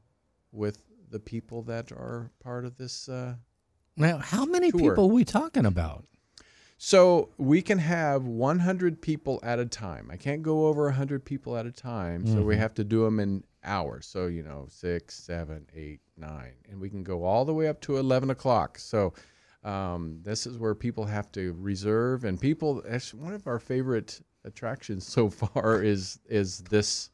with 0.53 0.83
the 1.11 1.19
people 1.21 1.63
that 1.63 1.93
are 1.93 2.31
part 2.43 2.65
of 2.65 2.77
this. 2.77 3.09
Uh, 3.09 3.35
Now, 3.97 4.19
how 4.19 4.45
many 4.45 4.71
tour. 4.71 4.81
people 4.93 5.05
are 5.05 5.15
we 5.15 5.25
talking 5.25 5.65
about? 5.67 6.05
So 6.79 7.31
we 7.39 7.63
can 7.63 7.79
have 7.79 8.27
100 8.27 9.01
people 9.01 9.41
at 9.43 9.59
a 9.59 9.65
time. 9.65 10.11
I 10.13 10.19
can't 10.19 10.43
go 10.43 10.67
over 10.67 10.85
100 10.85 11.25
people 11.25 11.57
at 11.57 11.65
a 11.65 11.73
time, 11.73 12.27
so 12.27 12.43
we 12.43 12.55
Mhm. 12.55 12.59
have 12.59 12.75
to 12.75 12.85
do 12.85 13.05
them 13.05 13.19
in 13.19 13.45
hours. 13.65 14.05
So 14.07 14.27
you 14.27 14.43
know, 14.43 14.67
six, 14.69 15.15
seven, 15.15 15.67
eight, 15.75 16.01
nine, 16.19 16.53
and 16.69 16.79
we 16.79 16.91
can 16.91 17.03
go 17.03 17.25
all 17.25 17.47
the 17.47 17.55
way 17.55 17.67
up 17.67 17.81
to 17.83 17.97
11 17.97 18.29
o'clock. 18.29 18.79
So 18.79 19.15
um, 19.67 20.21
this 20.23 20.47
is 20.47 20.59
where 20.59 20.75
people 20.75 21.05
have 21.05 21.31
to 21.33 21.55
reserve, 21.59 22.25
and 22.25 22.41
people. 22.41 22.83
Actually, 22.89 23.23
one 23.23 23.33
of 23.35 23.47
our 23.47 23.59
favorite 23.59 24.21
attractions 24.45 25.07
so 25.07 25.29
far 25.41 25.83
is 25.83 26.21
is 26.29 26.61
this 26.71 27.11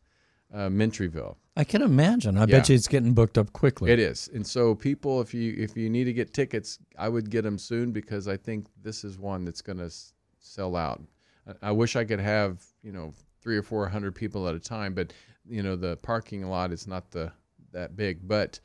uh, 0.52 0.68
Mentryville. 0.68 1.36
I 1.56 1.64
can 1.64 1.82
imagine. 1.82 2.36
I 2.36 2.40
Yeah. 2.42 2.46
bet 2.46 2.68
you 2.68 2.74
it's 2.74 2.88
getting 2.88 3.14
booked 3.14 3.36
up 3.38 3.52
quickly. 3.52 3.90
It 3.90 3.98
is, 3.98 4.28
and 4.34 4.46
so 4.46 4.74
people, 4.74 5.20
if 5.20 5.32
you 5.34 5.54
if 5.56 5.76
you 5.76 5.88
need 5.90 6.04
to 6.04 6.12
get 6.12 6.32
tickets, 6.34 6.78
I 6.98 7.08
would 7.08 7.30
get 7.30 7.42
them 7.42 7.58
soon 7.58 7.90
because 7.92 8.28
I 8.28 8.36
think 8.36 8.66
this 8.82 9.02
is 9.04 9.18
one 9.18 9.44
that's 9.44 9.62
going 9.62 9.78
to 9.78 9.86
s- 9.86 10.12
sell 10.38 10.76
out. 10.76 11.00
I- 11.46 11.68
I 11.68 11.72
wish 11.72 11.96
I 11.96 12.04
could 12.04 12.20
have 12.20 12.62
you 12.82 12.92
know 12.92 13.12
three 13.40 13.56
or 13.56 13.62
four 13.62 13.88
hundred 13.88 14.14
people 14.14 14.46
at 14.48 14.54
a 14.54 14.60
time, 14.60 14.94
but 14.94 15.12
you 15.48 15.62
know 15.62 15.74
the 15.76 15.96
parking 15.96 16.42
lot 16.48 16.70
is 16.72 16.86
not 16.86 17.10
the 17.10 17.32
that 17.72 17.96
big. 17.96 18.26
But 18.28 18.60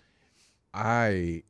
I 0.74 1.44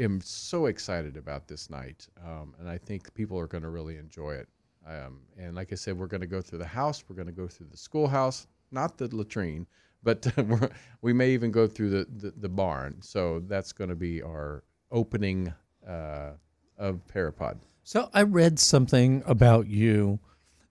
am 0.00 0.20
so 0.20 0.66
excited 0.66 1.16
about 1.16 1.46
this 1.46 1.70
night, 1.70 2.08
um, 2.24 2.54
and 2.58 2.68
I 2.68 2.78
think 2.78 3.12
people 3.14 3.38
are 3.38 3.46
going 3.46 3.62
to 3.62 3.70
really 3.70 3.96
enjoy 3.96 4.32
it. 4.32 4.48
Um, 4.86 5.20
and 5.38 5.54
like 5.54 5.72
I 5.72 5.74
said, 5.74 5.98
we're 5.98 6.06
going 6.06 6.22
to 6.22 6.26
go 6.26 6.40
through 6.40 6.58
the 6.58 6.66
house. 6.66 7.04
We're 7.08 7.16
going 7.16 7.26
to 7.26 7.32
go 7.32 7.46
through 7.46 7.66
the 7.70 7.76
schoolhouse, 7.76 8.46
not 8.70 8.96
the 8.96 9.14
latrine, 9.14 9.66
but 10.02 10.26
we're, 10.36 10.70
we 11.02 11.12
may 11.12 11.30
even 11.30 11.50
go 11.50 11.66
through 11.66 11.90
the, 11.90 12.06
the, 12.16 12.32
the 12.36 12.48
barn. 12.48 12.96
So 13.00 13.40
that's 13.40 13.72
going 13.72 13.90
to 13.90 13.96
be 13.96 14.22
our 14.22 14.64
opening 14.90 15.52
uh, 15.86 16.30
of 16.78 17.00
Parapod. 17.06 17.58
So 17.84 18.08
I 18.14 18.22
read 18.22 18.58
something 18.58 19.22
about 19.26 19.66
you, 19.66 20.18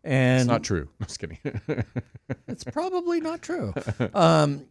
and 0.03 0.41
it's 0.41 0.47
not 0.47 0.63
true. 0.63 0.89
I'm 0.99 1.05
just 1.05 1.19
kidding. 1.19 1.37
it's 2.47 2.63
probably 2.63 3.21
not 3.21 3.41
true. 3.41 3.73
Um, 4.13 4.65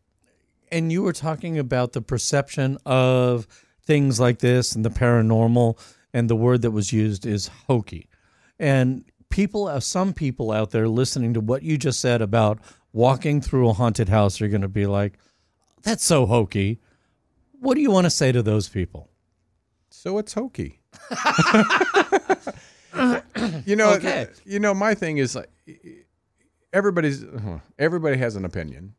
and 0.70 0.92
you 0.92 1.02
were 1.02 1.12
talking 1.12 1.58
about 1.58 1.92
the 1.92 2.02
perception 2.02 2.78
of 2.84 3.46
things 3.88 4.20
like 4.20 4.38
this 4.40 4.74
and 4.76 4.84
the 4.84 4.90
paranormal, 4.90 5.76
and 6.12 6.28
the 6.30 6.36
word 6.36 6.60
that 6.62 6.70
was 6.72 6.92
used 6.92 7.24
is 7.26 7.48
hokey. 7.66 8.08
And 8.58 9.04
people, 9.30 9.66
uh, 9.66 9.80
some 9.80 10.12
people 10.12 10.52
out 10.52 10.70
there 10.70 10.86
listening 10.88 11.32
to 11.34 11.40
what 11.40 11.62
you 11.62 11.78
just 11.78 11.98
said 12.00 12.20
about 12.22 12.58
walking 12.92 13.40
through 13.40 13.68
a 13.68 13.72
haunted 13.72 14.08
house 14.10 14.40
are 14.42 14.48
going 14.48 14.60
to 14.62 14.68
be 14.68 14.86
like, 14.86 15.18
"That's 15.82 16.04
so 16.04 16.26
hokey." 16.26 16.80
What 17.60 17.74
do 17.74 17.80
you 17.80 17.90
want 17.90 18.04
to 18.04 18.10
say 18.10 18.30
to 18.30 18.42
those 18.42 18.68
people? 18.68 19.08
So 19.90 20.18
it's 20.18 20.34
hokey. 20.34 20.80
you 23.66 23.76
know, 23.76 23.90
Okay. 23.94 24.28
you 24.44 24.60
know, 24.60 24.74
my 24.74 24.94
thing 24.94 25.18
is 25.18 25.34
like 25.34 25.50
everybody's 26.72 27.24
everybody 27.78 28.16
has 28.18 28.36
an 28.36 28.44
opinion, 28.44 28.94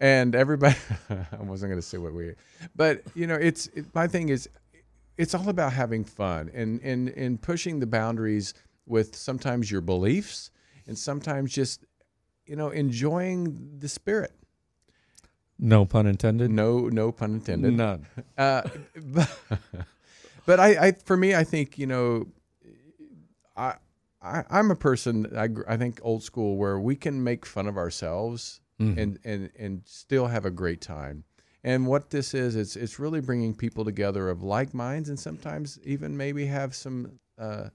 and 0.00 0.34
everybody. 0.34 0.76
I 1.10 1.42
wasn't 1.42 1.70
going 1.70 1.80
to 1.80 1.86
say 1.86 1.98
what 1.98 2.12
we, 2.12 2.34
but 2.74 3.02
you 3.14 3.26
know, 3.26 3.34
it's 3.34 3.66
it, 3.68 3.86
my 3.94 4.06
thing 4.06 4.28
is, 4.28 4.48
it's 5.16 5.34
all 5.34 5.48
about 5.48 5.72
having 5.72 6.04
fun 6.04 6.50
and 6.54 6.80
and 6.82 7.08
and 7.10 7.40
pushing 7.40 7.80
the 7.80 7.86
boundaries 7.86 8.54
with 8.86 9.16
sometimes 9.16 9.70
your 9.70 9.80
beliefs 9.80 10.50
and 10.86 10.96
sometimes 10.96 11.52
just 11.52 11.84
you 12.46 12.56
know 12.56 12.70
enjoying 12.70 13.78
the 13.78 13.88
spirit. 13.88 14.32
No 15.58 15.84
pun 15.84 16.06
intended. 16.06 16.50
No, 16.50 16.88
no 16.88 17.10
pun 17.10 17.34
intended. 17.34 17.74
None. 17.74 18.06
Uh, 18.36 18.62
but, 18.96 19.38
but 20.46 20.60
I, 20.60 20.86
I, 20.86 20.92
for 20.92 21.16
me, 21.16 21.34
I 21.34 21.42
think 21.42 21.78
you 21.78 21.86
know, 21.86 22.28
I, 23.56 23.74
I 24.22 24.44
I'm 24.50 24.70
a 24.70 24.76
person. 24.76 25.26
I, 25.36 25.48
I 25.66 25.76
think 25.76 25.98
old 26.02 26.22
school 26.22 26.56
where 26.56 26.78
we 26.78 26.94
can 26.94 27.24
make 27.24 27.44
fun 27.44 27.66
of 27.66 27.76
ourselves 27.76 28.60
Mhm. 28.80 28.98
and 28.98 29.18
and 29.24 29.50
and 29.58 29.82
still 29.86 30.26
have 30.28 30.44
a 30.44 30.50
great 30.50 30.80
time. 30.80 31.24
And 31.64 31.86
what 31.86 32.10
this 32.10 32.34
is, 32.34 32.54
it's 32.56 32.76
it's 32.76 32.98
really 32.98 33.20
bringing 33.20 33.54
people 33.54 33.84
together 33.84 34.30
of 34.30 34.42
like 34.42 34.72
minds, 34.72 35.08
and 35.08 35.18
sometimes 35.18 35.78
even 35.84 36.16
maybe 36.16 36.46
have 36.46 36.74
some 36.74 37.18
uh, 37.36 37.70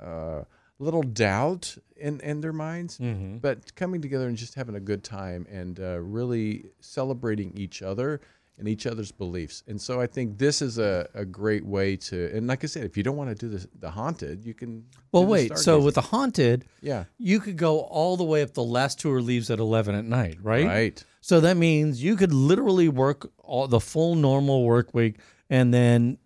uh, 0.00 0.44
little 0.78 1.02
doubt 1.02 1.76
in 1.96 2.20
in 2.20 2.40
their 2.40 2.52
minds, 2.52 2.98
Mhm. 2.98 3.40
but 3.40 3.74
coming 3.74 4.00
together 4.02 4.28
and 4.28 4.36
just 4.36 4.54
having 4.54 4.74
a 4.76 4.80
good 4.80 5.02
time 5.02 5.46
and 5.50 5.80
uh, 5.80 5.98
really 6.00 6.66
celebrating 6.80 7.52
each 7.56 7.82
other 7.82 8.20
and 8.58 8.68
each 8.68 8.86
other's 8.86 9.12
beliefs. 9.12 9.62
And 9.66 9.80
so 9.80 10.00
I 10.00 10.06
think 10.06 10.38
this 10.38 10.60
is 10.62 10.78
a, 10.78 11.08
a 11.14 11.24
great 11.24 11.64
way 11.64 11.96
to. 11.96 12.30
And 12.34 12.46
like 12.46 12.64
I 12.64 12.66
said, 12.66 12.84
if 12.84 12.96
you 12.96 13.02
don't 13.02 13.16
want 13.16 13.30
to 13.30 13.34
do 13.34 13.48
the 13.56 13.68
the 13.78 13.90
haunted, 13.90 14.44
you 14.44 14.54
can. 14.54 14.84
Well, 15.12 15.24
wait. 15.26 15.56
So 15.58 15.80
with 15.80 15.94
the 15.94 16.00
haunted, 16.02 16.64
Yeah. 16.82 17.04
you 17.18 17.40
could 17.40 17.56
go 17.56 17.80
all 17.80 18.16
the 18.16 18.24
way 18.24 18.42
up. 18.42 18.54
The 18.54 18.62
last 18.64 19.00
tour 19.00 19.20
leaves 19.20 19.50
at 19.50 19.58
eleven 19.58 19.94
at 19.94 20.04
night, 20.04 20.38
right? 20.42 20.66
Right. 20.66 21.04
So 21.20 21.40
that 21.40 21.56
means 21.56 22.02
you 22.02 22.16
could 22.16 22.32
literally 22.32 22.88
work 22.88 23.30
all 23.38 23.66
the 23.68 23.80
full 23.80 24.14
normal 24.14 24.64
work 24.64 24.94
week 24.94 25.16
and 25.50 25.72
then 25.74 26.18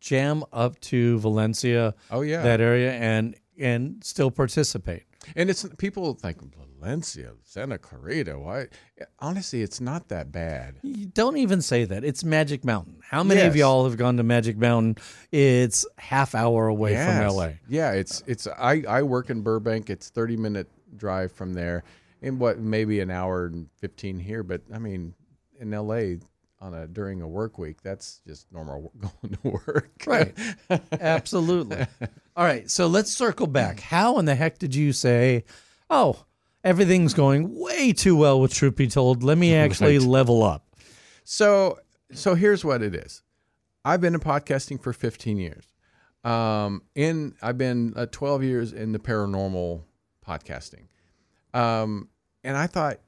jam 0.00 0.44
up 0.52 0.78
to 0.80 1.18
Valencia. 1.18 1.94
Oh, 2.10 2.20
yeah. 2.22 2.42
that 2.42 2.60
area 2.60 2.92
and 2.92 3.34
and 3.58 4.02
still 4.04 4.30
participate. 4.30 5.04
And 5.34 5.50
it's 5.50 5.66
people 5.78 6.14
think 6.14 6.38
Valencia, 6.90 7.32
Santa 7.42 7.78
Clarita. 7.78 8.38
Why? 8.38 8.68
Honestly, 9.18 9.60
it's 9.60 9.80
not 9.80 10.08
that 10.08 10.30
bad. 10.30 10.76
Don't 11.14 11.36
even 11.36 11.60
say 11.60 11.84
that. 11.84 12.04
It's 12.04 12.22
Magic 12.22 12.64
Mountain. 12.64 12.98
How 13.02 13.24
many 13.24 13.40
of 13.40 13.56
y'all 13.56 13.88
have 13.88 13.96
gone 13.96 14.16
to 14.18 14.22
Magic 14.22 14.56
Mountain? 14.56 14.96
It's 15.32 15.84
half 15.98 16.36
hour 16.36 16.68
away 16.68 16.92
Yes. 16.92 17.18
from 17.26 17.36
LA. 17.36 17.48
Yeah, 17.68 17.90
it's 17.92 18.22
it's 18.28 18.46
I 18.46 18.84
I 18.88 19.02
work 19.02 19.30
in 19.30 19.42
Burbank. 19.42 19.90
It's 19.90 20.10
30 20.10 20.36
minute 20.36 20.68
drive 20.96 21.32
from 21.32 21.54
there, 21.54 21.82
and 22.22 22.38
what 22.38 22.60
maybe 22.60 23.00
an 23.00 23.10
hour 23.10 23.46
and 23.46 23.66
15 23.78 24.20
here. 24.20 24.44
But 24.44 24.62
I 24.72 24.78
mean, 24.78 25.14
in 25.58 25.72
LA 25.72 26.18
on 26.60 26.72
a 26.72 26.86
during 26.86 27.20
a 27.20 27.26
work 27.26 27.58
week, 27.58 27.82
that's 27.82 28.20
just 28.24 28.46
normal 28.52 28.92
going 29.00 29.36
to 29.42 29.48
work. 29.66 29.90
Right. 30.06 30.32
Absolutely. 31.00 31.84
All 32.36 32.44
right. 32.44 32.70
So 32.70 32.86
let's 32.86 33.10
circle 33.10 33.48
back. 33.48 33.80
How 33.80 34.20
in 34.20 34.24
the 34.24 34.36
heck 34.36 34.58
did 34.60 34.72
you 34.76 34.92
say, 34.92 35.42
oh, 35.90 36.22
everything's 36.64 37.14
going 37.14 37.58
way 37.58 37.92
too 37.92 38.16
well 38.16 38.40
with 38.40 38.52
Truth 38.52 38.76
Be 38.76 38.88
Told? 38.88 39.22
Let 39.22 39.38
me 39.38 39.54
actually 39.56 39.98
Right. 39.98 40.06
level 40.06 40.42
up. 40.42 40.66
So 41.24 41.78
so 42.12 42.34
here's 42.34 42.64
what 42.64 42.82
it 42.82 42.94
is. 42.94 43.22
I've 43.84 44.00
been 44.00 44.14
in 44.14 44.20
podcasting 44.20 44.80
for 44.80 44.92
15 44.92 45.38
years. 45.38 45.64
Um, 46.24 46.82
in 46.94 47.34
I've 47.42 47.58
been 47.58 47.92
uh, 47.96 48.06
12 48.10 48.42
years 48.42 48.72
in 48.72 48.92
the 48.92 48.98
paranormal 48.98 49.82
podcasting. 50.26 50.86
Um, 51.54 52.08
and 52.42 52.56
I 52.56 52.66
thought 52.66 52.98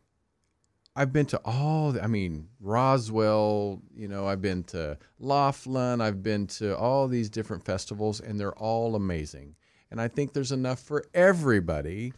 I've 0.94 1.12
been 1.12 1.26
to 1.26 1.40
all. 1.44 1.92
The, 1.92 2.02
I 2.02 2.06
mean 2.06 2.48
Roswell. 2.60 3.82
You 3.94 4.08
know, 4.08 4.26
I've 4.26 4.40
been 4.42 4.62
to 4.64 4.98
Laughlin. 5.18 6.00
I've 6.00 6.22
been 6.22 6.46
to 6.48 6.76
all 6.76 7.08
these 7.08 7.28
different 7.28 7.64
festivals, 7.64 8.20
and 8.20 8.38
they're 8.38 8.56
all 8.56 8.94
amazing. 8.96 9.54
And 9.90 10.00
I 10.00 10.08
think 10.08 10.32
there's 10.32 10.52
enough 10.52 10.80
for 10.80 11.04
everybody. 11.14 12.12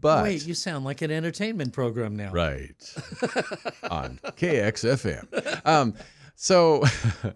But 0.00 0.24
Wait, 0.24 0.46
you 0.46 0.54
sound 0.54 0.84
like 0.84 1.02
an 1.02 1.10
entertainment 1.10 1.72
program 1.72 2.16
now. 2.16 2.30
Right. 2.30 2.76
on 3.90 4.20
KXFM. 4.22 5.66
Um, 5.66 5.94
so, 6.34 6.84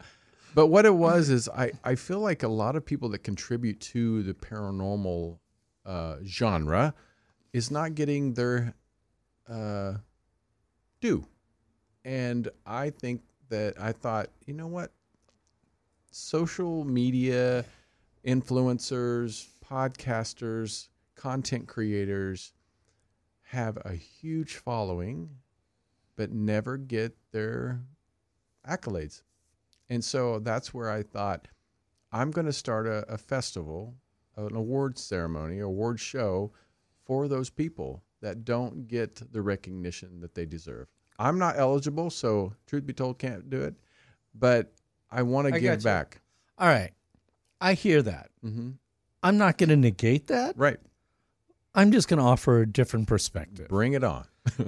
but 0.54 0.66
what 0.66 0.84
it 0.84 0.94
was 0.94 1.30
is 1.30 1.48
I, 1.48 1.72
I 1.84 1.94
feel 1.94 2.20
like 2.20 2.42
a 2.42 2.48
lot 2.48 2.76
of 2.76 2.84
people 2.84 3.08
that 3.10 3.20
contribute 3.20 3.80
to 3.80 4.22
the 4.22 4.34
paranormal 4.34 5.38
uh, 5.86 6.16
genre 6.24 6.94
is 7.52 7.70
not 7.70 7.94
getting 7.94 8.34
their 8.34 8.74
uh, 9.48 9.94
due. 11.00 11.24
And 12.04 12.48
I 12.66 12.90
think 12.90 13.22
that 13.48 13.80
I 13.80 13.92
thought, 13.92 14.28
you 14.46 14.54
know 14.54 14.66
what? 14.66 14.92
Social 16.10 16.84
media 16.84 17.64
influencers, 18.26 19.48
podcasters, 19.68 20.88
content 21.20 21.68
creators 21.68 22.54
have 23.42 23.76
a 23.84 23.92
huge 23.92 24.56
following, 24.56 25.28
but 26.16 26.32
never 26.32 26.78
get 26.78 27.14
their 27.30 27.80
accolades. 28.66 29.20
And 29.90 30.02
so 30.02 30.38
that's 30.38 30.72
where 30.72 30.90
I 30.90 31.02
thought 31.02 31.48
I'm 32.10 32.30
going 32.30 32.46
to 32.46 32.54
start 32.54 32.86
a, 32.86 33.04
a 33.12 33.18
festival, 33.18 33.94
an 34.36 34.56
awards 34.56 35.02
ceremony, 35.02 35.58
award 35.60 36.00
show 36.00 36.52
for 37.04 37.28
those 37.28 37.50
people 37.50 38.02
that 38.22 38.46
don't 38.46 38.88
get 38.88 39.20
the 39.30 39.42
recognition 39.42 40.20
that 40.22 40.34
they 40.34 40.46
deserve. 40.46 40.88
I'm 41.18 41.38
not 41.38 41.58
eligible, 41.58 42.08
so 42.08 42.54
truth 42.66 42.86
be 42.86 42.94
told, 42.94 43.18
can't 43.18 43.50
do 43.50 43.60
it. 43.60 43.74
But 44.34 44.72
I 45.10 45.22
want 45.22 45.52
to 45.52 45.60
give 45.60 45.82
back. 45.82 46.22
All 46.58 46.68
right. 46.68 46.92
I 47.60 47.74
hear 47.74 48.00
that. 48.00 48.30
Mm-hmm. 48.42 48.70
I'm 49.22 49.36
not 49.36 49.58
going 49.58 49.68
to 49.68 49.76
negate 49.76 50.28
that. 50.28 50.56
Right. 50.56 50.78
I'm 51.74 51.92
just 51.92 52.08
going 52.08 52.18
to 52.18 52.24
offer 52.24 52.60
a 52.62 52.66
different 52.66 53.06
perspective. 53.06 53.68
Bring 53.68 53.92
it 53.92 54.02
on. 54.02 54.26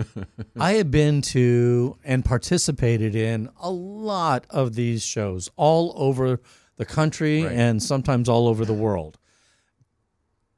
I 0.61 0.75
have 0.75 0.91
been 0.91 1.21
to 1.23 1.97
and 2.05 2.25
participated 2.25 3.15
in 3.17 3.49
a 3.61 3.71
lot 3.71 4.47
of 4.51 4.75
these 4.75 5.03
shows 5.03 5.51
all 5.57 5.93
over 5.97 6.41
the 6.77 6.85
country 6.85 7.43
Right. 7.43 7.53
and 7.53 7.83
sometimes 7.83 8.29
all 8.29 8.47
over 8.47 8.65
the 8.65 8.73
world. 8.75 9.19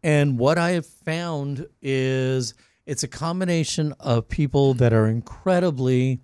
And 0.03 0.39
what 0.39 0.59
I 0.59 0.73
have 0.73 0.87
found 0.87 1.67
is 1.81 2.53
it's 2.85 3.03
a 3.03 3.09
combination 3.09 3.95
of 4.01 4.29
people 4.29 4.75
that 4.75 4.93
are 4.93 5.07
incredibly 5.07 6.21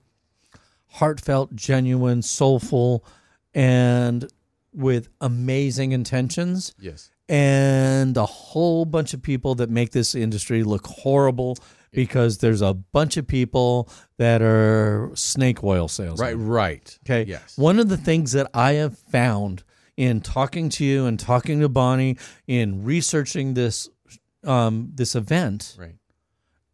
heartfelt, 0.88 1.55
genuine, 1.55 2.20
soulful, 2.20 3.05
and 3.55 4.28
with 4.72 5.09
amazing 5.20 5.92
intentions 5.92 6.74
Yes. 6.78 7.10
And 7.31 8.16
a 8.16 8.27
whole 8.27 8.85
bunch 8.85 9.15
of 9.15 9.23
people 9.23 9.55
that 9.55 9.70
make 9.70 9.93
this 9.93 10.15
industry 10.16 10.65
look 10.65 10.85
horrible 10.86 11.57
because 11.93 12.39
there's 12.39 12.61
a 12.61 12.74
bunch 12.74 13.16
of 13.16 13.27
people 13.27 13.89
that 14.19 14.43
are 14.43 15.11
snake 15.15 15.62
oil 15.62 15.86
salesmen. 15.86 16.27
Right, 16.27 16.35
right. 16.35 16.98
Okay. 17.07 17.24
Yes. 17.28 17.57
One 17.57 17.78
of 17.78 17.89
the 17.89 17.97
things 17.97 18.32
that 18.32 18.51
I 18.52 18.73
have 18.73 18.98
found 18.98 19.62
in 19.97 20.20
talking 20.20 20.69
to 20.70 20.85
you 20.85 21.07
and 21.07 21.19
talking 21.20 21.61
to 21.61 21.69
Bonnie 21.69 22.16
in 22.48 22.85
researching 22.85 23.55
this 23.55 23.89
um, 24.44 24.90
this 24.94 25.15
event 25.15 25.77
Right. 25.78 25.94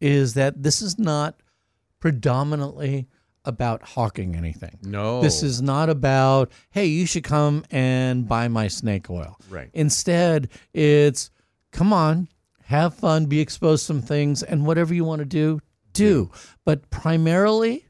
is 0.01 0.33
that 0.35 0.63
this 0.63 0.81
is 0.81 0.97
not 0.97 1.35
predominantly 1.99 3.07
about 3.47 3.81
hawking 3.81 4.35
anything. 4.35 4.77
No. 4.83 5.21
This 5.21 5.41
is 5.41 5.61
not 5.61 5.89
about, 5.89 6.51
hey, 6.69 6.85
you 6.85 7.05
should 7.05 7.23
come 7.23 7.63
and 7.71 8.27
buy 8.27 8.47
my 8.49 8.67
snake 8.67 9.09
oil. 9.09 9.37
Right. 9.49 9.69
Instead, 9.73 10.49
it's 10.73 11.31
come 11.71 11.93
on, 11.93 12.27
have 12.65 12.93
fun, 12.93 13.25
be 13.27 13.39
exposed 13.39 13.83
to 13.83 13.87
some 13.87 14.01
things, 14.01 14.43
and 14.43 14.65
whatever 14.65 14.93
you 14.93 15.05
want 15.05 15.19
to 15.19 15.25
do, 15.25 15.59
do. 15.93 16.29
But 16.65 16.89
primarily, 16.89 17.85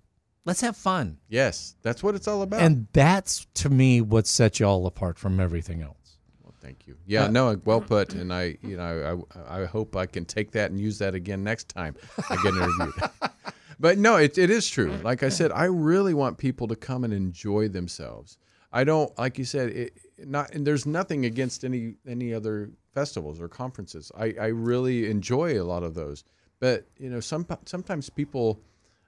let's 0.45 0.61
have 0.61 0.77
fun. 0.77 1.17
Yes, 1.27 1.75
that's 1.81 2.03
what 2.03 2.13
it's 2.15 2.27
all 2.27 2.43
about. 2.43 2.61
And 2.61 2.88
that's 2.93 3.47
to 3.55 3.69
me 3.69 4.01
what 4.01 4.27
sets 4.27 4.59
y'all 4.59 4.85
apart 4.85 5.17
from 5.17 5.39
everything 5.39 5.81
else. 5.81 5.95
Well, 6.43 6.53
thank 6.61 6.85
you. 6.88 6.95
Yeah, 7.07 7.25
Uh, 7.25 7.27
no, 7.29 7.61
well 7.65 7.81
put. 7.81 8.13
And 8.13 8.31
I, 8.31 8.57
you 8.61 8.77
know, 8.77 9.25
I, 9.47 9.61
I 9.61 9.65
hope 9.65 9.95
I 9.95 10.05
can 10.05 10.25
take 10.25 10.51
that 10.51 10.69
and 10.71 10.79
use 10.79 10.99
that 10.99 11.15
again 11.15 11.43
next 11.43 11.69
time 11.69 11.95
I 12.29 12.35
get 12.43 12.53
interviewed. 12.53 12.93
but 13.80 13.98
no, 13.98 14.18
it, 14.18 14.38
it 14.38 14.49
is 14.49 14.70
true. 14.70 14.91
Like 15.04 15.24
I 15.24 15.30
said, 15.30 15.52
I 15.52 15.66
really 15.66 16.14
want 16.14 16.38
people 16.38 16.68
to 16.68 16.76
come 16.76 17.04
and 17.04 17.14
enjoy 17.14 17.68
themselves. 17.68 18.38
I 18.72 18.84
don't, 18.84 19.18
like 19.18 19.38
you 19.38 19.45
said, 19.45 19.70
it, 19.70 19.98
not, 20.20 20.54
and 20.54 20.66
there's 20.66 20.86
nothing 20.86 21.26
against 21.26 21.64
any 21.64 21.95
any 22.08 22.34
other 22.34 22.72
festivals 22.94 23.40
or 23.40 23.48
conferences. 23.48 24.12
I, 24.18 24.34
I 24.40 24.48
really 24.48 25.10
enjoy 25.10 25.62
a 25.62 25.64
lot 25.64 25.84
of 25.84 25.94
those. 25.94 26.24
But 26.60 26.88
you 26.98 27.10
know, 27.10 27.20
some 27.20 27.45
sometimes 27.66 28.10
people 28.10 28.60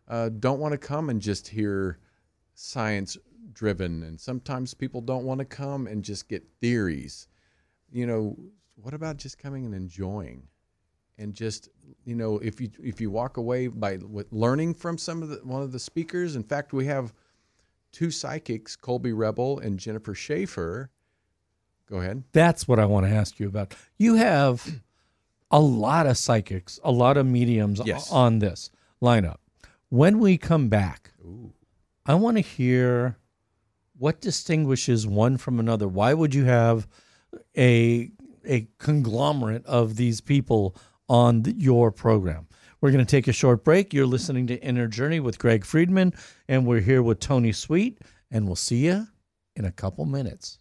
uh, 0.08 0.30
don't 0.30 0.60
want 0.60 0.74
to 0.74 0.78
come 0.78 1.10
and 1.10 1.22
just 1.22 1.48
hear 1.48 1.98
science 2.54 3.18
driven, 3.54 4.04
and 4.04 4.20
sometimes 4.20 4.74
people 4.74 5.02
don't 5.02 5.26
want 5.26 5.40
to 5.40 5.46
come 5.46 5.88
and 5.88 6.04
just 6.04 6.30
get 6.30 6.44
theories. 6.62 7.28
You 7.92 8.06
know, 8.06 8.38
what 8.76 8.94
about 8.94 9.18
just 9.18 9.40
coming 9.40 9.66
and 9.66 9.74
enjoying? 9.74 10.44
And 11.20 11.34
just 11.34 11.70
you 12.06 12.16
know 12.16 12.40
if 12.40 12.60
you 12.62 12.72
if 12.82 13.00
you 13.00 13.12
walk 13.12 13.38
away 13.38 13.68
by 13.68 14.00
learning 14.32 14.74
from 14.74 14.98
some 14.98 15.22
of 15.22 15.30
the 15.30 15.36
one 15.44 15.62
of 15.62 15.72
the 15.72 15.80
speakers 15.80 16.36
in 16.36 16.44
fact 16.44 16.74
we 16.74 16.86
have 16.86 17.14
two 17.92 18.10
psychics 18.10 18.76
colby 18.76 19.12
rebel 19.14 19.60
and 19.60 19.78
jennifer 19.80 20.16
schaefer 20.16 20.90
go 21.90 21.98
ahead 21.98 22.24
That's 22.32 22.68
what 22.68 22.80
I 22.80 22.86
want 22.86 23.06
to 23.08 23.12
ask 23.12 23.40
you 23.40 23.48
about. 23.48 23.74
You 23.98 24.16
have 24.16 24.82
a 25.52 25.60
lot 25.60 26.06
of 26.06 26.18
psychics, 26.18 26.80
a 26.84 26.92
lot 26.92 27.18
of 27.18 27.26
mediums 27.26 27.82
Yes. 27.84 28.12
on 28.12 28.38
this 28.40 28.70
lineup. 29.02 29.38
When 29.90 30.20
we 30.20 30.38
come 30.38 30.70
back, 30.70 31.12
I 32.06 32.14
want 32.14 32.38
to 32.38 32.42
hear 32.42 33.18
what 33.98 34.22
distinguishes 34.22 35.08
one 35.08 35.38
from 35.38 35.60
another. 35.60 35.88
Why 35.88 36.14
would 36.14 36.36
you 36.36 36.46
have 36.46 36.88
a 37.58 38.12
a 38.46 38.68
conglomerate 38.78 39.66
of 39.66 39.96
these 39.96 40.22
people 40.22 40.76
on 41.10 41.44
th- 41.44 41.58
your 41.58 41.92
program? 41.92 42.48
We're 42.82 42.92
going 42.92 43.06
to 43.06 43.10
take 43.10 43.28
a 43.28 43.34
short 43.34 43.64
break. 43.66 43.94
You're 43.94 44.06
listening 44.06 44.48
to 44.48 44.62
Inner 44.64 44.88
Journey 44.88 45.20
with 45.20 45.38
Greg 45.38 45.66
Friedman, 45.66 46.14
and 46.48 46.66
we're 46.66 46.80
here 46.80 47.04
with 47.04 47.20
Tony 47.20 47.52
Sweet, 47.52 48.00
and 48.32 48.46
we'll 48.46 48.56
see 48.56 48.86
you 48.86 49.08
in 49.56 49.66
a 49.66 49.72
couple 49.72 50.06
minutes. 50.06 50.60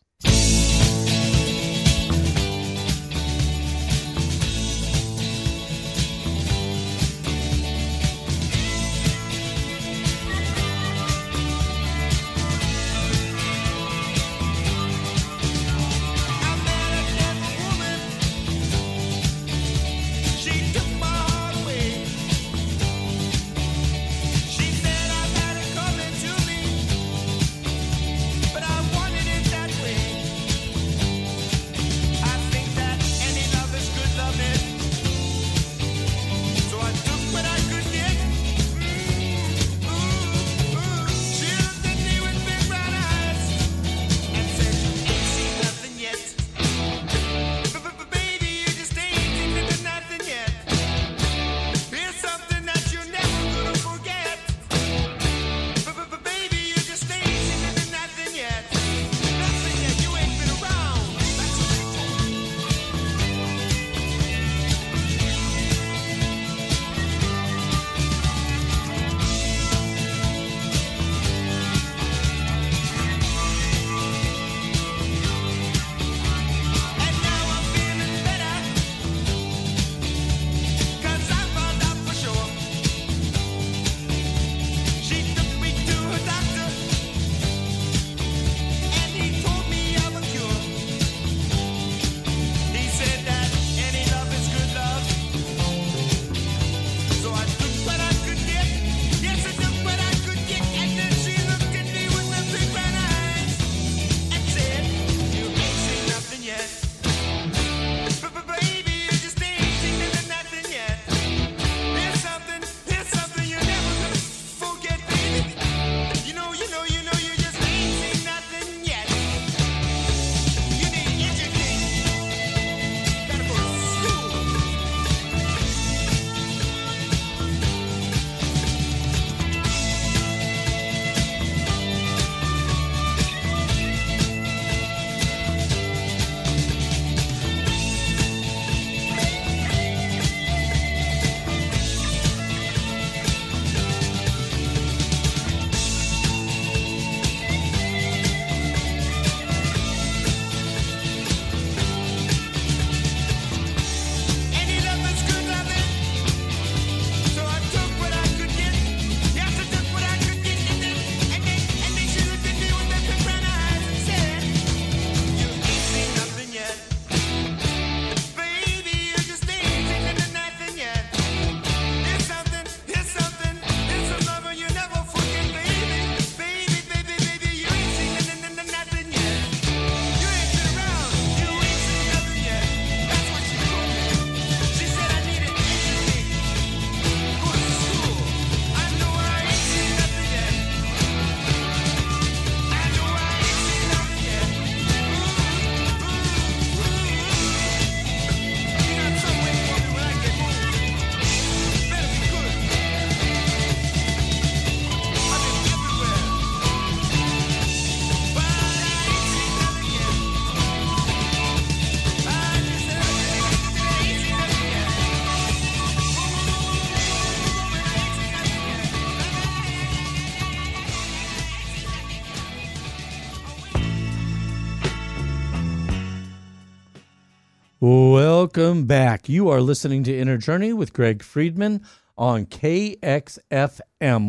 Welcome 228.40 228.84
back. 228.84 229.28
You 229.28 229.48
are 229.48 229.60
listening 229.60 230.04
to 230.04 230.16
Inner 230.16 230.36
Journey 230.36 230.72
with 230.72 230.92
Greg 230.92 231.24
Friedman 231.24 231.82
on 232.16 232.46
KXFM 232.46 233.80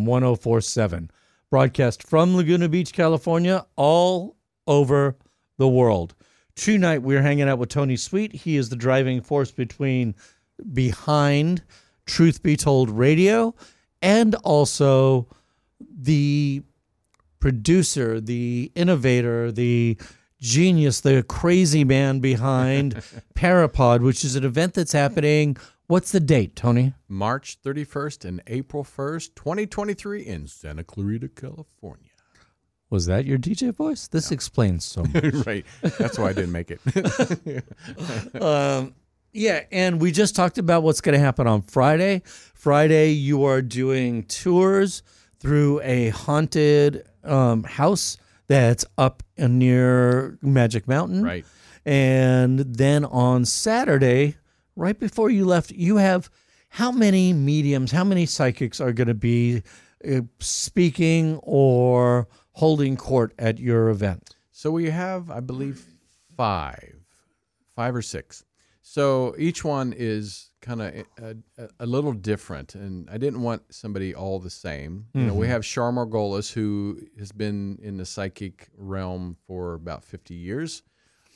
1047, 0.04 1.12
broadcast 1.52 2.02
from 2.02 2.36
Laguna 2.36 2.68
Beach, 2.70 2.92
California, 2.92 3.68
all 3.76 4.36
over 4.66 5.16
the 5.60 5.68
world. 5.68 6.16
Tonight 6.56 7.04
we're 7.04 7.22
hanging 7.22 7.48
out 7.48 7.60
with 7.60 7.70
Tony 7.70 7.96
Sweet. 7.96 8.34
He 8.34 8.58
is 8.58 8.70
the 8.70 8.76
driving 8.76 9.22
force 9.22 9.52
between 9.52 10.16
behind 10.74 11.62
Truth 12.08 12.42
Be 12.42 12.58
Told 12.58 12.90
Radio 12.90 13.54
and 14.02 14.34
also 14.44 15.28
the 15.80 16.64
producer, 17.40 18.20
the 18.20 18.72
innovator, 18.74 19.52
the 19.52 20.00
genius, 20.40 21.02
the 21.02 21.24
crazy 21.24 21.84
man 21.84 22.20
behind 22.20 22.96
Parapod, 23.36 24.02
which 24.02 24.24
is 24.24 24.36
an 24.36 24.44
event 24.44 24.74
that's 24.74 24.92
happening. 24.92 25.58
What's 25.88 26.12
the 26.12 26.20
date, 26.20 26.56
Tony? 26.56 26.94
March 27.08 27.58
31st 27.64 28.26
and 28.26 28.42
April 28.48 28.84
1st, 28.84 29.36
2023 29.36 30.26
in 30.26 30.48
Santa 30.48 30.84
Clarita, 30.84 31.30
California. 31.30 32.10
Was 32.90 33.06
that 33.06 33.26
your 33.26 33.38
DJ 33.38 33.74
voice? 33.74 34.08
This 34.08 34.32
explains 34.32 34.86
so 34.86 35.04
much. 35.14 35.34
right. 35.46 35.66
That's 35.82 36.18
why 36.18 36.30
I 36.30 36.34
didn't 36.34 36.52
make 36.52 36.72
it. 36.72 37.64
um, 38.42 38.96
yeah, 39.32 39.64
and 39.72 40.02
we 40.02 40.12
just 40.12 40.36
talked 40.36 40.58
about 40.58 40.82
what's 40.82 41.02
going 41.02 41.14
to 41.14 41.20
happen 41.20 41.46
on 41.46 41.62
Friday. 41.62 42.24
Friday, 42.26 43.12
you 43.12 43.46
are 43.46 43.62
doing 43.62 44.24
tours 44.24 45.04
through 45.40 45.82
a 45.82 46.10
haunted 46.10 47.08
um, 47.24 47.64
house 47.64 48.18
that's 48.50 48.84
up 48.98 49.24
near 49.38 50.38
Magic 50.42 50.88
Mountain. 50.88 51.24
Right. 51.24 51.46
And 51.86 52.60
then 52.60 53.06
on 53.06 53.46
Saturday, 53.46 54.36
right 54.76 55.00
before 55.00 55.30
you 55.30 55.46
left, 55.46 55.72
you 55.72 55.98
have 55.98 56.30
how 56.70 56.92
many 56.92 57.32
mediums, 57.32 57.92
how 57.92 58.04
many 58.04 58.26
psychics 58.26 58.82
are 58.82 58.92
going 58.92 59.08
to 59.08 59.14
be 59.14 59.64
uh, 60.06 60.22
speaking 60.40 61.38
or 61.44 62.28
holding 62.54 62.98
court 62.98 63.34
at 63.40 63.60
your 63.60 63.90
event? 63.90 64.36
So 64.52 64.72
we 64.72 64.90
have, 64.90 65.32
I 65.32 65.40
believe, 65.40 65.86
five, 66.36 66.96
five 67.76 67.96
or 67.96 68.02
six. 68.02 68.44
So 68.82 69.36
each 69.38 69.64
one 69.64 69.94
is 69.96 70.49
kind 70.62 70.82
of 70.82 70.94
a, 71.22 71.36
a, 71.58 71.70
a 71.82 71.86
little 71.86 72.14
different, 72.14 72.76
and 72.76 73.10
I 73.10 73.18
didn't 73.18 73.42
want 73.42 73.74
somebody 73.74 74.14
all 74.14 74.40
the 74.40 74.50
same. 74.50 75.08
You 75.14 75.26
know, 75.26 75.34
we 75.34 75.46
Mhm. 75.48 75.50
have 75.50 75.64
Char 75.64 75.92
Margolis, 75.92 76.52
who 76.54 77.00
has 77.18 77.32
been 77.32 77.80
in 77.82 77.98
the 77.98 78.06
psychic 78.06 78.70
realm 78.78 79.38
for 79.48 79.74
about 79.74 80.04
fifty 80.04 80.36
years. 80.36 80.84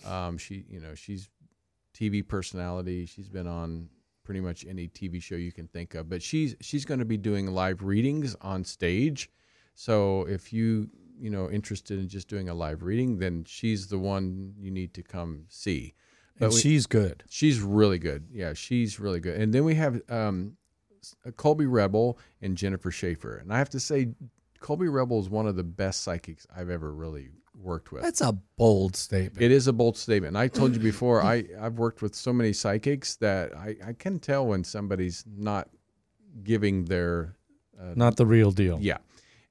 Um, 0.05 0.37
she, 0.37 0.65
you 0.69 0.79
know, 0.81 0.95
she's 0.95 1.29
TV 1.93 2.21
personality. 2.27 3.05
She's 3.05 3.29
been 3.29 3.47
on 3.47 3.89
pretty 4.23 4.41
much 4.41 4.65
any 4.65 4.87
TV 4.87 5.21
show 5.21 5.35
you 5.35 5.51
can 5.51 5.67
think 5.67 5.95
of. 5.95 6.09
But 6.09 6.21
she's 6.21 6.55
she's 6.61 6.85
going 6.85 6.99
to 6.99 7.05
be 7.05 7.17
doing 7.17 7.47
live 7.47 7.83
readings 7.83 8.35
on 8.41 8.63
stage. 8.63 9.29
So 9.75 10.27
if 10.27 10.51
you 10.53 10.89
you 11.19 11.29
know 11.29 11.49
interested 11.49 11.99
in 11.99 12.07
just 12.09 12.27
doing 12.27 12.49
a 12.49 12.53
live 12.53 12.83
reading, 12.83 13.19
then 13.19 13.45
she's 13.45 13.87
the 13.87 13.99
one 13.99 14.53
you 14.57 14.71
need 14.71 14.93
to 14.95 15.03
come 15.03 15.45
see. 15.47 15.93
And 16.39 16.51
we- 16.51 16.59
she's 16.59 16.85
good. 16.87 17.23
She's 17.29 17.59
really 17.61 17.99
good. 17.99 18.27
Yeah, 18.31 18.53
she's 18.53 18.99
really 18.99 19.19
good. 19.19 19.39
And 19.39 19.53
then 19.53 19.63
we 19.65 19.75
have 19.75 20.01
um, 20.09 20.57
Colby 21.37 21.65
Rebel 21.65 22.17
and 22.41 22.57
Jennifer 22.57 22.91
Schaefer. 22.91 23.37
And 23.37 23.53
I 23.53 23.57
have 23.57 23.69
to 23.71 23.79
say, 23.79 24.09
Colby 24.59 24.87
Rebel 24.87 25.19
is 25.19 25.29
one 25.29 25.47
of 25.47 25.55
the 25.55 25.63
best 25.63 26.01
psychics 26.01 26.47
I've 26.55 26.69
ever 26.69 26.93
really 26.93 27.29
worked 27.55 27.91
with. 27.91 28.01
That's 28.01 28.21
a 28.21 28.33
bold 28.57 28.95
statement. 28.95 29.41
It 29.41 29.51
is 29.51 29.67
a 29.67 29.73
bold 29.73 29.97
statement. 29.97 30.29
And 30.29 30.37
I 30.37 30.47
told 30.47 30.73
you 30.73 30.79
before, 30.79 31.21
I, 31.21 31.43
I've 31.61 31.77
worked 31.77 32.01
with 32.01 32.15
so 32.15 32.33
many 32.33 32.51
psychics 32.53 33.15
that 33.17 33.55
I, 33.55 33.75
I 33.85 33.93
can 33.93 34.19
tell 34.19 34.47
when 34.47 34.63
somebody's 34.63 35.23
not 35.37 35.69
giving 36.43 36.85
their. 36.85 37.35
Uh, 37.79 37.93
Not 37.95 38.17
the 38.17 38.25
real 38.25 38.51
deal. 38.51 38.79
Yeah. 38.81 38.97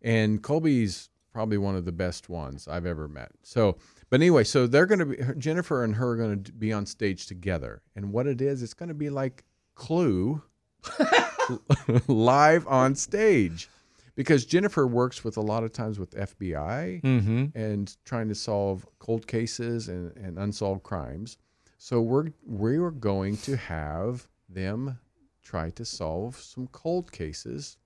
And 0.03 0.43
Colby's 0.43 1.11
probably 1.33 1.59
one 1.59 1.77
of 1.77 1.85
the 1.85 1.93
best 1.93 2.29
ones 2.29 2.67
I've 2.67 2.87
ever 2.87 3.07
met. 3.09 3.31
So, 3.43 3.77
but 4.13 4.21
anyway, 4.21 4.45
so 4.45 4.67
they're 4.67 4.85
going 4.85 4.99
to 4.99 5.07
be, 5.07 5.17
Jennifer 5.39 5.83
and 5.85 5.97
her 5.97 6.11
are 6.11 6.17
going 6.17 6.45
to 6.45 6.53
be 6.53 6.71
on 6.71 6.85
stage 6.85 7.27
together. 7.27 7.81
And 7.97 8.13
what 8.13 8.27
it 8.27 8.43
is, 8.43 8.63
it's 8.63 8.75
going 8.75 8.91
to 8.91 8.95
be 8.95 9.09
like 9.09 9.43
Clue 9.75 10.43
live 12.09 12.67
on 12.69 12.95
stage. 12.95 13.69
Because 14.15 14.45
Jennifer 14.45 14.87
works 14.87 15.25
with 15.25 15.39
a 15.39 15.41
lot 15.41 15.65
of 15.65 15.73
times 15.73 15.99
with 15.99 16.11
FBI 16.11 17.01
Mhm. 17.03 17.53
and 17.55 17.97
trying 18.05 18.29
to 18.29 18.35
solve 18.35 18.87
cold 18.99 19.27
cases 19.27 19.89
and, 19.89 20.15
and 20.19 20.39
unsolved 20.39 20.83
crimes. 20.83 21.39
So 21.79 22.03
we're 22.03 22.29
we're 22.45 22.91
going 22.91 23.39
to 23.39 23.57
have 23.57 24.29
them 24.51 24.99
try 25.43 25.71
to 25.71 25.85
solve 25.87 26.37
some 26.37 26.67
cold 26.69 27.11
cases, 27.11 27.79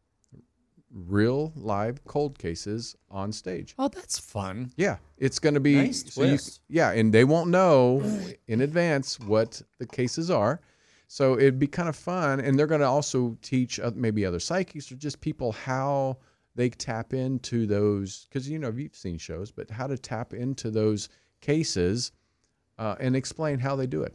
real 0.92 1.52
live 1.56 2.04
cold 2.04 2.38
cases 2.38 2.96
on 3.10 3.32
stage. 3.32 3.74
Oh, 3.78 3.88
that's 3.88 4.18
fun. 4.18 4.72
Yeah, 4.76 4.96
it's 5.18 5.38
going 5.38 5.54
to 5.54 5.60
be 5.60 5.74
Nice 5.76 6.12
so 6.12 6.22
you- 6.24 6.38
yeah, 6.68 6.92
and 6.92 7.12
they 7.12 7.24
won't 7.24 7.50
know 7.50 8.02
in 8.48 8.60
advance 8.60 9.18
what 9.20 9.60
the 9.78 9.86
cases 9.86 10.30
are. 10.30 10.60
So 11.08 11.34
it'd 11.38 11.58
be 11.58 11.68
kind 11.68 11.88
of 11.88 11.94
fun, 11.96 12.40
and 12.40 12.58
they're 12.58 12.66
going 12.66 12.80
to 12.80 12.86
also 12.88 13.38
teach 13.40 13.78
uh, 13.78 13.92
maybe 13.94 14.24
other 14.26 14.40
psychics 14.40 14.90
or 14.90 14.96
just 14.96 15.20
people 15.20 15.52
how 15.52 16.18
they 16.56 16.68
tap 16.70 17.12
into 17.14 17.66
those 17.66 18.26
because 18.28 18.48
you 18.48 18.58
know 18.58 18.72
you've 18.74 18.96
seen 18.96 19.18
shows, 19.18 19.50
but 19.52 19.70
how 19.70 19.86
to 19.86 19.96
tap 19.98 20.32
into 20.34 20.70
those 20.70 21.08
cases 21.40 22.12
uh, 22.78 22.96
and 22.98 23.14
explain 23.14 23.58
how 23.60 23.76
they 23.76 23.86
do 23.86 24.02
it. 24.02 24.14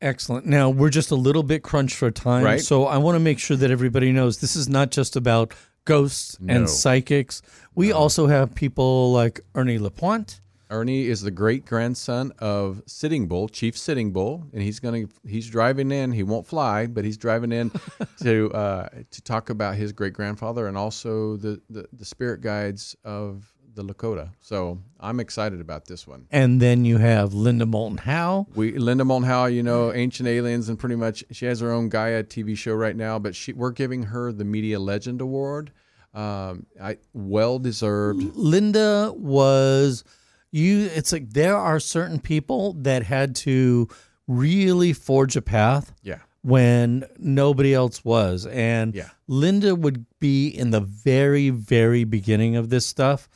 Excellent. 0.00 0.46
Now 0.46 0.70
we're 0.70 0.88
just 0.88 1.10
a 1.10 1.14
little 1.16 1.42
bit 1.42 1.62
crunched 1.62 1.96
for 1.96 2.10
time, 2.10 2.42
Right. 2.42 2.60
so 2.60 2.86
I 2.86 2.96
want 2.96 3.16
to 3.16 3.20
make 3.20 3.38
sure 3.38 3.56
that 3.58 3.70
everybody 3.70 4.12
knows 4.12 4.38
this 4.38 4.56
is 4.56 4.66
not 4.68 4.90
just 4.90 5.14
about 5.14 5.52
ghosts 5.84 6.38
No. 6.40 6.54
and 6.54 6.70
psychics. 6.70 7.42
We 7.74 7.92
also 7.92 8.26
have 8.26 8.54
people 8.54 9.12
like 9.12 9.40
Ernie 9.54 9.78
Lapointe. 9.78 10.40
Ernie 10.72 11.06
is 11.08 11.20
the 11.22 11.32
great 11.32 11.66
grandson 11.66 12.32
of 12.38 12.80
Sitting 12.86 13.26
Bull, 13.26 13.48
Chief 13.48 13.76
Sitting 13.76 14.12
Bull, 14.12 14.46
and 14.52 14.62
he's 14.62 14.78
gonna 14.78 15.06
he's 15.26 15.48
driving 15.50 15.90
in. 15.90 16.12
He 16.12 16.22
won't 16.22 16.46
fly, 16.46 16.86
but 16.86 17.04
he's 17.04 17.16
driving 17.16 17.50
in 17.50 17.72
to 18.22 18.52
uh, 18.52 18.88
to 19.10 19.22
talk 19.22 19.50
about 19.50 19.74
his 19.74 19.92
great 19.92 20.12
grandfather 20.12 20.68
and 20.68 20.76
also 20.76 21.36
the, 21.36 21.60
the 21.70 21.86
the 21.92 22.04
spirit 22.04 22.40
guides 22.40 22.94
of 23.04 23.52
the 23.86 23.94
Lakota. 23.94 24.30
So 24.40 24.78
I'm 24.98 25.20
excited 25.20 25.60
about 25.60 25.86
this 25.86 26.06
one. 26.06 26.26
And 26.30 26.60
then 26.60 26.84
you 26.84 26.98
have 26.98 27.32
Linda 27.34 27.66
Moulton 27.66 27.98
Howe. 27.98 28.46
We 28.54 28.72
Linda 28.76 29.04
Moulton 29.04 29.28
Howe, 29.28 29.46
you 29.46 29.62
know, 29.62 29.92
Ancient 29.92 30.28
Aliens, 30.28 30.68
and 30.68 30.78
pretty 30.78 30.96
much 30.96 31.24
she 31.30 31.46
has 31.46 31.60
her 31.60 31.72
own 31.72 31.88
Gaia 31.88 32.22
TV 32.24 32.56
show 32.56 32.74
right 32.74 32.96
now. 32.96 33.18
But 33.18 33.34
she 33.34 33.52
we're 33.52 33.70
giving 33.72 34.04
her 34.04 34.32
the 34.32 34.44
Media 34.44 34.78
Legend 34.78 35.20
Award. 35.20 35.72
Um, 36.12 36.66
I 36.82 36.98
well 37.14 37.58
deserved. 37.58 38.22
Linda 38.36 39.12
was 39.16 40.04
you 40.50 40.90
it's 40.94 41.12
like 41.12 41.30
there 41.30 41.56
are 41.56 41.78
certain 41.78 42.18
people 42.18 42.72
that 42.82 43.04
had 43.04 43.36
to 43.36 43.88
really 44.26 44.92
forge 44.92 45.36
a 45.36 45.42
path 45.42 45.92
Yeah. 46.02 46.18
when 46.42 47.04
nobody 47.18 47.72
else 47.74 48.04
was 48.04 48.46
and 48.46 48.92
Yeah. 48.94 49.10
Linda 49.28 49.74
would 49.76 50.06
be 50.18 50.48
in 50.48 50.70
the 50.70 50.80
very 50.80 51.50
very 51.50 52.02
beginning 52.02 52.56
of 52.56 52.70
this 52.70 52.86
stuff 52.86 53.28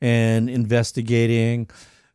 and 0.00 0.48
investigating 0.50 1.68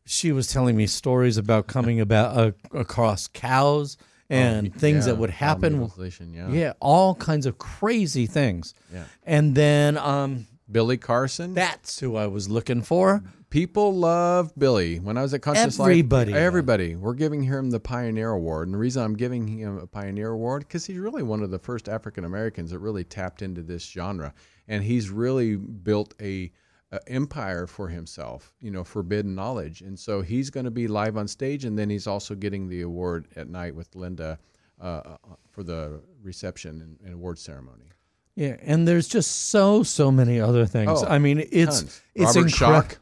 she 0.06 0.32
was 0.32 0.48
telling 0.48 0.76
me 0.76 0.86
stories 0.86 1.36
about 1.38 1.66
coming 1.66 2.00
about 2.00 2.36
uh, 2.36 2.52
across 2.78 3.26
cows 3.28 3.96
and 4.30 4.72
Oh, 4.74 4.78
things 4.78 5.06
yeah, 5.06 5.12
that 5.12 5.18
would 5.18 5.30
happen 5.30 5.90
yeah. 6.32 6.48
yeah 6.48 6.72
all 6.80 7.14
kinds 7.14 7.46
of 7.46 7.58
crazy 7.58 8.26
things 8.26 8.74
Yeah. 8.92 9.04
and 9.24 9.54
then 9.54 9.96
um 9.98 10.46
Billy 10.72 10.96
Carson. 10.96 11.52
That's 11.52 12.00
who 12.00 12.16
I 12.16 12.26
was 12.26 12.48
looking 12.48 12.80
for. 12.80 13.22
People 13.50 13.94
love 13.94 14.50
Billy. 14.58 14.98
When 14.98 15.18
I 15.18 15.22
was 15.22 15.34
at 15.34 15.42
Conscious 15.42 15.78
Everybody 15.78 16.32
Life, 16.32 16.40
everybody, 16.40 16.96
we're 16.96 17.12
giving 17.12 17.42
him 17.42 17.70
the 17.70 17.78
Pioneer 17.78 18.30
Award. 18.30 18.66
And 18.68 18.74
the 18.74 18.78
reason 18.78 19.02
I'm 19.04 19.14
giving 19.14 19.46
him 19.46 19.76
a 19.76 19.86
Pioneer 19.86 20.30
Award 20.30 20.62
because 20.62 20.86
he's 20.86 20.96
really 20.96 21.22
one 21.22 21.42
of 21.42 21.50
the 21.50 21.58
first 21.58 21.90
African 21.90 22.24
Americans 22.24 22.70
that 22.70 22.78
really 22.78 23.04
tapped 23.04 23.42
into 23.42 23.62
this 23.62 23.84
genre, 23.84 24.32
and 24.66 24.82
he's 24.82 25.10
really 25.10 25.56
built 25.56 26.14
a, 26.20 26.50
a 26.94 27.08
empire 27.08 27.66
for 27.66 27.88
himself. 27.88 28.54
You 28.60 28.70
know, 28.70 28.84
forbidden 28.84 29.34
knowledge, 29.34 29.82
and 29.82 29.98
so 29.98 30.22
he's 30.22 30.50
going 30.50 30.64
to 30.64 30.70
be 30.70 30.86
live 30.86 31.16
on 31.16 31.28
stage, 31.28 31.64
and 31.64 31.78
then 31.78 31.90
he's 31.90 32.06
also 32.06 32.34
getting 32.34 32.68
the 32.68 32.82
award 32.82 33.28
at 33.36 33.48
night 33.48 33.74
with 33.74 33.94
Linda 33.94 34.38
uh, 34.80 35.16
for 35.50 35.62
the 35.62 36.00
reception 36.22 36.80
and, 36.80 36.98
and 37.04 37.14
award 37.14 37.38
ceremony. 37.38 37.90
Yeah, 38.36 38.56
and 38.62 38.86
there's 38.86 39.08
just 39.08 39.48
so 39.48 39.82
so 39.82 40.10
many 40.10 40.40
other 40.40 40.66
things. 40.66 41.02
Oh, 41.02 41.06
I 41.06 41.18
mean, 41.18 41.46
it's 41.50 41.80
tons. 41.80 42.02
it's 42.14 42.36
Robert 42.36 42.50
incredible. 42.50 42.88
Schoch. 42.88 42.96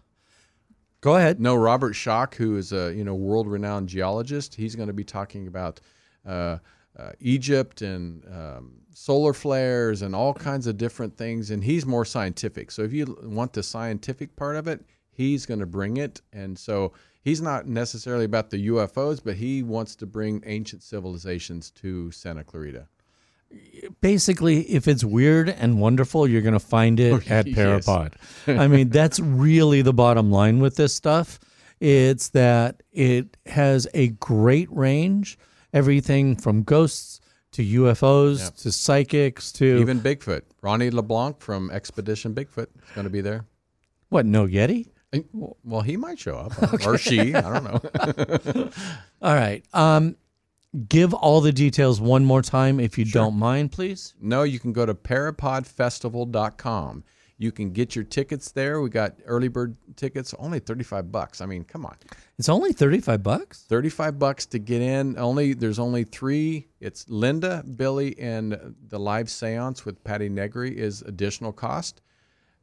Go 1.01 1.16
ahead. 1.16 1.40
No, 1.40 1.56
Robert 1.56 1.94
Schoch, 1.94 2.35
who 2.35 2.56
is 2.56 2.73
a 2.73 2.93
you 2.94 3.05
know 3.05 3.14
world 3.14 3.48
renowned 3.48 3.89
geologist, 3.89 4.55
he's 4.55 4.77
going 4.77 4.89
to 4.89 4.93
be 4.93 5.05
talking 5.05 5.47
about 5.47 5.81
uh, 6.27 6.59
uh, 6.98 7.12
Egypt 7.20 7.82
and 7.82 8.24
um, 8.27 8.81
solar 8.93 9.32
flares 9.32 10.02
and 10.02 10.14
all 10.14 10.35
kinds 10.35 10.66
of 10.66 10.77
different 10.77 11.16
things, 11.16 11.51
and 11.51 11.64
he's 11.64 11.86
more 11.86 12.05
scientific. 12.05 12.70
So 12.70 12.82
if 12.82 12.93
you 12.93 13.19
want 13.23 13.52
the 13.52 13.62
scientific 13.62 14.36
part 14.36 14.56
of 14.56 14.69
it, 14.69 14.85
He's 15.14 15.44
going 15.44 15.60
to 15.60 15.66
bring 15.66 15.98
it, 15.98 16.23
and 16.32 16.59
so 16.59 16.93
he's 17.20 17.43
not 17.43 17.66
necessarily 17.66 18.24
about 18.24 18.48
the 18.48 18.69
UFOs, 18.69 19.20
but 19.23 19.36
he 19.36 19.62
wants 19.62 19.94
to 19.97 20.06
bring 20.06 20.43
ancient 20.47 20.82
civilizations 20.82 21.70
to 21.73 22.10
Santa 22.10 22.44
Clarita. 22.44 22.86
basically, 24.01 24.62
if 24.62 24.89
it's 24.89 25.05
weird 25.05 25.51
and 25.51 25.78
wonderful, 25.78 26.27
you're 26.27 26.40
going 26.40 26.55
to 26.55 26.59
find 26.59 26.98
it 26.98 27.31
at 27.31 27.47
Yes. 27.47 27.56
Parapod. 27.59 28.14
I 28.47 28.66
mean, 28.69 28.89
that's 28.89 29.20
really 29.20 29.82
the 29.82 29.93
bottom 29.93 30.31
line 30.31 30.60
with 30.60 30.77
this 30.77 30.94
stuff. 30.94 31.39
It's 31.78 32.31
that 32.31 32.82
it 32.93 33.36
has 33.44 33.86
a 33.93 34.09
great 34.09 34.73
range, 34.73 35.36
everything 35.74 36.36
from 36.36 36.62
ghosts 36.62 37.20
to 37.52 37.62
UFOs 37.64 38.40
Yep. 38.40 38.56
to 38.56 38.72
psychics 38.72 39.52
to 39.52 39.78
Even 39.80 40.00
Bigfoot. 40.00 40.42
Ronnie 40.62 40.90
LeBlanc 40.90 41.40
from 41.40 41.70
Expedition 41.70 42.34
Bigfoot 42.34 42.66
is 42.82 42.90
going 42.94 43.04
to 43.04 43.10
be 43.10 43.20
there. 43.20 43.44
what? 44.08 44.26
No 44.26 44.46
Yeti. 44.46 44.88
Well, 45.62 45.82
he 45.82 45.98
might 45.98 46.18
show 46.18 46.36
up, 46.36 46.52
or 46.86 46.96
she. 46.96 47.34
I 47.34 47.40
don't 47.42 47.64
know. 47.64 47.78
All 49.22 49.34
right. 49.34 49.62
Um, 49.74 50.16
give 50.88 51.12
all 51.12 51.42
the 51.42 51.52
details 51.52 52.00
one 52.00 52.24
more 52.24 52.40
time, 52.40 52.80
if 52.80 52.96
you 52.96 53.04
don't 53.04 53.36
mind, 53.36 53.72
please. 53.72 54.14
No, 54.18 54.42
you 54.42 54.58
can 54.58 54.72
go 54.72 54.86
to 54.86 54.94
parapodfestival.com. 54.94 57.04
You 57.43 57.51
can 57.51 57.73
get 57.73 57.97
your 57.97 58.05
tickets 58.05 58.52
there. 58.52 58.81
We 58.81 58.89
got 58.89 59.16
early 59.27 59.48
bird 59.48 59.77
tickets, 59.97 60.32
only 60.39 60.60
35 60.60 61.10
bucks. 61.10 61.40
I 61.40 61.47
mean, 61.47 61.64
come 61.64 61.85
on. 61.85 61.97
It's 62.39 62.48
only 62.48 62.73
thirty-five 62.73 63.23
bucks. 63.23 63.64
35 63.69 64.19
bucks 64.19 64.47
to 64.47 64.59
get 64.60 64.81
in. 64.81 65.19
Only 65.19 65.52
there's 65.52 65.81
only 65.81 66.05
3. 66.05 66.66
It's 66.81 67.09
Linda, 67.09 67.64
Billy 67.77 68.19
and 68.19 68.77
the 68.89 68.98
live 68.98 69.27
séance 69.27 69.85
with 69.85 70.02
Patti 70.05 70.28
Negri 70.28 70.78
is 70.78 71.02
additional 71.02 71.52
cost. 71.52 72.01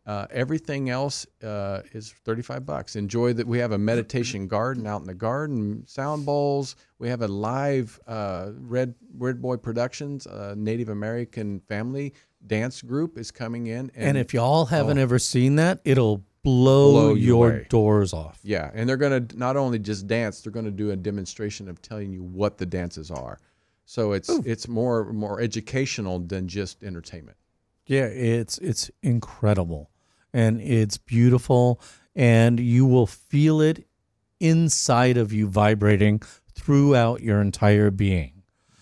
Uh, 0.06 0.26
everything 0.32 0.90
else 0.90 1.28
uh, 1.44 1.82
is 1.92 2.12
35 2.12 2.66
bucks. 2.66 2.96
Enjoy 2.96 3.32
that. 3.34 3.46
We 3.46 3.60
have 3.60 3.74
a 3.74 3.78
meditation 3.78 4.48
garden 4.48 4.88
out 4.88 5.02
in 5.02 5.08
the 5.08 5.14
garden, 5.14 5.86
sound 5.86 6.26
bowls. 6.26 6.78
We 6.98 7.10
have 7.10 7.22
a 7.22 7.28
live 7.28 8.00
uh, 8.08 8.52
Red 8.56 8.96
Red 9.18 9.42
Boy 9.42 9.58
Productions, 9.58 10.26
uh, 10.26 10.56
Native 10.58 10.90
American 10.90 11.60
family 11.68 12.14
dance 12.46 12.82
group 12.82 13.18
is 13.18 13.32
coming 13.32 13.68
in. 13.68 13.92
And, 13.96 14.18
if 14.18 14.34
y'all 14.34 14.66
haven't 14.66 14.98
Oh. 14.98 15.02
ever 15.02 15.20
seen 15.20 15.56
that, 15.58 15.82
it'll 15.84 16.24
blow, 16.44 16.92
Blow 16.92 17.14
your 17.14 17.52
away. 17.52 17.68
doors 17.70 18.14
off. 18.14 18.40
Yeah, 18.44 18.72
and 18.74 18.88
they're 18.88 18.98
going 18.98 19.28
to 19.28 19.38
not 19.38 19.58
only 19.58 19.78
just 19.80 20.08
dance, 20.08 20.42
they're 20.42 20.54
going 20.54 20.66
to 20.66 20.72
do 20.72 20.92
a 20.92 20.96
demonstration 20.96 21.68
of 21.68 21.82
telling 21.82 22.12
you 22.12 22.24
what 22.24 22.58
the 22.58 22.66
dances 22.66 23.12
are. 23.12 23.40
So 23.86 24.12
it's 24.14 24.30
it's 24.30 24.68
more 24.68 25.12
more 25.12 25.42
educational 25.42 26.20
than 26.20 26.48
just 26.48 26.84
entertainment. 26.84 27.38
Yeah, 27.88 28.06
it's 28.06 28.58
it's 28.60 28.92
incredible 29.02 29.90
and 30.32 30.62
it's 30.62 30.98
beautiful 30.98 31.82
and 32.16 32.60
you 32.60 32.86
will 32.86 33.08
feel 33.08 33.62
it 33.62 33.88
inside 34.40 35.18
of 35.18 35.34
you 35.34 35.48
vibrating 35.48 36.22
throughout 36.54 37.22
your 37.22 37.42
entire 37.42 37.90
being. 37.90 38.39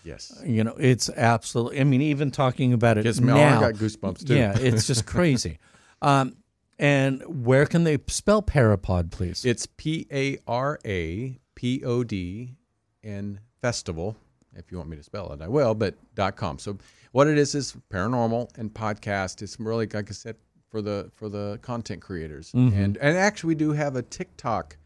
Yes. 0.08 0.42
You 0.44 0.64
know, 0.64 0.74
it's 0.78 1.10
absolutely 1.10 1.80
I 1.80 1.84
mean 1.84 2.00
even 2.02 2.30
talking 2.30 2.72
about 2.72 2.98
it 2.98 3.02
Gives 3.04 3.20
me- 3.20 3.32
now. 3.32 3.58
I 3.58 3.60
got 3.60 3.74
goosebumps, 3.74 4.26
too. 4.26 4.36
Yeah, 4.36 4.56
it's 4.58 4.86
just 4.86 5.06
crazy. 5.14 5.58
Um 6.02 6.36
and 6.78 7.22
where 7.44 7.66
can 7.66 7.84
they 7.84 7.98
spell 8.06 8.42
parapod 8.42 9.10
please? 9.10 9.44
It's 9.44 9.66
P 9.66 10.06
A 10.12 10.38
R 10.46 10.78
A 10.84 11.38
P 11.54 11.84
O 11.84 12.04
D 12.04 12.56
and 13.04 13.38
festival. 13.60 14.16
If 14.54 14.72
you 14.72 14.78
want 14.78 14.88
me 14.90 14.96
to 14.96 15.02
spell 15.02 15.32
it, 15.32 15.42
I 15.42 15.48
will, 15.48 15.74
but 15.74 15.94
dot 16.14 16.36
com. 16.36 16.58
So 16.58 16.78
what 17.12 17.26
it 17.28 17.36
is 17.38 17.54
is 17.54 17.76
paranormal 17.90 18.56
and 18.58 18.72
podcast. 18.72 19.42
It's 19.42 19.58
really 19.60 19.86
like 19.92 20.10
I 20.10 20.12
said 20.12 20.36
for 20.70 20.80
the 20.82 21.10
for 21.14 21.28
the 21.28 21.58
content 21.62 22.00
creators. 22.00 22.52
Mhm. 22.52 22.72
And 22.76 22.96
and 22.98 23.16
actually 23.16 23.48
we 23.48 23.54
do 23.56 23.72
have 23.72 23.94
a 23.96 24.02
TikTok 24.02 24.76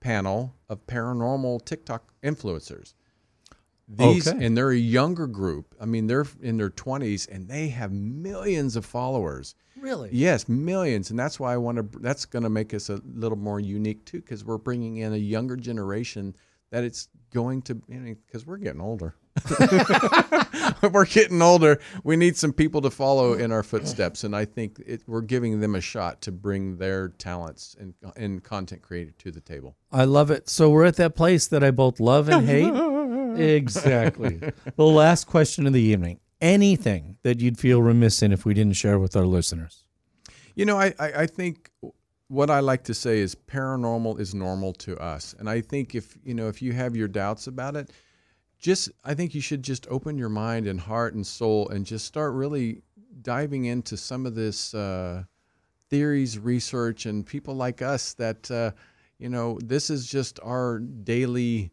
panel 0.00 0.54
of 0.68 0.86
paranormal 0.86 1.64
TikTok 1.64 2.12
influencers. 2.22 2.94
These 3.88 4.26
Okay. 4.26 4.44
and 4.44 4.56
they're 4.56 4.70
a 4.70 4.76
younger 4.76 5.26
group. 5.28 5.74
I 5.80 5.84
mean, 5.86 6.08
they're 6.08 6.26
in 6.42 6.56
their 6.56 6.70
20s 6.70 7.28
and 7.28 7.48
they 7.48 7.68
have 7.68 7.92
millions 7.92 8.74
of 8.74 8.84
followers. 8.84 9.54
Really? 9.78 10.08
Yes, 10.12 10.48
millions, 10.48 11.10
and 11.10 11.18
that's 11.18 11.38
why 11.38 11.52
I 11.52 11.58
want 11.58 11.76
to. 11.92 11.98
That's 12.00 12.24
going 12.24 12.42
to 12.42 12.48
make 12.50 12.72
us 12.74 12.88
a 12.88 13.00
little 13.14 13.38
more 13.38 13.60
unique 13.60 14.04
too, 14.06 14.20
because 14.20 14.44
we're 14.44 14.56
bringing 14.58 14.96
in 14.96 15.12
a 15.12 15.16
younger 15.18 15.54
generation 15.54 16.34
that 16.70 16.82
it's 16.82 17.08
going 17.32 17.60
to. 17.62 17.74
Because 17.74 18.46
we're 18.46 18.56
getting 18.56 18.80
older. 18.80 19.14
we're 20.92 21.04
getting 21.04 21.42
older. 21.42 21.78
We 22.04 22.16
need 22.16 22.36
some 22.36 22.52
people 22.54 22.80
to 22.82 22.90
follow 22.90 23.34
in 23.34 23.52
our 23.52 23.62
footsteps, 23.62 24.24
and 24.24 24.34
I 24.34 24.44
think 24.46 24.82
it, 24.86 25.02
we're 25.06 25.20
giving 25.20 25.60
them 25.60 25.74
a 25.74 25.80
shot 25.80 26.22
to 26.22 26.32
bring 26.32 26.78
their 26.78 27.08
talents 27.10 27.76
and 27.78 27.94
and 28.16 28.42
content 28.42 28.82
creator 28.82 29.12
to 29.18 29.30
the 29.30 29.40
table. 29.40 29.76
I 29.92 30.04
love 30.04 30.30
it. 30.30 30.48
So 30.48 30.70
we're 30.70 30.84
at 30.86 30.96
that 30.96 31.14
place 31.14 31.46
that 31.48 31.62
I 31.62 31.70
both 31.70 32.00
love 32.00 32.28
and 32.28 32.46
hate. 32.46 32.72
exactly. 33.38 34.40
The 34.76 34.84
last 34.84 35.26
question 35.26 35.66
of 35.66 35.72
the 35.72 35.80
evening. 35.80 36.20
Anything 36.40 37.16
that 37.22 37.40
you'd 37.40 37.58
feel 37.58 37.80
remiss 37.80 38.22
in 38.22 38.32
if 38.32 38.44
we 38.44 38.54
didn't 38.54 38.74
share 38.74 38.98
with 38.98 39.16
our 39.16 39.24
listeners? 39.24 39.84
You 40.54 40.64
know, 40.64 40.78
I, 40.78 40.94
I, 40.98 41.12
I 41.12 41.26
think 41.26 41.70
what 42.28 42.50
I 42.50 42.60
like 42.60 42.84
to 42.84 42.94
say 42.94 43.20
is 43.20 43.34
paranormal 43.34 44.18
is 44.20 44.34
normal 44.34 44.72
to 44.74 44.98
us. 44.98 45.34
And 45.38 45.48
I 45.48 45.60
think 45.60 45.94
if, 45.94 46.16
you 46.24 46.34
know, 46.34 46.48
if 46.48 46.60
you 46.60 46.72
have 46.72 46.96
your 46.96 47.08
doubts 47.08 47.46
about 47.46 47.76
it, 47.76 47.90
just, 48.58 48.90
I 49.04 49.14
think 49.14 49.34
you 49.34 49.40
should 49.40 49.62
just 49.62 49.86
open 49.88 50.18
your 50.18 50.28
mind 50.28 50.66
and 50.66 50.80
heart 50.80 51.14
and 51.14 51.26
soul 51.26 51.68
and 51.68 51.86
just 51.86 52.06
start 52.06 52.34
really 52.34 52.82
diving 53.22 53.66
into 53.66 53.96
some 53.96 54.26
of 54.26 54.34
this 54.34 54.74
uh, 54.74 55.24
theories, 55.88 56.38
research, 56.38 57.06
and 57.06 57.24
people 57.24 57.54
like 57.54 57.80
us 57.80 58.14
that, 58.14 58.50
uh, 58.50 58.72
you 59.18 59.28
know, 59.28 59.58
this 59.62 59.88
is 59.88 60.06
just 60.06 60.40
our 60.42 60.78
daily 60.80 61.70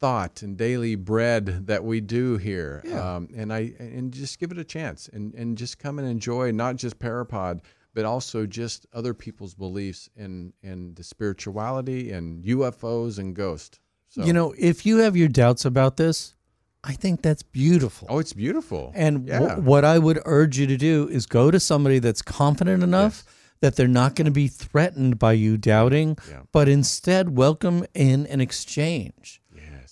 thought 0.00 0.42
and 0.42 0.56
daily 0.56 0.94
bread 0.94 1.66
that 1.66 1.84
we 1.84 2.00
do 2.00 2.36
here. 2.38 2.82
Yeah. 2.84 3.16
Um, 3.16 3.28
and 3.36 3.52
I 3.52 3.72
and 3.78 4.12
just 4.12 4.38
give 4.38 4.50
it 4.50 4.58
a 4.58 4.64
chance 4.64 5.08
and, 5.12 5.34
and 5.34 5.56
just 5.58 5.78
come 5.78 5.98
and 5.98 6.08
enjoy 6.08 6.50
not 6.52 6.76
just 6.76 6.98
Parapod, 6.98 7.60
but 7.94 8.04
also 8.04 8.46
just 8.46 8.86
other 8.92 9.12
people's 9.14 9.54
beliefs 9.54 10.08
in 10.16 10.52
in 10.62 10.94
the 10.94 11.04
spirituality 11.04 12.10
and 12.12 12.42
UFOs 12.44 13.18
and 13.18 13.34
ghosts. 13.36 13.78
So, 14.08 14.24
You 14.24 14.32
know, 14.32 14.54
if 14.58 14.84
you 14.84 14.98
have 14.98 15.16
your 15.16 15.28
doubts 15.28 15.64
about 15.64 15.96
this, 15.96 16.34
I 16.82 16.94
think 16.94 17.22
that's 17.22 17.42
beautiful. 17.42 18.08
oh, 18.10 18.18
it's 18.18 18.32
beautiful. 18.32 18.90
And 18.94 19.28
yeah. 19.28 19.56
what 19.58 19.84
I 19.84 19.98
would 19.98 20.18
urge 20.24 20.58
you 20.58 20.66
to 20.66 20.76
do 20.76 21.08
is 21.08 21.26
go 21.26 21.50
to 21.50 21.60
somebody 21.60 21.98
that's 21.98 22.22
confident 22.22 22.82
enough 22.82 23.24
that 23.60 23.76
they're 23.76 23.86
not 23.86 24.16
going 24.16 24.24
to 24.24 24.30
be 24.32 24.48
threatened 24.48 25.18
by 25.18 25.32
you 25.34 25.58
doubting, 25.58 26.16
Yeah. 26.28 26.40
but 26.50 26.66
instead 26.68 27.36
welcome 27.36 27.84
in 27.94 28.26
an 28.28 28.40
exchange. 28.40 29.39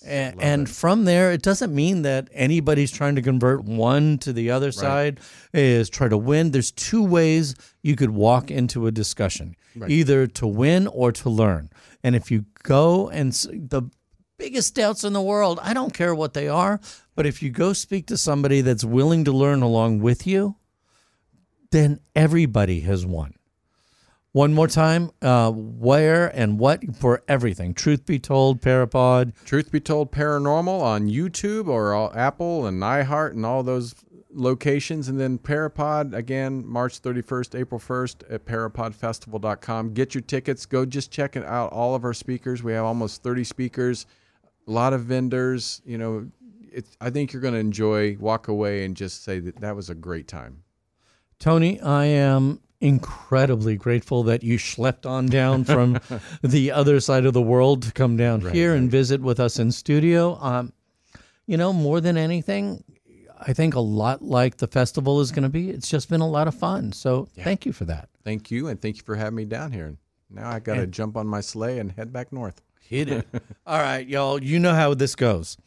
Yes, 0.01 0.33
And, 0.33 0.41
and 0.41 0.69
from 0.69 1.05
there, 1.05 1.31
it 1.31 1.41
doesn't 1.41 1.73
mean 1.73 2.03
that 2.03 2.29
anybody's 2.33 2.91
trying 2.91 3.15
to 3.15 3.21
convert 3.21 3.63
one 3.63 4.17
to 4.19 4.31
the 4.33 4.51
other 4.51 4.71
side, 4.71 5.19
is 5.53 5.89
try 5.89 6.07
to 6.07 6.17
win. 6.17 6.51
There's 6.51 6.71
two 6.71 7.03
ways 7.03 7.55
you 7.83 7.95
could 7.95 8.11
walk 8.11 8.49
into 8.51 8.87
a 8.87 8.91
discussion 8.91 9.55
Right. 9.75 9.91
either 9.91 10.25
to 10.27 10.47
win 10.47 10.87
or 10.87 11.11
to 11.11 11.29
learn. 11.29 11.69
And 12.03 12.15
if 12.15 12.31
you 12.31 12.45
go 12.63 13.09
and 13.09 13.31
the 13.33 13.83
biggest 14.37 14.73
doubts 14.75 15.03
in 15.03 15.13
the 15.13 15.21
world, 15.21 15.59
I 15.61 15.73
don't 15.73 15.93
care 15.93 16.15
what 16.15 16.33
they 16.33 16.47
are, 16.47 16.79
but 17.15 17.25
if 17.25 17.43
you 17.43 17.49
go 17.49 17.73
speak 17.73 18.07
to 18.07 18.17
somebody 18.17 18.61
that's 18.61 18.83
willing 18.85 19.25
to 19.25 19.31
learn 19.31 19.61
along 19.61 19.99
with 19.99 20.25
you, 20.25 20.55
then 21.71 21.99
everybody 22.15 22.79
has 22.81 23.05
won. 23.05 23.33
One 24.31 24.53
more 24.53 24.67
time, 24.67 25.09
uh, 25.23 25.51
where 25.51 26.27
and 26.27 26.59
what 26.59 26.95
for 26.95 27.23
everything. 27.27 27.73
Truth 27.73 28.05
be 28.05 28.19
told, 28.19 28.61
Parapod. 28.61 29.33
Truth 29.43 29.71
be 29.71 29.79
told, 29.79 30.11
paranormal 30.11 30.81
on 30.81 31.09
YouTube 31.09 31.67
or 31.67 31.93
all, 31.93 32.11
Apple 32.15 32.67
and 32.67 32.79
iHeart 32.83 33.31
and 33.31 33.43
all 33.43 33.63
those 33.63 33.95
locations. 34.31 35.07
And 35.07 35.19
then 35.19 35.39
Parapod 35.39 36.13
again, 36.13 36.63
March 36.67 37.01
31st, 37.01 37.59
April 37.59 37.79
1st 37.79 38.31
at 38.31 38.45
parapodfestival.com. 38.45 39.93
Get 39.93 40.13
your 40.13 40.21
tickets. 40.21 40.67
Go 40.67 40.85
just 40.85 41.11
check 41.11 41.35
it 41.35 41.43
out. 41.43 41.71
All 41.71 41.95
of 41.95 42.03
our 42.03 42.13
speakers. 42.13 42.61
We 42.61 42.73
have 42.73 42.85
almost 42.85 43.23
30 43.23 43.43
speakers, 43.43 44.05
a 44.67 44.71
lot 44.71 44.93
of 44.93 45.05
vendors. 45.05 45.81
You 45.85 45.97
know, 45.97 46.29
it's, 46.71 46.95
I 47.01 47.09
think 47.09 47.33
you're 47.33 47.41
going 47.41 47.55
to 47.55 47.59
enjoy, 47.59 48.15
walk 48.19 48.47
away 48.47 48.85
and 48.85 48.95
just 48.95 49.23
say 49.23 49.39
that 49.39 49.59
that 49.61 49.75
was 49.75 49.89
a 49.89 49.95
great 49.95 50.27
time. 50.27 50.63
Tony, 51.39 51.81
I 51.81 52.05
am 52.05 52.59
incredibly 52.81 53.75
grateful 53.75 54.23
that 54.23 54.43
you 54.43 54.57
schlepped 54.57 55.05
on 55.05 55.27
down 55.27 55.63
from 55.63 55.99
the 56.41 56.71
other 56.71 56.99
side 56.99 57.25
of 57.25 57.33
the 57.33 57.41
world 57.41 57.83
to 57.83 57.91
come 57.91 58.15
down 58.17 58.41
Right, 58.41 58.53
here 58.53 58.73
and 58.73 58.89
visit 58.89 59.21
with 59.21 59.39
us 59.39 59.59
in 59.59 59.71
studio. 59.71 60.37
Um, 60.41 60.73
you 61.45 61.57
know, 61.57 61.73
more 61.73 61.99
than 61.99 62.17
anything, 62.17 62.83
I 63.39 63.53
think 63.53 63.73
a 63.75 63.79
lot 63.79 64.21
like 64.21 64.57
the 64.57 64.67
festival 64.67 65.19
is 65.19 65.31
going 65.31 65.43
to 65.43 65.49
be. 65.49 65.69
It's 65.69 65.89
just 65.89 66.09
been 66.09 66.21
a 66.21 66.27
lot 66.29 66.47
of 66.47 66.55
fun. 66.55 66.91
So 66.91 67.27
thank 67.37 67.65
you 67.65 67.73
for 67.73 67.85
that. 67.85 68.09
Thank 68.23 68.51
you. 68.51 68.67
And 68.67 68.81
thank 68.81 68.97
you 68.97 69.03
for 69.03 69.15
having 69.15 69.35
me 69.35 69.45
down 69.45 69.71
here. 69.71 69.95
Now 70.29 70.49
I 70.49 70.59
got 70.59 70.75
to 70.75 70.87
jump 70.87 71.17
on 71.17 71.27
my 71.27 71.41
sleigh 71.41 71.79
and 71.79 71.91
head 71.91 72.13
back 72.13 72.31
north. 72.31 72.61
Hit 72.81 73.09
it. 73.09 73.27
All 73.67 73.79
right, 73.79 74.07
y'all. 74.07 74.41
You 74.43 74.59
know 74.59 74.73
how 74.73 74.93
this 74.93 75.15
goes. 75.15 75.57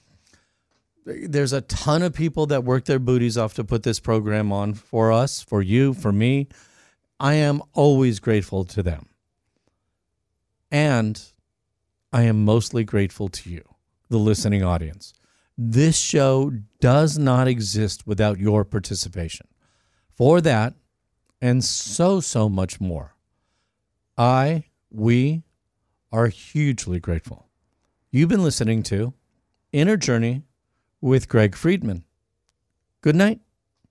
There's 1.05 1.53
a 1.53 1.63
ton 1.63 2.03
of 2.03 2.15
people 2.15 2.47
that 2.47 2.63
work 2.63 2.85
their 2.85 3.01
booties 3.01 3.37
off 3.37 3.55
to 3.55 3.65
put 3.65 3.83
this 3.83 3.99
program 3.99 4.53
on 4.53 4.75
for 4.75 5.11
us, 5.11 5.43
for 5.43 5.61
you, 5.61 5.95
for 5.95 6.13
me. 6.13 6.47
I 7.23 7.35
am 7.35 7.63
always 7.73 8.19
grateful 8.19 8.65
to 8.65 8.83
them. 8.83 9.07
And 10.73 11.23
I 12.13 12.23
am 12.23 12.45
mostly 12.45 12.83
grateful 12.83 13.29
to 13.29 13.49
you, 13.49 13.63
the 14.09 14.19
listening 14.19 14.65
audience. 14.65 15.15
This 15.57 15.97
show 15.97 16.53
does 16.81 17.19
not 17.19 17.47
exist 17.47 18.09
without 18.09 18.41
your 18.41 18.65
participation. 18.65 19.47
For 20.17 20.41
that, 20.41 20.75
and 21.41 21.63
so, 21.63 22.19
so 22.19 22.49
much 22.49 22.81
more, 22.81 23.15
I, 24.19 24.65
we 24.91 25.45
are 26.11 26.27
hugely 26.27 26.99
grateful. 26.99 27.47
You've 28.11 28.31
been 28.31 28.43
listening 28.43 28.83
to 28.85 29.15
Inner 29.73 29.97
Journey 29.97 30.43
with 31.01 31.29
Greg 31.29 31.55
Friedman. 31.55 32.03
Good 33.01 33.15
night. 33.15 33.41